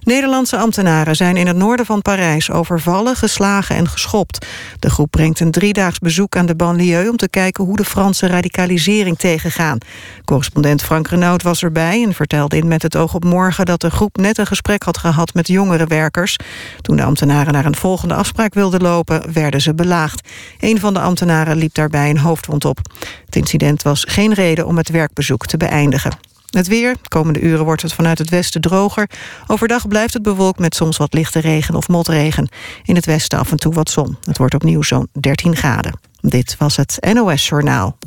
Nederlandse 0.00 0.56
ambtenaren 0.56 1.16
zijn 1.16 1.36
in 1.36 1.46
het 1.46 1.56
noorden 1.56 1.86
van 1.86 2.02
Parijs 2.02 2.50
overvallen, 2.50 3.16
geslagen 3.16 3.76
en 3.76 3.88
geschopt. 3.88 4.46
De 4.78 4.90
groep 4.90 5.10
brengt 5.10 5.40
een 5.40 5.50
driedaags 5.50 5.98
bezoek 5.98 6.36
aan 6.36 6.46
de 6.46 6.56
banlieue 6.56 7.10
om 7.10 7.16
te 7.16 7.28
kijken 7.28 7.64
hoe 7.64 7.76
de 7.76 7.84
Franse 7.84 8.26
radicalisering 8.26 9.18
tegengaan. 9.18 9.78
Correspondent 10.24 10.82
Frank 10.82 11.08
Renaud 11.08 11.42
was 11.42 11.62
erbij 11.62 12.02
en 12.02 12.14
vertelde 12.14 12.56
in 12.56 12.68
Met 12.68 12.82
het 12.82 12.96
oog 12.96 13.14
op 13.14 13.24
morgen 13.24 13.64
dat 13.64 13.80
de 13.80 13.90
groep 13.90 14.16
net 14.16 14.38
een 14.38 14.46
gesprek 14.46 14.82
had 14.82 14.98
gehad 14.98 15.34
met 15.34 15.48
jongere 15.48 15.86
werkers. 15.86 16.36
Toen 16.80 16.96
de 16.96 17.02
ambtenaren 17.02 17.52
naar 17.52 17.64
een 17.64 17.76
volgende 17.76 18.14
afspraak 18.14 18.54
wilden 18.54 18.80
lopen, 18.80 19.32
werden 19.32 19.60
ze 19.60 19.74
belaagd. 19.74 20.28
Een 20.58 20.80
van 20.80 20.94
de 20.94 21.00
ambtenaren 21.00 21.56
liep 21.56 21.74
daarbij 21.74 22.10
een 22.10 22.18
hoofdwond 22.18 22.64
op. 22.64 22.78
Het 23.24 23.36
incident 23.36 23.82
was 23.82 24.04
geen 24.08 24.34
reden 24.34 24.66
om 24.66 24.76
het 24.76 24.88
werkbezoek 24.88 25.46
te 25.46 25.56
beëindigen. 25.56 26.12
Het 26.50 26.66
weer. 26.66 26.92
De 27.02 27.08
komende 27.08 27.40
uren 27.40 27.64
wordt 27.64 27.82
het 27.82 27.92
vanuit 27.92 28.18
het 28.18 28.28
westen 28.28 28.60
droger. 28.60 29.10
Overdag 29.46 29.88
blijft 29.88 30.14
het 30.14 30.22
bewolkt 30.22 30.58
met 30.58 30.74
soms 30.74 30.96
wat 30.96 31.14
lichte 31.14 31.38
regen 31.38 31.74
of 31.74 31.88
motregen. 31.88 32.48
In 32.84 32.94
het 32.94 33.06
westen 33.06 33.38
af 33.38 33.50
en 33.50 33.56
toe 33.56 33.74
wat 33.74 33.90
zon. 33.90 34.18
Het 34.24 34.38
wordt 34.38 34.54
opnieuw 34.54 34.82
zo'n 34.82 35.08
13 35.20 35.56
graden. 35.56 36.00
Dit 36.20 36.56
was 36.58 36.76
het 36.76 36.98
NOS 37.12 37.48
Journaal. 37.48 37.98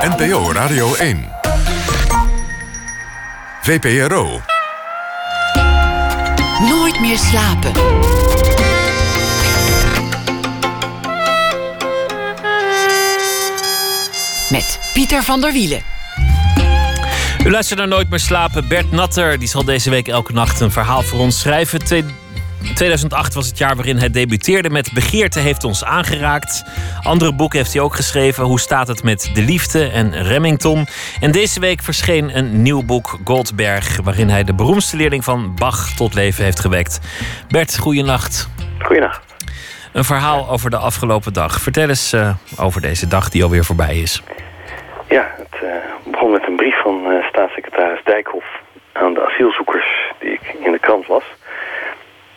NPO 0.00 0.52
Radio 0.52 0.94
1. 0.94 1.28
VPRO. 3.62 4.40
Nooit 6.68 7.00
meer 7.00 7.18
slapen. 7.18 7.72
Met 14.50 14.78
Pieter 14.92 15.22
van 15.22 15.40
der 15.40 15.52
Wielen. 15.52 15.97
U 17.48 17.50
luistert 17.50 17.78
naar 17.78 17.88
Nooit 17.88 18.10
meer 18.10 18.18
slapen. 18.18 18.68
Bert 18.68 18.90
Natter 18.90 19.38
die 19.38 19.48
zal 19.48 19.64
deze 19.64 19.90
week 19.90 20.08
elke 20.08 20.32
nacht 20.32 20.60
een 20.60 20.70
verhaal 20.70 21.02
voor 21.02 21.18
ons 21.18 21.40
schrijven. 21.40 21.84
Twee- 21.84 22.04
2008 22.74 23.34
was 23.34 23.46
het 23.46 23.58
jaar 23.58 23.76
waarin 23.76 23.96
hij 23.96 24.10
debuteerde 24.10 24.70
met 24.70 24.92
Begeerte 24.94 25.38
heeft 25.38 25.64
ons 25.64 25.84
aangeraakt. 25.84 26.64
Andere 27.02 27.34
boeken 27.34 27.58
heeft 27.58 27.72
hij 27.72 27.82
ook 27.82 27.94
geschreven. 27.94 28.44
Hoe 28.44 28.60
staat 28.60 28.88
het 28.88 29.02
met 29.02 29.30
De 29.34 29.42
Liefde 29.42 29.90
en 29.90 30.22
Remington? 30.22 30.86
En 31.20 31.32
deze 31.32 31.60
week 31.60 31.82
verscheen 31.82 32.36
een 32.36 32.62
nieuw 32.62 32.84
boek, 32.84 33.18
Goldberg... 33.24 34.00
waarin 34.02 34.28
hij 34.28 34.44
de 34.44 34.54
beroemdste 34.54 34.96
leerling 34.96 35.24
van 35.24 35.54
Bach 35.54 35.90
tot 35.96 36.14
leven 36.14 36.44
heeft 36.44 36.60
gewekt. 36.60 37.00
Bert, 37.48 37.78
goeienacht. 37.78 38.48
Goeienacht. 38.78 39.20
Een 39.92 40.04
verhaal 40.04 40.48
over 40.48 40.70
de 40.70 40.76
afgelopen 40.76 41.32
dag. 41.32 41.60
Vertel 41.60 41.88
eens 41.88 42.12
eh, 42.12 42.34
over 42.56 42.80
deze 42.80 43.06
dag 43.06 43.28
die 43.28 43.42
alweer 43.42 43.64
voorbij 43.64 43.98
is. 43.98 44.22
Ja, 45.08 45.30
het 45.36 45.62
eh, 45.62 45.68
begon 46.10 46.30
met 46.30 46.37
brief 46.62 46.80
van 46.82 47.10
eh, 47.10 47.28
staatssecretaris 47.28 48.02
Dijkhoff 48.04 48.46
aan 48.92 49.14
de 49.14 49.26
asielzoekers 49.26 50.12
die 50.18 50.32
ik 50.32 50.40
in 50.58 50.72
de 50.72 50.78
krant 50.78 51.08
las. 51.08 51.24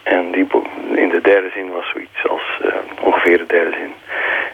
En 0.03 0.31
die 0.31 0.47
in 0.95 1.09
de 1.09 1.21
derde 1.21 1.49
zin 1.53 1.71
was 1.71 1.89
zoiets 1.89 2.27
als 2.27 2.45
eh, 2.61 2.73
ongeveer 3.01 3.37
de 3.37 3.45
derde 3.45 3.71
zin. 3.71 3.93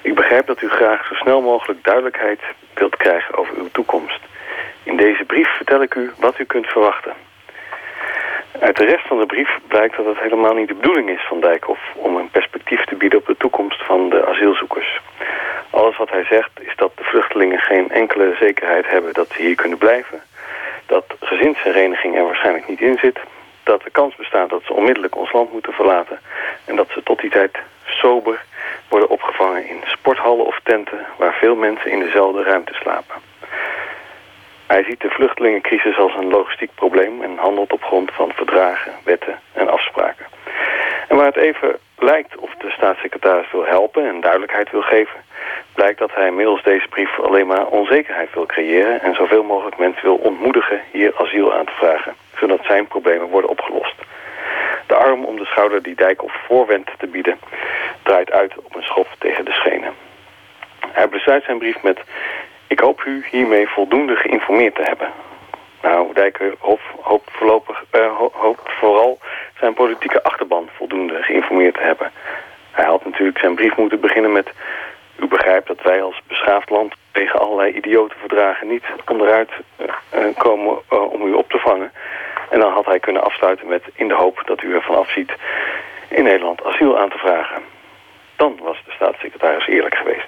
Ik 0.01 0.15
begrijp 0.15 0.47
dat 0.47 0.61
u 0.61 0.69
graag 0.69 1.07
zo 1.07 1.13
snel 1.13 1.41
mogelijk 1.41 1.83
duidelijkheid 1.83 2.39
wilt 2.73 2.95
krijgen 2.95 3.37
over 3.37 3.53
uw 3.57 3.69
toekomst. 3.71 4.19
In 4.83 4.97
deze 4.97 5.25
brief 5.25 5.49
vertel 5.55 5.81
ik 5.81 5.95
u 5.95 6.11
wat 6.19 6.39
u 6.39 6.43
kunt 6.43 6.67
verwachten. 6.67 7.13
Uit 8.59 8.77
de 8.77 8.85
rest 8.85 9.07
van 9.07 9.19
de 9.19 9.25
brief 9.25 9.49
blijkt 9.67 9.97
dat 9.97 10.05
het 10.05 10.19
helemaal 10.19 10.53
niet 10.53 10.67
de 10.67 10.81
bedoeling 10.81 11.09
is 11.09 11.25
van 11.27 11.39
Dijkhoff 11.39 11.81
om 11.95 12.15
een 12.15 12.29
perspectief 12.29 12.85
te 12.85 12.95
bieden 12.95 13.19
op 13.19 13.25
de 13.25 13.37
toekomst 13.37 13.85
van 13.85 14.09
de 14.09 14.25
asielzoekers. 14.25 14.99
Alles 15.69 15.97
wat 15.97 16.09
hij 16.09 16.23
zegt 16.23 16.51
is 16.59 16.75
dat 16.75 16.91
de 16.95 17.03
vluchtelingen 17.03 17.59
geen 17.59 17.89
enkele 17.89 18.35
zekerheid 18.39 18.87
hebben 18.87 19.13
dat 19.13 19.27
ze 19.29 19.41
hier 19.41 19.55
kunnen 19.55 19.77
blijven. 19.77 20.21
Dat 20.85 21.05
gezinshereniging 21.19 22.15
er 22.15 22.23
waarschijnlijk 22.23 22.67
niet 22.67 22.81
in 22.81 22.97
zit. 22.97 23.19
Dat 23.63 23.83
de 23.83 23.89
kans 23.89 24.15
bestaat 24.15 24.49
dat 24.49 24.63
ze 24.65 24.73
onmiddellijk 24.73 25.15
ons 25.15 25.31
land 25.31 25.51
moeten 25.51 25.73
verlaten. 25.73 26.19
En 26.65 26.75
dat 26.75 26.89
ze 26.89 27.03
tot 27.03 27.21
die 27.21 27.29
tijd 27.29 27.57
sober 27.85 28.41
worden 28.89 29.09
opgevangen 29.09 29.67
in 29.67 29.81
sporthallen 29.85 30.45
of 30.45 30.59
tenten 30.63 31.05
waar 31.17 31.33
veel 31.33 31.55
mensen 31.55 31.91
in 31.91 31.99
dezelfde 31.99 32.43
ruimte 32.43 32.73
slapen. 32.73 33.15
Hij 34.67 34.83
ziet 34.83 35.01
de 35.01 35.09
vluchtelingencrisis 35.09 35.97
als 35.97 36.15
een 36.15 36.29
logistiek 36.29 36.71
probleem 36.75 37.23
en 37.23 37.37
handelt 37.37 37.73
op 37.73 37.83
grond 37.83 38.11
van 38.11 38.31
verdragen, 38.31 38.91
wetten 39.03 39.39
en 39.53 39.69
afspraken. 39.69 40.25
En 41.07 41.15
waar 41.15 41.25
het 41.25 41.35
even 41.35 41.79
lijkt 41.97 42.37
of 42.37 42.55
de 42.57 42.69
staatssecretaris 42.69 43.51
wil 43.51 43.65
helpen 43.65 44.07
en 44.07 44.21
duidelijkheid 44.21 44.71
wil 44.71 44.81
geven, 44.81 45.19
blijkt 45.73 45.99
dat 45.99 46.13
hij 46.13 46.31
middels 46.31 46.63
deze 46.63 46.87
brief 46.87 47.19
alleen 47.19 47.47
maar 47.47 47.65
onzekerheid 47.65 48.33
wil 48.33 48.45
creëren 48.45 49.01
en 49.01 49.15
zoveel 49.15 49.43
mogelijk 49.43 49.77
mensen 49.77 50.03
wil 50.03 50.15
ontmoedigen 50.15 50.81
hier 50.91 51.13
asiel 51.17 51.53
aan 51.53 51.65
te 51.65 51.75
vragen, 51.77 52.13
zodat 52.39 52.59
zijn 52.63 52.87
problemen 52.87 53.27
worden 53.27 53.49
opgelost. 53.49 53.95
De 54.87 54.95
arm 54.95 55.25
om 55.25 55.37
de 55.37 55.45
schouder 55.45 55.83
die 55.83 55.95
Dijkhoff 55.95 56.35
voorwendt 56.47 56.91
te 56.97 57.07
bieden, 57.07 57.39
draait 58.03 58.31
uit 58.31 58.57
op 58.57 58.75
een 58.75 58.83
schop 58.83 59.07
tegen 59.17 59.45
de 59.45 59.51
schenen. 59.51 59.93
Hij 60.91 61.09
besluit 61.09 61.43
zijn 61.43 61.57
brief 61.57 61.81
met... 61.81 61.99
Ik 62.67 62.79
hoop 62.79 63.03
u 63.05 63.25
hiermee 63.31 63.67
voldoende 63.67 64.15
geïnformeerd 64.15 64.75
te 64.75 64.83
hebben. 64.83 65.11
Nou, 65.81 66.13
Dijkhoff 66.13 66.81
hoopt, 67.01 67.29
voorlopig, 67.31 67.83
eh, 67.89 68.17
ho- 68.17 68.31
hoopt 68.33 68.71
vooral 68.73 69.19
zijn 69.59 69.73
politieke 69.73 70.23
achterban 70.23 70.69
voldoende 70.75 71.23
geïnformeerd 71.23 71.73
te 71.75 71.81
hebben. 71.83 72.11
Hij 72.71 72.85
had 72.85 73.05
natuurlijk 73.05 73.39
zijn 73.39 73.55
brief 73.55 73.75
moeten 73.77 73.99
beginnen 73.99 74.31
met... 74.31 74.49
U 75.19 75.27
begrijpt 75.27 75.67
dat 75.67 75.81
wij 75.81 76.01
als 76.03 76.21
beschaafd 76.27 76.69
land 76.69 76.93
tegen 77.11 77.39
allerlei 77.39 77.71
idiotenverdragen 77.73 78.67
niet 78.67 78.83
onderuit 79.11 79.49
eh, 79.75 79.87
eh, 80.09 80.35
komen 80.37 80.89
om 81.11 81.27
u 81.27 81.33
op 81.33 81.49
te 81.49 81.57
vangen. 81.59 81.91
En 82.49 82.59
dan 82.59 82.71
had 82.71 82.85
hij 82.85 82.99
kunnen 82.99 83.23
afsluiten 83.23 83.67
met 83.67 83.83
in 83.95 84.07
de 84.07 84.13
hoop 84.13 84.41
dat 84.45 84.61
u 84.63 84.73
ervan 84.75 84.95
afziet 84.95 85.31
in 86.07 86.23
Nederland 86.23 86.63
asiel 86.65 86.97
aan 86.99 87.09
te 87.09 87.17
vragen. 87.17 87.61
Dan 88.35 88.59
was 88.61 88.77
de 88.85 88.91
staatssecretaris 88.91 89.67
eerlijk 89.67 89.95
geweest. 89.95 90.27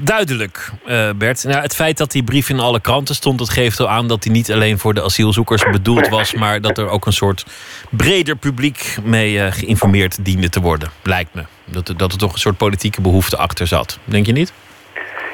Duidelijk, 0.00 0.70
eh, 0.86 1.10
Bert. 1.16 1.44
Nou, 1.44 1.62
het 1.62 1.74
feit 1.74 1.98
dat 1.98 2.10
die 2.10 2.22
brief 2.22 2.48
in 2.48 2.60
alle 2.60 2.80
kranten 2.80 3.14
stond, 3.14 3.38
dat 3.38 3.50
geeft 3.50 3.80
al 3.80 3.88
aan 3.88 4.08
dat 4.08 4.24
hij 4.24 4.32
niet 4.32 4.52
alleen 4.52 4.78
voor 4.78 4.94
de 4.94 5.02
asielzoekers 5.02 5.64
bedoeld 5.70 6.08
was, 6.08 6.34
maar 6.34 6.60
dat 6.60 6.78
er 6.78 6.88
ook 6.88 7.06
een 7.06 7.12
soort 7.12 7.44
breder 7.90 8.36
publiek 8.36 8.96
mee 9.04 9.40
eh, 9.40 9.52
geïnformeerd 9.52 10.24
diende 10.24 10.48
te 10.48 10.60
worden. 10.60 10.90
Lijkt 11.02 11.34
me. 11.34 11.42
Dat, 11.64 11.88
er- 11.88 11.96
dat 11.96 12.12
er 12.12 12.18
toch 12.18 12.32
een 12.32 12.38
soort 12.38 12.56
politieke 12.56 13.00
behoefte 13.00 13.36
achter 13.36 13.66
zat. 13.66 13.98
Denk 14.04 14.26
je 14.26 14.32
niet? 14.32 14.52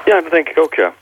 Ja, 0.04 0.20
dat 0.20 0.30
denk 0.30 0.48
ik 0.48 0.58
ook, 0.58 0.74
ja. 0.74 0.92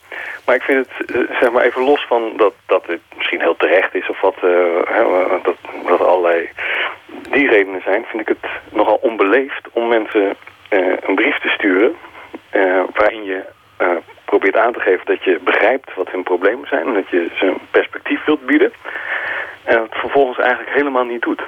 Maar 0.44 0.54
ik 0.54 0.62
vind 0.62 0.86
het, 0.98 1.10
eh, 1.10 1.20
zeg 1.40 1.52
maar 1.52 1.64
even 1.64 1.82
los 1.84 2.04
van 2.08 2.32
dat, 2.36 2.52
dat 2.66 2.86
dit 2.86 3.00
misschien 3.16 3.40
heel 3.40 3.56
terecht 3.56 3.94
is 3.94 4.08
of 4.08 4.20
wat, 4.20 4.36
eh, 4.36 4.50
hè, 4.84 5.02
dat, 5.42 5.56
dat 5.86 6.00
allerlei 6.00 6.48
die 7.30 7.48
redenen 7.48 7.80
zijn, 7.84 8.04
vind 8.10 8.22
ik 8.22 8.28
het 8.28 8.50
nogal 8.72 8.94
onbeleefd 9.02 9.60
om 9.72 9.88
mensen 9.88 10.36
eh, 10.68 10.78
een 11.06 11.14
brief 11.14 11.38
te 11.38 11.48
sturen 11.48 11.92
eh, 12.53 12.82
waarin 12.94 13.24
je 13.24 13.44
eh, 13.76 13.96
probeert 14.24 14.57
aan 14.57 14.72
te 14.72 14.80
geven 14.80 15.07
dat 15.07 15.24
je 15.24 15.38
begrijpt 15.44 15.94
wat 15.94 16.11
hun 16.11 16.22
problemen 16.22 16.68
zijn 16.68 16.86
en 16.86 16.94
dat 16.94 17.09
je 17.09 17.28
ze 17.38 17.46
een 17.46 17.61
perspectief 17.70 18.24
wilt 18.24 18.46
bieden 18.46 18.72
en 19.64 19.82
het 19.82 19.94
vervolgens 19.94 20.38
eigenlijk 20.38 20.70
helemaal 20.70 21.05
niet 21.05 21.22
doet. 21.22 21.42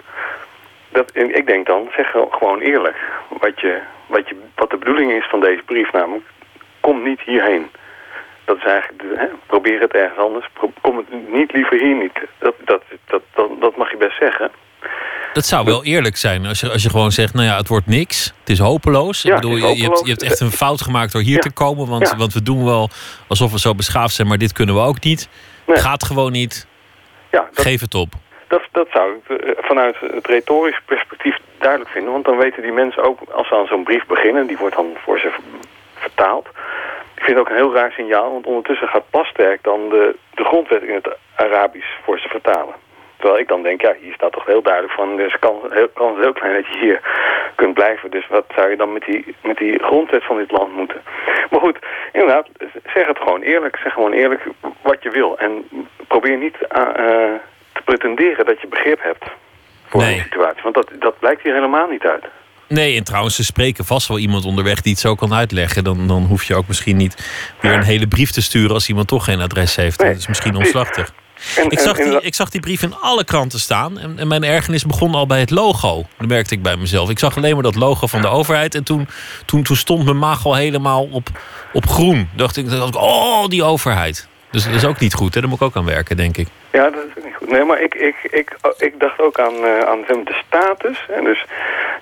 Dat, 0.88 1.11
ik 1.14 1.46
denk 1.46 1.66
dan, 1.66 1.88
zeg 1.96 2.11
gewoon 2.11 2.61
eerlijk 2.61 2.96
wat, 3.28 3.61
je, 3.61 3.80
wat, 4.07 4.28
je, 4.28 4.36
wat 4.55 4.70
de 4.70 4.76
bedoeling 4.76 5.12
is 5.12 5.26
van 5.26 5.40
deze 5.40 5.62
brief, 5.62 5.92
namelijk 5.92 6.24
kom 6.80 7.02
niet 7.02 7.20
hierheen. 7.20 7.70
Dat 8.44 8.57
is 8.57 8.64
eigenlijk, 8.64 9.02
hè, 9.20 9.26
probeer 9.46 9.80
het 9.80 9.94
ergens 9.94 10.18
anders. 10.18 10.48
Kom 10.80 10.96
het 10.96 11.32
niet 11.32 11.52
liever 11.52 11.80
hier 11.80 11.94
niet. 11.94 12.20
Dat, 12.38 12.55
dat, 12.64 12.82
dat, 13.05 13.22
dat 13.61 13.76
mag 13.76 13.90
je 13.90 13.96
best 13.96 14.18
zeggen. 14.18 14.50
Dat 15.35 15.45
zou 15.47 15.64
wel 15.64 15.85
eerlijk 15.85 16.16
zijn 16.16 16.47
als 16.47 16.61
je, 16.61 16.70
als 16.70 16.82
je 16.82 16.91
gewoon 16.91 17.11
zegt: 17.12 17.35
Nou 17.35 17.47
ja, 17.47 17.57
het 17.57 17.68
wordt 17.68 17.87
niks. 17.87 18.32
Het 18.41 18.49
is 18.51 18.59
hopeloos. 18.59 19.22
Ja, 19.22 19.28
ik 19.35 19.41
bedoel, 19.41 19.51
het 19.53 19.61
je, 19.61 19.66
hebt, 19.66 19.80
hopeloos. 19.80 20.01
je 20.01 20.11
hebt 20.11 20.22
echt 20.22 20.41
een 20.41 20.51
fout 20.51 20.80
gemaakt 20.82 21.12
door 21.12 21.22
hier 21.22 21.35
Ja. 21.35 21.41
te 21.41 21.53
komen. 21.53 21.89
Want, 21.89 22.09
Ja. 22.11 22.16
want 22.16 22.32
we 22.32 22.43
doen 22.43 22.64
wel 22.64 22.89
alsof 23.28 23.53
we 23.53 23.59
zo 23.59 23.74
beschaafd 23.74 24.14
zijn, 24.14 24.28
maar 24.28 24.39
dit 24.39 24.53
kunnen 24.53 24.74
we 24.74 24.80
ook 24.80 25.01
niet. 25.01 25.28
Nee. 25.66 25.76
Gaat 25.76 26.05
gewoon 26.05 26.32
niet. 26.32 26.66
Ja, 27.30 27.49
dat, 27.53 27.64
Geef 27.64 27.80
het 27.80 27.95
op. 27.95 28.12
dat, 28.49 28.62
dat 28.72 28.87
zou 28.93 29.11
ik 29.14 29.41
eh, 29.41 29.51
vanuit 29.61 29.97
het 30.12 30.26
retorisch 30.26 30.80
perspectief 30.85 31.37
duidelijk 31.59 31.91
vinden. 31.91 32.12
Want 32.12 32.24
dan 32.24 32.37
weten 32.37 32.62
die 32.62 32.72
mensen 32.72 33.03
ook, 33.05 33.18
als 33.32 33.49
ze 33.49 33.55
aan 33.55 33.66
zo'n 33.66 33.85
brief 33.85 34.07
beginnen... 34.07 34.47
die 34.47 34.57
wordt 34.57 34.76
dan 34.76 34.87
voor 35.05 35.18
ze 35.18 35.28
ver- 35.30 35.41
vertaald. 35.95 36.47
Ik 37.14 37.22
vind 37.22 37.37
het 37.37 37.39
ook 37.39 37.49
een 37.49 37.57
heel 37.64 37.74
raar 37.74 37.93
signaal. 37.93 38.32
Want 38.32 38.47
ondertussen 38.47 38.89
gaat 38.89 39.11
Plasterk 39.11 39.62
dan 39.62 39.89
de, 39.89 40.16
de 40.35 40.45
grondwet 40.45 40.82
in 40.82 40.95
het 40.95 41.09
Arabisch 41.37 41.89
voor 42.05 42.18
ze 42.18 42.28
vertalen. 42.28 42.74
Terwijl 43.24 43.44
ik 43.44 43.52
dan 43.54 43.62
denk, 43.62 43.80
ja, 43.80 43.94
hier 44.02 44.14
staat 44.14 44.32
toch 44.32 44.46
heel 44.46 44.62
duidelijk 44.62 44.94
van... 44.94 45.18
er 45.18 45.26
is 45.26 45.38
kans 45.38 45.62
heel, 45.70 45.88
kans 45.94 46.18
heel 46.18 46.32
klein 46.32 46.54
dat 46.54 46.66
je 46.72 46.78
hier 46.78 47.00
kunt 47.54 47.74
blijven. 47.74 48.10
Dus 48.10 48.26
wat 48.28 48.44
zou 48.56 48.70
je 48.70 48.76
dan 48.76 48.92
met 48.92 49.04
die, 49.04 49.34
met 49.42 49.56
die 49.56 49.82
grondwet 49.82 50.24
van 50.24 50.36
dit 50.36 50.50
land 50.50 50.76
moeten? 50.76 51.00
Maar 51.50 51.60
goed, 51.60 51.78
inderdaad, 52.12 52.48
zeg 52.94 53.06
het 53.06 53.18
gewoon 53.18 53.42
eerlijk. 53.42 53.76
Zeg 53.82 53.92
gewoon 53.92 54.12
eerlijk 54.12 54.42
wat 54.82 55.02
je 55.02 55.10
wil. 55.10 55.38
En 55.38 55.50
probeer 56.08 56.38
niet 56.38 56.56
eh, 56.68 56.82
eh, 56.82 57.40
te 57.72 57.82
pretenderen 57.84 58.44
dat 58.46 58.60
je 58.60 58.66
begrip 58.66 59.02
hebt 59.02 59.24
voor 59.88 60.00
Nee. 60.00 60.14
een 60.14 60.22
situatie. 60.22 60.62
Want 60.62 60.74
dat, 60.74 60.90
dat 60.98 61.18
blijkt 61.18 61.42
hier 61.42 61.54
helemaal 61.54 61.88
niet 61.88 62.04
uit. 62.06 62.24
Nee, 62.68 62.96
en 62.96 63.04
trouwens, 63.04 63.36
ze 63.36 63.44
spreken 63.44 63.84
vast 63.84 64.08
wel 64.08 64.18
iemand 64.18 64.44
onderweg 64.44 64.80
die 64.80 64.92
het 64.92 65.00
zo 65.00 65.14
kan 65.14 65.34
uitleggen. 65.34 65.84
Dan, 65.84 66.06
dan 66.06 66.22
hoef 66.22 66.44
je 66.44 66.54
ook 66.54 66.68
misschien 66.68 66.96
niet 66.96 67.14
weer 67.60 67.72
een 67.72 67.82
hele 67.82 68.08
brief 68.08 68.30
te 68.30 68.42
sturen 68.42 68.70
als 68.74 68.88
iemand 68.88 69.08
toch 69.08 69.24
geen 69.24 69.40
adres 69.40 69.76
heeft. 69.76 69.98
Nee, 70.00 70.10
dat 70.10 70.18
is 70.18 70.28
misschien 70.28 70.52
precies. 70.52 71.12
En, 71.57 71.64
Ik 71.64 71.72
en- 71.72 71.85
zag, 71.85 71.97
die, 71.97 72.20
ik 72.20 72.35
zag 72.35 72.49
die 72.51 72.61
brief 72.61 72.82
in 72.82 72.95
alle 73.01 73.24
kranten 73.24 73.61
staan. 73.61 73.99
En, 73.99 74.18
en 74.18 74.28
mijn 74.28 74.45
ergernis 74.45 74.85
begon 74.85 75.14
al 75.14 75.26
bij 75.26 75.41
het 75.41 75.51
logo. 75.51 76.07
Dat 76.18 76.28
merkte 76.28 76.55
ik 76.55 76.62
bij 76.62 76.76
mezelf. 76.76 77.11
Ik 77.11 77.18
zag 77.18 77.37
alleen 77.37 77.55
maar 77.55 77.62
dat 77.62 77.74
logo 77.74 78.07
van 78.07 78.20
de 78.20 78.28
overheid. 78.28 78.74
En 78.74 78.85
toen, 78.85 79.09
toen, 79.47 79.62
toen 79.62 79.76
stond 79.76 80.05
mijn 80.05 80.18
maag 80.18 80.45
al 80.47 80.55
helemaal 80.55 81.09
op, 81.11 81.28
op 81.72 81.89
groen. 81.89 82.28
Dacht 82.37 82.57
ik, 82.57 82.70
dacht 82.70 82.89
ik, 82.95 83.01
oh, 83.01 83.47
die 83.49 83.62
overheid. 83.62 84.28
Dus 84.51 84.64
dat 84.64 84.74
is 84.74 84.85
ook 84.85 84.99
niet 85.01 85.14
goed. 85.14 85.35
Hè? 85.35 85.41
Daar 85.41 85.49
moet 85.49 85.61
ik 85.61 85.66
ook 85.66 85.76
aan 85.76 85.85
werken, 85.85 86.16
denk 86.16 86.37
ik. 86.37 86.49
Ja, 86.72 86.91
dat 86.91 87.23
Nee, 87.41 87.64
maar 87.64 87.80
ik, 87.80 87.95
ik, 87.95 88.16
ik, 88.30 88.51
ik 88.78 89.01
dacht 89.01 89.20
ook 89.20 89.39
aan, 89.39 89.64
eh, 89.64 89.78
aan 89.78 90.05
de 90.07 90.41
status. 90.47 91.07
En 91.11 91.24
dus 91.24 91.45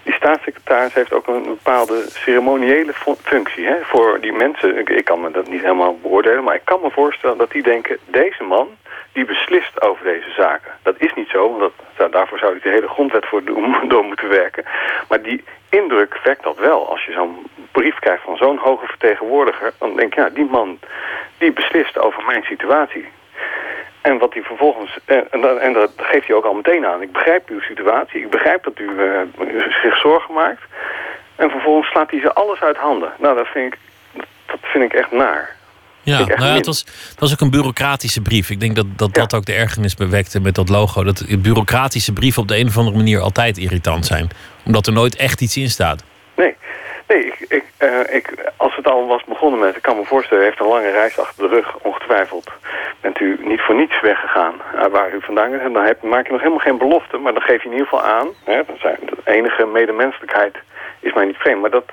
die 0.02 0.14
staatssecretaris 0.14 0.94
heeft 0.94 1.12
ook 1.12 1.26
een 1.26 1.42
bepaalde 1.42 2.04
ceremoniële 2.08 2.92
fu- 2.92 3.14
functie 3.22 3.66
hè, 3.66 3.76
voor 3.82 4.20
die 4.20 4.32
mensen. 4.32 4.78
Ik, 4.78 4.88
ik 4.88 5.04
kan 5.04 5.20
me 5.20 5.30
dat 5.30 5.48
niet 5.48 5.60
helemaal 5.62 5.98
beoordelen, 6.02 6.44
maar 6.44 6.54
ik 6.54 6.64
kan 6.64 6.80
me 6.82 6.90
voorstellen 6.90 7.38
dat 7.38 7.50
die 7.50 7.62
denken... 7.62 7.98
deze 8.06 8.42
man, 8.42 8.68
die 9.12 9.24
beslist 9.24 9.82
over 9.82 10.04
deze 10.04 10.30
zaken. 10.36 10.72
Dat 10.82 10.94
is 10.98 11.14
niet 11.14 11.28
zo, 11.28 11.58
want 11.96 12.12
daarvoor 12.12 12.38
zou 12.38 12.50
hij 12.52 12.60
de 12.62 12.68
hele 12.76 12.88
grondwet 12.88 13.26
voor 13.26 13.44
doen, 13.44 13.76
door 13.88 14.04
moeten 14.04 14.28
werken. 14.28 14.64
Maar 15.08 15.22
die 15.22 15.44
indruk 15.68 16.18
wekt 16.24 16.42
dat 16.42 16.58
wel. 16.58 16.88
Als 16.90 17.04
je 17.04 17.12
zo'n 17.12 17.46
brief 17.72 17.98
krijgt 17.98 18.22
van 18.22 18.36
zo'n 18.36 18.58
hoge 18.58 18.86
vertegenwoordiger... 18.86 19.72
dan 19.78 19.96
denk 19.96 20.14
je, 20.14 20.20
ja, 20.20 20.28
die 20.28 20.44
man 20.50 20.78
die 21.38 21.52
beslist 21.52 21.98
over 21.98 22.24
mijn 22.26 22.42
situatie. 22.42 23.08
En 24.02 24.18
wat 24.18 24.34
hij 24.34 24.42
vervolgens, 24.42 24.98
eh, 25.04 25.16
en, 25.30 25.40
dat, 25.40 25.58
en 25.58 25.72
dat 25.72 25.90
geeft 25.96 26.26
hij 26.26 26.36
ook 26.36 26.44
al 26.44 26.54
meteen 26.54 26.86
aan. 26.86 27.02
Ik 27.02 27.12
begrijp 27.12 27.48
uw 27.48 27.60
situatie, 27.60 28.20
ik 28.20 28.30
begrijp 28.30 28.64
dat 28.64 28.78
u 28.78 28.90
uh, 28.90 29.20
zich 29.82 29.96
zorgen 29.96 30.34
maakt. 30.34 30.62
En 31.36 31.50
vervolgens 31.50 31.90
slaat 31.90 32.10
hij 32.10 32.20
ze 32.20 32.32
alles 32.32 32.60
uit 32.60 32.76
handen. 32.76 33.12
Nou, 33.18 33.36
dat 33.36 33.46
vind 33.46 33.72
ik, 33.72 33.78
dat 34.46 34.58
vind 34.62 34.84
ik 34.84 34.92
echt 34.92 35.12
naar. 35.12 35.56
Ja, 36.04 36.18
nou 36.18 36.44
ja, 36.44 36.54
het, 36.54 36.66
was, 36.66 36.78
het 37.08 37.20
was 37.20 37.32
ook 37.32 37.40
een 37.40 37.50
bureaucratische 37.50 38.20
brief. 38.20 38.50
Ik 38.50 38.60
denk 38.60 38.76
dat 38.76 38.86
dat, 38.96 39.14
dat 39.14 39.34
ook 39.34 39.44
de 39.44 39.52
ergernis 39.52 39.94
bewekte 39.94 40.40
met 40.40 40.54
dat 40.54 40.68
logo. 40.68 41.04
Dat 41.04 41.24
bureaucratische 41.38 42.12
brieven 42.12 42.42
op 42.42 42.48
de 42.48 42.58
een 42.58 42.66
of 42.66 42.76
andere 42.76 42.96
manier 42.96 43.20
altijd 43.20 43.58
irritant 43.58 44.06
zijn. 44.06 44.30
Omdat 44.64 44.86
er 44.86 44.92
nooit 44.92 45.16
echt 45.16 45.40
iets 45.40 45.56
in 45.56 45.70
staat. 45.70 46.04
Ik, 47.58 47.64
uh, 47.78 48.14
ik, 48.14 48.52
als 48.56 48.76
het 48.76 48.86
al 48.86 49.06
was 49.06 49.24
begonnen 49.24 49.60
met... 49.60 49.76
Ik 49.76 49.82
kan 49.82 49.96
me 49.96 50.04
voorstellen, 50.04 50.42
u 50.42 50.46
heeft 50.46 50.60
een 50.60 50.66
lange 50.66 50.90
reis 50.90 51.18
achter 51.18 51.48
de 51.48 51.54
rug, 51.54 51.76
ongetwijfeld. 51.82 52.50
Bent 53.00 53.20
u 53.20 53.38
niet 53.40 53.60
voor 53.60 53.74
niets 53.74 54.00
weggegaan 54.00 54.54
uh, 54.74 54.86
waar 54.86 55.14
u 55.14 55.20
vandaan 55.20 55.54
is. 55.54 55.72
Dan 55.72 55.84
heb, 55.84 56.02
maak 56.02 56.26
je 56.26 56.32
nog 56.32 56.40
helemaal 56.40 56.66
geen 56.66 56.78
belofte, 56.78 57.16
maar 57.16 57.32
dan 57.32 57.42
geef 57.42 57.62
je 57.62 57.68
in 57.68 57.72
ieder 57.72 57.88
geval 57.88 58.04
aan... 58.04 58.28
Hè, 58.44 58.62
zijn, 58.80 58.98
de 59.00 59.16
enige 59.24 59.66
medemenselijkheid 59.66 60.56
is 61.00 61.12
mij 61.12 61.24
niet 61.24 61.36
vreemd. 61.36 61.60
Maar 61.60 61.70
dat, 61.70 61.84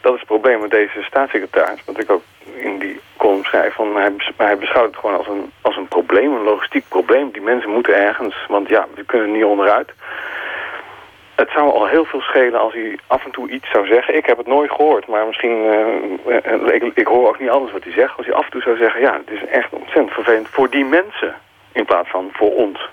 dat 0.00 0.12
is 0.12 0.18
het 0.18 0.28
probleem 0.28 0.60
met 0.60 0.70
deze 0.70 1.02
staatssecretaris. 1.02 1.84
Wat 1.84 2.00
ik 2.00 2.10
ook 2.10 2.22
in 2.54 2.78
die 2.78 3.00
column 3.16 3.44
schrijf. 3.44 3.74
Van 3.74 3.96
hij, 3.96 4.12
hij 4.36 4.58
beschouwt 4.58 4.86
het 4.86 4.96
gewoon 4.96 5.16
als 5.16 5.28
een, 5.28 5.52
als 5.60 5.76
een 5.76 5.88
probleem, 5.88 6.32
een 6.32 6.42
logistiek 6.42 6.84
probleem. 6.88 7.30
Die 7.30 7.42
mensen 7.42 7.70
moeten 7.70 7.94
ergens, 7.94 8.46
want 8.48 8.68
ja, 8.68 8.86
we 8.94 9.04
kunnen 9.04 9.32
niet 9.32 9.44
onderuit. 9.44 9.90
Het 11.42 11.50
zou 11.50 11.72
al 11.72 11.86
heel 11.86 12.04
veel 12.04 12.20
schelen 12.20 12.60
als 12.60 12.72
hij 12.72 12.98
af 13.06 13.24
en 13.24 13.30
toe 13.30 13.50
iets 13.50 13.70
zou 13.70 13.86
zeggen. 13.86 14.16
Ik 14.16 14.26
heb 14.26 14.36
het 14.36 14.46
nooit 14.46 14.70
gehoord, 14.70 15.06
maar 15.06 15.26
misschien... 15.26 15.56
Uh, 16.26 16.74
ik, 16.74 16.82
ik, 16.94 17.06
hoor 17.06 17.28
ook 17.28 17.40
niet 17.40 17.50
alles 17.50 17.72
wat 17.72 17.84
hij 17.84 17.92
zegt. 17.92 18.16
Als 18.16 18.26
hij 18.26 18.34
af 18.34 18.44
en 18.44 18.50
toe 18.50 18.62
zou 18.62 18.76
zeggen... 18.76 19.00
ja, 19.00 19.12
het 19.26 19.30
is 19.36 19.48
echt 19.48 19.72
ontzettend 19.72 20.10
vervelend 20.10 20.48
voor 20.48 20.70
die 20.70 20.84
mensen... 20.84 21.34
in 21.72 21.84
plaats 21.84 22.10
van 22.10 22.30
voor 22.32 22.54
ons. 22.54 22.88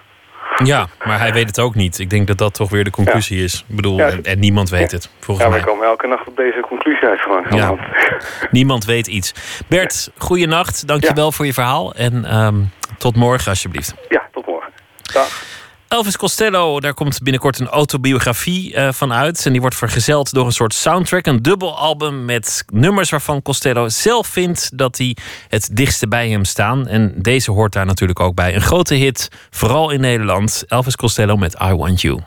Ja, 0.63 0.87
maar 1.05 1.19
hij 1.19 1.33
weet 1.33 1.47
het 1.47 1.59
ook 1.59 1.75
niet. 1.75 1.99
Ik 1.99 2.09
denk 2.09 2.27
dat 2.27 2.37
dat 2.37 2.53
toch 2.53 2.69
weer 2.69 2.83
de 2.83 2.89
conclusie 2.89 3.43
is. 3.43 3.65
Ik 3.67 3.75
bedoel, 3.75 3.99
en, 3.99 4.39
niemand 4.39 4.69
weet 4.69 4.91
het, 4.91 5.09
volgens 5.19 5.45
ja, 5.45 5.51
mij. 5.51 5.59
Ja, 5.59 5.65
we 5.65 5.71
komen 5.71 5.87
elke 5.87 6.07
nacht 6.07 6.27
op 6.27 6.35
deze 6.35 6.59
conclusie 6.59 7.07
uit. 7.07 7.19
Ja. 7.49 7.75
niemand 8.59 8.85
weet 8.85 9.07
iets. 9.07 9.33
Bert, 9.69 10.11
goeienacht. 10.17 10.87
Dankjewel 10.87 11.31
voor 11.31 11.45
je 11.45 11.53
verhaal. 11.53 11.93
En 11.93 12.35
um, 12.37 12.71
tot 12.97 13.15
morgen, 13.15 13.49
alsjeblieft. 13.49 13.95
Ja, 14.09 14.27
tot 14.31 14.45
morgen. 14.45 14.71
Dag. 15.13 15.54
Elvis 15.87 16.17
Costello, 16.17 16.79
daar 16.79 16.93
komt 16.93 17.19
binnenkort 17.21 17.59
een 17.59 17.67
autobiografie 17.67 18.73
uh, 18.73 18.91
van 18.91 19.13
uit. 19.13 19.45
En 19.45 19.51
die 19.51 19.61
wordt 19.61 19.75
vergezeld 19.75 20.33
door 20.33 20.45
een 20.45 20.51
soort 20.51 20.73
soundtrack. 20.73 21.25
Een 21.25 21.41
dubbelalbum 21.41 22.25
met 22.25 22.63
nummers 22.73 23.09
waarvan 23.09 23.41
Costello 23.41 23.89
zelf 23.89 24.27
vindt 24.27 24.77
dat 24.77 24.95
die 24.95 25.17
het 25.47 25.69
dichtste 25.71 26.07
bij 26.07 26.29
hem 26.29 26.45
staan. 26.45 26.87
En 26.87 27.13
deze 27.17 27.51
hoort 27.51 27.73
daar 27.73 27.85
natuurlijk 27.85 28.19
ook 28.19 28.35
bij. 28.35 28.55
Een 28.55 28.61
grote 28.61 28.93
hit, 28.93 29.29
vooral 29.49 29.89
in 29.89 29.99
Nederland. 29.99 30.63
Elvis 30.67 30.95
Costello 30.95 31.35
met 31.35 31.55
I 31.61 31.73
Want 31.73 32.01
You. 32.01 32.21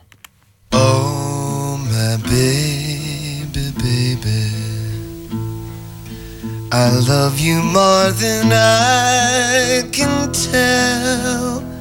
Oh, 0.71 1.79
my 1.81 2.17
baby, 2.23 3.73
baby. 3.75 4.69
I 6.73 6.91
love 7.07 7.43
you 7.43 7.63
more 7.63 8.15
than 8.15 8.53
I 8.53 9.89
can 9.91 10.33
tell. 10.33 11.78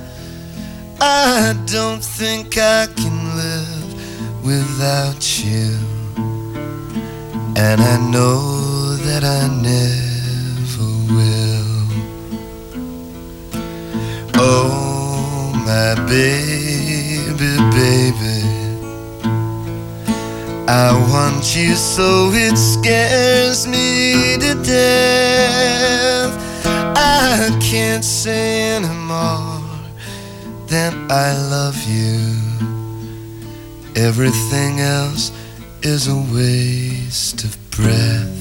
I 1.00 1.56
don't 1.68 2.04
think 2.04 2.58
I 2.58 2.88
can 2.88 3.36
live 3.36 4.44
without 4.44 5.44
you. 5.44 5.78
And 7.56 7.82
I 7.82 7.98
know 8.12 8.96
that 8.96 9.24
I 9.24 9.48
never 9.62 10.90
will. 11.14 11.88
Oh, 14.40 15.54
my 15.66 15.94
baby, 16.08 17.58
baby. 17.78 18.44
I 20.68 20.92
want 21.12 21.56
you 21.56 21.76
so 21.76 22.32
it 22.34 22.58
scares 22.58 23.68
me 23.68 24.38
to 24.40 24.56
death. 24.64 26.34
I 26.96 27.56
can't 27.62 28.04
say 28.04 28.76
anymore 28.78 29.57
then 30.68 31.10
I 31.10 31.34
love 31.50 31.78
you. 31.88 32.36
Everything 33.96 34.80
else 34.80 35.32
is 35.82 36.08
a 36.08 36.16
waste 36.16 37.44
of 37.44 37.58
breath. 37.72 38.34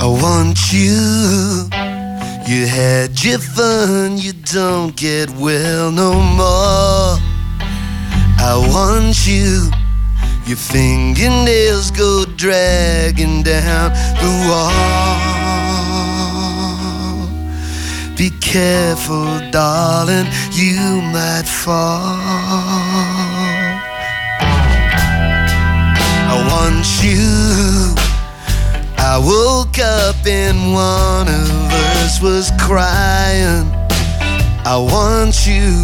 I 0.00 0.06
want 0.06 0.58
you. 0.72 1.68
You 2.46 2.66
had 2.66 3.24
your 3.24 3.38
fun, 3.38 4.18
you 4.18 4.32
don't 4.32 4.94
get 4.94 5.30
well 5.30 5.90
no 5.90 6.12
more. 6.12 7.16
I 8.38 8.54
want 8.68 9.26
you. 9.26 9.70
Your 10.46 10.58
fingernails 10.58 11.90
go 11.90 12.26
dragging 12.36 13.42
down 13.42 13.92
the 14.20 14.46
wall. 14.46 15.63
Be 18.16 18.30
careful, 18.40 19.40
darling, 19.50 20.26
you 20.52 21.02
might 21.12 21.46
fall. 21.46 22.14
I 26.30 26.36
want 26.48 26.86
you. 27.02 27.94
I 28.98 29.18
woke 29.18 29.80
up 29.80 30.14
and 30.26 30.72
one 30.72 31.26
of 31.26 31.72
us 32.04 32.22
was 32.22 32.52
crying. 32.60 33.68
I 34.64 34.76
want 34.78 35.44
you. 35.44 35.82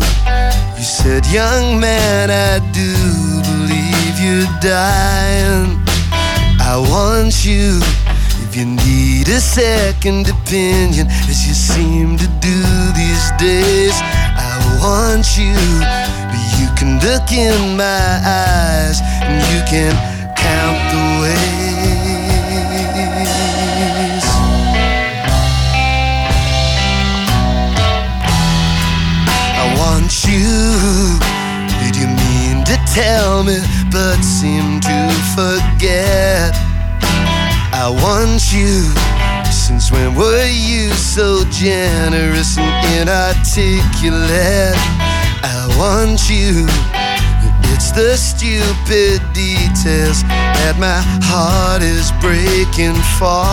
You 0.79 0.85
said, 0.85 1.27
young 1.27 1.81
man, 1.81 2.31
I 2.31 2.61
do 2.73 2.95
believe 3.43 4.21
you're 4.23 4.49
dying. 4.61 5.83
I 6.61 6.77
want 6.79 7.45
you. 7.45 7.81
If 8.53 8.57
you 8.57 8.67
need 8.67 9.29
a 9.29 9.39
second 9.39 10.29
opinion, 10.29 11.07
as 11.07 11.47
you 11.47 11.55
seem 11.55 12.17
to 12.17 12.27
do 12.41 12.59
these 12.99 13.31
days, 13.39 13.95
I 13.95 14.59
want 14.83 15.39
you. 15.39 15.55
But 16.27 16.43
you 16.59 16.67
can 16.75 16.99
look 16.99 17.31
in 17.31 17.77
my 17.77 18.19
eyes 18.27 19.01
and 19.23 19.41
you 19.55 19.63
can 19.71 19.95
count 20.35 20.83
the 20.91 20.99
ways. 21.23 21.71
I 29.55 29.65
want 29.79 30.11
you. 30.27 30.51
Did 31.85 31.95
you 31.95 32.09
mean 32.09 32.65
to 32.65 32.77
tell 32.93 33.45
me, 33.45 33.63
but 33.93 34.21
seem 34.25 34.81
to 34.81 35.09
forget? 35.37 36.70
I 37.83 37.89
want 37.89 38.53
you. 38.53 38.93
Since 39.51 39.91
when 39.91 40.15
were 40.15 40.45
you 40.45 40.93
so 40.93 41.45
generous 41.49 42.59
and 42.59 43.09
inarticulate? 43.09 44.77
I 45.41 45.65
want 45.79 46.29
you. 46.29 46.69
It's 47.73 47.91
the 47.93 48.19
stupid 48.19 49.25
details 49.33 50.23
that 50.29 50.77
my 50.77 51.01
heart 51.25 51.81
is 51.81 52.13
breaking 52.21 53.01
for. 53.17 53.49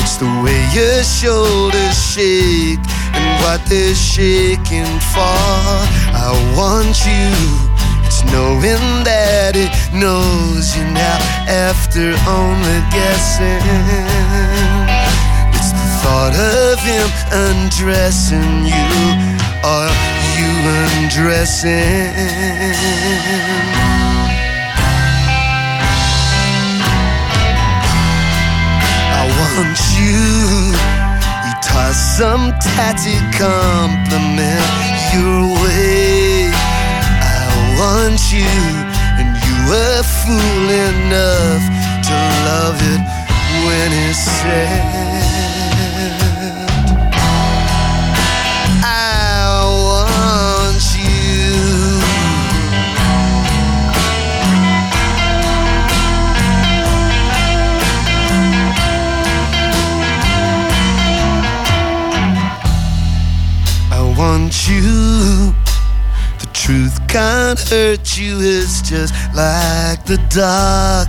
It's 0.00 0.16
the 0.16 0.32
way 0.40 0.56
your 0.72 1.04
shoulders 1.04 1.92
shake 1.92 2.80
and 3.12 3.28
what 3.44 3.60
they're 3.68 3.94
shaking 3.94 4.88
for. 5.12 5.36
I 6.16 6.32
want 6.56 7.04
you. 7.04 7.67
Knowing 8.32 9.04
that 9.04 9.56
it 9.56 9.72
knows 9.92 10.76
you 10.76 10.84
now 10.92 11.18
after 11.48 12.12
only 12.28 12.80
guessing. 12.92 13.64
It's 15.56 15.72
the 15.72 15.88
thought 16.02 16.36
of 16.36 16.76
him 16.84 17.08
undressing 17.32 18.68
you 18.68 18.88
or 19.64 19.88
you 20.36 20.50
undressing. 20.84 22.12
I 29.16 29.22
want 29.38 29.78
you. 29.96 30.76
You 31.44 31.54
toss 31.64 31.96
some 32.18 32.52
tatty 32.60 33.16
compliment 33.40 34.88
your 35.14 35.64
way 35.64 36.17
want 37.78 38.32
you, 38.32 38.42
and 39.18 39.36
you 39.44 39.54
were 39.70 40.02
fool 40.02 40.68
enough 40.68 41.62
to 42.02 42.14
love 42.48 42.78
it 42.82 43.02
when 43.64 43.92
it 43.92 44.14
said, 44.14 44.98
I 48.82 49.62
want 49.86 50.84
you. 50.98 52.02
I 63.92 64.00
want 64.18 64.68
you. 64.68 65.54
The 66.40 66.46
truth 66.52 66.97
can't 67.08 67.58
hurt 67.58 68.18
you, 68.18 68.36
it's 68.38 68.82
just 68.82 69.14
like 69.34 70.04
the 70.04 70.18
dark. 70.28 71.08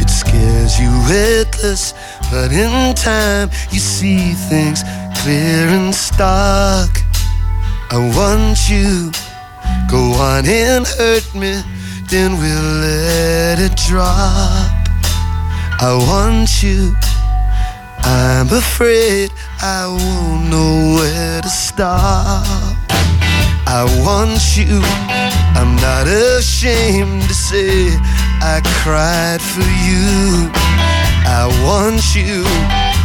It 0.00 0.08
scares 0.08 0.80
you 0.80 0.90
witless, 1.04 1.92
but 2.30 2.50
in 2.50 2.94
time 2.94 3.50
you 3.70 3.78
see 3.78 4.32
things 4.48 4.82
clear 5.22 5.68
and 5.68 5.94
stark. 5.94 6.90
I 7.90 7.98
want 8.16 8.70
you, 8.70 9.12
go 9.90 10.12
on 10.18 10.46
and 10.46 10.86
hurt 10.86 11.34
me, 11.34 11.60
then 12.08 12.38
we'll 12.40 12.80
let 12.80 13.58
it 13.60 13.76
drop. 13.86 14.08
I 15.82 15.92
want 16.08 16.62
you, 16.62 16.94
I'm 18.02 18.48
afraid 18.48 19.30
I 19.60 19.86
won't 19.86 20.48
know 20.50 20.96
where 20.96 21.42
to 21.42 21.48
stop. 21.48 22.79
I 23.72 23.86
want 24.02 24.58
you, 24.58 24.82
I'm 25.54 25.76
not 25.78 26.10
ashamed 26.10 27.22
to 27.22 27.34
say 27.34 27.94
I 28.42 28.58
cried 28.82 29.38
for 29.38 29.62
you. 29.86 30.50
I 31.22 31.46
want 31.62 32.02
you, 32.18 32.42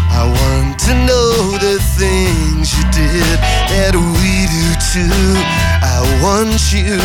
I 0.09 0.25
want 0.25 0.81
to 0.89 0.93
know 1.05 1.53
the 1.61 1.77
things 1.93 2.73
you 2.73 2.81
did 2.89 3.37
that 3.77 3.93
we 3.93 4.49
do 4.49 4.65
too. 4.89 5.37
I 5.85 6.01
want 6.25 6.57
you, 6.73 6.97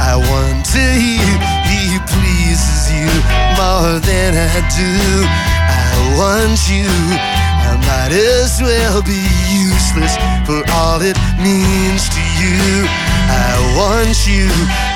I 0.00 0.16
want 0.16 0.64
to 0.72 0.84
hear 0.96 1.36
he 1.68 2.00
pleases 2.00 2.88
you 2.96 3.12
more 3.60 4.00
than 4.00 4.40
I 4.40 4.56
do. 4.72 4.96
I 5.68 6.16
want 6.16 6.64
you, 6.72 6.88
I 7.60 7.76
might 7.76 8.16
as 8.16 8.56
well 8.64 9.04
be 9.04 9.20
useless 9.52 10.16
for 10.48 10.64
all 10.72 11.04
it 11.04 11.20
means 11.44 12.08
to 12.08 12.20
you. 12.20 12.25
I 12.38 13.56
want 13.76 14.26
you, 14.26 14.48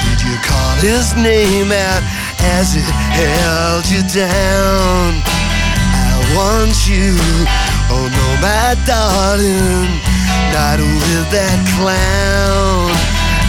did 0.05 0.21
you 0.21 0.37
call 0.45 0.77
his 0.77 1.17
name 1.17 1.73
out 1.73 2.03
as 2.41 2.77
it 2.77 2.85
held 2.85 3.89
you 3.89 4.03
down? 4.13 5.17
I 5.25 6.21
want 6.37 6.77
you, 6.87 7.17
oh 7.89 8.07
no, 8.13 8.27
my 8.45 8.77
darling, 8.85 9.89
not 10.53 10.79
with 10.81 11.31
that 11.33 11.59
clown. 11.77 12.93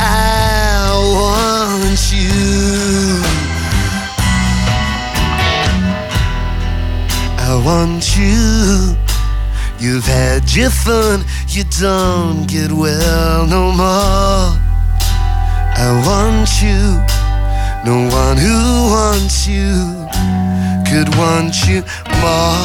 I 0.04 0.92
want 1.14 2.12
you. 2.12 3.22
I 7.38 7.62
want 7.64 8.18
you. 8.18 9.11
You've 9.82 10.06
had 10.06 10.56
your 10.56 10.70
fun, 10.70 11.26
you 11.48 11.64
don't 11.64 12.46
get 12.46 12.72
well 12.72 13.48
no 13.48 13.72
more. 13.72 14.54
I 15.76 16.04
want 16.06 16.62
you. 16.62 17.02
No 17.84 18.08
one 18.08 18.38
who 18.38 18.92
wants 18.94 19.48
you 19.48 20.08
could 20.88 21.10
want 21.18 21.56
you 21.68 21.82
more. 22.22 22.62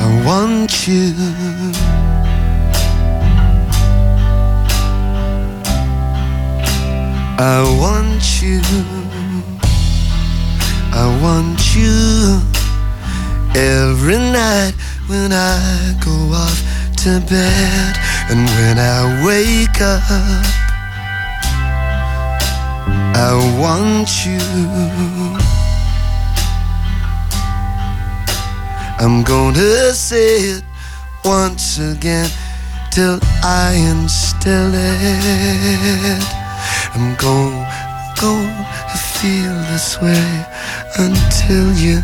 I 0.00 0.22
want 0.24 0.88
you. 0.88 2.03
I 7.36 7.62
want 7.80 8.40
you. 8.40 8.60
I 10.92 11.06
want 11.20 11.74
you 11.74 12.40
every 13.58 14.18
night 14.18 14.74
when 15.08 15.32
I 15.32 15.98
go 16.04 16.12
off 16.32 16.62
to 17.02 17.18
bed 17.28 17.96
and 18.30 18.46
when 18.46 18.78
I 18.78 19.24
wake 19.26 19.80
up. 19.80 20.02
I 23.16 23.34
want 23.58 24.24
you. 24.24 24.38
I'm 29.00 29.24
gonna 29.24 29.92
say 29.92 30.36
it 30.54 30.64
once 31.24 31.78
again 31.80 32.30
till 32.92 33.18
I 33.42 33.74
instill 33.90 34.70
it. 34.72 36.43
I'm 36.96 37.16
going, 37.16 37.66
going 38.20 38.54
to 38.92 38.98
feel 39.18 39.52
this 39.72 40.00
way 40.00 40.46
until 40.96 41.72
you 41.72 42.02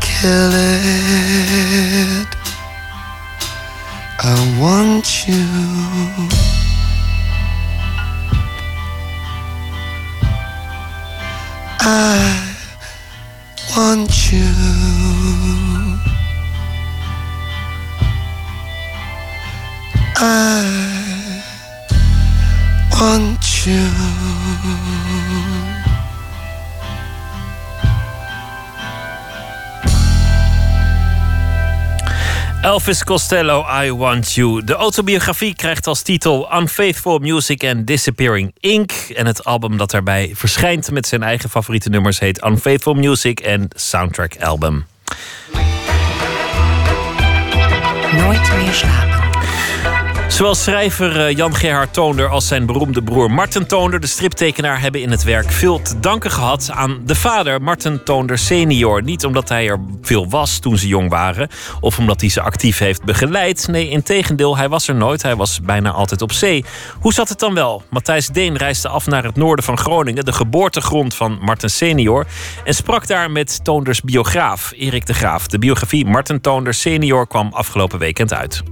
kill 0.00 0.52
it. 0.54 2.28
I 4.20 4.58
want 4.60 5.26
you. 5.26 5.44
I 11.80 12.54
want 13.76 14.32
you. 14.32 15.47
Elvis 32.68 33.04
Costello, 33.04 33.66
I 33.82 33.92
Want 33.92 34.32
You. 34.32 34.64
De 34.64 34.74
autobiografie 34.74 35.54
krijgt 35.54 35.86
als 35.86 36.02
titel 36.02 36.48
Unfaithful 36.60 37.18
Music 37.18 37.64
and 37.64 37.86
Disappearing 37.86 38.54
Ink. 38.60 38.92
En 38.92 39.26
het 39.26 39.44
album 39.44 39.76
dat 39.76 39.90
daarbij 39.90 40.30
verschijnt 40.34 40.90
met 40.90 41.06
zijn 41.06 41.22
eigen 41.22 41.50
favoriete 41.50 41.88
nummers 41.88 42.18
heet 42.18 42.44
Unfaithful 42.44 42.94
Music 42.94 43.46
and 43.46 43.72
Soundtrack 43.76 44.36
Album. 44.40 44.86
Nooit 48.12 48.52
meer 48.56 48.72
slapen. 48.72 49.27
Zowel 50.28 50.54
schrijver 50.54 51.26
eh, 51.26 51.36
Jan 51.36 51.54
Gerhard 51.54 51.92
Toonder 51.92 52.28
als 52.28 52.46
zijn 52.46 52.66
beroemde 52.66 53.02
broer 53.02 53.30
Marten 53.30 53.66
Toonder, 53.66 54.00
de 54.00 54.06
striptekenaar, 54.06 54.80
hebben 54.80 55.00
in 55.00 55.10
het 55.10 55.22
werk 55.22 55.50
veel 55.50 55.82
te 55.82 56.00
danken 56.00 56.30
gehad 56.30 56.70
aan 56.72 57.00
de 57.04 57.14
vader, 57.14 57.62
Marten 57.62 58.04
Toonder 58.04 58.38
senior. 58.38 59.02
Niet 59.02 59.24
omdat 59.24 59.48
hij 59.48 59.68
er 59.68 59.80
veel 60.02 60.28
was 60.28 60.58
toen 60.58 60.78
ze 60.78 60.88
jong 60.88 61.10
waren, 61.10 61.48
of 61.80 61.98
omdat 61.98 62.20
hij 62.20 62.30
ze 62.30 62.40
actief 62.40 62.78
heeft 62.78 63.04
begeleid. 63.04 63.68
Nee, 63.70 63.88
integendeel, 63.88 64.56
hij 64.56 64.68
was 64.68 64.88
er 64.88 64.94
nooit. 64.94 65.22
Hij 65.22 65.36
was 65.36 65.60
bijna 65.60 65.90
altijd 65.90 66.22
op 66.22 66.32
zee. 66.32 66.64
Hoe 67.00 67.12
zat 67.12 67.28
het 67.28 67.38
dan 67.38 67.54
wel? 67.54 67.82
Matthijs 67.90 68.26
Deen 68.26 68.56
reisde 68.56 68.88
af 68.88 69.06
naar 69.06 69.24
het 69.24 69.36
noorden 69.36 69.64
van 69.64 69.78
Groningen, 69.78 70.24
de 70.24 70.32
geboortegrond 70.32 71.14
van 71.14 71.38
Marten 71.40 71.70
senior, 71.70 72.26
en 72.64 72.74
sprak 72.74 73.06
daar 73.06 73.30
met 73.30 73.64
Toonders 73.64 74.00
biograaf, 74.00 74.72
Erik 74.76 75.06
de 75.06 75.14
Graaf. 75.14 75.46
De 75.46 75.58
biografie 75.58 76.06
Marten 76.06 76.40
Toonder 76.40 76.74
senior 76.74 77.26
kwam 77.26 77.52
afgelopen 77.52 77.98
weekend 77.98 78.34
uit. 78.34 78.62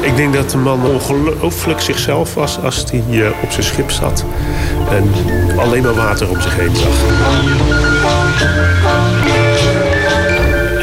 Ik 0.00 0.16
denk 0.16 0.34
dat 0.34 0.50
de 0.50 0.56
man 0.56 0.84
ongelooflijk 0.86 1.80
zichzelf 1.80 2.34
was 2.34 2.58
als 2.62 2.84
hij 2.90 3.04
eh, 3.22 3.28
op 3.42 3.50
zijn 3.50 3.64
schip 3.64 3.90
zat. 3.90 4.24
En 4.90 5.12
alleen 5.58 5.82
maar 5.82 5.94
water 5.94 6.28
om 6.30 6.40
zich 6.40 6.56
heen 6.56 6.76
zag. 6.76 6.94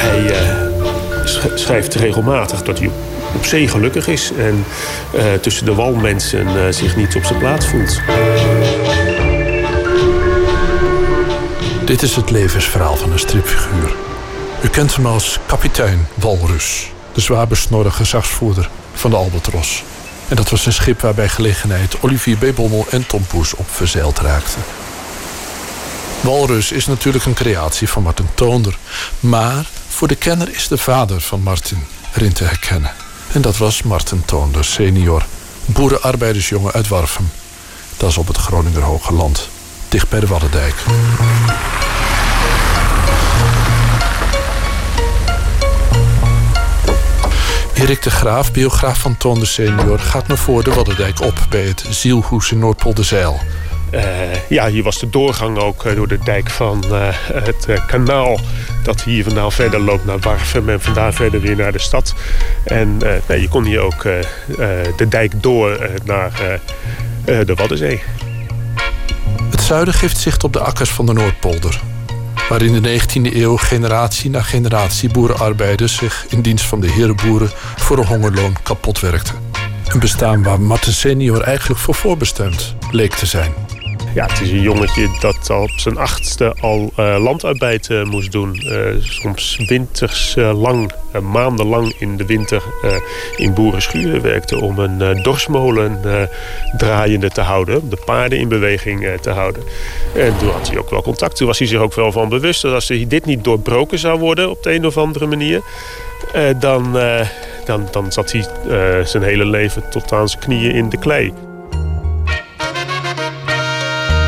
Hij 0.02 0.26
eh, 0.30 1.26
sch- 1.26 1.48
schrijft 1.56 1.96
regelmatig 1.96 2.64
dat 2.64 2.80
hij 2.80 2.90
op 3.36 3.46
zee 3.46 3.68
gelukkig 3.68 4.08
is. 4.08 4.32
En 4.38 4.66
eh, 5.14 5.24
tussen 5.42 5.66
de 5.66 5.74
walmensen 5.74 6.48
eh, 6.48 6.54
zich 6.70 6.96
niet 6.96 7.16
op 7.16 7.24
zijn 7.24 7.40
plaats 7.40 7.66
voelt. 7.68 8.02
Dit 11.86 12.02
is 12.02 12.16
het 12.16 12.30
levensverhaal 12.30 12.96
van 12.96 13.12
een 13.12 13.20
stripfiguur. 13.20 13.96
U 14.64 14.68
kent 14.68 14.96
hem 14.96 15.06
als 15.06 15.40
kapitein 15.46 16.08
Walrus, 16.14 16.92
de 17.14 17.22
zwaar 17.22 17.48
besnorde 17.48 17.92
gezagsvoerder 17.92 18.70
van 18.94 19.12
de 19.12 19.16
Albatros. 19.18 19.84
En 20.28 20.36
dat 20.36 20.50
was 20.50 20.66
een 20.66 20.74
schip 20.74 21.02
waar 21.02 21.14
bij 21.14 21.30
gelegenheid 21.30 22.02
Olivier 22.02 22.38
B. 22.38 22.56
Bommel 22.56 22.86
en 22.90 23.08
Tom 23.08 23.26
Poes 23.26 23.54
op 23.54 23.70
verzeild 23.70 24.20
raakten. 24.20 24.62
Walrus 26.22 26.72
is 26.72 26.86
natuurlijk 26.86 27.26
een 27.26 27.34
creatie 27.34 27.90
van 27.90 28.04
Martin 28.04 28.28
Toonder. 28.34 28.78
Maar 29.20 29.66
voor 29.88 30.08
de 30.08 30.16
kenner 30.16 30.56
is 30.56 30.68
de 30.68 30.78
vader 30.78 31.22
van 31.22 31.42
Martin 31.42 31.86
erin 32.14 32.34
te 32.34 32.44
herkennen. 32.44 32.92
En 33.32 33.42
dat 33.42 33.58
was 33.58 33.82
Martin 33.82 34.26
Toonder 34.26 34.66
senior. 34.66 35.26
Boerenarbeidersjongen 35.66 36.72
uit 36.72 36.88
Warfum. 36.88 37.30
Dat 37.98 38.10
is 38.10 38.18
op 38.18 38.28
het 38.28 38.38
Groninger 38.38 38.82
Hoge 38.82 39.14
Land. 39.14 39.50
Dicht 39.94 40.10
bij 40.10 40.20
de 40.20 40.28
Waddendijk. 40.28 40.74
Erik 47.74 48.02
de 48.02 48.10
Graaf, 48.10 48.52
biograaf 48.52 49.00
van 49.00 49.18
Toon 49.18 49.40
de 49.40 49.46
Senior... 49.46 50.00
gaat 50.00 50.28
me 50.28 50.38
voor 50.38 50.64
de 50.64 50.74
Waddendijk 50.74 51.22
op 51.22 51.34
bij 51.50 51.62
het 51.62 51.86
Zielhoes 51.90 52.52
in 52.52 52.60
Noordpolderzeil. 52.60 53.40
Uh, 53.92 54.02
ja, 54.50 54.68
hier 54.68 54.84
was 54.84 55.00
de 55.00 55.10
doorgang 55.10 55.58
ook 55.58 55.86
uh, 55.86 55.96
door 55.96 56.08
de 56.08 56.20
dijk 56.24 56.50
van 56.50 56.84
uh, 56.92 57.08
het 57.34 57.68
kanaal... 57.88 58.40
dat 58.84 59.04
hier 59.04 59.24
vandaan 59.24 59.52
verder 59.52 59.80
loopt 59.80 60.06
naar 60.06 60.20
Warfum 60.20 60.70
en 60.70 60.82
vandaar 60.82 61.14
verder 61.14 61.42
weer 61.42 61.56
naar 61.56 61.72
de 61.72 61.80
stad. 61.80 62.14
En 62.64 63.00
je 63.28 63.48
kon 63.50 63.64
hier 63.64 63.80
ook 63.80 64.04
de 64.98 65.08
dijk 65.10 65.42
door 65.42 65.90
naar 66.06 66.60
de 67.26 67.54
Waddenzee. 67.56 68.02
Het 69.50 69.62
zuiden 69.62 69.94
geeft 69.94 70.18
zicht 70.18 70.44
op 70.44 70.54
de 70.54 70.60
akkers 70.60 70.90
van 70.90 71.06
de 71.06 71.14
Noordpolder 71.14 71.82
waar 72.50 72.62
in 72.62 72.82
de 72.82 73.00
19e 73.00 73.36
eeuw 73.36 73.58
generatie 73.58 74.30
na 74.30 74.42
generatie 74.42 75.12
boerenarbeiders 75.12 75.96
zich 75.96 76.26
in 76.30 76.42
dienst 76.42 76.66
van 76.66 76.80
de 76.80 76.92
herenboeren 76.92 77.50
voor 77.76 77.98
een 77.98 78.06
hongerloon 78.06 78.56
kapot 78.64 79.00
werkten. 79.00 79.36
Een 79.88 80.00
bestaan 80.00 80.44
waar 80.44 80.62
Marten 80.62 80.94
senior 80.94 81.42
eigenlijk 81.42 81.80
voor 81.80 81.96
voorbestemd 81.96 82.76
leek 82.92 83.14
te 83.14 83.26
zijn. 83.26 83.54
Ja, 84.14 84.26
het 84.26 84.42
is 84.42 84.52
een 84.52 84.62
jongetje 84.62 85.08
dat 85.20 85.50
op 85.50 85.72
zijn 85.76 85.98
achtste 85.98 86.56
al 86.60 86.92
uh, 87.00 87.24
landarbeid 87.24 87.90
uh, 87.90 88.04
moest 88.04 88.32
doen. 88.32 88.62
Uh, 88.66 88.80
soms 89.00 89.60
winters 89.68 90.36
lang, 90.36 90.92
maandenlang 91.22 91.96
in 92.00 92.18
de 92.18 92.26
winter 92.26 92.64
in 93.36 93.54
boerenschuren 93.54 94.22
werkte... 94.22 94.62
om 94.62 94.80
een 94.80 95.24
dorsmolen 95.24 96.00
draaiende 96.78 97.30
te 97.30 97.42
houden, 97.42 97.82
om 97.82 97.90
de 97.90 98.02
paarden 98.06 98.40
in 98.40 98.48
beweging 98.48 99.08
te 99.22 99.30
houden. 99.30 99.64
En 100.16 100.38
toen 100.38 100.50
had 100.50 100.68
hij 100.68 100.78
ook 100.78 100.90
wel 100.90 101.02
contact. 101.02 101.36
Toen 101.36 101.48
was 101.48 101.60
hij 101.60 101.68
zich 101.68 101.80
ook 101.80 101.94
wel 101.94 102.12
van 102.12 102.30
bewust 102.30 102.62
dat 102.62 102.74
als 102.74 102.88
dit 102.88 103.26
niet 103.26 103.44
doorbroken 103.44 104.00
zou 104.00 104.20
worden 104.20 104.50
op 104.50 104.64
de 104.64 104.74
een 104.74 104.86
of 104.86 104.98
andere 104.98 105.26
manier... 105.26 105.62
dan, 106.60 106.92
dan, 107.66 107.88
dan 107.92 108.12
zat 108.12 108.32
hij 108.32 108.46
zijn 109.06 109.24
hele 109.24 109.46
leven 109.46 109.90
tot 109.90 110.14
aan 110.14 110.30
zijn 110.30 110.42
knieën 110.42 110.72
in 110.72 110.90
de 110.90 110.98
klei. 110.98 111.34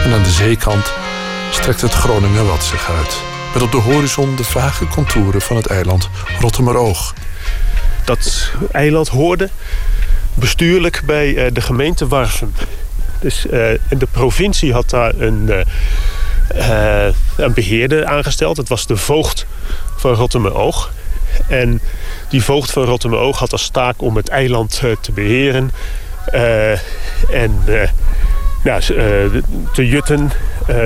En 0.06 0.14
aan 0.14 0.23
de 0.23 0.30
zeekant 0.30 0.94
strekt 1.52 1.82
het 1.82 1.94
Groningenwad 1.94 2.64
zich 2.64 2.90
uit. 2.90 3.22
Met 3.53 3.64
op 3.64 3.72
de 3.72 3.77
horizon 3.77 4.36
de 4.36 4.44
vage 4.44 4.88
contouren 4.88 5.41
van 5.41 5.56
het 5.56 5.65
eiland 5.65 6.10
Rottemeroog. 6.40 7.14
Dat 8.03 8.52
eiland 8.72 9.07
hoorde 9.07 9.49
bestuurlijk 10.34 11.02
bij 11.06 11.36
eh, 11.36 11.53
de 11.53 11.61
gemeente 11.61 12.07
Warfum. 12.07 12.53
Dus, 13.19 13.48
en 13.48 13.98
de 13.98 14.07
provincie 14.11 14.73
had 14.73 14.90
daar 14.90 15.15
een, 15.15 15.49
uh, 16.56 17.07
een 17.38 17.53
beheerder 17.53 18.06
aangesteld. 18.06 18.57
Het 18.57 18.69
was 18.69 18.88
de 18.88 18.98
voogd 18.98 19.45
van 19.95 20.14
Rottemeroog. 20.14 20.91
En 21.48 21.82
die 22.30 22.44
voogd 22.44 22.72
van 22.72 22.84
Rottemeroog 22.84 23.40
had 23.40 23.52
als 23.52 23.69
taak 23.69 24.02
om 24.02 24.15
het 24.15 24.30
eiland 24.30 24.82
te 25.02 25.11
beheren. 25.11 25.72
en 27.32 27.64
ja, 28.66 28.76
eh, 28.76 29.42
te 29.74 29.88
jutten. 29.88 30.32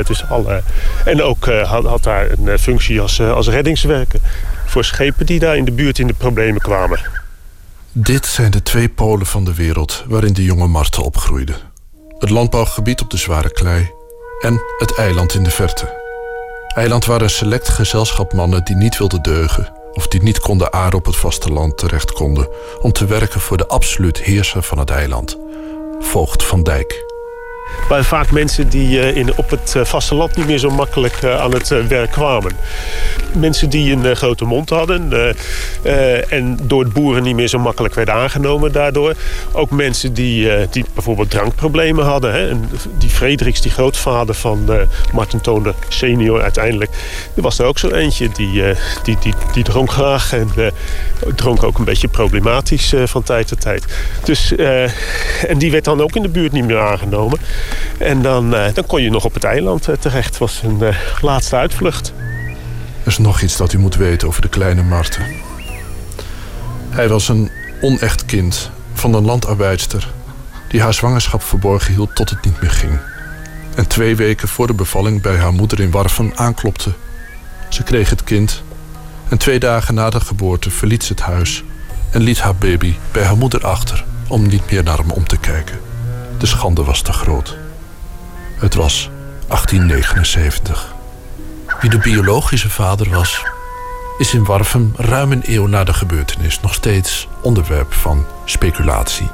dus 0.03 0.29
alle, 0.29 0.61
en 1.05 1.23
ook 1.23 1.47
eh, 1.47 1.69
had, 1.69 1.85
had 1.85 2.03
daar 2.03 2.27
een 2.45 2.59
functie 2.59 3.01
als, 3.01 3.21
als 3.21 3.47
reddingswerker 3.47 4.19
voor 4.65 4.83
schepen 4.83 5.25
die 5.25 5.39
daar 5.39 5.57
in 5.57 5.65
de 5.65 5.71
buurt 5.71 5.99
in 5.99 6.07
de 6.07 6.13
problemen 6.13 6.61
kwamen. 6.61 6.99
Dit 7.91 8.25
zijn 8.25 8.51
de 8.51 8.63
twee 8.63 8.89
polen 8.89 9.25
van 9.25 9.43
de 9.43 9.53
wereld 9.53 10.03
waarin 10.07 10.33
de 10.33 10.43
jonge 10.43 10.67
Marten 10.67 11.03
opgroeide. 11.03 11.53
Het 12.17 12.29
landbouwgebied 12.29 13.01
op 13.01 13.09
de 13.09 13.17
zware 13.17 13.51
klei 13.51 13.91
en 14.41 14.61
het 14.77 14.95
eiland 14.97 15.33
in 15.33 15.43
de 15.43 15.51
verte. 15.51 15.97
Eiland 16.75 17.05
waar 17.05 17.21
een 17.21 17.29
select 17.29 17.69
gezelschap 17.69 18.33
mannen 18.33 18.65
die 18.65 18.75
niet 18.75 18.97
wilden 18.97 19.21
deugen 19.21 19.73
of 19.93 20.07
die 20.07 20.23
niet 20.23 20.39
konden 20.39 20.73
aarden 20.73 20.99
op 20.99 21.05
het 21.05 21.15
vasteland 21.15 21.77
terecht 21.77 22.11
konden 22.11 22.47
om 22.81 22.91
te 22.91 23.05
werken 23.05 23.41
voor 23.41 23.57
de 23.57 23.67
absoluut 23.67 24.17
heerser 24.17 24.63
van 24.63 24.77
het 24.77 24.89
eiland, 24.89 25.37
voogd 25.99 26.43
van 26.43 26.63
Dijk. 26.63 27.08
Maar 27.89 28.03
vaak 28.03 28.31
mensen 28.31 28.69
die 28.69 28.99
eh, 28.99 29.15
in, 29.15 29.35
op 29.35 29.49
het 29.49 29.73
eh, 29.75 29.83
vasteland 29.83 30.35
niet 30.35 30.45
meer 30.45 30.57
zo 30.57 30.69
makkelijk 30.69 31.13
eh, 31.13 31.41
aan 31.41 31.53
het 31.53 31.87
werk 31.87 32.11
kwamen. 32.11 32.51
Mensen 33.37 33.69
die 33.69 33.91
een 33.91 34.15
grote 34.15 34.45
mond 34.45 34.69
hadden 34.69 35.13
en 36.29 36.59
door 36.61 36.83
het 36.83 36.93
boeren 36.93 37.23
niet 37.23 37.35
meer 37.35 37.47
zo 37.47 37.59
makkelijk 37.59 37.93
werden 37.93 38.13
aangenomen 38.13 38.71
daardoor. 38.71 39.13
Ook 39.51 39.69
mensen 39.69 40.13
die, 40.13 40.67
die 40.69 40.85
bijvoorbeeld 40.93 41.29
drankproblemen 41.29 42.05
hadden. 42.05 42.33
Hè. 42.33 42.49
Die 42.97 43.09
Frederiks, 43.09 43.61
die 43.61 43.71
grootvader 43.71 44.35
van 44.35 44.69
Martin 45.13 45.41
Toonder 45.41 45.73
senior 45.87 46.41
uiteindelijk. 46.41 46.91
Was 47.33 47.59
er 47.59 47.65
ook 47.65 47.79
zo 47.79 47.89
eentje 47.89 48.29
die, 48.29 48.63
die, 49.03 49.17
die, 49.19 49.33
die 49.53 49.63
dronk 49.63 49.91
graag 49.91 50.33
en 50.33 50.51
dronk 51.35 51.63
ook 51.63 51.77
een 51.77 51.85
beetje 51.85 52.07
problematisch 52.07 52.93
van 53.03 53.23
tijd 53.23 53.47
tot 53.47 53.61
tijd. 53.61 53.85
Dus, 54.23 54.55
en 55.47 55.57
die 55.57 55.71
werd 55.71 55.85
dan 55.85 56.01
ook 56.01 56.15
in 56.15 56.21
de 56.21 56.29
buurt 56.29 56.51
niet 56.51 56.65
meer 56.65 56.79
aangenomen. 56.79 57.39
En 57.97 58.21
dan, 58.21 58.53
uh, 58.53 58.73
dan 58.73 58.85
kon 58.85 59.01
je 59.01 59.09
nog 59.09 59.25
op 59.25 59.33
het 59.33 59.43
eiland 59.43 59.89
uh, 59.89 59.95
terecht. 59.95 60.27
Het 60.27 60.37
was 60.37 60.61
een 60.63 60.77
uh, 60.81 60.95
laatste 61.21 61.55
uitvlucht. 61.55 62.13
Er 63.01 63.07
is 63.07 63.17
nog 63.17 63.41
iets 63.41 63.57
dat 63.57 63.73
u 63.73 63.77
moet 63.77 63.95
weten 63.95 64.27
over 64.27 64.41
de 64.41 64.49
kleine 64.49 64.83
Marten. 64.83 65.25
Hij 66.89 67.09
was 67.09 67.27
een 67.27 67.51
onecht 67.81 68.25
kind 68.25 68.71
van 68.93 69.13
een 69.13 69.25
landarbeidster... 69.25 70.11
die 70.67 70.81
haar 70.81 70.93
zwangerschap 70.93 71.43
verborgen 71.43 71.93
hield 71.93 72.15
tot 72.15 72.29
het 72.29 72.45
niet 72.45 72.61
meer 72.61 72.71
ging. 72.71 72.99
En 73.75 73.87
twee 73.87 74.15
weken 74.15 74.47
voor 74.47 74.67
de 74.67 74.73
bevalling 74.73 75.21
bij 75.21 75.37
haar 75.37 75.53
moeder 75.53 75.79
in 75.79 75.91
Warfen 75.91 76.31
aanklopte. 76.35 76.93
Ze 77.69 77.83
kreeg 77.83 78.09
het 78.09 78.23
kind. 78.23 78.63
En 79.29 79.37
twee 79.37 79.59
dagen 79.59 79.93
na 79.93 80.09
de 80.09 80.19
geboorte 80.19 80.69
verliet 80.69 81.03
ze 81.03 81.13
het 81.13 81.21
huis... 81.21 81.63
en 82.11 82.21
liet 82.21 82.39
haar 82.39 82.55
baby 82.55 82.95
bij 83.11 83.23
haar 83.23 83.37
moeder 83.37 83.65
achter 83.65 84.05
om 84.27 84.47
niet 84.47 84.71
meer 84.71 84.83
naar 84.83 84.97
hem 84.97 85.11
om 85.11 85.27
te 85.27 85.37
kijken. 85.37 85.88
De 86.39 86.45
schande 86.45 86.83
was 86.83 87.01
te 87.01 87.13
groot. 87.13 87.57
Het 88.57 88.75
was 88.75 89.09
1879. 89.47 90.93
Wie 91.81 91.89
de 91.89 91.97
biologische 91.97 92.69
vader 92.69 93.09
was, 93.09 93.43
is 94.17 94.33
in 94.33 94.43
Warfum 94.43 94.93
ruim 94.95 95.31
een 95.31 95.43
eeuw 95.43 95.67
na 95.67 95.83
de 95.83 95.93
gebeurtenis 95.93 96.59
nog 96.59 96.73
steeds 96.73 97.27
onderwerp 97.41 97.93
van 97.93 98.25
speculatie. 98.45 99.29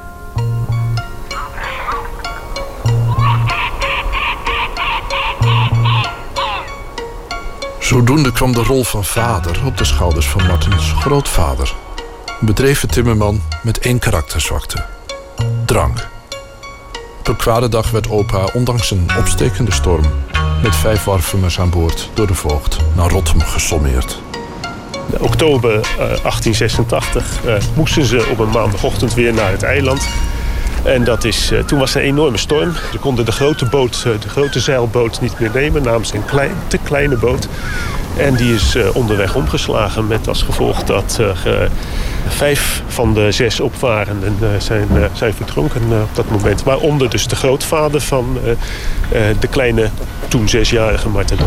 Zodoende 7.80 8.32
kwam 8.32 8.54
de 8.54 8.64
rol 8.64 8.84
van 8.84 9.06
vader 9.06 9.66
op 9.66 9.78
de 9.78 9.86
schouders 9.86 10.28
van 10.28 10.46
Martens 10.46 10.94
grootvader. 11.00 11.76
Een 12.40 12.46
bedreven 12.46 12.90
timmerman 12.90 13.42
met 13.64 13.80
één 13.80 14.00
karakterzwakte: 14.00 14.86
drank. 15.66 16.14
Op 17.26 17.32
een 17.32 17.38
kwade 17.38 17.70
dag 17.70 17.92
werd 17.92 18.10
opa, 18.10 18.50
ondanks 18.54 18.92
een 18.92 19.08
opstekende 19.20 19.72
storm... 19.72 20.04
met 20.64 20.76
vijf 20.76 21.04
warfemers 21.04 21.60
aan 21.60 21.70
boord 21.70 22.10
door 22.14 22.28
de 22.28 22.34
voogd 22.34 22.78
naar 22.96 23.10
Rotterdam 23.10 23.48
gesommeerd. 23.48 24.22
In 25.12 25.22
oktober 25.22 25.72
1886 25.72 27.46
uh, 27.46 27.52
uh, 27.52 27.62
moesten 27.76 28.06
ze 28.06 28.28
op 28.32 28.40
een 28.40 28.50
maandagochtend 28.50 29.14
weer 29.14 29.34
naar 29.34 29.52
het 29.52 29.64
eiland. 29.64 30.08
En 30.84 31.04
dat 31.04 31.24
is, 31.24 31.52
uh, 31.52 31.60
toen 31.60 31.80
was 31.80 31.96
er 31.96 32.02
een 32.02 32.08
enorme 32.08 32.38
storm. 32.38 32.74
Ze 32.92 32.98
konden 32.98 33.26
de 33.26 33.32
grote 33.32 33.66
boot, 33.66 34.04
de 34.04 34.30
grote 34.30 34.60
zeilboot 34.60 35.22
niet 35.22 35.40
meer 35.40 35.52
nemen... 35.54 35.84
namens 35.84 36.14
een 36.14 36.26
klein, 36.26 36.56
te 36.68 36.78
kleine 36.78 37.18
boot. 37.18 37.48
En 38.18 38.36
die 38.36 38.54
is 38.54 38.78
onderweg 38.94 39.36
omgeslagen 39.36 40.08
met 40.08 40.28
als 40.28 40.42
gevolg 40.42 40.84
dat 40.84 41.20
vijf 42.28 42.84
van 42.88 43.14
de 43.14 43.32
zes 43.32 43.60
opvarenden 43.60 44.62
zijn, 44.62 44.88
zijn 45.14 45.34
verdronken 45.34 45.82
op 46.02 46.16
dat 46.16 46.30
moment. 46.30 46.64
Waaronder 46.64 47.10
dus 47.10 47.28
de 47.28 47.36
grootvader 47.36 48.02
van 48.02 48.38
de 49.40 49.48
kleine, 49.50 49.90
toen 50.28 50.50
zesjarige 50.50 51.10
Martin. 51.10 51.38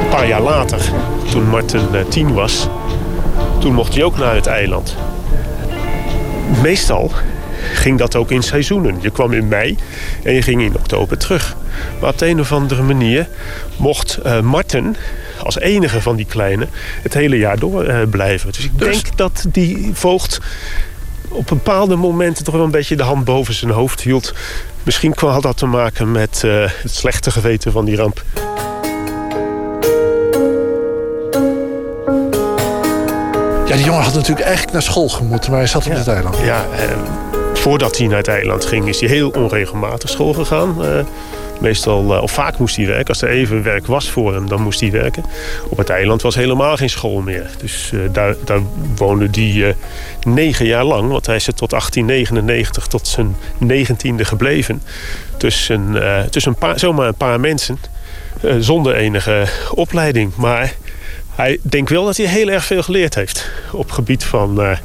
Een 0.00 0.08
paar 0.10 0.28
jaar 0.28 0.42
later, 0.42 0.80
toen 1.30 1.48
Martin 1.48 1.88
tien 2.08 2.34
was 2.34 2.68
toen 3.58 3.74
mocht 3.74 3.94
hij 3.94 4.04
ook 4.04 4.18
naar 4.18 4.34
het 4.34 4.46
eiland. 4.46 4.96
Meestal 6.62 7.10
ging 7.72 7.98
dat 7.98 8.16
ook 8.16 8.30
in 8.30 8.42
seizoenen. 8.42 8.98
Je 9.00 9.10
kwam 9.10 9.32
in 9.32 9.48
mei 9.48 9.76
en 10.22 10.32
je 10.32 10.42
ging 10.42 10.62
in 10.62 10.74
oktober 10.76 11.18
terug. 11.18 11.56
Maar 12.00 12.10
op 12.10 12.18
de 12.18 12.26
een 12.26 12.40
of 12.40 12.52
andere 12.52 12.82
manier 12.82 13.28
mocht 13.76 14.18
uh, 14.26 14.40
Marten 14.40 14.96
als 15.42 15.58
enige 15.58 16.00
van 16.00 16.16
die 16.16 16.26
kleine 16.26 16.66
het 17.02 17.14
hele 17.14 17.38
jaar 17.38 17.58
door 17.58 17.84
uh, 17.84 17.98
blijven. 18.10 18.52
Dus 18.52 18.64
ik 18.64 18.78
denk 18.78 19.16
dat 19.16 19.44
die 19.48 19.90
voogd 19.92 20.40
op 21.28 21.46
bepaalde 21.46 21.96
momenten 21.96 22.44
toch 22.44 22.54
wel 22.54 22.64
een 22.64 22.70
beetje 22.70 22.96
de 22.96 23.02
hand 23.02 23.24
boven 23.24 23.54
zijn 23.54 23.70
hoofd 23.70 24.00
hield. 24.00 24.34
Misschien 24.82 25.14
had 25.16 25.42
dat 25.42 25.56
te 25.56 25.66
maken 25.66 26.12
met 26.12 26.42
uh, 26.44 26.52
het 26.82 26.94
slechte 26.94 27.30
geweten 27.30 27.72
van 27.72 27.84
die 27.84 27.96
ramp. 27.96 28.24
Ja, 33.68 33.74
die 33.74 33.84
jongen 33.84 34.02
had 34.02 34.14
natuurlijk 34.14 34.46
eigenlijk 34.46 34.72
naar 34.72 34.82
school 34.82 35.08
gemoeten, 35.08 35.50
maar 35.50 35.58
hij 35.58 35.68
zat 35.68 35.86
op 35.86 35.92
het 35.92 36.08
eiland. 36.08 36.36
Ja, 36.38 36.66
eh, 36.76 37.37
voordat 37.68 37.98
hij 37.98 38.06
naar 38.06 38.16
het 38.16 38.28
eiland 38.28 38.64
ging, 38.64 38.88
is 38.88 39.00
hij 39.00 39.08
heel 39.08 39.30
onregelmatig 39.30 40.10
school 40.10 40.32
gegaan. 40.32 40.76
Uh, 40.84 41.00
Meestal, 41.60 42.20
of 42.20 42.32
vaak 42.32 42.58
moest 42.58 42.76
hij 42.76 42.86
werken. 42.86 43.06
Als 43.06 43.22
er 43.22 43.28
even 43.28 43.62
werk 43.62 43.86
was 43.86 44.10
voor 44.10 44.34
hem, 44.34 44.48
dan 44.48 44.62
moest 44.62 44.80
hij 44.80 44.90
werken. 44.90 45.24
Op 45.68 45.78
het 45.78 45.90
eiland 45.90 46.22
was 46.22 46.34
helemaal 46.34 46.76
geen 46.76 46.90
school 46.90 47.20
meer. 47.20 47.50
Dus 47.58 47.92
daar, 48.12 48.34
daar 48.44 48.60
woonde 48.96 49.28
hij 49.30 49.76
negen 50.22 50.66
jaar 50.66 50.84
lang. 50.84 51.10
Want 51.10 51.26
hij 51.26 51.36
is 51.36 51.46
er 51.46 51.54
tot 51.54 51.70
1899, 51.70 52.86
tot 52.86 53.06
zijn 53.06 53.36
negentiende 53.58 54.24
gebleven. 54.24 54.82
Tussen, 55.36 56.02
tussen 56.30 56.52
een 56.52 56.58
paar, 56.58 56.78
zomaar 56.78 57.08
een 57.08 57.14
paar 57.14 57.40
mensen. 57.40 57.78
zonder 58.58 58.94
enige 58.94 59.46
opleiding. 59.74 60.36
Maar 60.36 60.74
hij 61.34 61.58
denkt 61.62 61.90
wel 61.90 62.04
dat 62.04 62.16
hij 62.16 62.26
heel 62.26 62.48
erg 62.48 62.64
veel 62.64 62.82
geleerd 62.82 63.14
heeft. 63.14 63.50
Op 63.72 63.90
gebied 63.90 64.24
van, 64.24 64.76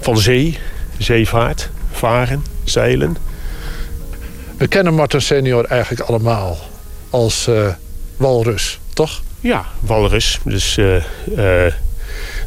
van 0.00 0.18
zee, 0.18 0.58
zeevaart, 0.98 1.70
varen, 1.96 2.44
zeilen. 2.64 3.16
We 4.56 4.66
kennen 4.68 4.94
Martin 4.94 5.20
senior 5.20 5.64
eigenlijk 5.64 6.08
allemaal 6.08 6.56
als 7.10 7.48
uh, 7.48 7.68
walrus, 8.16 8.78
toch? 8.92 9.22
Ja, 9.40 9.64
walrus. 9.80 10.38
Dus 10.44 10.76
uh, 10.76 11.02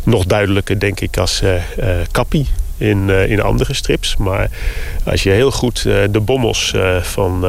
nog 0.03 0.25
duidelijker 0.25 0.79
denk 0.79 0.99
ik 0.99 1.17
als 1.17 1.43
kappie 2.11 2.47
in, 2.77 3.09
in 3.09 3.41
andere 3.41 3.73
strips. 3.73 4.17
Maar 4.17 4.49
als 5.05 5.23
je 5.23 5.29
heel 5.29 5.51
goed 5.51 5.81
de 5.83 6.19
bommels 6.21 6.73
van 7.01 7.45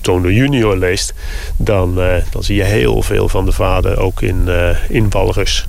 Toner 0.00 0.32
Junior 0.32 0.76
leest... 0.76 1.14
Dan, 1.56 1.94
dan 2.30 2.42
zie 2.42 2.56
je 2.56 2.64
heel 2.64 3.02
veel 3.02 3.28
van 3.28 3.44
de 3.44 3.52
vader 3.52 3.98
ook 3.98 4.22
in, 4.22 4.48
in 4.88 5.10
Walrus. 5.10 5.66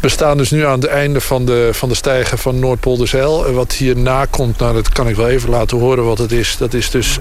We 0.00 0.08
staan 0.08 0.36
dus 0.36 0.50
nu 0.50 0.64
aan 0.66 0.80
het 0.80 0.88
einde 0.88 1.20
van 1.20 1.44
de, 1.44 1.68
van 1.72 1.88
de 1.88 1.94
stijger 1.94 2.38
van 2.38 2.58
Noordpolderzeil. 2.58 3.52
Wat 3.52 3.72
hierna 3.72 4.24
komt, 4.24 4.58
nou, 4.58 4.74
dat 4.74 4.88
kan 4.88 5.08
ik 5.08 5.16
wel 5.16 5.28
even 5.28 5.50
laten 5.50 5.78
horen 5.78 6.04
wat 6.04 6.18
het 6.18 6.32
is. 6.32 6.56
Dat 6.56 6.74
is 6.74 6.90
dus... 6.90 7.18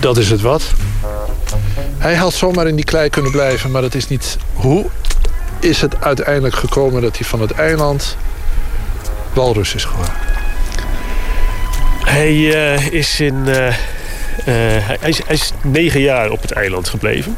Dat 0.00 0.16
is 0.16 0.30
het 0.30 0.40
wat. 0.40 0.72
Hij 1.98 2.14
had 2.14 2.32
zomaar 2.32 2.66
in 2.66 2.76
die 2.76 2.84
klei 2.84 3.08
kunnen 3.08 3.30
blijven, 3.30 3.70
maar 3.70 3.82
dat 3.82 3.94
is 3.94 4.08
niet... 4.08 4.36
Hoe 4.52 4.86
is 5.60 5.80
het 5.80 6.00
uiteindelijk 6.00 6.54
gekomen 6.54 7.02
dat 7.02 7.16
hij 7.16 7.26
van 7.26 7.40
het 7.40 7.52
eiland 7.52 8.16
walrus 9.32 9.74
is 9.74 9.84
geworden? 9.84 10.14
Hij 12.04 12.32
uh, 12.32 12.86
is 12.86 13.20
in. 13.20 13.44
Uh, 13.46 13.74
uh, 14.38 14.44
hij, 14.46 14.98
is, 15.04 15.18
hij, 15.26 15.34
is, 15.34 15.52
negen 15.62 16.00
jaar 16.00 16.30
op 16.30 16.42
het 16.42 16.52
eiland 16.52 16.88
gebleven. 16.88 17.36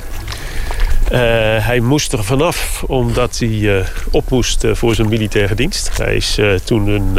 hij 1.60 1.80
moest 1.80 2.12
er 2.12 2.24
vanaf 2.24 2.82
omdat 2.86 3.38
hij 3.38 3.84
op 4.10 4.30
moest 4.30 4.64
voor 4.72 4.94
zijn 4.94 5.08
militaire 5.08 5.54
dienst. 5.54 5.96
Hij 5.96 6.16
is 6.16 6.38
toen 6.64 6.88
een, 6.88 7.18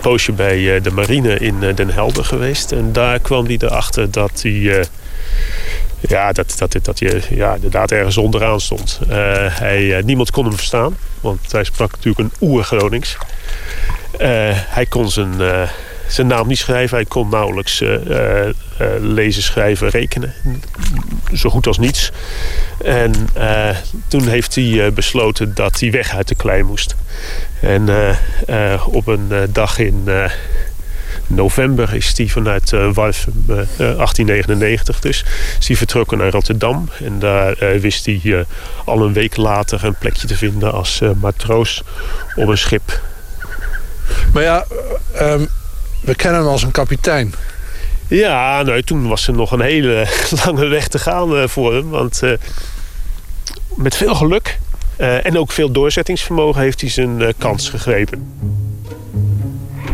poosje 0.00 0.32
bij 0.32 0.80
de 0.80 0.90
marine 0.90 1.38
in 1.38 1.58
Den 1.74 1.90
Helder 1.90 2.24
geweest. 2.24 2.72
En 2.72 2.92
daar 2.92 3.18
kwam 3.18 3.46
hij 3.46 3.56
erachter 3.60 4.10
dat 4.10 4.42
hij 4.42 4.84
ja, 6.00 6.32
dat, 6.32 6.54
dat, 6.58 6.76
dat 6.82 6.98
je 6.98 7.22
ja, 7.30 7.54
inderdaad 7.54 7.90
ergens 7.90 8.16
onderaan 8.16 8.60
stond. 8.60 9.00
Hij, 9.48 10.02
niemand 10.04 10.30
kon 10.30 10.44
hem 10.44 10.56
verstaan, 10.56 10.96
want 11.20 11.52
hij 11.52 11.64
sprak 11.64 11.90
natuurlijk 11.90 12.18
een 12.18 12.48
oer-Gronings. 12.48 13.16
Hij 14.68 14.86
kon 14.88 15.10
zijn, 15.10 15.40
zijn 16.08 16.26
naam 16.26 16.46
niet 16.46 16.58
schrijven. 16.58 16.96
Hij 16.96 17.06
kon 17.06 17.28
nauwelijks 17.28 17.82
lezen, 19.00 19.42
schrijven, 19.42 19.88
rekenen. 19.88 20.34
Zo 21.34 21.50
goed 21.50 21.66
als 21.66 21.78
niets. 21.78 22.12
En 22.84 23.12
toen 24.08 24.28
heeft 24.28 24.54
hij 24.54 24.92
besloten 24.92 25.54
dat 25.54 25.80
hij 25.80 25.90
weg 25.90 26.14
uit 26.14 26.28
de 26.28 26.34
klei 26.34 26.62
moest. 26.62 26.96
En 27.60 27.88
op 28.86 29.06
een 29.06 29.28
dag 29.52 29.78
in 29.78 30.08
november 31.26 31.94
is 31.94 32.12
hij 32.16 32.28
vanuit 32.28 32.72
uh, 32.72 32.92
Walfum, 32.92 33.44
uh, 33.48 33.56
1899 33.76 35.00
dus, 35.00 35.24
is 35.58 35.66
hij 35.66 35.76
vertrokken 35.76 36.18
naar 36.18 36.30
Rotterdam. 36.30 36.88
En 37.04 37.18
daar 37.18 37.56
wist 37.80 38.06
hij 38.06 38.44
al 38.84 39.02
een 39.02 39.12
week 39.12 39.36
later 39.36 39.84
een 39.84 39.98
plekje 39.98 40.26
te 40.26 40.36
vinden 40.36 40.72
als 40.72 41.00
matroos 41.20 41.82
op 42.34 42.48
een 42.48 42.58
schip. 42.58 43.00
Maar 44.32 44.42
ja, 44.42 44.66
um, 45.20 45.48
we 46.06 46.14
kennen 46.14 46.40
hem 46.40 46.50
als 46.50 46.62
een 46.62 46.70
kapitein. 46.70 47.34
Ja, 48.08 48.62
nou, 48.62 48.82
toen 48.82 49.08
was 49.08 49.26
er 49.26 49.34
nog 49.34 49.52
een 49.52 49.60
hele 49.60 50.06
lange 50.44 50.66
weg 50.66 50.88
te 50.88 50.98
gaan 50.98 51.48
voor 51.48 51.74
hem. 51.74 51.88
Want 51.90 52.22
met 53.74 53.96
veel 53.96 54.14
geluk 54.14 54.58
en 54.96 55.38
ook 55.38 55.52
veel 55.52 55.70
doorzettingsvermogen 55.70 56.60
heeft 56.60 56.80
hij 56.80 56.90
zijn 56.90 57.34
kans 57.38 57.68
gegrepen. 57.68 58.34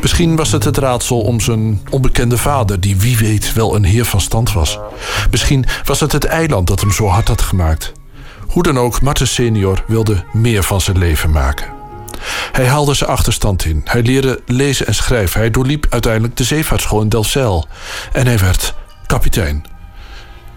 Misschien 0.02 0.36
was 0.36 0.52
het 0.52 0.64
het 0.64 0.76
raadsel 0.76 1.20
om 1.20 1.40
zijn 1.40 1.80
onbekende 1.90 2.39
vader, 2.39 2.80
die 2.80 2.97
wie 2.97 3.16
weet 3.16 3.52
wel 3.52 3.74
een 3.74 3.84
heer 3.84 4.05
van 4.05 4.20
stand 4.20 4.52
was. 4.52 4.78
Misschien 5.30 5.64
was 5.84 6.01
het 6.01 6.12
het 6.12 6.24
eiland 6.24 6.66
dat 6.66 6.80
hem 6.80 6.93
zo 6.93 7.06
hard 7.06 7.28
had 7.28 7.43
gemaakt. 7.43 7.93
Hoe 8.47 8.62
dan 8.62 8.78
ook, 8.78 9.01
Marten 9.01 9.28
senior 9.28 9.84
wilde 9.86 10.24
meer 10.32 10.62
van 10.62 10.80
zijn 10.80 10.98
leven 10.98 11.30
maken. 11.30 11.72
Hij 12.53 12.66
haalde 12.66 12.94
zijn 12.94 13.11
achterstand 13.11 13.65
in. 13.65 13.81
Hij 13.85 14.03
leerde 14.03 14.40
lezen 14.47 14.86
en 14.86 14.94
schrijven. 14.94 15.40
Hij 15.40 15.51
doorliep 15.51 15.86
uiteindelijk 15.90 16.36
de 16.36 16.44
zeevaartschool 16.44 17.01
in 17.01 17.09
Delfzijl. 17.09 17.69
En 18.12 18.27
hij 18.27 18.39
werd 18.39 18.74
kapitein. 19.07 19.65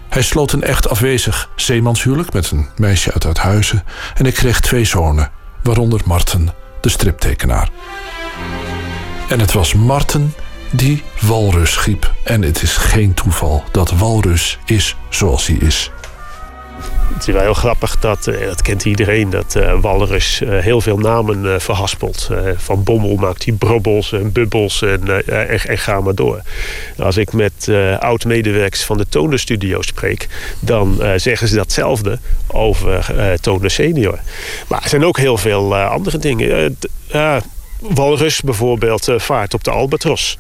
Hij 0.10 0.24
sloot 0.24 0.52
een 0.52 0.64
echt 0.64 0.90
afwezig 0.90 1.50
zeemanshuwelijk 1.56 2.34
met 2.34 2.52
een 2.52 2.68
meisje 2.76 3.14
uit 3.14 3.26
Uithuizen. 3.26 3.84
En 4.16 4.24
hij 4.24 4.34
kreeg 4.34 4.60
twee 4.60 4.86
zonen, 4.86 5.32
waaronder 5.64 6.02
Marten, 6.06 6.50
de 6.82 6.90
striptekenaar. 6.90 7.70
En 9.30 9.40
het 9.40 9.52
was 9.52 9.74
Marten 9.74 10.34
die 10.72 11.04
walrus 11.22 11.72
schiep. 11.72 12.14
En 12.24 12.42
het 12.42 12.62
is 12.62 12.78
geen 12.78 13.14
toeval 13.14 13.64
dat 13.72 13.92
walrus 13.92 14.60
is 14.66 14.96
zoals 15.10 15.48
hij 15.48 15.56
is. 15.56 15.92
Het 17.14 17.28
is 17.28 17.34
wel 17.34 17.42
heel 17.42 17.54
grappig, 17.54 18.00
dat, 18.00 18.28
uh, 18.28 18.46
dat 18.46 18.62
kent 18.62 18.86
iedereen, 18.86 19.30
dat 19.30 19.56
uh, 19.56 19.80
Walrus 19.82 20.42
uh, 20.42 20.60
heel 20.60 20.82
veel 20.82 20.98
namen 20.98 21.62
verhaspelt. 21.62 22.30
van 22.56 22.84
Bommel 22.84 23.16
maakt 23.16 23.46
hij 23.46 23.54
brobbels 23.54 24.12
en 24.12 24.32
bubbels 24.32 24.82
en, 24.82 25.28
en, 25.28 25.60
en, 25.60 25.78
ga 25.78 26.02
maar 26.02 26.16
door. 26.16 26.42
Als 26.98 27.18
ik 27.18 27.34
met 27.34 27.72
oud-medewerkers 28.00 28.84
van 28.84 28.98
de 28.98 29.06
Toner 29.10 29.40
Studio 29.40 29.82
spreek... 29.82 30.28
dan 30.60 31.02
zeggen 31.16 31.48
ze 31.48 31.56
datzelfde 31.56 32.20
over 32.48 33.06
Toner 33.42 33.72
Senior. 33.72 34.20
Maar 34.68 34.84
er 34.84 34.90
zijn 34.90 35.06
ook 35.06 35.18
heel 35.18 35.38
veel 35.38 35.76
andere 35.76 36.18
dingen. 36.18 36.78
Walrus 37.80 38.42
bijvoorbeeld 38.42 39.08
vaart 39.18 39.54
op 39.54 39.64
de 39.64 39.72
Albatros. 39.72 40.38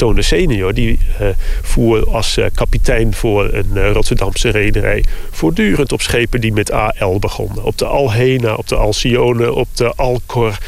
Tone 0.00 0.22
senior 0.22 0.74
die 0.74 0.98
uh, 1.20 1.28
voer 1.62 2.08
als 2.10 2.38
uh, 2.38 2.46
kapitein 2.54 3.14
voor 3.14 3.52
een 3.52 3.92
Rotterdamse 3.92 4.48
rederij... 4.48 5.04
voortdurend 5.30 5.92
op 5.92 6.00
schepen 6.00 6.40
die 6.40 6.52
met 6.52 6.70
AL 6.72 7.18
begonnen. 7.18 7.64
Op 7.64 7.78
de 7.78 7.84
Alhena, 7.84 8.54
op 8.54 8.68
de 8.68 8.76
Alcione, 8.76 9.52
op 9.52 9.68
de 9.74 9.92
Alcor... 9.96 10.58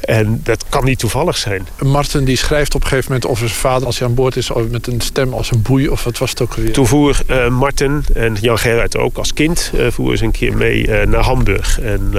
En 0.00 0.40
dat 0.44 0.64
kan 0.68 0.84
niet 0.84 0.98
toevallig 0.98 1.36
zijn. 1.36 1.68
Martin 1.82 2.24
die 2.24 2.36
schrijft 2.36 2.74
op 2.74 2.82
een 2.82 2.88
gegeven 2.88 3.12
moment 3.12 3.30
over 3.30 3.48
zijn 3.48 3.60
vader... 3.60 3.86
als 3.86 3.98
hij 3.98 4.08
aan 4.08 4.14
boord 4.14 4.36
is 4.36 4.50
met 4.70 4.86
een 4.86 5.00
stem 5.00 5.32
als 5.32 5.50
een 5.50 5.62
boei 5.62 5.88
of 5.88 6.04
wat 6.04 6.18
was 6.18 6.30
het 6.30 6.40
ook 6.40 6.54
weer? 6.54 6.72
Toen 6.72 6.86
voer 6.86 7.20
uh, 7.30 7.48
Martin 7.48 8.04
en 8.14 8.36
Jan 8.40 8.58
Gerrit 8.58 8.96
ook 8.96 9.16
als 9.16 9.32
kind... 9.32 9.72
Uh, 9.74 9.86
voeren 9.90 10.18
ze 10.18 10.24
een 10.24 10.30
keer 10.30 10.56
mee 10.56 10.86
uh, 10.86 11.06
naar 11.06 11.22
Hamburg. 11.22 11.80
En 11.80 12.12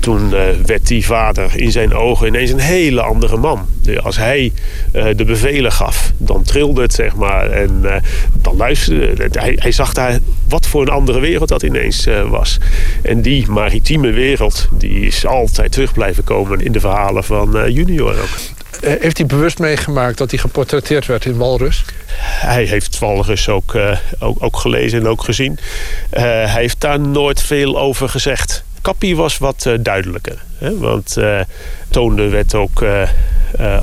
toen 0.00 0.30
werd 0.66 0.86
die 0.86 1.06
vader 1.06 1.50
in 1.56 1.72
zijn 1.72 1.94
ogen 1.94 2.26
ineens 2.26 2.50
een 2.50 2.58
hele 2.58 3.02
andere 3.02 3.36
man. 3.36 3.66
Als 4.02 4.16
hij 4.16 4.52
de 4.92 5.24
bevelen 5.24 5.72
gaf, 5.72 6.12
dan 6.16 6.42
trilde 6.42 6.82
het, 6.82 6.94
zeg 6.94 7.16
maar. 7.16 7.50
En 7.50 7.84
dan 8.32 8.56
luisterde 8.56 9.28
hij, 9.30 9.56
hij 9.60 9.72
zag 9.72 9.92
daar 9.92 10.18
wat 10.48 10.66
voor 10.66 10.82
een 10.82 10.88
andere 10.88 11.20
wereld 11.20 11.48
dat 11.48 11.62
ineens 11.62 12.06
was. 12.28 12.58
En 13.02 13.22
die 13.22 13.50
maritieme 13.50 14.10
wereld, 14.10 14.68
die 14.72 15.06
is 15.06 15.26
altijd 15.26 15.72
terug 15.72 15.92
blijven 15.92 16.24
komen 16.24 16.60
in 16.60 16.72
de 16.72 16.80
verhalen 16.80 17.24
van 17.24 17.56
uh, 17.56 17.68
Junior 17.68 18.10
ook. 18.20 18.38
Eh, 18.80 18.92
heeft 19.00 19.18
hij 19.18 19.26
bewust 19.26 19.58
meegemaakt 19.58 20.18
dat 20.18 20.30
hij 20.30 20.38
geportretteerd 20.38 21.06
werd 21.06 21.24
in 21.24 21.36
Walrus? 21.36 21.84
Hij 22.20 22.64
heeft 22.64 22.98
Walrus 22.98 23.48
ook, 23.48 23.74
uh, 23.74 23.98
ook, 24.18 24.42
ook, 24.42 24.56
gelezen 24.56 25.00
en 25.00 25.08
ook 25.08 25.22
gezien. 25.22 25.58
hij 26.10 26.48
heeft 26.48 26.80
daar 26.80 27.00
nooit 27.00 27.42
veel 27.42 27.78
over 27.78 28.08
gezegd. 28.08 28.64
Kappie 28.86 29.16
was 29.16 29.38
wat 29.38 29.70
duidelijker. 29.80 30.38
Hè? 30.58 30.78
Want 30.78 31.16
Toonde 31.88 32.28
werd 32.28 32.54
ook... 32.54 32.84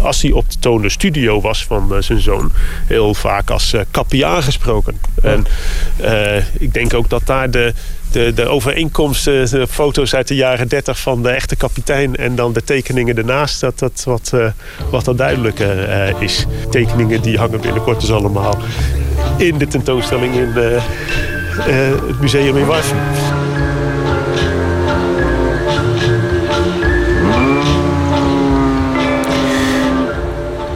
als 0.02 0.22
hij 0.22 0.32
op 0.32 0.50
de 0.50 0.60
Toonde 0.60 0.90
studio 0.90 1.42
was 1.42 1.66
van 1.66 2.04
zijn 2.04 2.22
zoon... 2.22 2.52
heel 2.86 3.14
vaak 3.14 3.50
als 3.50 3.76
Kappie 3.92 4.26
aangesproken. 4.26 5.00
En 5.22 5.46
ik 6.60 6.74
denk 6.74 6.94
ook 6.94 7.10
dat 7.10 7.26
daar 7.26 7.52
de, 7.52 7.74
de, 8.14 8.34
de 8.36 8.48
overeenkomsten, 8.48 9.50
de 9.50 9.68
foto's 9.68 10.16
uit 10.16 10.28
de 10.28 10.36
jaren 10.36 10.68
30 10.68 11.00
van 11.00 11.24
de 11.24 11.30
echte 11.30 11.56
kapitein 11.56 12.16
en 12.16 12.36
dan 12.36 12.54
de 12.54 12.64
tekeningen 12.64 13.18
ernaast, 13.18 13.60
dat 13.60 13.80
dat 13.80 14.04
wat, 14.06 14.32
uh, 14.36 14.46
wat 14.90 15.06
dan 15.06 15.16
duidelijker 15.16 15.90
uh, 15.90 16.22
is. 16.22 16.46
Tekeningen 16.70 17.22
die 17.22 17.38
hangen 17.38 17.62
binnenkort 17.62 18.00
dus 18.00 18.12
allemaal 18.12 18.58
in 19.38 19.58
de 19.58 19.68
tentoonstelling 19.68 20.36
in 20.36 20.52
uh, 20.56 20.82
het 22.08 22.20
museum 22.20 22.58
in 22.58 22.66
Warfum. 22.66 23.43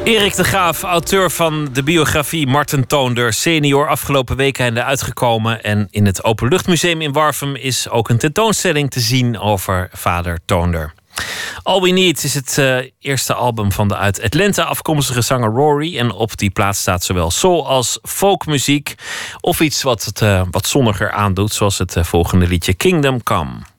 Erik 0.07 0.35
de 0.35 0.43
Graaf, 0.43 0.83
auteur 0.83 1.31
van 1.31 1.69
de 1.73 1.83
biografie 1.83 2.47
Marten 2.47 2.87
Toonder, 2.87 3.33
senior, 3.33 3.87
afgelopen 3.87 4.35
weekende 4.35 4.83
uitgekomen. 4.83 5.63
En 5.63 5.87
in 5.89 6.05
het 6.05 6.23
Openluchtmuseum 6.23 7.01
in 7.01 7.11
Warfum 7.11 7.55
is 7.55 7.89
ook 7.89 8.09
een 8.09 8.17
tentoonstelling 8.17 8.91
te 8.91 8.99
zien 8.99 9.39
over 9.39 9.89
vader 9.91 10.39
Toonder. 10.45 10.93
All 11.63 11.81
We 11.81 11.89
Need 11.89 12.23
is 12.23 12.33
het 12.33 12.57
uh, 12.59 12.77
eerste 12.99 13.33
album 13.33 13.71
van 13.71 13.87
de 13.87 13.95
uit 13.95 14.23
Atlanta 14.23 14.63
afkomstige 14.63 15.21
zanger 15.21 15.51
Rory. 15.51 15.97
En 15.97 16.11
op 16.11 16.37
die 16.37 16.49
plaats 16.49 16.79
staat 16.79 17.03
zowel 17.03 17.31
soul 17.31 17.67
als 17.67 17.99
folkmuziek. 18.03 18.95
Of 19.41 19.59
iets 19.59 19.83
wat 19.83 20.03
het 20.03 20.21
uh, 20.21 20.41
wat 20.51 20.67
zonniger 20.67 21.11
aandoet, 21.11 21.53
zoals 21.53 21.77
het 21.77 21.95
uh, 21.95 22.03
volgende 22.03 22.47
liedje 22.47 22.73
Kingdom 22.73 23.23
Come. 23.23 23.76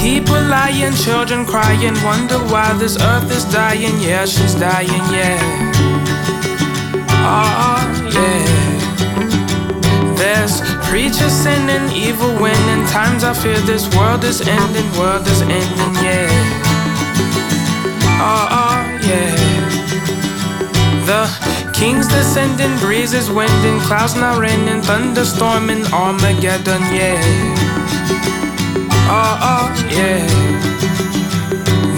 People 0.00 0.40
lying, 0.48 0.94
children 0.94 1.44
crying, 1.44 1.94
wonder 2.02 2.38
why 2.48 2.72
this 2.78 2.96
earth 3.00 3.30
is 3.30 3.44
dying. 3.52 4.00
Yeah, 4.00 4.24
she's 4.24 4.54
dying, 4.54 5.04
yeah. 5.12 5.38
Oh, 7.22 7.84
yeah. 8.16 8.46
There's 10.16 10.62
preachers 10.88 11.32
sinning, 11.32 11.92
evil 11.92 12.32
winning. 12.40 12.86
Times 12.86 13.24
I 13.24 13.34
fear 13.34 13.60
this 13.60 13.84
world 13.94 14.24
is 14.24 14.40
ending, 14.40 14.90
world 14.98 15.26
is 15.26 15.42
ending, 15.42 15.94
yeah. 16.02 16.28
Oh, 18.22 18.80
yeah. 19.04 19.36
The 21.04 21.28
kings 21.74 22.08
descending, 22.08 22.76
breezes 22.78 23.30
winding, 23.30 23.80
clouds 23.80 24.14
now 24.14 24.38
raining, 24.40 24.80
thunderstorming, 24.82 25.84
Armageddon, 25.92 26.82
yeah. 26.94 27.60
Oh, 29.12 29.38
oh, 29.52 29.66
yeah. 29.90 30.24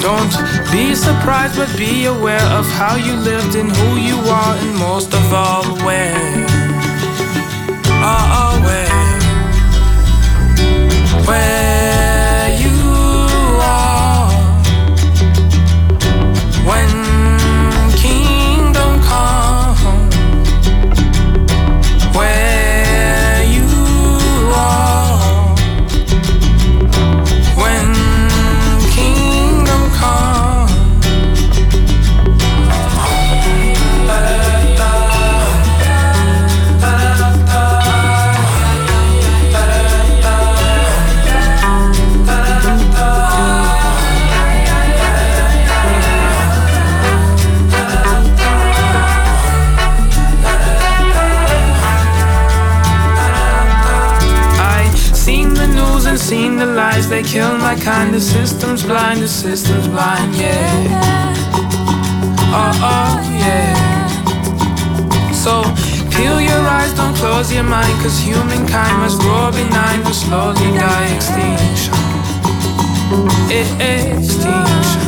Don't 0.00 0.34
be 0.72 0.94
surprised, 0.94 1.56
but 1.56 1.68
be 1.76 2.06
aware 2.06 2.46
of 2.58 2.66
how 2.66 2.96
you 2.96 3.14
lived 3.16 3.54
and 3.54 3.70
who 3.70 3.96
you 3.96 4.16
are, 4.16 4.56
and 4.56 4.74
most 4.78 5.12
of 5.12 5.32
all, 5.32 5.64
where. 5.84 6.16
Oh, 8.00 8.38
oh, 8.40 8.54
where. 8.64 9.02
Where 11.26 11.71
lies. 57.02 57.08
They 57.08 57.22
kill 57.22 57.56
my 57.58 57.74
kind. 57.76 58.14
The 58.14 58.20
system's 58.20 58.82
blind. 58.82 59.20
The 59.20 59.28
system's 59.28 59.88
blind. 59.88 60.34
Yeah. 60.34 61.34
Oh 62.54 62.72
oh 62.82 63.20
yeah. 63.30 63.76
So 65.32 65.62
peel 66.14 66.40
your 66.40 66.60
eyes, 66.60 66.92
don't 66.94 67.14
close 67.16 67.52
your 67.52 67.64
mind, 67.64 67.92
cause 68.02 68.18
humankind 68.20 68.98
must 68.98 69.20
grow 69.20 69.50
benign, 69.50 70.04
will 70.04 70.12
slowly 70.12 70.70
die 70.78 71.14
extinction. 71.16 71.94
Extinction. 73.50 75.00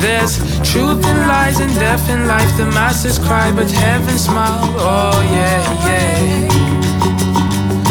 There's 0.00 0.38
truth 0.70 1.04
in 1.04 1.18
lies 1.26 1.60
and 1.60 1.74
death 1.74 2.08
in 2.10 2.26
life. 2.26 2.56
The 2.56 2.66
masses 2.66 3.18
cry, 3.18 3.52
but 3.52 3.70
heaven 3.70 4.18
smiled. 4.18 4.74
Oh 4.76 5.20
yeah, 5.32 5.62
yeah. 5.86 6.48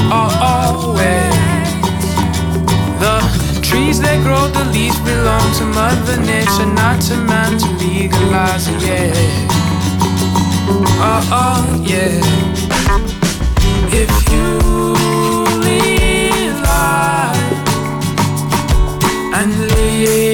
Oh, 0.10 0.30
oh 0.41 0.94
always. 0.94 1.47
Trees 3.68 3.99
that 3.99 4.23
grow, 4.23 4.48
the 4.48 4.64
leaves 4.72 4.98
belong 5.02 5.52
to 5.60 5.65
Mother 5.65 6.15
Nature, 6.22 6.72
not 6.72 7.02
to 7.02 7.18
man 7.18 7.57
to 7.60 7.68
legalize 7.84 8.65
it, 8.69 8.81
yeah. 8.81 9.11
Oh, 11.03 11.19
oh, 11.34 11.84
yeah. 11.84 12.15
If 13.91 14.10
you 14.31 14.48
live 15.60 16.61
life 16.64 17.35
and 19.35 19.52
live 19.60 20.27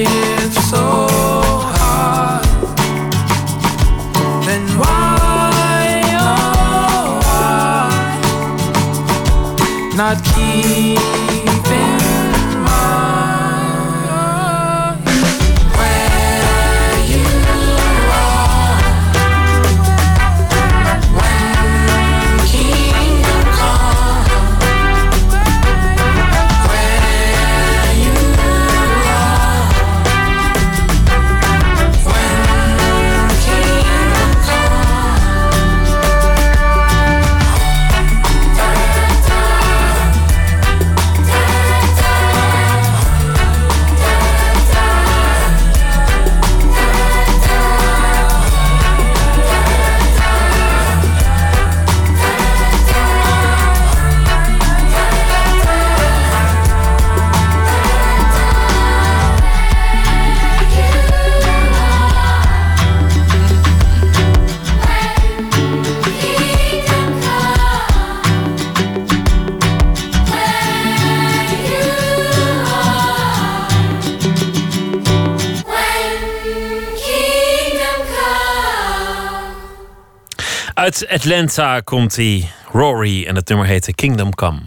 Atlanta 81.09 81.79
komt 81.79 82.15
hij, 82.15 82.49
Rory, 82.71 83.25
en 83.25 83.35
het 83.35 83.47
nummer 83.47 83.67
heette 83.67 83.93
Kingdom 83.93 84.35
Come. 84.35 84.59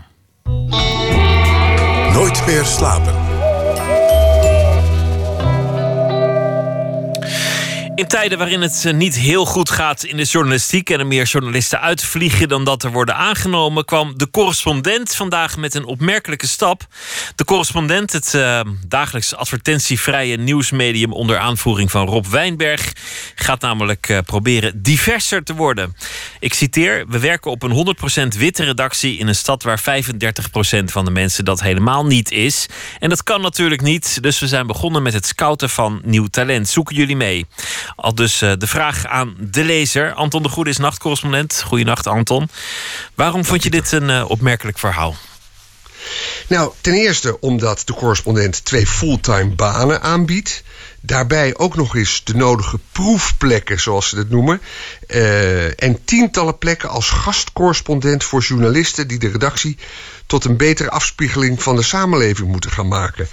Nooit 2.12 2.46
meer 2.46 2.64
slapen. 2.64 3.25
In 7.96 8.06
tijden 8.06 8.38
waarin 8.38 8.60
het 8.60 8.84
eh, 8.84 8.92
niet 8.92 9.14
heel 9.14 9.46
goed 9.46 9.70
gaat 9.70 10.04
in 10.04 10.16
de 10.16 10.22
journalistiek 10.22 10.90
en 10.90 10.98
er 10.98 11.06
meer 11.06 11.24
journalisten 11.24 11.80
uitvliegen 11.80 12.48
dan 12.48 12.64
dat 12.64 12.82
er 12.82 12.92
worden 12.92 13.16
aangenomen, 13.16 13.84
kwam 13.84 14.18
de 14.18 14.30
correspondent 14.30 15.14
vandaag 15.14 15.56
met 15.56 15.74
een 15.74 15.84
opmerkelijke 15.84 16.46
stap. 16.46 16.86
De 17.34 17.44
correspondent, 17.44 18.12
het 18.12 18.32
uh, 18.34 18.60
dagelijks 18.86 19.34
advertentievrije 19.34 20.36
nieuwsmedium 20.36 21.12
onder 21.12 21.38
aanvoering 21.38 21.90
van 21.90 22.06
Rob 22.06 22.26
Wijnberg, 22.26 22.92
gaat 23.34 23.60
namelijk 23.60 24.08
uh, 24.08 24.18
proberen 24.26 24.82
diverser 24.82 25.44
te 25.44 25.54
worden. 25.54 25.96
Ik 26.40 26.54
citeer: 26.54 27.04
We 27.08 27.18
werken 27.18 27.50
op 27.50 27.62
een 27.62 27.96
100% 28.34 28.38
witte 28.38 28.64
redactie 28.64 29.18
in 29.18 29.28
een 29.28 29.34
stad 29.34 29.62
waar 29.62 29.80
35% 29.80 29.82
van 30.84 31.04
de 31.04 31.10
mensen 31.10 31.44
dat 31.44 31.60
helemaal 31.60 32.06
niet 32.06 32.30
is. 32.30 32.66
En 32.98 33.08
dat 33.08 33.22
kan 33.22 33.40
natuurlijk 33.40 33.82
niet, 33.82 34.22
dus 34.22 34.38
we 34.38 34.46
zijn 34.46 34.66
begonnen 34.66 35.02
met 35.02 35.12
het 35.12 35.26
scouten 35.26 35.70
van 35.70 36.00
nieuw 36.04 36.26
talent. 36.26 36.68
Zoeken 36.68 36.96
jullie 36.96 37.16
mee? 37.16 37.46
Al 37.96 38.14
dus 38.14 38.42
eh, 38.42 38.52
de 38.58 38.66
vraag 38.66 39.06
aan 39.06 39.34
de 39.38 39.64
lezer. 39.64 40.12
Anton 40.12 40.42
de 40.42 40.48
Goede 40.48 40.70
is 40.70 40.76
nachtcorrespondent. 40.76 41.62
Goedenacht, 41.66 42.06
Anton. 42.06 42.48
Waarom 43.14 43.44
vond 43.44 43.62
je 43.62 43.70
dit 43.70 43.92
een 43.92 44.08
uh, 44.08 44.30
opmerkelijk 44.30 44.78
verhaal? 44.78 45.16
Nou, 46.46 46.72
ten 46.80 46.94
eerste 46.94 47.40
omdat 47.40 47.82
de 47.84 47.94
correspondent 47.94 48.64
twee 48.64 48.86
fulltime 48.86 49.54
banen 49.54 50.02
aanbiedt. 50.02 50.62
Daarbij 51.00 51.56
ook 51.56 51.76
nog 51.76 51.96
eens 51.96 52.24
de 52.24 52.34
nodige 52.34 52.78
proefplekken, 52.92 53.80
zoals 53.80 54.08
ze 54.08 54.16
het 54.18 54.30
noemen. 54.30 54.60
Uh, 55.08 55.82
en 55.82 56.04
tientallen 56.04 56.58
plekken 56.58 56.88
als 56.88 57.10
gastcorrespondent 57.10 58.24
voor 58.24 58.40
journalisten 58.40 59.08
die 59.08 59.18
de 59.18 59.28
redactie 59.28 59.78
tot 60.26 60.44
een 60.44 60.56
betere 60.56 60.90
afspiegeling 60.90 61.62
van 61.62 61.76
de 61.76 61.82
samenleving 61.82 62.48
moeten 62.48 62.70
gaan 62.70 62.88
maken. 62.88 63.28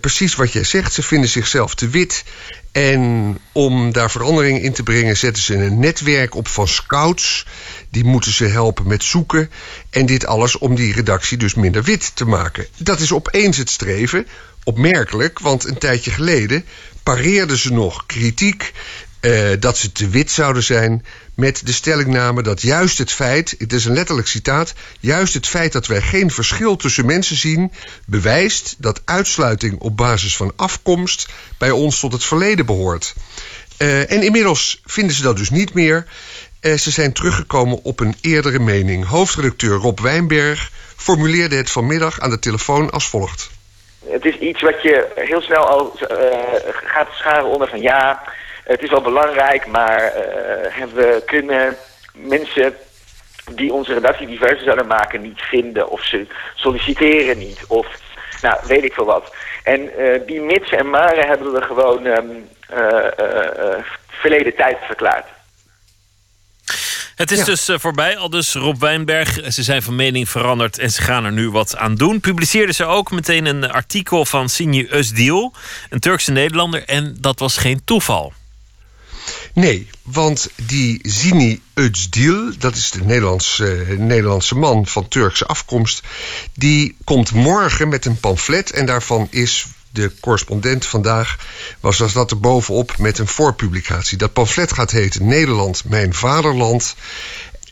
Precies 0.00 0.34
wat 0.34 0.52
jij 0.52 0.64
zegt, 0.64 0.92
ze 0.92 1.02
vinden 1.02 1.28
zichzelf 1.30 1.74
te 1.74 1.88
wit. 1.88 2.24
En 2.72 3.38
om 3.52 3.92
daar 3.92 4.10
verandering 4.10 4.62
in 4.62 4.72
te 4.72 4.82
brengen, 4.82 5.16
zetten 5.16 5.42
ze 5.42 5.54
een 5.54 5.78
netwerk 5.78 6.34
op 6.34 6.48
van 6.48 6.68
scouts. 6.68 7.46
Die 7.88 8.04
moeten 8.04 8.32
ze 8.32 8.44
helpen 8.44 8.86
met 8.86 9.04
zoeken. 9.04 9.50
En 9.90 10.06
dit 10.06 10.26
alles 10.26 10.58
om 10.58 10.74
die 10.74 10.92
redactie 10.92 11.38
dus 11.38 11.54
minder 11.54 11.82
wit 11.82 12.16
te 12.16 12.24
maken. 12.24 12.66
Dat 12.76 13.00
is 13.00 13.12
opeens 13.12 13.56
het 13.56 13.70
streven. 13.70 14.26
Opmerkelijk, 14.64 15.38
want 15.38 15.64
een 15.64 15.78
tijdje 15.78 16.10
geleden 16.10 16.64
pareerden 17.02 17.58
ze 17.58 17.72
nog 17.72 18.06
kritiek 18.06 18.72
uh, 19.20 19.50
dat 19.58 19.76
ze 19.76 19.92
te 19.92 20.08
wit 20.08 20.30
zouden 20.30 20.62
zijn 20.62 21.04
met 21.34 21.66
de 21.66 21.72
stellingname 21.72 22.42
dat 22.42 22.62
juist 22.62 22.98
het 22.98 23.12
feit, 23.12 23.54
het 23.58 23.72
is 23.72 23.84
een 23.84 23.94
letterlijk 23.94 24.28
citaat, 24.28 24.74
juist 25.00 25.34
het 25.34 25.46
feit 25.46 25.72
dat 25.72 25.86
wij 25.86 26.00
geen 26.00 26.30
verschil 26.30 26.76
tussen 26.76 27.06
mensen 27.06 27.36
zien, 27.36 27.72
bewijst 28.06 28.74
dat 28.78 29.02
uitsluiting 29.04 29.78
op 29.78 29.96
basis 29.96 30.36
van 30.36 30.52
afkomst 30.56 31.28
bij 31.58 31.70
ons 31.70 32.00
tot 32.00 32.12
het 32.12 32.24
verleden 32.24 32.66
behoort. 32.66 33.14
Uh, 33.78 34.12
en 34.12 34.22
inmiddels 34.22 34.82
vinden 34.84 35.16
ze 35.16 35.22
dat 35.22 35.36
dus 35.36 35.50
niet 35.50 35.74
meer. 35.74 36.06
Uh, 36.60 36.74
ze 36.74 36.90
zijn 36.90 37.12
teruggekomen 37.12 37.82
op 37.82 38.00
een 38.00 38.14
eerdere 38.20 38.58
mening. 38.58 39.06
Hoofdredacteur 39.06 39.76
Rob 39.76 40.00
Wijnberg 40.00 40.70
formuleerde 40.96 41.56
het 41.56 41.70
vanmiddag 41.70 42.20
aan 42.20 42.30
de 42.30 42.38
telefoon 42.38 42.90
als 42.90 43.08
volgt. 43.08 43.50
Het 44.08 44.24
is 44.24 44.38
iets 44.38 44.60
wat 44.60 44.82
je 44.82 45.06
heel 45.14 45.40
snel 45.40 45.68
al 45.68 45.98
gaat 46.84 47.08
scharen 47.12 47.44
onder 47.44 47.68
van 47.68 47.80
ja, 47.80 48.22
het 48.70 48.82
is 48.82 48.90
wel 48.90 49.00
belangrijk, 49.00 49.66
maar 49.66 50.02
uh, 50.02 50.84
we 50.94 51.22
kunnen 51.26 51.76
mensen 52.12 52.74
die 53.54 53.72
onze 53.72 53.94
redactie 53.94 54.26
diverser 54.26 54.64
zouden 54.64 54.86
maken 54.86 55.20
niet 55.20 55.40
vinden. 55.40 55.90
Of 55.90 56.04
ze 56.04 56.26
solliciteren 56.54 57.38
niet. 57.38 57.64
Of 57.68 57.86
nou, 58.42 58.58
weet 58.66 58.84
ik 58.84 58.92
veel 58.92 59.04
wat. 59.04 59.34
En 59.64 59.80
uh, 59.80 60.20
die 60.26 60.40
mitsen 60.40 60.78
en 60.78 60.90
maren 60.90 61.26
hebben 61.26 61.52
we 61.52 61.62
gewoon 61.62 62.06
um, 62.06 62.48
uh, 62.72 62.78
verleden 64.08 64.54
tijd 64.54 64.76
verklaard. 64.86 65.26
Het 67.16 67.30
is 67.30 67.44
dus 67.44 67.70
voorbij, 67.80 68.16
al 68.16 68.30
dus 68.30 68.54
Rob 68.54 68.80
Wijnberg. 68.80 69.52
Ze 69.52 69.62
zijn 69.62 69.82
van 69.82 69.94
mening 69.94 70.28
veranderd 70.28 70.78
en 70.78 70.90
ze 70.90 71.02
gaan 71.02 71.24
er 71.24 71.32
nu 71.32 71.50
wat 71.50 71.76
aan 71.76 71.94
doen. 71.94 72.20
Publiceerden 72.20 72.74
ze 72.74 72.84
ook 72.84 73.10
meteen 73.10 73.46
een 73.46 73.70
artikel 73.70 74.24
van 74.24 74.48
Sinje 74.48 74.86
Özdil, 74.86 75.58
een 75.88 76.00
Turkse 76.00 76.32
Nederlander. 76.32 76.84
En 76.84 77.16
dat 77.20 77.38
was 77.38 77.56
geen 77.56 77.84
toeval. 77.84 78.32
Nee, 79.54 79.90
want 80.02 80.50
die 80.56 81.00
Zini 81.02 81.60
Özdil, 81.74 82.58
dat 82.58 82.76
is 82.76 82.90
de 82.90 83.04
Nederlandse, 83.04 83.86
uh, 83.86 83.98
Nederlandse 83.98 84.54
man 84.54 84.86
van 84.86 85.08
Turkse 85.08 85.46
afkomst... 85.46 86.02
die 86.54 86.96
komt 87.04 87.32
morgen 87.32 87.88
met 87.88 88.04
een 88.04 88.20
pamflet 88.20 88.70
en 88.70 88.86
daarvan 88.86 89.26
is 89.30 89.66
de 89.92 90.12
correspondent 90.20 90.86
vandaag 90.86 91.38
was 91.80 92.02
als 92.02 92.12
dat 92.12 92.30
er 92.30 92.40
bovenop 92.40 92.98
met 92.98 93.18
een 93.18 93.26
voorpublicatie. 93.26 94.18
Dat 94.18 94.32
pamflet 94.32 94.72
gaat 94.72 94.90
heten 94.90 95.26
Nederland, 95.26 95.84
mijn 95.84 96.14
vaderland. 96.14 96.94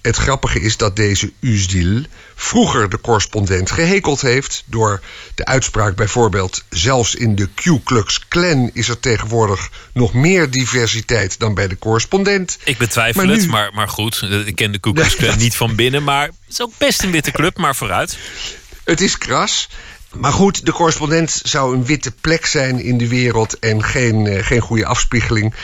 Het 0.08 0.16
grappige 0.16 0.60
is 0.60 0.76
dat 0.76 0.96
deze 0.96 1.32
Uzdil 1.40 2.02
vroeger 2.34 2.90
de 2.90 3.00
correspondent 3.00 3.70
gehekeld 3.70 4.20
heeft... 4.20 4.62
door 4.66 5.00
de 5.34 5.44
uitspraak 5.44 5.96
bijvoorbeeld... 5.96 6.64
zelfs 6.68 7.14
in 7.14 7.34
de 7.34 7.48
Ku 7.54 7.80
Klux 7.84 8.28
Klan 8.28 8.70
is 8.72 8.88
er 8.88 9.00
tegenwoordig 9.00 9.70
nog 9.92 10.12
meer 10.12 10.50
diversiteit... 10.50 11.38
dan 11.38 11.54
bij 11.54 11.68
de 11.68 11.78
correspondent. 11.78 12.58
Ik 12.64 12.78
betwijfel 12.78 13.24
maar 13.24 13.34
het, 13.34 13.42
nu... 13.42 13.48
maar, 13.48 13.70
maar 13.74 13.88
goed. 13.88 14.22
Ik 14.46 14.56
ken 14.56 14.72
de 14.72 14.78
Ku 14.78 14.92
Klux 14.92 15.16
Klan 15.16 15.38
niet 15.46 15.56
van 15.56 15.74
binnen... 15.74 16.04
maar 16.04 16.26
het 16.26 16.34
is 16.48 16.62
ook 16.62 16.72
best 16.78 17.02
een 17.02 17.10
witte 17.10 17.30
club, 17.30 17.56
maar 17.56 17.76
vooruit. 17.76 18.18
Het 18.84 19.00
is 19.00 19.18
kras. 19.18 19.68
Maar 20.12 20.32
goed, 20.32 20.66
de 20.66 20.72
correspondent 20.72 21.40
zou 21.44 21.74
een 21.74 21.84
witte 21.84 22.10
plek 22.10 22.46
zijn 22.46 22.80
in 22.80 22.98
de 22.98 23.08
wereld... 23.08 23.58
en 23.58 23.84
geen, 23.84 24.24
uh, 24.24 24.44
geen 24.44 24.60
goede 24.60 24.86
afspiegeling. 24.86 25.54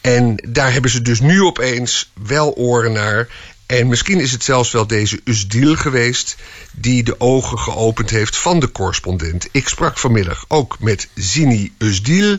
En 0.00 0.44
daar 0.48 0.72
hebben 0.72 0.90
ze 0.90 1.02
dus 1.02 1.20
nu 1.20 1.42
opeens 1.42 2.10
wel 2.14 2.52
oren 2.52 2.92
naar... 2.92 3.28
En 3.68 3.88
misschien 3.88 4.20
is 4.20 4.32
het 4.32 4.44
zelfs 4.44 4.70
wel 4.70 4.86
deze 4.86 5.20
Usdil 5.24 5.76
geweest 5.76 6.36
die 6.72 7.02
de 7.02 7.20
ogen 7.20 7.58
geopend 7.58 8.10
heeft 8.10 8.36
van 8.36 8.60
de 8.60 8.72
correspondent. 8.72 9.48
Ik 9.52 9.68
sprak 9.68 9.98
vanmiddag 9.98 10.44
ook 10.48 10.76
met 10.80 11.08
Zini 11.14 11.72
Usdil. 11.78 12.38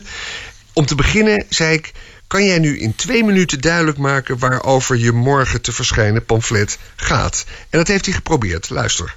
Om 0.72 0.86
te 0.86 0.94
beginnen 0.94 1.46
zei 1.48 1.74
ik: 1.74 1.92
kan 2.26 2.44
jij 2.44 2.58
nu 2.58 2.78
in 2.78 2.94
twee 2.94 3.24
minuten 3.24 3.60
duidelijk 3.60 3.98
maken 3.98 4.38
waarover 4.38 4.96
je 4.96 5.12
morgen 5.12 5.62
te 5.62 5.72
verschijnen 5.72 6.24
pamflet 6.24 6.78
gaat? 6.96 7.44
En 7.70 7.78
dat 7.78 7.88
heeft 7.88 8.04
hij 8.04 8.14
geprobeerd. 8.14 8.70
Luister. 8.70 9.16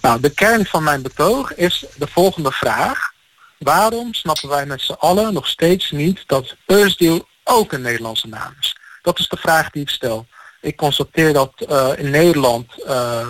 Nou, 0.00 0.20
de 0.20 0.30
kern 0.30 0.66
van 0.66 0.82
mijn 0.82 1.02
betoog 1.02 1.54
is 1.54 1.84
de 1.96 2.06
volgende 2.06 2.52
vraag. 2.52 3.12
Waarom 3.58 4.14
snappen 4.14 4.48
wij 4.48 4.66
met 4.66 4.80
z'n 4.80 4.92
allen 4.92 5.32
nog 5.32 5.46
steeds 5.46 5.90
niet 5.90 6.22
dat 6.26 6.56
Usdil 6.66 7.28
ook 7.44 7.72
een 7.72 7.82
Nederlandse 7.82 8.28
naam 8.28 8.54
is? 8.60 8.76
Dat 9.02 9.18
is 9.18 9.28
de 9.28 9.36
vraag 9.36 9.70
die 9.70 9.82
ik 9.82 9.88
stel 9.88 10.26
ik 10.60 10.76
constateer 10.76 11.32
dat 11.32 11.52
uh, 11.68 11.88
in 11.96 12.10
Nederland 12.10 12.72
uh, 12.86 13.28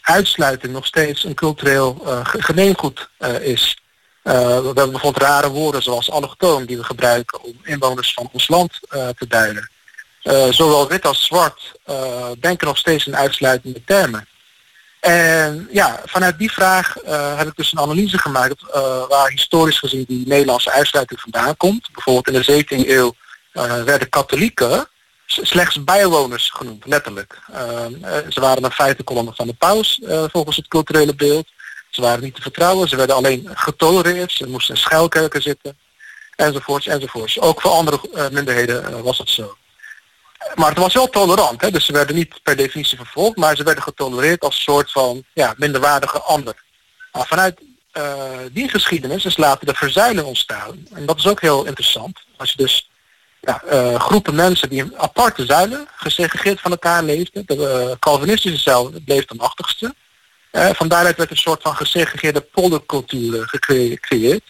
uitsluiting 0.00 0.72
nog 0.72 0.86
steeds 0.86 1.24
een 1.24 1.34
cultureel 1.34 2.02
uh, 2.04 2.20
gemeengoed 2.22 3.08
is. 3.40 3.78
we 4.22 4.30
hebben 4.30 4.90
bijvoorbeeld 4.90 5.22
rare 5.22 5.48
woorden 5.48 5.82
zoals 5.82 6.10
allochtoon 6.10 6.64
die 6.64 6.76
we 6.76 6.84
gebruiken 6.84 7.42
om 7.42 7.60
inwoners 7.62 8.12
van 8.12 8.28
ons 8.32 8.48
land 8.48 8.80
te 8.90 9.26
duiden. 9.28 9.70
zowel 10.50 10.88
wit 10.88 11.06
als 11.06 11.24
zwart 11.24 11.72
denken 12.38 12.66
nog 12.66 12.78
steeds 12.78 13.06
in 13.06 13.16
uitsluitende 13.16 13.84
termen. 13.84 14.28
En 15.00 15.68
ja, 15.72 16.00
vanuit 16.04 16.38
die 16.38 16.52
vraag 16.52 16.94
heb 17.36 17.46
ik 17.46 17.56
dus 17.56 17.72
een 17.72 17.78
analyse 17.78 18.18
gemaakt 18.18 18.62
waar 19.08 19.30
historisch 19.30 19.78
gezien 19.78 20.04
die 20.08 20.26
Nederlandse 20.26 20.70
uitsluiting 20.70 21.20
vandaan 21.20 21.56
komt. 21.56 21.88
Bijvoorbeeld 21.92 22.48
in 22.48 22.64
de 22.66 22.84
17e 22.84 22.88
eeuw 22.88 23.14
werden 23.84 24.08
katholieken 24.08 24.88
slechts 25.32 25.84
bijwoners 25.84 26.50
genoemd, 26.50 26.86
letterlijk. 26.86 27.38
Uh, 27.50 27.86
ze 28.28 28.40
waren 28.40 28.64
een 28.64 28.70
feitenkolonne 28.70 29.32
van 29.34 29.46
de 29.46 29.54
paus, 29.54 30.00
uh, 30.02 30.24
volgens 30.32 30.56
het 30.56 30.68
culturele 30.68 31.14
beeld. 31.14 31.48
Ze 31.90 32.00
waren 32.00 32.22
niet 32.22 32.34
te 32.34 32.42
vertrouwen, 32.42 32.88
ze 32.88 32.96
werden 32.96 33.16
alleen 33.16 33.50
getolereerd, 33.54 34.32
ze 34.32 34.48
moesten 34.48 34.74
in 34.74 34.80
schuilkerken 34.80 35.42
zitten, 35.42 35.78
enzovoorts, 36.36 36.86
enzovoorts. 36.86 37.40
Ook 37.40 37.60
voor 37.60 37.70
andere 37.70 38.00
uh, 38.14 38.28
minderheden 38.28 39.02
was 39.02 39.18
het 39.18 39.28
zo. 39.28 39.56
Maar 40.54 40.68
het 40.68 40.78
was 40.78 40.94
wel 40.94 41.08
tolerant, 41.08 41.60
hè? 41.60 41.70
dus 41.70 41.84
ze 41.84 41.92
werden 41.92 42.16
niet 42.16 42.42
per 42.42 42.56
definitie 42.56 42.96
vervolgd, 42.96 43.36
maar 43.36 43.56
ze 43.56 43.62
werden 43.62 43.82
getolereerd 43.82 44.40
als 44.40 44.54
een 44.54 44.62
soort 44.62 44.92
van 44.92 45.24
ja, 45.32 45.54
minderwaardige 45.56 46.20
ander. 46.20 46.62
Maar 47.12 47.26
vanuit 47.26 47.60
die 48.52 48.68
geschiedenis 48.68 49.24
is 49.24 49.36
later 49.36 49.66
de 49.66 49.74
verzuiling 49.74 50.26
ontstaan. 50.26 50.86
En 50.92 51.06
dat 51.06 51.18
is 51.18 51.26
ook 51.26 51.40
heel 51.40 51.64
interessant. 51.64 52.18
Als 52.36 52.50
je 52.50 52.56
dus 52.56 52.89
uh, 53.40 54.00
groepen 54.00 54.34
mensen 54.34 54.68
die 54.68 54.82
in 54.82 54.98
aparte 54.98 55.44
zuilen 55.44 55.88
gesegregeerd 55.96 56.60
van 56.60 56.70
elkaar 56.70 57.02
leefden. 57.02 57.42
De 57.46 57.56
uh, 57.56 57.96
Calvinistische 57.98 58.58
zuil 58.58 58.92
bleef 59.04 59.24
de 59.24 59.34
machtigste. 59.34 59.94
Uh, 60.52 60.70
van 60.72 60.88
daaruit 60.88 61.16
werd 61.16 61.30
een 61.30 61.36
soort 61.36 61.62
van 61.62 61.76
gesegregeerde 61.76 62.40
poldercultuur 62.40 63.48
gecreëerd. 63.48 64.42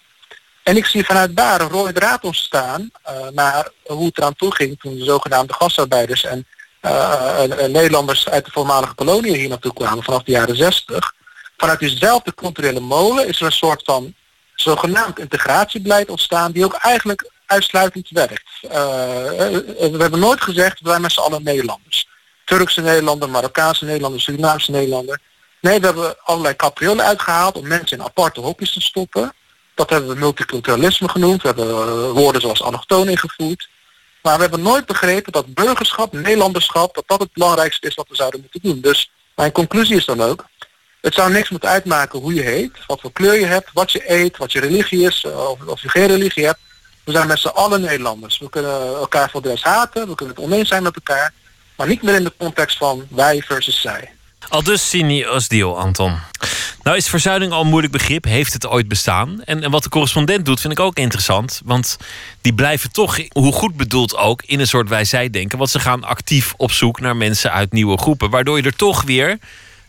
En 0.62 0.76
ik 0.76 0.86
zie 0.86 1.04
vanuit 1.04 1.36
daar 1.36 1.60
een 1.60 1.68
rode 1.68 1.92
draad 1.92 2.24
ontstaan 2.24 2.90
naar 3.32 3.68
hoe 3.82 4.06
het 4.06 4.18
eraan 4.18 4.34
toe 4.34 4.54
ging 4.54 4.80
toen 4.80 4.96
de 4.96 5.04
zogenaamde 5.04 5.52
gastarbeiders 5.52 6.24
en 6.24 6.46
Nederlanders 7.72 8.28
uit 8.28 8.44
de 8.44 8.50
voormalige 8.50 8.94
koloniën 8.94 9.34
hier 9.34 9.48
naartoe 9.48 9.72
kwamen 9.72 10.04
vanaf 10.04 10.22
de 10.22 10.32
jaren 10.32 10.56
60. 10.56 11.12
Vanuit 11.56 11.78
diezelfde 11.78 12.34
culturele 12.34 12.80
molen 12.80 13.28
is 13.28 13.40
er 13.40 13.46
een 13.46 13.52
soort 13.52 13.82
van 13.84 14.14
zogenaamd 14.54 15.18
integratiebeleid 15.18 16.08
ontstaan 16.08 16.52
die 16.52 16.64
ook 16.64 16.74
eigenlijk 16.74 17.30
uitsluitend 17.50 18.08
werkt. 18.10 18.50
Uh, 18.62 18.70
we 18.70 19.96
hebben 19.98 20.20
nooit 20.20 20.40
gezegd 20.40 20.78
dat 20.82 20.92
wij 20.92 21.00
met 21.00 21.12
z'n 21.12 21.20
allen 21.20 21.42
Nederlanders. 21.42 22.08
Turkse 22.44 22.80
Nederlander, 22.80 23.30
Marokkaanse 23.30 23.84
Nederlander, 23.84 24.20
Surinaamse 24.20 24.70
Nederlander. 24.70 25.20
Nee, 25.60 25.80
we 25.80 25.86
hebben 25.86 26.16
allerlei 26.24 26.56
capriolen 26.56 27.04
uitgehaald 27.04 27.56
om 27.56 27.68
mensen 27.68 27.98
in 27.98 28.04
aparte 28.04 28.40
hokjes 28.40 28.72
te 28.72 28.80
stoppen. 28.80 29.34
Dat 29.74 29.90
hebben 29.90 30.10
we 30.10 30.18
multiculturalisme 30.18 31.08
genoemd. 31.08 31.42
We 31.42 31.48
hebben 31.48 32.10
woorden 32.10 32.40
zoals 32.40 32.62
allochtoon 32.62 33.08
ingevoerd. 33.08 33.68
Maar 34.22 34.34
we 34.34 34.40
hebben 34.40 34.62
nooit 34.62 34.86
begrepen 34.86 35.32
dat 35.32 35.54
burgerschap, 35.54 36.12
Nederlanderschap, 36.12 36.94
dat 36.94 37.04
dat 37.06 37.20
het 37.20 37.32
belangrijkste 37.32 37.86
is 37.86 37.94
wat 37.94 38.08
we 38.08 38.14
zouden 38.14 38.40
moeten 38.40 38.60
doen. 38.62 38.80
Dus 38.80 39.10
mijn 39.34 39.52
conclusie 39.52 39.96
is 39.96 40.04
dan 40.04 40.22
ook, 40.22 40.44
het 41.00 41.14
zou 41.14 41.32
niks 41.32 41.48
moeten 41.48 41.68
uitmaken 41.68 42.18
hoe 42.18 42.34
je 42.34 42.42
heet, 42.42 42.72
wat 42.86 43.00
voor 43.00 43.12
kleur 43.12 43.38
je 43.38 43.46
hebt, 43.46 43.70
wat 43.72 43.92
je 43.92 44.10
eet, 44.10 44.36
wat 44.36 44.52
je 44.52 44.60
religie 44.60 45.06
is, 45.06 45.24
of, 45.24 45.66
of 45.66 45.82
je 45.82 45.88
geen 45.88 46.06
religie 46.06 46.44
hebt. 46.44 46.60
We 47.10 47.16
zijn 47.16 47.28
met 47.28 47.38
z'n 47.38 47.48
allen 47.48 47.80
Nederlanders. 47.80 48.38
We 48.38 48.50
kunnen 48.50 48.70
elkaar 48.86 49.30
voor 49.30 49.42
des 49.42 49.62
haten, 49.62 50.08
we 50.08 50.14
kunnen 50.14 50.34
het 50.34 50.44
oneens 50.44 50.68
zijn 50.68 50.82
met 50.82 50.94
elkaar. 50.94 51.32
Maar 51.76 51.86
niet 51.86 52.02
meer 52.02 52.14
in 52.14 52.24
de 52.24 52.32
context 52.36 52.76
van 52.76 53.06
wij 53.08 53.42
versus 53.46 53.80
zij. 53.80 54.10
Al 54.48 54.62
dus 54.62 54.88
Sini 54.88 55.26
Osdiel, 55.26 55.78
Anton. 55.78 56.18
Nou 56.82 56.96
is 56.96 57.08
verzuiling 57.08 57.52
al 57.52 57.60
een 57.60 57.66
moeilijk 57.66 57.92
begrip. 57.92 58.24
Heeft 58.24 58.52
het 58.52 58.66
ooit 58.66 58.88
bestaan? 58.88 59.42
En, 59.44 59.62
en 59.62 59.70
wat 59.70 59.82
de 59.82 59.88
correspondent 59.88 60.44
doet, 60.44 60.60
vind 60.60 60.72
ik 60.72 60.80
ook 60.80 60.96
interessant. 60.96 61.60
Want 61.64 61.96
die 62.40 62.54
blijven 62.54 62.92
toch, 62.92 63.18
hoe 63.28 63.52
goed 63.52 63.76
bedoeld 63.76 64.16
ook, 64.16 64.42
in 64.46 64.60
een 64.60 64.66
soort 64.66 64.88
wij-zij 64.88 65.30
denken. 65.30 65.58
Want 65.58 65.70
ze 65.70 65.80
gaan 65.80 66.04
actief 66.04 66.54
op 66.56 66.72
zoek 66.72 67.00
naar 67.00 67.16
mensen 67.16 67.52
uit 67.52 67.72
nieuwe 67.72 67.98
groepen. 67.98 68.30
Waardoor 68.30 68.56
je 68.56 68.62
er 68.62 68.76
toch 68.76 69.02
weer, 69.02 69.38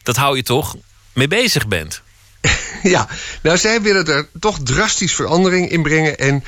dat 0.04 0.16
hou 0.16 0.36
je 0.36 0.44
toch, 0.44 0.76
mee 1.14 1.28
bezig 1.28 1.68
bent. 1.68 2.02
Ja, 2.84 3.08
nou 3.42 3.58
zij 3.58 3.82
willen 3.82 4.06
er 4.06 4.28
toch 4.40 4.60
drastisch 4.64 5.14
verandering 5.14 5.70
in 5.70 5.84
brengen 5.84 6.18
en 6.18 6.44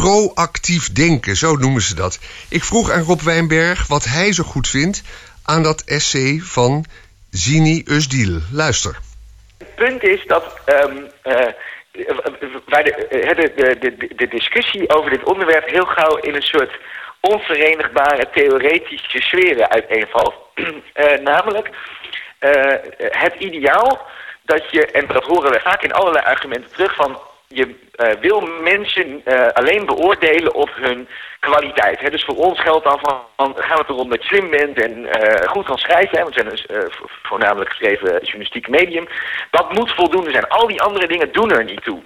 proactief 0.00 0.92
denken, 0.92 1.36
zo 1.36 1.56
noemen 1.56 1.82
ze 1.82 1.94
dat. 1.94 2.18
Ik 2.48 2.64
vroeg 2.64 2.90
aan 2.90 3.02
Rob 3.02 3.20
Wijnberg 3.20 3.86
wat 3.86 4.04
hij 4.04 4.32
zo 4.32 4.42
goed 4.42 4.68
vindt 4.68 5.02
aan 5.44 5.62
dat 5.62 5.82
essay 5.86 6.40
van 6.42 6.84
Zini 7.30 7.82
Usdiel. 7.86 8.40
Luister. 8.52 8.98
Het 9.58 9.74
punt 9.74 10.02
is 10.02 10.26
dat 10.26 10.44
um, 10.66 11.10
wij 12.66 12.82
de, 12.82 13.76
de, 13.80 14.14
de, 14.16 14.28
discussie 14.28 14.94
over 14.94 15.10
dit 15.10 15.24
onderwerp 15.24 15.68
heel 15.68 15.86
gauw 15.86 16.16
in 16.16 16.34
een 16.34 16.42
soort 16.42 16.78
onverenigbare 17.20 18.28
theoretische 18.34 19.20
sferen 19.20 19.70
uiteenvalt. 19.70 20.34
uh, 20.54 21.18
namelijk 21.32 21.70
het 22.98 23.34
ideaal 23.38 24.06
dat 24.42 24.70
je, 24.70 24.86
en 24.86 25.06
dat 25.06 25.24
horen 25.24 25.50
we 25.50 25.60
vaak 25.60 25.82
in 25.82 25.92
allerlei 25.92 26.24
argumenten 26.24 26.70
terug, 26.70 26.94
van 26.94 27.18
je 27.52 27.74
uh, 27.96 28.20
wil 28.20 28.40
mensen 28.40 29.22
uh, 29.24 29.46
alleen 29.46 29.86
beoordelen 29.86 30.54
op 30.54 30.70
hun 30.74 31.08
kwaliteit. 31.40 32.00
Hè? 32.00 32.10
Dus 32.10 32.24
voor 32.24 32.36
ons 32.36 32.60
geldt 32.60 32.84
dan 32.84 32.98
van, 32.98 33.20
van 33.36 33.54
gaat 33.56 33.78
het 33.78 33.88
erom 33.88 34.10
dat 34.10 34.22
je 34.22 34.28
slim 34.28 34.50
bent 34.50 34.80
en 34.80 34.98
uh, 34.98 35.48
goed 35.48 35.64
kan 35.64 35.78
schrijven. 35.78 36.18
Hè? 36.18 36.22
Want 36.22 36.34
we 36.34 36.40
zijn 36.40 36.82
een 36.82 36.92
voornamelijk 37.22 37.70
geschreven 37.70 38.18
journalistiek 38.22 38.68
medium. 38.68 39.08
Dat 39.50 39.72
moet 39.72 39.92
voldoende 39.92 40.30
zijn. 40.30 40.48
Al 40.48 40.66
die 40.66 40.82
andere 40.82 41.06
dingen 41.06 41.32
doen 41.32 41.50
er 41.50 41.64
niet 41.64 41.82
toe. 41.84 42.02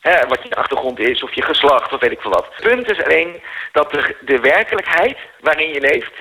Hè? 0.00 0.26
Wat 0.26 0.42
je 0.42 0.54
achtergrond 0.54 0.98
is 0.98 1.22
of 1.22 1.34
je 1.34 1.42
geslacht 1.42 1.92
of 1.92 2.00
weet 2.00 2.12
ik 2.12 2.20
veel 2.20 2.30
wat. 2.30 2.48
Het 2.54 2.68
punt 2.68 2.90
is 2.90 3.04
alleen 3.04 3.42
dat 3.72 3.90
de, 3.90 4.16
de 4.20 4.38
werkelijkheid 4.38 5.16
waarin 5.40 5.68
je 5.68 5.80
leeft 5.80 6.12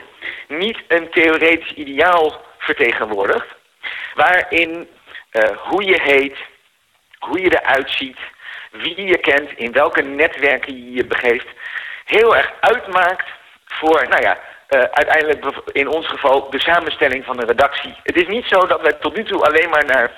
niet 0.47 0.77
een 0.87 1.09
theoretisch 1.09 1.73
ideaal 1.73 2.41
vertegenwoordigt. 2.57 3.47
Waarin 4.13 4.87
hoe 5.57 5.83
je 5.83 6.01
heet, 6.01 6.37
hoe 7.25 7.39
je 7.39 7.59
eruit 7.61 7.91
ziet, 7.91 8.17
wie 8.71 9.05
je 9.05 9.17
kent, 9.17 9.51
in 9.55 9.71
welke 9.71 10.01
netwerken 10.01 10.75
je 10.75 10.91
je 10.91 11.05
begeeft, 11.05 11.47
heel 12.05 12.35
erg 12.35 12.51
uitmaakt 12.59 13.27
voor, 13.65 14.07
nou 14.09 14.21
ja, 14.21 14.37
uh, 14.69 14.79
uiteindelijk 14.79 15.45
in 15.71 15.87
ons 15.87 16.07
geval 16.07 16.49
de 16.49 16.59
samenstelling 16.59 17.25
van 17.25 17.37
de 17.37 17.45
redactie. 17.45 17.95
Het 18.03 18.21
is 18.21 18.27
niet 18.27 18.45
zo 18.45 18.59
dat 18.67 18.81
wij 18.81 18.93
tot 18.93 19.15
nu 19.17 19.23
toe 19.23 19.45
alleen 19.45 19.69
maar 19.69 19.85
naar 19.85 20.11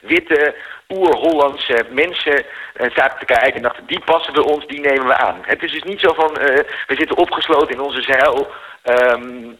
witte, 0.00 0.54
oer-Hollandse 0.88 1.84
mensen 1.90 2.44
uh, 2.44 2.90
zaten 2.94 3.18
te 3.18 3.24
kijken 3.24 3.54
en 3.54 3.62
dachten, 3.62 3.86
die 3.86 4.00
passen 4.00 4.32
bij 4.32 4.42
ons, 4.42 4.66
die 4.66 4.80
nemen 4.80 5.06
we 5.06 5.16
aan. 5.16 5.38
Het 5.42 5.62
is 5.62 5.72
dus 5.72 5.82
niet 5.82 6.00
zo 6.00 6.12
van, 6.12 6.30
uh, 6.30 6.46
we 6.86 6.94
zitten 6.94 7.16
opgesloten 7.16 7.74
in 7.74 7.80
onze 7.80 8.02
zeil, 8.02 8.52
um, 8.84 9.58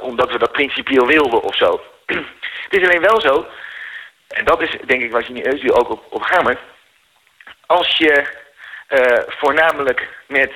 omdat 0.00 0.30
we 0.30 0.38
dat 0.38 0.52
principieel 0.52 1.06
wilden 1.06 1.42
of 1.42 1.56
zo. 1.56 1.80
Het 2.70 2.80
is 2.80 2.88
alleen 2.88 3.08
wel 3.10 3.20
zo, 3.20 3.46
en 4.30 4.44
dat 4.44 4.62
is 4.62 4.76
denk 4.86 5.02
ik 5.02 5.12
waar 5.12 5.24
Genie 5.24 5.72
ook 5.72 5.90
op, 5.90 6.04
op 6.10 6.22
hamert, 6.22 6.58
als 7.66 7.96
je 7.96 8.24
uh, 8.88 9.22
voornamelijk 9.26 10.08
met 10.26 10.52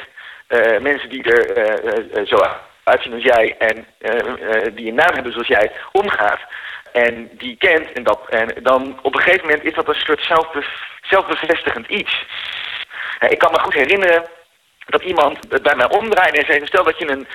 uh, 0.48 0.80
mensen 0.80 1.08
die 1.08 1.22
er 1.22 1.56
uh, 2.18 2.26
zo 2.26 2.36
uitzien 2.84 3.12
als 3.12 3.22
jij 3.22 3.56
en 3.58 3.86
die 4.74 4.88
een 4.88 4.94
naam 4.94 5.14
hebben 5.14 5.32
zoals 5.32 5.46
jij 5.46 5.72
omgaat 5.92 6.40
en 6.92 7.30
die 7.32 7.56
kent 7.56 7.92
en, 7.92 8.02
dat, 8.02 8.20
en 8.28 8.62
dan 8.62 8.98
op 9.02 9.14
een 9.14 9.22
gegeven 9.22 9.46
moment 9.46 9.64
is 9.64 9.74
dat 9.74 9.88
een 9.88 9.94
soort 9.94 10.22
zelfbe 10.22 10.64
zelfbevestigend 11.02 11.86
iets. 11.86 12.26
ik 13.28 13.38
kan 13.38 13.52
me 13.52 13.58
goed 13.58 13.74
herinneren 13.74 14.24
dat 14.86 15.02
iemand 15.02 15.62
bij 15.62 15.74
mij 15.74 15.88
omdraaide 15.88 16.38
en 16.38 16.46
zei, 16.46 16.66
stel 16.66 16.84
dat 16.84 16.98
je 16.98 17.10
een 17.10 17.26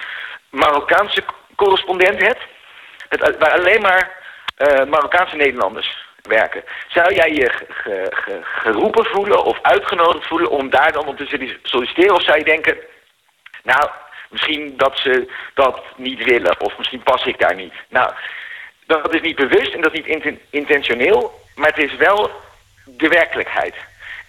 Marokkaanse 0.50 1.24
correspondent 1.56 2.22
hebt, 2.22 2.42
waar 3.40 3.52
alleen 3.52 3.82
maar 3.82 4.12
Marokkaanse 4.88 5.36
Nederlanders 5.36 6.09
werken. 6.30 6.64
Zou 6.88 7.14
jij 7.14 7.32
je 7.34 7.52
geroepen 8.42 9.06
voelen 9.06 9.44
of 9.44 9.60
uitgenodigd 9.62 10.28
voelen 10.28 10.50
om 10.50 10.70
daar 10.70 10.92
dan 10.92 11.08
op 11.08 11.18
te 11.18 11.58
solliciteren? 11.64 12.16
Of 12.16 12.24
zou 12.24 12.38
je 12.38 12.44
denken, 12.44 12.78
nou, 13.64 13.90
misschien 14.30 14.74
dat 14.78 15.00
ze 15.00 15.32
dat 15.54 15.84
niet 15.96 16.24
willen 16.24 16.62
of 16.62 16.78
misschien 16.78 17.04
pas 17.04 17.26
ik 17.26 17.40
daar 17.40 17.56
niet. 17.56 17.74
Nou, 17.90 18.14
dat 18.86 19.14
is 19.14 19.22
niet 19.22 19.36
bewust 19.36 19.74
en 19.74 19.82
dat 19.82 19.94
is 19.94 20.06
niet 20.06 20.40
intentioneel, 20.50 21.42
maar 21.56 21.70
het 21.70 21.84
is 21.84 21.96
wel 21.96 22.32
de 22.86 23.08
werkelijkheid. 23.08 23.76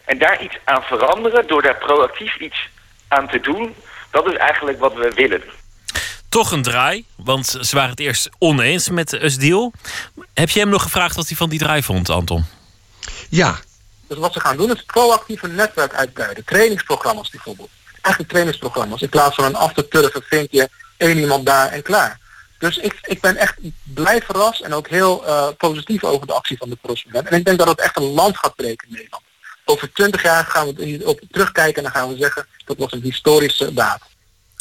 En 0.04 0.18
daar 0.18 0.42
iets 0.42 0.58
aan 0.64 0.82
veranderen 0.82 1.46
door 1.46 1.62
daar 1.62 1.78
proactief 1.78 2.36
iets 2.36 2.68
aan 3.08 3.28
te 3.28 3.40
doen, 3.40 3.76
dat 4.10 4.26
is 4.32 4.36
eigenlijk 4.36 4.78
wat 4.78 4.94
we 4.94 5.10
willen 5.14 5.42
toch 6.30 6.52
een 6.52 6.62
draai. 6.62 7.04
Want 7.16 7.46
ze 7.46 7.76
waren 7.76 7.90
het 7.90 8.00
eerst 8.00 8.28
oneens 8.38 8.88
met 8.88 9.12
Usdeal. 9.12 9.72
Heb 10.34 10.50
je 10.50 10.60
hem 10.60 10.68
nog 10.68 10.82
gevraagd 10.82 11.16
wat 11.16 11.28
hij 11.28 11.36
van 11.36 11.48
die 11.48 11.58
draai 11.58 11.82
vond, 11.82 12.10
Anton? 12.10 12.44
Ja. 13.28 13.58
Dus 14.06 14.18
wat 14.18 14.32
ze 14.32 14.40
gaan 14.40 14.56
doen 14.56 14.74
is 14.74 14.82
proactief 14.82 15.42
een 15.42 15.54
netwerk 15.54 15.94
uitbreiden. 15.94 16.44
Trainingsprogramma's 16.44 17.30
bijvoorbeeld. 17.30 17.70
Eigenlijk 17.92 18.32
trainingsprogramma's. 18.32 19.02
In 19.02 19.08
plaats 19.08 19.34
van 19.34 19.44
een 19.44 19.54
af 19.54 19.72
te 19.72 19.88
turven 19.88 20.22
vind 20.22 20.48
je 20.50 20.68
één 20.96 21.18
iemand 21.18 21.46
daar 21.46 21.68
en 21.68 21.82
klaar. 21.82 22.18
Dus 22.58 22.76
ik, 22.76 22.98
ik 23.02 23.20
ben 23.20 23.36
echt 23.36 23.56
blij 23.82 24.22
verrast 24.22 24.60
en 24.60 24.74
ook 24.74 24.88
heel 24.88 25.26
uh, 25.26 25.48
positief 25.58 26.04
over 26.04 26.26
de 26.26 26.32
actie 26.32 26.56
van 26.56 26.70
de 26.70 26.78
correspondent. 26.80 27.28
En 27.28 27.38
ik 27.38 27.44
denk 27.44 27.58
dat 27.58 27.68
het 27.68 27.80
echt 27.80 27.96
een 27.96 28.12
land 28.12 28.38
gaat 28.38 28.54
breken 28.54 28.88
in 28.88 28.94
Nederland. 28.94 29.22
Over 29.64 29.92
twintig 29.92 30.22
jaar 30.22 30.44
gaan 30.44 30.74
we 30.74 31.02
op 31.04 31.20
terugkijken 31.30 31.76
en 31.76 31.82
dan 31.82 31.92
gaan 31.92 32.08
we 32.08 32.16
zeggen 32.16 32.46
dat 32.64 32.76
was 32.76 32.92
een 32.92 33.02
historische 33.02 33.72
daad. 33.72 34.00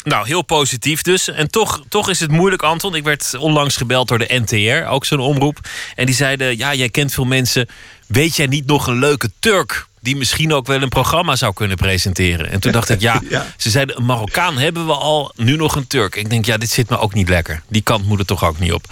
Nou, 0.03 0.27
heel 0.27 0.41
positief 0.41 1.01
dus. 1.01 1.27
En 1.27 1.49
toch, 1.49 1.81
toch 1.89 2.09
is 2.09 2.19
het 2.19 2.31
moeilijk, 2.31 2.61
Anton. 2.61 2.95
Ik 2.95 3.03
werd 3.03 3.35
onlangs 3.37 3.77
gebeld 3.77 4.07
door 4.07 4.19
de 4.19 4.41
NTR, 4.45 4.89
ook 4.89 5.05
zo'n 5.05 5.19
omroep. 5.19 5.59
En 5.95 6.05
die 6.05 6.15
zeiden, 6.15 6.57
ja, 6.57 6.73
jij 6.73 6.89
kent 6.89 7.13
veel 7.13 7.25
mensen. 7.25 7.67
Weet 8.07 8.35
jij 8.35 8.47
niet 8.47 8.65
nog 8.65 8.87
een 8.87 8.99
leuke 8.99 9.31
Turk 9.39 9.87
die 10.01 10.15
misschien 10.15 10.53
ook 10.53 10.67
wel 10.67 10.81
een 10.81 10.89
programma 10.89 11.35
zou 11.35 11.53
kunnen 11.53 11.77
presenteren. 11.77 12.49
En 12.49 12.59
toen 12.59 12.71
dacht 12.71 12.89
ik, 12.89 13.01
ja, 13.01 13.21
ze 13.57 13.69
zeiden 13.69 13.97
een 13.97 14.05
Marokkaan 14.05 14.57
hebben 14.57 14.85
we 14.85 14.93
al, 14.93 15.31
nu 15.35 15.55
nog 15.55 15.75
een 15.75 15.87
Turk. 15.87 16.15
Ik 16.15 16.29
denk, 16.29 16.45
ja, 16.45 16.57
dit 16.57 16.69
zit 16.69 16.89
me 16.89 16.99
ook 16.99 17.13
niet 17.13 17.29
lekker. 17.29 17.61
Die 17.67 17.81
kant 17.81 18.05
moet 18.05 18.19
er 18.19 18.25
toch 18.25 18.43
ook 18.43 18.59
niet 18.59 18.73
op. 18.73 18.85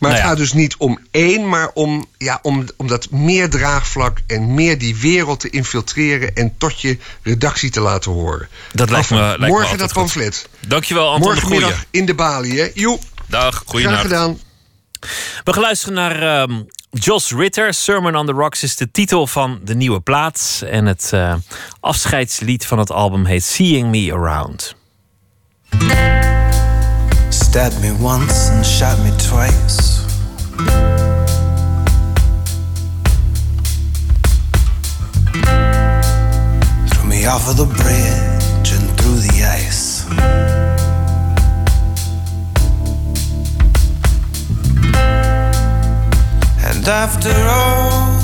Maar 0.00 0.10
het 0.10 0.18
nou 0.18 0.30
gaat 0.30 0.38
dus 0.38 0.52
niet 0.52 0.76
om 0.76 0.98
één, 1.10 1.48
maar 1.48 1.70
om, 1.74 2.06
ja, 2.18 2.38
om, 2.42 2.66
om 2.76 2.86
dat 2.86 3.10
meer 3.10 3.50
draagvlak 3.50 4.18
en 4.26 4.54
meer 4.54 4.78
die 4.78 4.96
wereld 4.96 5.40
te 5.40 5.50
infiltreren 5.50 6.34
en 6.34 6.54
tot 6.58 6.80
je 6.80 6.98
redactie 7.22 7.70
te 7.70 7.80
laten 7.80 8.12
horen. 8.12 8.48
Dat 8.72 8.90
lijkt 8.90 9.10
me, 9.10 9.16
lijkt 9.16 9.46
Morgen 9.46 9.70
me 9.70 9.76
dat 9.76 9.92
pamflet. 9.92 10.48
Dankjewel, 10.66 11.10
Anton. 11.10 11.32
Morgenmiddag 11.32 11.84
in 11.90 12.06
de 12.06 12.14
balie, 12.14 12.60
hè? 12.60 12.70
Joe. 12.74 12.98
Dag, 13.26 13.62
goeienacht. 13.66 13.98
Graag 13.98 14.10
gedaan. 14.10 14.38
We 15.44 15.52
gaan 15.52 15.62
luisteren 15.62 15.94
naar 15.94 16.42
um, 16.42 16.66
Ritter. 17.28 17.74
Sermon 17.74 18.16
on 18.16 18.26
the 18.26 18.32
Rocks 18.32 18.62
is 18.62 18.76
de 18.76 18.90
titel 18.90 19.26
van 19.26 19.60
de 19.64 19.74
nieuwe 19.74 20.00
plaat. 20.00 20.62
En 20.66 20.86
het 20.86 21.10
uh, 21.14 21.34
afscheidslied 21.80 22.66
van 22.66 22.78
het 22.78 22.92
album 22.92 23.24
heet 23.24 23.44
Seeing 23.44 23.90
Me 23.90 24.12
Around. 24.12 24.74
Stabbed 27.50 27.82
me 27.82 27.90
once 27.90 28.48
and 28.50 28.64
shot 28.64 28.96
me 29.00 29.10
twice. 29.18 30.04
Threw 36.92 37.08
me 37.08 37.26
off 37.26 37.50
of 37.50 37.56
the 37.56 37.66
bridge 37.66 38.70
and 38.70 38.88
through 39.00 39.18
the 39.26 39.42
ice. 39.42 40.06
And 46.64 46.86
after 46.86 47.34
all 47.48 48.14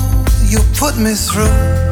you 0.45 0.59
put 0.79 0.97
me 0.97 1.15
through, 1.15 1.86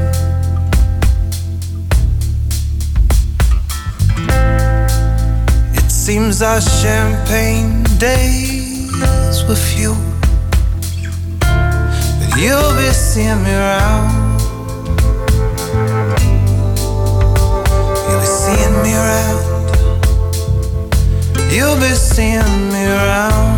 seems 6.06 6.44
our 6.44 6.62
champagne 6.62 7.82
days 7.98 9.44
were 9.48 9.56
few. 9.56 9.96
But 11.40 12.30
you'll 12.38 12.76
be 12.78 12.94
seeing 12.94 13.42
me 13.42 13.50
around. 13.50 14.40
You'll 18.06 18.22
be 18.22 18.30
seeing 18.44 18.76
me 18.84 18.94
around. 18.94 19.42
You'll 21.52 21.80
be 21.80 21.96
seeing 21.96 22.70
me 22.70 22.86
around. 22.86 23.58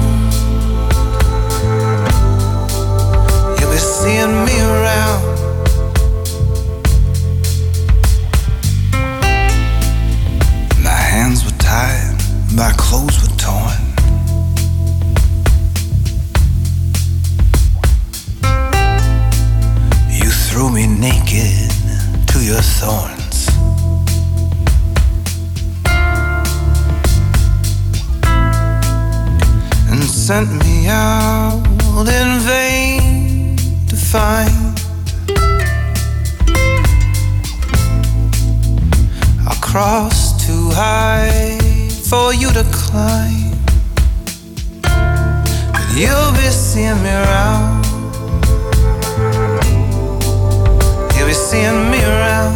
You'll 3.60 3.72
be 3.72 3.78
seeing 3.78 4.36
me 4.46 4.47
my 12.58 12.74
clothes 12.76 13.22
were 13.22 13.36
torn. 13.38 13.82
You 20.10 20.32
threw 20.32 20.72
me 20.72 20.88
naked 20.88 21.70
to 22.32 22.40
your 22.44 22.64
thorns. 22.78 23.48
And 29.92 30.04
sent 30.04 30.50
me 30.66 30.88
out 30.88 31.62
in 32.20 32.40
vain 32.40 33.58
to 33.88 33.96
find. 33.96 34.80
I 39.48 39.56
crossed 39.62 40.40
too 40.48 40.72
high 40.72 41.67
for 42.10 42.34
you 42.34 42.50
to 42.54 42.64
climb. 42.72 43.52
But 44.82 45.88
you'll 45.94 46.32
be 46.32 46.50
seeing 46.50 47.02
me 47.04 47.10
around. 47.10 47.86
You'll 51.16 51.28
be 51.28 51.34
seeing 51.34 51.92
me 51.92 52.00
around. 52.04 52.56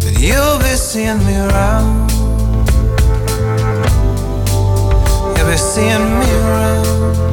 But 0.00 0.18
you'll 0.18 0.58
be 0.58 0.74
seeing 0.74 1.18
me 1.24 1.36
around. 1.36 2.10
You'll 5.36 5.50
be 5.50 5.56
seeing 5.56 6.18
me 6.18 6.30
around. 6.32 7.31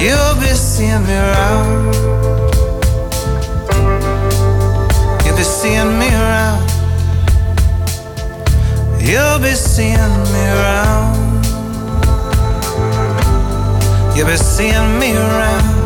You'll 0.00 0.34
be 0.40 0.54
seeing 0.54 1.02
me 1.06 1.14
around. 1.14 1.94
You'll 5.24 5.36
be 5.36 5.42
seeing 5.42 5.98
me 5.98 6.08
around. 6.08 6.70
You'll 9.00 9.38
be 9.38 9.54
seeing 9.54 10.14
me 10.32 10.42
around. 10.56 11.44
You'll 14.16 14.26
be 14.26 14.36
seeing 14.36 14.98
me 14.98 15.12
around. 15.12 15.79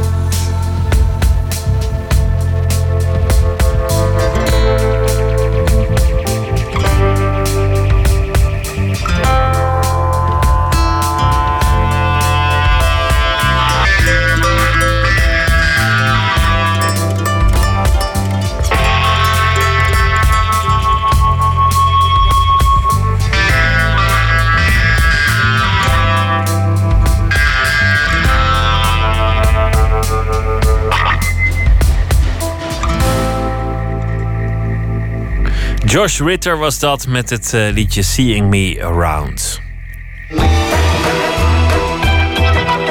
Josh 35.95 36.21
Ritter 36.21 36.59
was 36.59 36.79
dat 36.79 37.07
met 37.07 37.31
het 37.31 37.55
eh, 37.55 37.73
liedje 37.73 38.03
Seeing 38.03 38.49
Me 38.49 38.79
Around. 38.83 39.61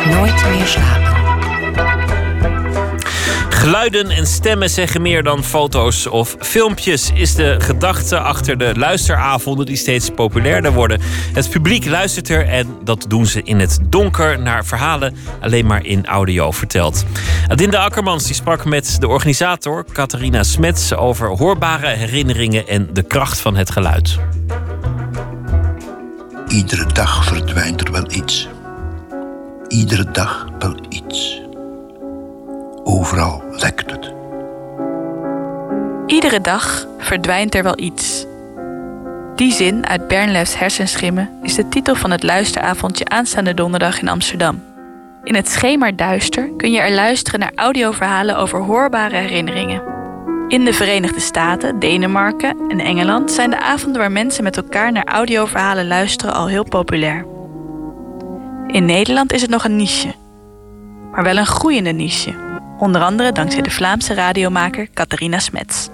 Nooit 0.05 0.45
meer 0.49 0.65
slapen. 0.65 1.13
Geluiden 3.49 4.09
en 4.09 4.27
stemmen 4.27 4.69
zeggen 4.69 5.01
meer 5.01 5.23
dan 5.23 5.43
foto's 5.43 6.07
of 6.07 6.35
filmpjes, 6.39 7.11
is 7.13 7.35
de 7.35 7.55
gedachte 7.59 8.19
achter 8.19 8.57
de 8.57 8.71
luisteravonden 8.75 9.65
die 9.65 9.75
steeds 9.75 10.09
populairder 10.09 10.73
worden. 10.73 10.99
Het 11.33 11.49
publiek 11.49 11.85
luistert 11.85 12.29
er 12.29 12.47
en 12.47 12.77
dat 12.83 13.05
doen 13.07 13.25
ze 13.25 13.41
in 13.43 13.59
het 13.59 13.79
donker 13.83 14.39
naar 14.39 14.65
verhalen 14.65 15.15
alleen 15.41 15.65
maar 15.65 15.85
in 15.85 16.05
audio 16.05 16.51
verteld. 16.51 17.05
Adinda 17.47 17.83
Akkermans 17.83 18.25
die 18.25 18.35
sprak 18.35 18.65
met 18.65 18.97
de 18.99 19.07
organisator 19.07 19.85
Catharina 19.93 20.43
Smets 20.43 20.93
over 20.93 21.27
hoorbare 21.27 21.87
herinneringen 21.87 22.67
en 22.67 22.89
de 22.93 23.03
kracht 23.03 23.39
van 23.39 23.55
het 23.55 23.71
geluid. 23.71 24.17
Iedere 26.47 26.85
dag 26.93 27.25
verdwijnt 27.25 27.81
er 27.81 27.91
wel 27.91 28.11
iets. 28.11 28.47
Iedere 29.67 30.11
dag 30.11 30.47
wel 30.59 30.75
iets. 30.89 31.41
Overal 32.83 33.43
lekt 33.51 33.91
het. 33.91 34.13
Iedere 36.07 36.41
dag 36.41 36.85
verdwijnt 36.97 37.55
er 37.55 37.63
wel 37.63 37.79
iets. 37.79 38.25
Die 39.35 39.51
zin 39.51 39.87
uit 39.87 40.07
Bernlefs 40.07 40.57
Hersenschimmen 40.57 41.29
is 41.41 41.55
de 41.55 41.69
titel 41.69 41.95
van 41.95 42.11
het 42.11 42.23
luisteravondje 42.23 43.05
aanstaande 43.05 43.53
donderdag 43.53 43.99
in 43.99 44.07
Amsterdam. 44.07 44.72
In 45.23 45.35
het 45.35 45.49
schemerduister 45.49 46.49
kun 46.57 46.71
je 46.71 46.79
er 46.79 46.93
luisteren 46.93 47.39
naar 47.39 47.51
audioverhalen 47.55 48.37
over 48.37 48.59
hoorbare 48.59 49.15
herinneringen. 49.15 49.81
In 50.47 50.65
de 50.65 50.73
Verenigde 50.73 51.19
Staten, 51.19 51.79
Denemarken 51.79 52.57
en 52.69 52.79
Engeland 52.79 53.31
zijn 53.31 53.49
de 53.49 53.59
avonden 53.59 54.01
waar 54.01 54.11
mensen 54.11 54.43
met 54.43 54.57
elkaar 54.57 54.91
naar 54.91 55.05
audioverhalen 55.05 55.87
luisteren 55.87 56.33
al 56.33 56.47
heel 56.47 56.63
populair. 56.63 57.25
In 58.67 58.85
Nederland 58.85 59.33
is 59.33 59.41
het 59.41 59.49
nog 59.49 59.63
een 59.63 59.75
niche, 59.75 60.13
maar 61.11 61.23
wel 61.23 61.37
een 61.37 61.45
groeiende 61.45 61.91
niche. 61.91 62.33
Onder 62.79 63.01
andere 63.01 63.31
dankzij 63.31 63.61
de 63.61 63.71
Vlaamse 63.71 64.13
radiomaker 64.13 64.87
Catharina 64.93 65.39
Smets. 65.39 65.89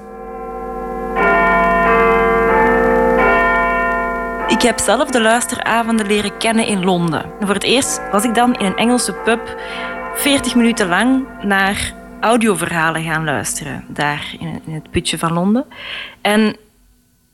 Ik 4.60 4.66
heb 4.66 4.80
zelf 4.80 5.10
de 5.10 5.22
luisteravonden 5.22 6.08
leren 6.08 6.38
kennen 6.38 6.66
in 6.66 6.84
Londen. 6.84 7.32
Voor 7.40 7.54
het 7.54 7.64
eerst 7.64 8.02
was 8.12 8.24
ik 8.24 8.36
dan 8.36 8.56
in 8.56 8.66
een 8.66 8.76
Engelse 8.76 9.14
pub 9.14 9.60
40 10.16 10.56
minuten 10.56 10.88
lang 10.88 11.28
naar 11.42 11.94
audioverhalen 12.22 13.04
gaan 13.04 13.24
luisteren. 13.24 13.86
Daar 13.88 14.36
in 14.40 14.74
het 14.74 14.92
putje 14.92 15.18
van 15.18 15.34
Londen. 15.34 15.66
En 16.22 16.58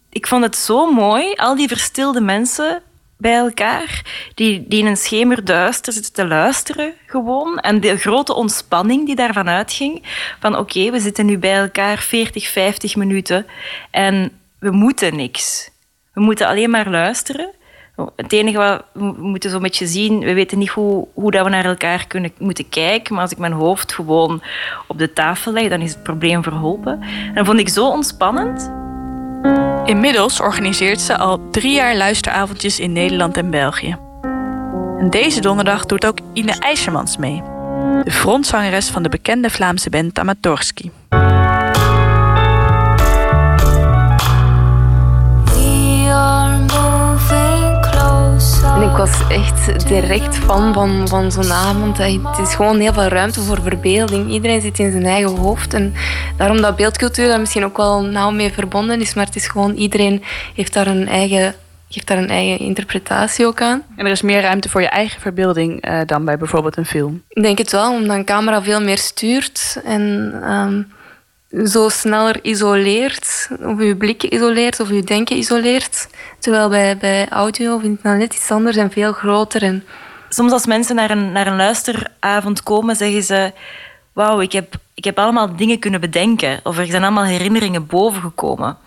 ik 0.09 0.27
vond 0.27 0.43
het 0.43 0.55
zo 0.55 0.91
mooi, 0.91 1.33
al 1.35 1.55
die 1.55 1.67
verstilde 1.67 2.21
mensen 2.21 2.81
bij 3.17 3.35
elkaar, 3.35 4.01
die, 4.33 4.65
in 4.67 4.85
een 4.85 4.97
schemerduister 4.97 5.93
zitten 5.93 6.13
te 6.13 6.27
luisteren 6.27 6.93
gewoon. 7.05 7.59
En 7.59 7.79
de 7.79 7.97
grote 7.97 8.33
ontspanning 8.33 9.05
die 9.05 9.15
daarvan 9.15 9.49
uitging, 9.49 10.03
van 10.39 10.57
oké, 10.57 10.91
we 10.91 10.99
zitten 10.99 11.25
nu 11.25 11.37
bij 11.37 11.59
elkaar 11.59 11.97
40, 11.97 12.47
50 12.47 12.95
minuten 12.95 13.45
en 13.91 14.31
we 14.59 14.71
moeten 14.71 15.15
niks. 15.15 15.73
We 16.15 16.21
moeten 16.21 16.47
alleen 16.47 16.69
maar 16.69 16.89
luisteren. 16.89 17.49
Het 18.15 18.33
enige 18.33 18.57
wat 18.57 18.83
we 18.93 19.13
moeten 19.17 19.49
zo'n 19.49 19.61
beetje 19.61 19.87
zien, 19.87 20.19
we 20.19 20.33
weten 20.33 20.57
niet 20.57 20.69
hoe, 20.69 21.07
hoe 21.13 21.31
dat 21.31 21.43
we 21.43 21.49
naar 21.49 21.65
elkaar 21.65 22.07
kunnen, 22.07 22.31
moeten 22.39 22.69
kijken, 22.69 23.13
maar 23.13 23.23
als 23.23 23.31
ik 23.31 23.37
mijn 23.37 23.51
hoofd 23.51 23.93
gewoon 23.93 24.41
op 24.87 24.97
de 24.97 25.13
tafel 25.13 25.51
leg, 25.51 25.69
dan 25.69 25.81
is 25.81 25.93
het 25.93 26.03
probleem 26.03 26.43
verholpen. 26.43 27.01
En 27.01 27.33
dat 27.33 27.45
vond 27.45 27.59
ik 27.59 27.69
zo 27.69 27.87
ontspannend. 27.87 28.71
Inmiddels 29.85 30.41
organiseert 30.41 31.01
ze 31.01 31.17
al 31.17 31.49
drie 31.51 31.73
jaar 31.73 31.95
luisteravondjes 31.95 32.79
in 32.79 32.91
Nederland 32.91 33.37
en 33.37 33.49
België. 33.49 33.97
En 34.99 35.07
deze 35.09 35.41
donderdag 35.41 35.85
doet 35.85 36.05
ook 36.05 36.17
Ine 36.33 36.55
IJsermans 36.59 37.17
mee, 37.17 37.43
de 38.03 38.11
frontzangeres 38.11 38.89
van 38.89 39.03
de 39.03 39.09
bekende 39.09 39.49
Vlaamse 39.49 39.89
band 39.89 40.13
Tamatorski. 40.13 40.91
En 48.75 48.81
ik 48.81 48.97
was 48.97 49.27
echt 49.27 49.87
direct 49.87 50.35
fan 50.35 50.73
van, 50.73 51.07
van 51.07 51.31
zo'n 51.31 51.51
avond. 51.51 51.97
Het 51.97 52.37
is 52.47 52.55
gewoon 52.55 52.79
heel 52.79 52.93
veel 52.93 53.07
ruimte 53.07 53.41
voor 53.41 53.61
verbeelding. 53.61 54.31
Iedereen 54.31 54.61
zit 54.61 54.79
in 54.79 54.91
zijn 54.91 55.05
eigen 55.05 55.35
hoofd. 55.35 55.73
En 55.73 55.93
daarom 56.37 56.61
dat 56.61 56.75
beeldcultuur 56.75 57.27
daar 57.27 57.39
misschien 57.39 57.65
ook 57.65 57.77
wel 57.77 58.01
nauw 58.01 58.31
mee 58.31 58.53
verbonden 58.53 59.01
is. 59.01 59.13
Maar 59.13 59.25
het 59.25 59.35
is 59.35 59.47
gewoon, 59.47 59.73
iedereen 59.73 60.23
heeft 60.55 60.73
daar 60.73 60.87
een 60.87 61.07
eigen 61.07 61.55
geeft 61.89 62.07
daar 62.07 62.17
een 62.17 62.29
eigen 62.29 62.65
interpretatie 62.65 63.45
ook 63.45 63.61
aan. 63.61 63.83
En 63.95 64.05
er 64.05 64.11
is 64.11 64.21
meer 64.21 64.41
ruimte 64.41 64.69
voor 64.69 64.81
je 64.81 64.87
eigen 64.87 65.21
verbeelding 65.21 65.81
eh, 65.81 65.99
dan 66.05 66.25
bij 66.25 66.37
bijvoorbeeld 66.37 66.77
een 66.77 66.85
film? 66.85 67.23
Ik 67.29 67.43
denk 67.43 67.57
het 67.57 67.71
wel, 67.71 67.93
omdat 67.93 68.15
een 68.15 68.25
camera 68.25 68.63
veel 68.63 68.81
meer 68.81 68.97
stuurt 68.97 69.81
en 69.85 70.33
ehm, 70.43 70.81
zo 71.63 71.89
sneller 71.89 72.39
isoleert, 72.41 73.49
of 73.61 73.81
je 73.81 73.95
blik 73.95 74.23
isoleert 74.23 74.79
of 74.79 74.89
je 74.89 75.03
denken 75.03 75.37
isoleert. 75.37 76.07
Terwijl 76.39 76.69
bij, 76.69 76.97
bij 76.97 77.29
audio 77.29 77.77
vind 77.77 77.97
ik 77.97 78.03
net 78.03 78.33
iets 78.33 78.51
anders 78.51 78.75
en 78.75 78.91
veel 78.91 79.13
groter. 79.13 79.81
Soms 80.29 80.51
als 80.51 80.65
mensen 80.65 80.95
naar 80.95 81.11
een, 81.11 81.31
naar 81.31 81.47
een 81.47 81.55
luisteravond 81.55 82.63
komen, 82.63 82.95
zeggen 82.95 83.23
ze... 83.23 83.53
Wauw, 84.13 84.41
ik 84.41 84.51
heb, 84.51 84.75
ik 84.93 85.03
heb 85.03 85.19
allemaal 85.19 85.55
dingen 85.55 85.79
kunnen 85.79 86.01
bedenken. 86.01 86.59
Of 86.63 86.77
er 86.77 86.85
zijn 86.85 87.03
allemaal 87.03 87.23
herinneringen 87.23 87.85
bovengekomen. 87.85 88.77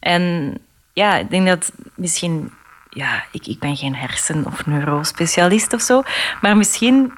En 0.00 0.54
ja, 0.92 1.16
ik 1.16 1.30
denk 1.30 1.46
dat 1.46 1.72
misschien... 1.94 2.52
Ja, 2.90 3.24
ik, 3.32 3.46
ik 3.46 3.58
ben 3.58 3.76
geen 3.76 3.94
hersen- 3.94 4.46
of 4.46 4.66
neurospecialist 4.66 5.72
of 5.72 5.80
zo. 5.80 6.02
Maar 6.40 6.56
misschien 6.56 7.12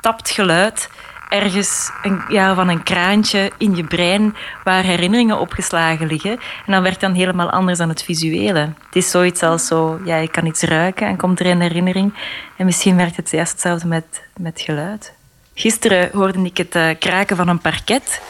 tapt 0.00 0.30
geluid 0.30 0.90
ergens 1.28 1.90
een, 2.02 2.20
ja, 2.28 2.54
van 2.54 2.68
een 2.68 2.82
kraantje 2.82 3.52
in 3.58 3.76
je 3.76 3.84
brein 3.84 4.34
waar 4.64 4.82
herinneringen 4.82 5.38
opgeslagen 5.38 6.06
liggen. 6.06 6.30
En 6.66 6.72
dan 6.72 6.82
werkt 6.82 7.00
dan 7.00 7.12
helemaal 7.14 7.50
anders 7.50 7.78
dan 7.78 7.88
het 7.88 8.02
visuele. 8.02 8.60
Het 8.60 8.96
is 8.96 9.10
zoiets 9.10 9.42
als 9.42 9.66
zo, 9.66 10.00
ja, 10.04 10.16
je 10.16 10.30
kan 10.30 10.46
iets 10.46 10.62
ruiken 10.62 11.06
en 11.06 11.16
komt 11.16 11.40
er 11.40 11.46
een 11.46 11.60
herinnering. 11.60 12.14
En 12.56 12.64
misschien 12.64 12.96
werkt 12.96 13.16
het 13.16 13.30
juist 13.30 13.52
hetzelfde 13.52 13.86
met, 13.86 14.22
met 14.36 14.60
geluid. 14.60 15.12
Gisteren 15.54 16.10
hoorde 16.12 16.42
ik 16.42 16.56
het 16.56 16.74
uh, 16.74 16.88
kraken 16.98 17.36
van 17.36 17.48
een 17.48 17.60
parket 17.60 18.20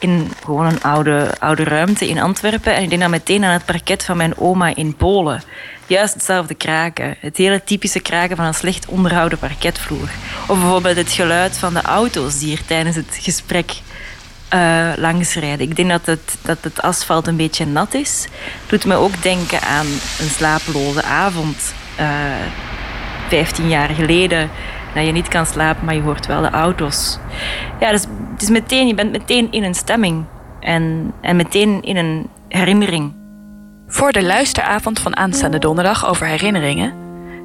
in 0.00 0.30
gewoon 0.44 0.66
een 0.66 0.82
oude, 0.82 1.30
oude 1.38 1.64
ruimte 1.64 2.08
in 2.08 2.20
Antwerpen. 2.20 2.74
En 2.74 2.82
ik 2.82 2.88
denk 2.88 3.00
dan 3.00 3.10
meteen 3.10 3.44
aan 3.44 3.52
het 3.52 3.64
parket 3.64 4.04
van 4.04 4.16
mijn 4.16 4.38
oma 4.38 4.76
in 4.76 4.96
Polen. 4.96 5.42
Juist 5.86 6.14
hetzelfde 6.14 6.54
kraken. 6.54 7.16
Het 7.20 7.36
hele 7.36 7.64
typische 7.64 8.00
kraken 8.00 8.36
van 8.36 8.44
een 8.44 8.54
slecht 8.54 8.86
onderhouden 8.86 9.38
parketvloer. 9.38 10.08
Of 10.46 10.58
bijvoorbeeld 10.58 10.96
het 10.96 11.12
geluid 11.12 11.58
van 11.58 11.74
de 11.74 11.82
auto's 11.82 12.38
die 12.38 12.56
er 12.56 12.64
tijdens 12.64 12.96
het 12.96 13.18
gesprek 13.20 13.72
uh, 14.54 14.92
langs 14.96 15.34
rijden. 15.34 15.68
Ik 15.68 15.76
denk 15.76 15.90
dat 15.90 16.06
het, 16.06 16.36
dat 16.42 16.58
het 16.60 16.82
asfalt 16.82 17.26
een 17.26 17.36
beetje 17.36 17.66
nat 17.66 17.94
is. 17.94 18.26
Doet 18.66 18.84
me 18.84 18.94
ook 18.94 19.22
denken 19.22 19.60
aan 19.60 19.86
een 20.18 20.30
slapeloze 20.30 21.02
avond. 21.02 21.74
Uh, 22.00 22.06
15 23.28 23.68
jaar 23.68 23.88
geleden 23.88 24.50
dat 24.94 25.06
je 25.06 25.12
niet 25.12 25.28
kan 25.28 25.46
slapen, 25.46 25.84
maar 25.84 25.94
je 25.94 26.00
hoort 26.00 26.26
wel 26.26 26.40
de 26.40 26.50
auto's. 26.50 27.18
Ja, 27.80 27.90
dus 27.90 28.06
het 28.38 28.48
meteen, 28.48 28.86
je 28.86 28.94
bent 28.94 29.12
meteen 29.12 29.52
in 29.52 29.62
een 29.62 29.74
stemming 29.74 30.24
en, 30.60 31.12
en 31.20 31.36
meteen 31.36 31.82
in 31.82 31.96
een 31.96 32.28
herinnering. 32.48 33.12
Voor 33.86 34.12
de 34.12 34.22
luisteravond 34.22 35.00
van 35.00 35.16
aanstaande 35.16 35.58
donderdag 35.58 36.08
over 36.08 36.26
herinneringen 36.26 36.94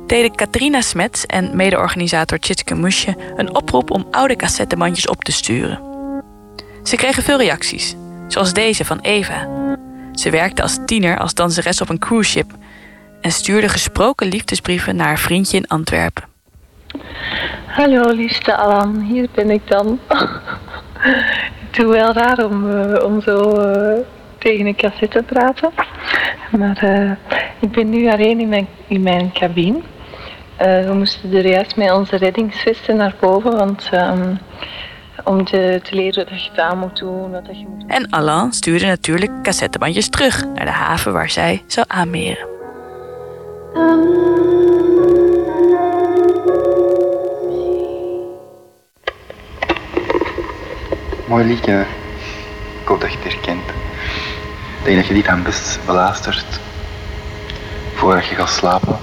deden 0.07 0.35
Katrina 0.35 0.81
Smets 0.81 1.25
en 1.25 1.55
mede-organisator 1.55 2.39
Tjitske 2.39 2.75
Musje 2.75 3.15
een 3.35 3.55
oproep 3.55 3.91
om 3.91 4.07
oude 4.11 4.35
cassettebandjes 4.35 5.07
op 5.07 5.23
te 5.23 5.31
sturen. 5.31 5.79
Ze 6.83 6.95
kregen 6.95 7.23
veel 7.23 7.37
reacties, 7.37 7.95
zoals 8.27 8.53
deze 8.53 8.85
van 8.85 8.99
Eva. 8.99 9.47
Ze 10.11 10.29
werkte 10.29 10.61
als 10.61 10.77
tiener 10.85 11.19
als 11.19 11.33
danseres 11.33 11.81
op 11.81 11.89
een 11.89 11.99
cruiseschip 11.99 12.51
en 13.21 13.31
stuurde 13.31 13.69
gesproken 13.69 14.27
liefdesbrieven 14.27 14.95
naar 14.95 15.07
haar 15.07 15.19
vriendje 15.19 15.57
in 15.57 15.67
Antwerpen. 15.67 16.34
Hallo 17.65 18.11
liefste 18.11 18.55
Alan, 18.55 18.99
hier 18.99 19.27
ben 19.33 19.49
ik 19.49 19.67
dan. 19.67 19.99
Het 21.75 21.77
is 21.77 21.83
wel 21.85 22.13
raar 22.13 22.45
om, 22.45 22.69
uh, 22.69 23.03
om 23.03 23.21
zo 23.21 23.59
uh, 23.59 23.99
tegen 24.37 24.65
een 24.65 24.75
cassette 24.75 25.17
te 25.17 25.23
praten. 25.23 25.71
Maar 26.51 26.83
uh, 26.83 27.11
ik 27.59 27.71
ben 27.71 27.89
nu 27.89 28.09
alleen 28.09 28.39
in 28.39 28.49
mijn, 28.49 28.67
in 28.87 29.01
mijn 29.01 29.31
cabine. 29.31 29.81
we 30.57 30.91
moesten 30.93 31.33
er 31.33 31.47
juist 31.47 31.75
met 31.75 31.91
onze 31.91 32.15
reddingsvesten 32.15 32.95
naar 32.95 33.15
boven, 33.19 33.57
want 33.57 33.89
um, 33.93 34.39
om 35.23 35.45
te, 35.45 35.79
te, 35.83 35.95
leren 35.95 36.25
dat 36.29 36.43
je 36.43 36.61
aan 36.61 36.77
moet 36.77 36.97
doen. 36.97 37.31
Wat 37.31 37.45
je 37.45 37.65
moet 37.67 37.79
doen. 37.79 37.89
En 37.89 38.09
Alain 38.09 38.51
stuurde 38.51 38.85
natuurlijk 38.85 39.43
cassettebandjes 39.43 40.09
terug 40.09 40.45
naar 40.45 40.65
de 40.65 40.71
haven 40.71 41.13
waar 41.13 41.29
zij 41.29 41.63
zou 41.67 41.85
aanmeren. 41.89 42.53
Mooi 51.27 51.45
liedje. 51.45 51.85
Ik 52.81 52.87
hoop 52.87 53.01
dat 53.01 53.11
je 53.11 53.17
het 53.17 53.33
herkent. 53.33 53.69
Ik 54.79 54.83
denk 54.83 54.97
dat 54.97 55.07
je 55.07 55.13
die 55.13 55.23
dan 55.23 55.43
best 55.43 55.79
beluistert 55.85 56.59
voordat 57.93 58.25
je 58.25 58.35
gaat 58.35 58.49
slapen. 58.49 58.97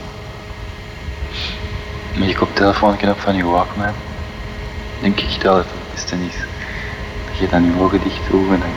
Met 2.15 2.29
je 2.29 2.35
koptelefoon 2.35 3.11
op 3.11 3.21
van 3.21 3.35
je 3.35 3.45
Walkman. 3.45 3.95
Denk 5.01 5.21
ik 5.21 5.41
dat 5.41 5.57
het 5.57 5.67
het 5.67 5.93
beste 5.93 6.15
is. 6.15 6.37
Dat 7.27 7.39
je 7.39 7.49
dan 7.49 7.65
je 7.65 7.81
ogen 7.81 8.01
dicht 8.03 8.27
en 8.31 8.61
dan 8.61 8.71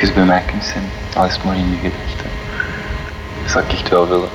dat 0.00 0.14
bij 0.14 0.24
mij 0.24 0.42
kunt 0.46 0.64
zijn. 0.64 0.84
Al 1.16 1.24
is 1.24 1.34
het 1.34 1.44
maar 1.44 1.56
in 1.56 1.70
je 1.70 1.76
gedachten. 1.76 2.30
Dat 3.42 3.50
zou 3.50 3.64
ik 3.64 3.72
echt 3.72 3.88
wel 3.88 4.08
willen. 4.08 4.30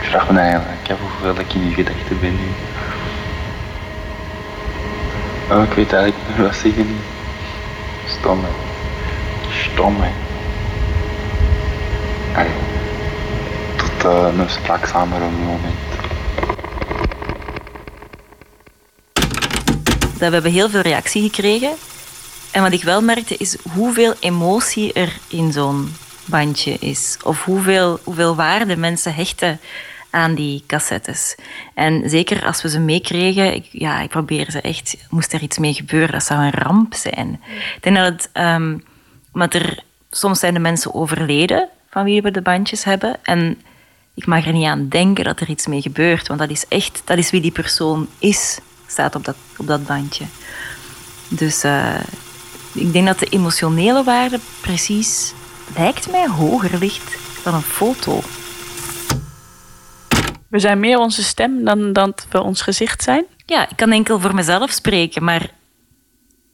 Ik 0.00 0.08
vraag 0.08 0.30
me 0.30 0.38
eigenlijk 0.38 0.90
af 0.90 0.98
hoeveel 1.00 1.40
ik 1.40 1.54
in 1.54 1.68
je 1.68 1.74
gedachten 1.74 2.20
ben 2.20 2.36
nu. 2.36 2.73
Oh, 5.50 5.62
ik 5.62 5.72
weet 5.72 5.92
eigenlijk 5.92 6.28
niet 6.28 6.46
wat 6.46 6.54
zeggen. 6.54 6.96
Stom, 8.06 8.40
hè. 8.44 8.50
Stom, 9.50 9.96
hè. 10.00 10.10
Allee. 12.34 12.52
Tot 13.76 14.12
uh, 14.12 14.38
een 14.38 14.50
spraakzamere 14.50 15.28
moment. 15.28 15.74
We 20.18 20.24
hebben 20.24 20.52
heel 20.52 20.68
veel 20.68 20.80
reactie 20.80 21.22
gekregen. 21.22 21.72
En 22.50 22.62
wat 22.62 22.72
ik 22.72 22.82
wel 22.82 23.02
merkte 23.02 23.36
is 23.36 23.56
hoeveel 23.72 24.14
emotie 24.20 24.92
er 24.92 25.18
in 25.28 25.52
zo'n 25.52 25.94
bandje 26.24 26.76
is. 26.78 27.16
Of 27.22 27.44
hoeveel, 27.44 28.00
hoeveel 28.04 28.34
waarde 28.34 28.76
mensen 28.76 29.14
hechten 29.14 29.60
aan 30.14 30.34
die 30.34 30.64
cassettes. 30.66 31.34
En 31.74 32.10
zeker 32.10 32.46
als 32.46 32.62
we 32.62 32.68
ze 32.68 32.78
meekregen, 32.78 33.54
ik, 33.54 33.68
ja, 33.70 34.00
ik 34.00 34.08
probeer 34.08 34.50
ze 34.50 34.60
echt, 34.60 34.96
moest 35.10 35.32
er 35.32 35.42
iets 35.42 35.58
mee 35.58 35.74
gebeuren, 35.74 36.12
dat 36.12 36.24
zou 36.24 36.40
een 36.40 36.50
ramp 36.50 36.94
zijn. 36.94 37.40
Ik 37.76 37.82
denk 37.82 37.96
dat 37.96 38.06
het, 38.06 38.30
omdat 39.32 39.54
er, 39.54 39.82
soms 40.10 40.38
zijn 40.38 40.54
de 40.54 40.60
mensen 40.60 40.94
overleden 40.94 41.68
van 41.90 42.04
wie 42.04 42.22
we 42.22 42.30
de 42.30 42.42
bandjes 42.42 42.84
hebben. 42.84 43.16
En 43.22 43.60
ik 44.14 44.26
mag 44.26 44.46
er 44.46 44.52
niet 44.52 44.66
aan 44.66 44.88
denken 44.88 45.24
dat 45.24 45.40
er 45.40 45.48
iets 45.48 45.66
mee 45.66 45.82
gebeurt, 45.82 46.28
want 46.28 46.40
dat 46.40 46.50
is 46.50 46.68
echt, 46.68 47.02
dat 47.04 47.18
is 47.18 47.30
wie 47.30 47.40
die 47.40 47.52
persoon 47.52 48.08
is, 48.18 48.58
staat 48.86 49.14
op 49.14 49.24
dat, 49.24 49.36
op 49.56 49.66
dat 49.66 49.86
bandje. 49.86 50.24
Dus 51.28 51.64
uh, 51.64 52.00
ik 52.72 52.92
denk 52.92 53.06
dat 53.06 53.18
de 53.18 53.26
emotionele 53.26 54.04
waarde 54.04 54.40
precies, 54.60 55.32
lijkt 55.76 56.10
mij, 56.10 56.28
hoger 56.28 56.78
ligt 56.78 57.16
dan 57.44 57.54
een 57.54 57.62
foto. 57.62 58.22
We 60.54 60.60
zijn 60.60 60.80
meer 60.80 60.98
onze 60.98 61.22
stem 61.22 61.64
dan 61.64 61.92
dat 61.92 62.26
we 62.30 62.42
ons 62.42 62.62
gezicht 62.62 63.02
zijn? 63.02 63.24
Ja, 63.46 63.68
ik 63.70 63.76
kan 63.76 63.92
enkel 63.92 64.20
voor 64.20 64.34
mezelf 64.34 64.70
spreken, 64.70 65.24
maar 65.24 65.50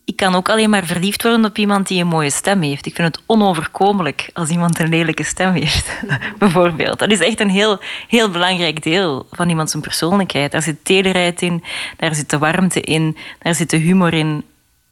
ik 0.04 0.16
kan 0.16 0.34
ook 0.34 0.48
alleen 0.48 0.70
maar 0.70 0.84
verliefd 0.84 1.22
worden 1.22 1.44
op 1.44 1.58
iemand 1.58 1.88
die 1.88 2.00
een 2.00 2.06
mooie 2.06 2.30
stem 2.30 2.62
heeft. 2.62 2.86
Ik 2.86 2.94
vind 2.94 3.14
het 3.14 3.24
onoverkomelijk 3.26 4.30
als 4.32 4.48
iemand 4.48 4.78
een 4.78 4.88
lelijke 4.88 5.22
stem 5.22 5.52
heeft, 5.52 6.02
bijvoorbeeld. 6.38 6.98
Dat 6.98 7.10
is 7.10 7.20
echt 7.20 7.40
een 7.40 7.50
heel, 7.50 7.78
heel 8.08 8.30
belangrijk 8.30 8.82
deel 8.82 9.26
van 9.30 9.48
iemands 9.48 9.76
persoonlijkheid. 9.80 10.52
Daar 10.52 10.62
zit 10.62 10.84
tederheid 10.84 11.42
in, 11.42 11.64
daar 11.96 12.14
zit 12.14 12.30
de 12.30 12.38
warmte 12.38 12.80
in, 12.80 13.16
daar 13.38 13.54
zit 13.54 13.70
de 13.70 13.76
humor 13.76 14.14
in. 14.14 14.44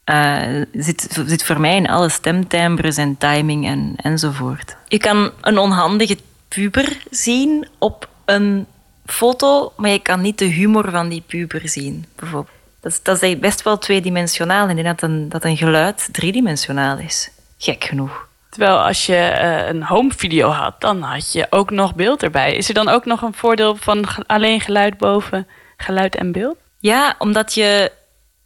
Uh, 0.05 0.63
zit, 0.71 1.21
zit 1.25 1.43
voor 1.43 1.59
mij 1.59 1.75
in 1.75 1.89
alle 1.89 2.09
stemtimbres 2.09 2.97
en 2.97 3.17
timing 3.17 3.67
en, 3.67 3.93
enzovoort. 3.97 4.75
Je 4.87 4.97
kan 4.97 5.31
een 5.41 5.57
onhandige 5.57 6.17
puber 6.47 7.01
zien 7.09 7.67
op 7.77 8.09
een 8.25 8.65
foto, 9.11 9.73
maar 9.77 9.89
je 9.89 9.99
kan 9.99 10.21
niet 10.21 10.37
de 10.37 10.45
humor 10.45 10.89
van 10.91 11.09
die 11.09 11.23
puber 11.27 11.69
zien, 11.69 12.05
bijvoorbeeld. 12.15 12.57
Dat 12.81 12.91
is, 12.91 13.03
dat 13.03 13.21
is 13.21 13.39
best 13.39 13.61
wel 13.61 13.77
tweedimensionaal 13.77 14.67
en 14.67 14.83
dat 14.83 15.01
een, 15.01 15.29
dat 15.29 15.43
een 15.43 15.57
geluid 15.57 16.09
driedimensionaal 16.11 16.97
is. 16.97 17.29
Gek 17.57 17.83
genoeg. 17.83 18.27
Terwijl 18.49 18.77
als 18.77 19.05
je 19.05 19.13
uh, 19.41 19.67
een 19.67 19.83
home 19.83 20.11
video 20.15 20.49
had, 20.49 20.81
dan 20.81 21.01
had 21.01 21.31
je 21.31 21.47
ook 21.49 21.71
nog 21.71 21.95
beeld 21.95 22.23
erbij. 22.23 22.55
Is 22.55 22.67
er 22.67 22.73
dan 22.73 22.89
ook 22.89 23.05
nog 23.05 23.21
een 23.21 23.33
voordeel 23.33 23.75
van 23.75 24.05
alleen 24.25 24.61
geluid 24.61 24.97
boven 24.97 25.47
geluid 25.77 26.15
en 26.15 26.31
beeld? 26.31 26.57
Ja, 26.79 27.15
omdat 27.17 27.53
je, 27.53 27.91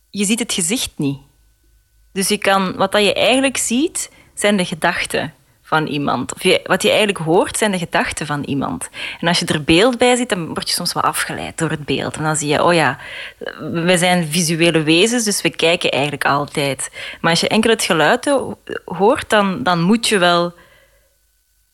je 0.10 0.26
ziet 0.26 0.40
het 0.40 0.54
gezicht 0.54 0.92
niet. 0.96 1.20
Dus 2.14 2.28
je 2.28 2.38
kan, 2.38 2.76
wat 2.76 2.92
dat 2.92 3.04
je 3.04 3.14
eigenlijk 3.14 3.58
ziet, 3.58 4.12
zijn 4.34 4.58
de 4.58 4.66
gedachten 4.66 5.34
van 5.74 5.86
iemand. 5.88 6.34
Of 6.34 6.58
wat 6.64 6.82
je 6.82 6.90
eigenlijk 6.90 7.18
hoort, 7.18 7.58
zijn 7.58 7.72
de 7.72 7.78
gedachten 7.78 8.26
van 8.26 8.44
iemand. 8.44 8.90
En 9.20 9.28
als 9.28 9.40
je 9.40 9.46
er 9.46 9.64
beeld 9.64 9.98
bij 9.98 10.16
ziet, 10.16 10.30
dan 10.30 10.54
word 10.54 10.68
je 10.68 10.74
soms 10.74 10.94
wel 10.94 11.04
afgeleid 11.04 11.58
door 11.58 11.70
het 11.70 11.86
beeld. 11.86 12.16
En 12.16 12.24
dan 12.24 12.36
zie 12.36 12.48
je, 12.48 12.64
oh 12.64 12.74
ja, 12.74 12.98
we 13.60 13.98
zijn 13.98 14.28
visuele 14.28 14.84
wezens, 14.84 15.24
dus 15.24 15.42
we 15.42 15.50
kijken 15.50 15.92
eigenlijk 15.92 16.26
altijd. 16.26 16.90
Maar 17.22 17.32
als 17.32 17.40
je 17.40 17.48
enkel 17.48 17.70
het 17.70 17.84
geluid 17.84 18.38
hoort, 18.86 19.30
dan, 19.30 19.64
dan 19.64 19.82
moet 19.82 20.08
je 20.08 20.18
wel... 20.18 20.54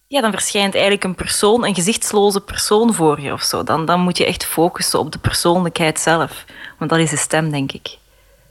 Ja, 0.08 0.22
dan 0.22 0.32
verschijnt 0.32 0.74
eigenlijk 0.74 1.04
een 1.04 1.16
persoon, 1.16 1.66
een 1.66 1.76
gezichtsloze 1.76 2.42
persoon 2.42 2.94
voor 2.94 3.22
je 3.22 3.34
of 3.34 3.42
zo. 3.42 3.64
Dan, 3.64 3.86
dan 3.86 4.00
moet 4.00 4.18
je 4.18 4.26
echt 4.26 4.46
focussen 4.46 5.00
op 5.00 5.12
de 5.12 5.20
persoonlijkheid 5.20 6.00
zelf. 6.00 6.46
Want 6.78 6.90
dat 6.90 7.00
is 7.00 7.10
de 7.10 7.18
stem, 7.18 7.52
denk 7.52 7.72
ik. 7.72 7.98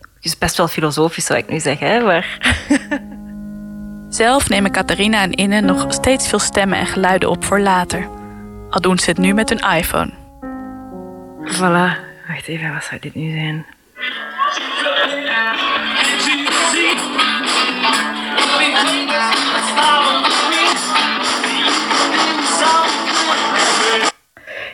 Het 0.01 0.25
is 0.25 0.39
best 0.39 0.57
wel 0.57 0.69
filosofisch, 0.69 1.25
zou 1.25 1.39
ik 1.39 1.49
nu 1.49 1.61
zeggen, 1.61 1.89
hè? 1.89 2.01
maar... 2.01 2.27
Zelf 4.09 4.49
nemen 4.49 4.71
Catharina 4.71 5.23
en 5.23 5.33
Inne 5.33 5.61
nog 5.61 5.87
steeds 5.89 6.29
veel 6.29 6.39
stemmen 6.39 6.79
en 6.79 6.87
geluiden 6.87 7.31
op 7.31 7.45
voor 7.45 7.61
later. 7.61 8.09
Al 8.71 8.81
doen 8.81 8.99
ze 8.99 9.11
het 9.11 9.19
nu 9.19 9.35
met 9.35 9.49
hun 9.49 9.77
iPhone. 9.79 10.13
Voilà. 11.45 12.07
Wacht 12.29 12.47
even, 12.47 12.73
wat 12.73 12.85
zou 12.85 13.01
dit 13.01 13.15
nu 13.15 13.31
zijn? 13.31 13.67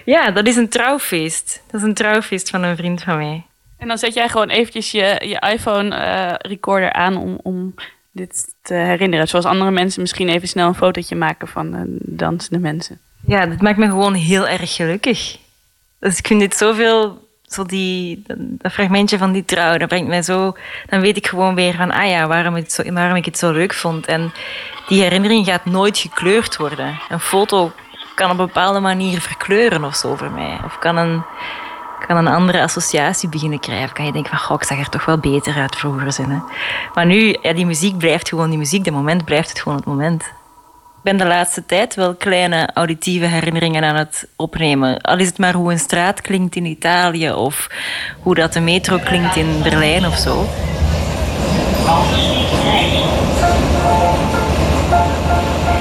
Ja, 0.05 0.31
dat 0.31 0.47
is 0.47 0.57
een 0.57 0.69
trouwfeest. 0.69 1.63
Dat 1.71 1.81
is 1.81 1.87
een 1.87 1.95
trouwfeest 1.95 2.51
van 2.51 2.63
een 2.63 2.77
vriend 2.77 3.03
van 3.03 3.17
mij. 3.17 3.47
En 3.79 3.89
dan 3.89 3.99
zet 3.99 4.15
jij 4.15 4.29
gewoon 4.29 4.49
eventjes 4.49 4.91
je, 4.91 5.21
je 5.25 5.53
iPhone-recorder 5.53 6.91
eh, 6.91 7.05
aan 7.05 7.17
om, 7.17 7.39
om 7.43 7.75
dit 8.15 8.55
te 8.63 8.75
herinneren. 8.75 9.29
Zoals 9.29 9.45
andere 9.45 9.71
mensen 9.71 10.01
misschien 10.01 10.29
even 10.29 10.49
snel 10.49 10.69
een 10.69 10.75
fotootje 10.75 11.17
maken 11.17 11.49
van 11.49 11.75
uh, 11.75 11.81
dansende 12.01 12.59
mensen. 12.59 12.99
Ja, 13.27 13.47
dat 13.47 13.61
maakt 13.61 13.79
me 13.79 13.87
gewoon 13.87 14.15
heel 14.15 14.49
erg 14.49 14.75
gelukkig. 14.75 15.39
Dus 15.99 16.19
ik 16.19 16.27
vind 16.27 16.41
dit 16.41 16.57
zoveel... 16.57 17.23
Zo 17.43 17.65
die, 17.65 18.23
dat 18.37 18.73
fragmentje 18.73 19.19
van 19.19 19.33
die 19.33 19.45
trouw, 19.45 19.77
dat 19.77 19.89
brengt 19.89 20.09
mij 20.09 20.23
zo... 20.23 20.57
Dan 20.87 21.01
weet 21.01 21.17
ik 21.17 21.27
gewoon 21.27 21.55
weer 21.55 21.75
van, 21.75 21.91
ah 21.91 22.09
ja, 22.09 22.27
waarom, 22.27 22.55
het 22.55 22.73
zo, 22.73 22.83
ik 23.15 23.25
het 23.25 23.39
zo 23.39 23.53
leuk 23.53 23.75
vond. 23.75 24.07
En 24.07 24.33
die 24.89 25.03
herinnering 25.03 25.47
gaat 25.47 25.65
nooit 25.65 25.99
gekleurd 25.99 26.57
worden. 26.57 26.99
Een 27.09 27.21
foto 27.21 27.73
kan 28.15 28.31
op 28.31 28.39
een 28.39 28.47
bepaalde 28.47 28.81
manier 28.81 29.21
verkleuren 29.21 29.85
of 29.85 29.95
zo 29.95 30.17
voor 30.17 30.31
mij. 30.31 30.59
Of 30.65 30.79
kan 30.79 30.97
een, 30.97 31.25
kan 32.07 32.17
een 32.17 32.27
andere 32.27 32.63
associatie 32.63 33.29
beginnen 33.29 33.61
krijgen. 33.61 33.95
Kan 33.95 34.05
je 34.05 34.13
denken 34.13 34.31
van, 34.31 34.41
goh, 34.41 34.57
ik 34.61 34.67
zag 34.67 34.79
er 34.79 34.89
toch 34.89 35.05
wel 35.05 35.19
beter 35.19 35.55
uit 35.55 35.77
vroeger. 35.77 36.29
Hè. 36.29 36.39
Maar 36.95 37.07
nu, 37.07 37.37
ja, 37.43 37.53
die 37.53 37.67
muziek 37.67 37.99
blijft 37.99 38.29
gewoon 38.29 38.49
die 38.49 38.59
muziek. 38.59 38.85
De 38.85 38.91
moment 38.91 39.25
blijft 39.25 39.49
het 39.49 39.61
gewoon 39.61 39.79
het 39.79 39.87
moment. 39.87 40.23
Ik 40.23 41.11
ben 41.11 41.17
de 41.17 41.27
laatste 41.27 41.67
tijd 41.67 41.95
wel 41.95 42.15
kleine 42.15 42.71
auditieve 42.75 43.27
herinneringen 43.27 43.85
aan 43.85 43.97
het 43.97 44.29
opnemen. 44.37 45.01
Al 45.01 45.19
is 45.19 45.27
het 45.27 45.39
maar 45.39 45.55
hoe 45.55 45.73
een 45.73 45.79
straat 45.79 46.21
klinkt 46.21 46.57
in 46.57 46.65
Italië 46.65 47.33
of 47.33 47.69
hoe 48.21 48.35
dat 48.35 48.53
de 48.53 48.61
metro 48.61 48.99
klinkt 48.99 49.37
in 49.37 49.63
Berlijn 49.63 50.07
of 50.07 50.17
zo. 50.17 50.47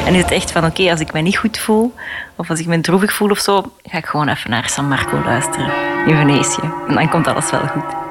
En 0.05 0.15
is 0.15 0.21
het 0.21 0.31
echt 0.31 0.51
van 0.51 0.65
oké, 0.65 0.89
als 0.89 0.99
ik 0.99 1.13
me 1.13 1.21
niet 1.21 1.37
goed 1.37 1.57
voel 1.57 1.93
of 2.35 2.49
als 2.49 2.59
ik 2.59 2.65
me 2.65 2.81
droevig 2.81 3.13
voel 3.13 3.29
of 3.29 3.39
zo, 3.39 3.73
ga 3.83 3.97
ik 3.97 4.05
gewoon 4.05 4.27
even 4.27 4.49
naar 4.49 4.69
San 4.69 4.87
Marco 4.87 5.21
luisteren 5.25 5.71
in 6.07 6.15
Venetië. 6.15 6.71
En 6.87 6.95
dan 6.95 7.09
komt 7.09 7.27
alles 7.27 7.51
wel 7.51 7.67
goed. 7.67 8.01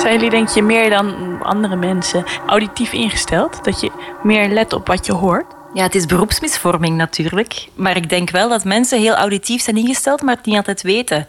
Zijn 0.00 0.14
jullie 0.14 0.30
denk 0.30 0.48
je 0.48 0.62
meer 0.62 0.90
dan 0.90 1.38
andere 1.42 1.76
mensen 1.76 2.24
auditief 2.46 2.92
ingesteld? 2.92 3.64
Dat 3.64 3.80
je 3.80 3.90
meer 4.22 4.48
let 4.48 4.72
op 4.72 4.86
wat 4.86 5.06
je 5.06 5.12
hoort? 5.12 5.46
Ja, 5.74 5.82
het 5.82 5.94
is 5.94 6.06
beroepsmisvorming 6.06 6.96
natuurlijk. 6.96 7.68
Maar 7.74 7.96
ik 7.96 8.08
denk 8.08 8.30
wel 8.30 8.48
dat 8.48 8.64
mensen 8.64 9.00
heel 9.00 9.14
auditief 9.14 9.62
zijn 9.62 9.76
ingesteld, 9.76 10.22
maar 10.22 10.36
het 10.36 10.46
niet 10.46 10.56
altijd 10.56 10.82
weten. 10.82 11.26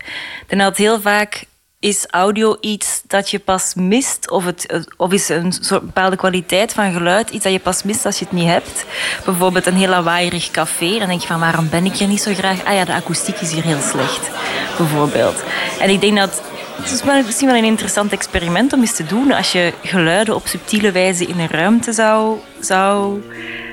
Denk 0.48 0.62
dat 0.62 0.70
het 0.70 0.78
heel 0.78 1.02
vaak 1.02 1.44
is 1.82 2.06
audio 2.10 2.58
iets 2.60 3.02
dat 3.08 3.30
je 3.30 3.40
pas 3.40 3.74
mist? 3.74 4.30
Of, 4.30 4.46
het, 4.46 4.86
of 4.98 5.12
is 5.12 5.30
een 5.30 5.54
soort 5.60 5.82
bepaalde 5.82 6.16
kwaliteit 6.16 6.74
van 6.74 6.92
geluid 6.92 7.30
iets 7.30 7.44
dat 7.44 7.54
je 7.54 7.60
pas 7.60 7.84
mist 7.84 8.06
als 8.06 8.20
je 8.20 8.26
het 8.26 8.34
niet 8.34 8.48
hebt? 8.48 8.86
Bijvoorbeeld 9.26 9.66
een 9.66 9.76
heel 9.76 9.90
lawaaierig 9.90 10.52
café. 10.52 10.98
Dan 10.98 11.08
denk 11.08 11.22
je 11.22 11.28
van 11.28 11.40
waarom 11.40 11.70
ben 11.70 11.86
ik 11.86 11.94
hier 11.94 12.08
niet 12.08 12.22
zo 12.22 12.34
graag? 12.34 12.64
Ah 12.64 12.74
ja, 12.74 12.86
de 12.86 12.94
akoestiek 12.94 13.36
is 13.36 13.52
hier 13.52 13.64
heel 13.64 13.82
slecht. 13.82 14.30
Bijvoorbeeld. 14.78 15.44
En 15.80 15.90
ik 15.90 16.02
denk 16.02 16.18
dat 16.18 16.42
het 16.82 16.92
is 16.92 17.04
misschien 17.26 17.48
wel 17.48 17.58
een 17.58 17.64
interessant 17.64 18.12
experiment 18.12 18.74
om 18.74 18.80
eens 18.80 18.96
te 18.96 19.06
doen. 19.06 19.32
Als 19.32 19.52
je 19.52 19.74
geluiden 19.84 20.36
op 20.36 20.48
subtiele 20.48 20.92
wijze 20.92 21.26
in 21.26 21.40
een 21.40 21.50
ruimte 21.50 21.92
zou, 21.94 22.38
zou 22.60 23.22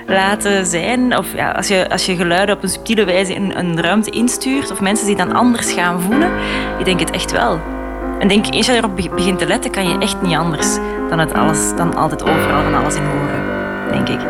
laten 0.07 0.67
zijn. 0.67 1.17
Of 1.19 1.35
ja, 1.35 1.51
als, 1.51 1.69
je, 1.69 1.91
als 1.91 2.07
je 2.07 2.17
geluiden 2.17 2.57
op 2.57 2.63
een 2.63 2.69
subtiele 2.69 3.05
wijze 3.05 3.35
in 3.35 3.53
een 3.57 3.81
ruimte 3.81 4.11
instuurt. 4.11 4.71
Of 4.71 4.81
mensen 4.81 5.07
die 5.07 5.17
dan 5.17 5.33
anders 5.33 5.73
gaan 5.73 6.03
voelen. 6.03 6.31
Ik 6.79 6.85
denk 6.85 7.01
het 7.01 7.11
echt 7.11 7.31
wel. 7.31 7.78
En 8.19 8.29
denk, 8.29 8.47
eens 8.55 8.67
je 8.67 8.73
erop 8.73 8.97
begint 8.97 9.39
te 9.39 9.47
letten, 9.47 9.71
kan 9.71 9.89
je 9.89 9.99
echt 9.99 10.23
niet 10.23 10.37
anders 10.37 10.75
dan 11.09 11.19
het 11.19 11.35
alles, 11.35 11.77
dan 11.77 11.95
altijd 11.95 12.23
overal 12.23 12.63
van 12.63 12.75
alles 12.75 12.95
in 12.95 13.03
horen, 13.03 13.43
denk 13.91 14.09
ik. 14.09 14.21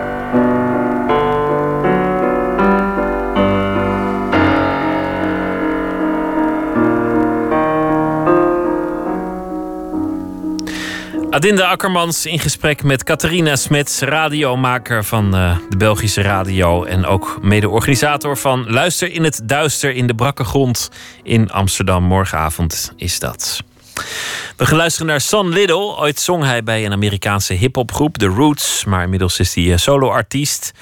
Adinda 11.31 11.71
Akkermans 11.71 12.27
in 12.27 12.39
gesprek 12.39 12.83
met 12.83 13.05
Catharina 13.05 13.57
Smets, 13.57 14.01
radiomaker 14.01 15.05
van 15.05 15.37
uh, 15.37 15.57
de 15.69 15.77
Belgische 15.77 16.23
radio. 16.23 16.85
En 16.85 17.07
ook 17.07 17.39
mede-organisator 17.43 18.37
van 18.37 18.71
Luister 18.71 19.13
in 19.13 19.25
het 19.25 19.41
Duister 19.45 19.91
in 19.91 20.07
de 20.07 20.15
Brakke 20.15 20.45
Grond 20.45 20.91
in 21.23 21.51
Amsterdam. 21.51 22.03
Morgenavond 22.03 22.93
is 22.97 23.19
dat. 23.19 23.63
We 24.57 24.67
gaan 24.67 24.77
luisteren 24.77 25.07
naar 25.07 25.21
Son 25.21 25.49
Little. 25.49 25.97
Ooit 25.97 26.21
zong 26.21 26.45
hij 26.45 26.63
bij 26.63 26.85
een 26.85 26.93
Amerikaanse 26.93 27.55
hip-hopgroep, 27.55 28.17
The 28.17 28.27
Roots. 28.27 28.85
Maar 28.85 29.03
inmiddels 29.03 29.39
is 29.39 29.55
hij 29.55 29.73
eh, 29.73 29.79
solo-artiest. 29.79 30.73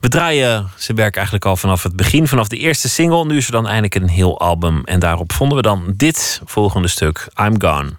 We 0.00 0.08
draaien 0.08 0.70
zijn 0.76 0.96
werk 0.96 1.14
eigenlijk 1.14 1.44
al 1.44 1.56
vanaf 1.56 1.82
het 1.82 1.96
begin, 1.96 2.28
vanaf 2.28 2.48
de 2.48 2.56
eerste 2.56 2.88
single. 2.88 3.24
Nu 3.24 3.36
is 3.36 3.46
er 3.46 3.52
dan 3.52 3.66
eindelijk 3.66 3.94
een 3.94 4.08
heel 4.08 4.40
album. 4.40 4.82
En 4.84 4.98
daarop 4.98 5.32
vonden 5.32 5.56
we 5.56 5.62
dan 5.62 5.92
dit 5.96 6.40
volgende 6.44 6.88
stuk: 6.88 7.28
I'm 7.40 7.60
Gone. 7.60 7.96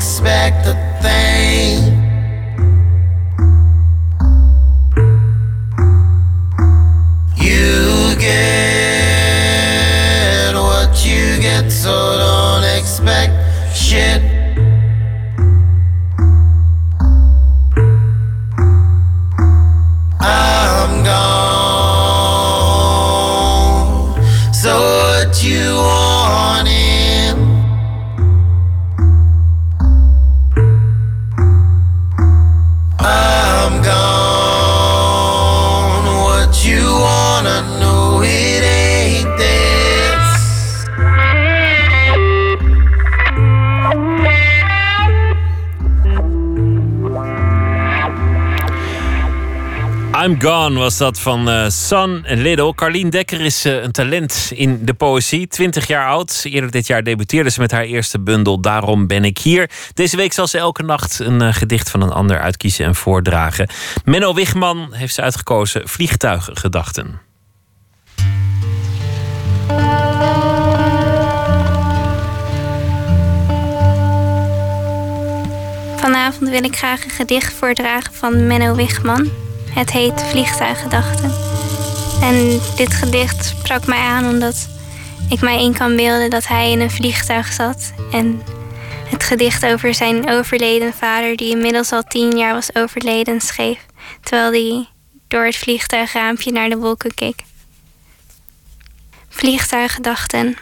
Expect 0.00 0.66
a 0.66 0.79
I'm 50.30 50.40
Gone 50.40 50.78
was 50.78 50.96
dat 50.96 51.20
van 51.20 51.48
eh 51.48 51.68
Sun 51.68 52.24
Little. 52.26 52.74
Carlien 52.74 53.10
Dekker 53.10 53.40
is 53.40 53.64
eh, 53.64 53.82
een 53.82 53.92
talent 53.92 54.50
in 54.54 54.84
de 54.84 54.94
poëzie. 54.94 55.46
20 55.46 55.86
jaar 55.86 56.08
oud. 56.08 56.40
Eerder 56.44 56.70
dit 56.70 56.86
jaar 56.86 57.02
debuteerde 57.02 57.50
ze 57.50 57.60
met 57.60 57.70
haar 57.70 57.84
eerste 57.84 58.20
bundel 58.20 58.60
Daarom 58.60 59.06
ben 59.06 59.24
ik 59.24 59.38
hier. 59.38 59.70
Deze 59.94 60.16
week 60.16 60.32
zal 60.32 60.46
ze 60.46 60.58
elke 60.58 60.82
nacht 60.82 61.18
een 61.18 61.40
eh, 61.40 61.54
gedicht 61.54 61.90
van 61.90 62.02
een 62.02 62.10
ander 62.10 62.40
uitkiezen 62.40 62.84
en 62.84 62.94
voordragen. 62.94 63.68
Menno 64.04 64.34
Wigman 64.34 64.92
heeft 64.92 65.14
ze 65.14 65.22
uitgekozen 65.22 65.88
Vliegtuiggedachten. 65.88 67.20
Vanavond 75.96 76.50
wil 76.50 76.64
ik 76.64 76.76
graag 76.76 77.04
een 77.04 77.10
gedicht 77.10 77.52
voordragen 77.52 78.14
van 78.14 78.46
Menno 78.46 78.74
Wigman. 78.74 79.49
Het 79.70 79.90
heet 79.90 80.22
Vliegtuiggedachten. 80.22 81.32
En 82.22 82.60
dit 82.76 82.94
gedicht 82.94 83.44
sprak 83.44 83.86
mij 83.86 83.98
aan 83.98 84.28
omdat 84.28 84.68
ik 85.28 85.40
mij 85.40 85.62
in 85.62 85.74
kan 85.74 85.96
beelden 85.96 86.30
dat 86.30 86.46
hij 86.46 86.70
in 86.70 86.80
een 86.80 86.90
vliegtuig 86.90 87.52
zat. 87.52 87.92
En 88.12 88.42
het 89.04 89.22
gedicht 89.22 89.64
over 89.64 89.94
zijn 89.94 90.30
overleden 90.30 90.92
vader, 90.92 91.36
die 91.36 91.50
inmiddels 91.50 91.92
al 91.92 92.02
tien 92.02 92.38
jaar 92.38 92.52
was 92.52 92.74
overleden, 92.74 93.40
schreef. 93.40 93.86
Terwijl 94.22 94.50
hij 94.50 94.88
door 95.28 95.44
het 95.44 95.56
vliegtuigraampje 95.56 96.52
naar 96.52 96.68
de 96.68 96.76
wolken 96.76 97.14
keek. 97.14 97.42
Vliegtuiggedachten. 99.28 100.56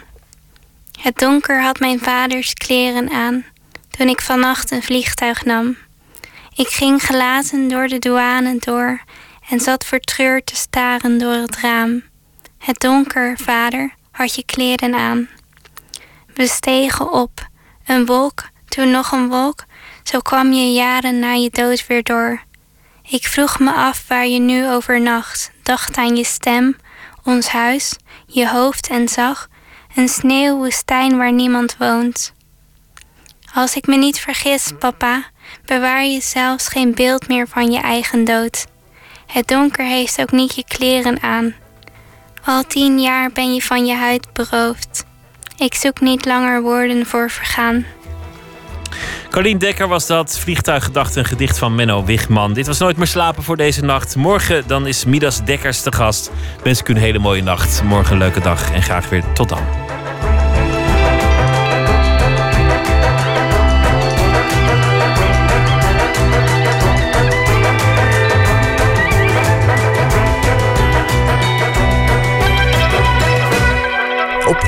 Het 1.01 1.17
donker 1.17 1.63
had 1.63 1.79
mijn 1.79 1.99
vaders 1.99 2.53
kleren 2.53 3.09
aan 3.09 3.45
toen 3.89 4.07
ik 4.07 4.21
vannacht 4.21 4.71
een 4.71 4.83
vliegtuig 4.83 5.45
nam. 5.45 5.77
Ik 6.59 6.67
ging 6.67 7.05
gelaten 7.05 7.67
door 7.67 7.87
de 7.87 7.99
douane 7.99 8.57
door 8.59 9.01
en 9.49 9.59
zat 9.59 9.85
vertreurd 9.85 10.45
te 10.45 10.55
staren 10.55 11.17
door 11.17 11.33
het 11.33 11.55
raam. 11.55 12.03
Het 12.57 12.79
donker, 12.79 13.37
vader, 13.37 13.93
had 14.11 14.35
je 14.35 14.45
kleren 14.45 14.95
aan. 14.95 15.29
We 16.33 16.47
stegen 16.47 17.11
op, 17.11 17.47
een 17.85 18.05
wolk, 18.05 18.49
toen 18.65 18.91
nog 18.91 19.11
een 19.11 19.27
wolk, 19.27 19.63
zo 20.03 20.19
kwam 20.19 20.51
je 20.51 20.73
jaren 20.73 21.19
na 21.19 21.31
je 21.31 21.49
dood 21.49 21.87
weer 21.87 22.03
door. 22.03 22.43
Ik 23.09 23.27
vroeg 23.27 23.59
me 23.59 23.73
af 23.73 24.07
waar 24.07 24.27
je 24.27 24.39
nu 24.39 24.69
overnacht, 24.69 25.51
dacht 25.63 25.97
aan 25.97 26.15
je 26.15 26.25
stem, 26.25 26.77
ons 27.23 27.47
huis, 27.47 27.95
je 28.25 28.49
hoofd 28.49 28.87
en 28.87 29.07
zag 29.07 29.47
een 29.95 30.09
sneeuwwoestijn 30.09 31.17
waar 31.17 31.33
niemand 31.33 31.77
woont. 31.77 32.33
Als 33.53 33.75
ik 33.75 33.87
me 33.87 33.95
niet 33.95 34.19
vergis, 34.19 34.71
papa, 34.79 35.25
bewaar 35.69 36.05
je 36.05 36.21
zelfs 36.21 36.67
geen 36.67 36.93
beeld 36.95 37.27
meer 37.27 37.47
van 37.47 37.71
je 37.71 37.79
eigen 37.79 38.23
dood. 38.23 38.65
Het 39.25 39.47
donker 39.47 39.85
heeft 39.85 40.21
ook 40.21 40.31
niet 40.31 40.55
je 40.55 40.63
kleren 40.67 41.21
aan. 41.21 41.53
Al 42.45 42.63
tien 42.63 42.99
jaar 42.99 43.31
ben 43.31 43.53
je 43.53 43.61
van 43.61 43.85
je 43.85 43.95
huid 43.95 44.27
beroofd. 44.33 45.05
Ik 45.57 45.73
zoek 45.73 46.01
niet 46.01 46.25
langer 46.25 46.61
woorden 46.61 47.05
voor 47.05 47.29
vergaan. 47.29 47.85
Carlien 49.29 49.57
Dekker 49.57 49.87
was 49.87 50.07
dat. 50.07 50.39
Vliegtuiggedachten, 50.39 51.19
een 51.19 51.27
gedicht 51.27 51.57
van 51.57 51.75
Menno 51.75 52.05
Wigman. 52.05 52.53
Dit 52.53 52.67
was 52.67 52.79
Nooit 52.79 52.97
meer 52.97 53.07
slapen 53.07 53.43
voor 53.43 53.57
deze 53.57 53.83
nacht. 53.83 54.15
Morgen 54.15 54.67
dan 54.67 54.87
is 54.87 55.05
Midas 55.05 55.43
Dekkers 55.43 55.81
te 55.81 55.91
gast. 55.91 56.31
Wens 56.63 56.79
ik 56.79 56.87
u 56.87 56.93
een 56.93 56.99
hele 56.99 57.19
mooie 57.19 57.43
nacht. 57.43 57.83
Morgen 57.83 58.11
een 58.11 58.19
leuke 58.19 58.41
dag 58.41 58.71
en 58.71 58.81
graag 58.81 59.09
weer 59.09 59.23
tot 59.33 59.49
dan. 59.49 59.63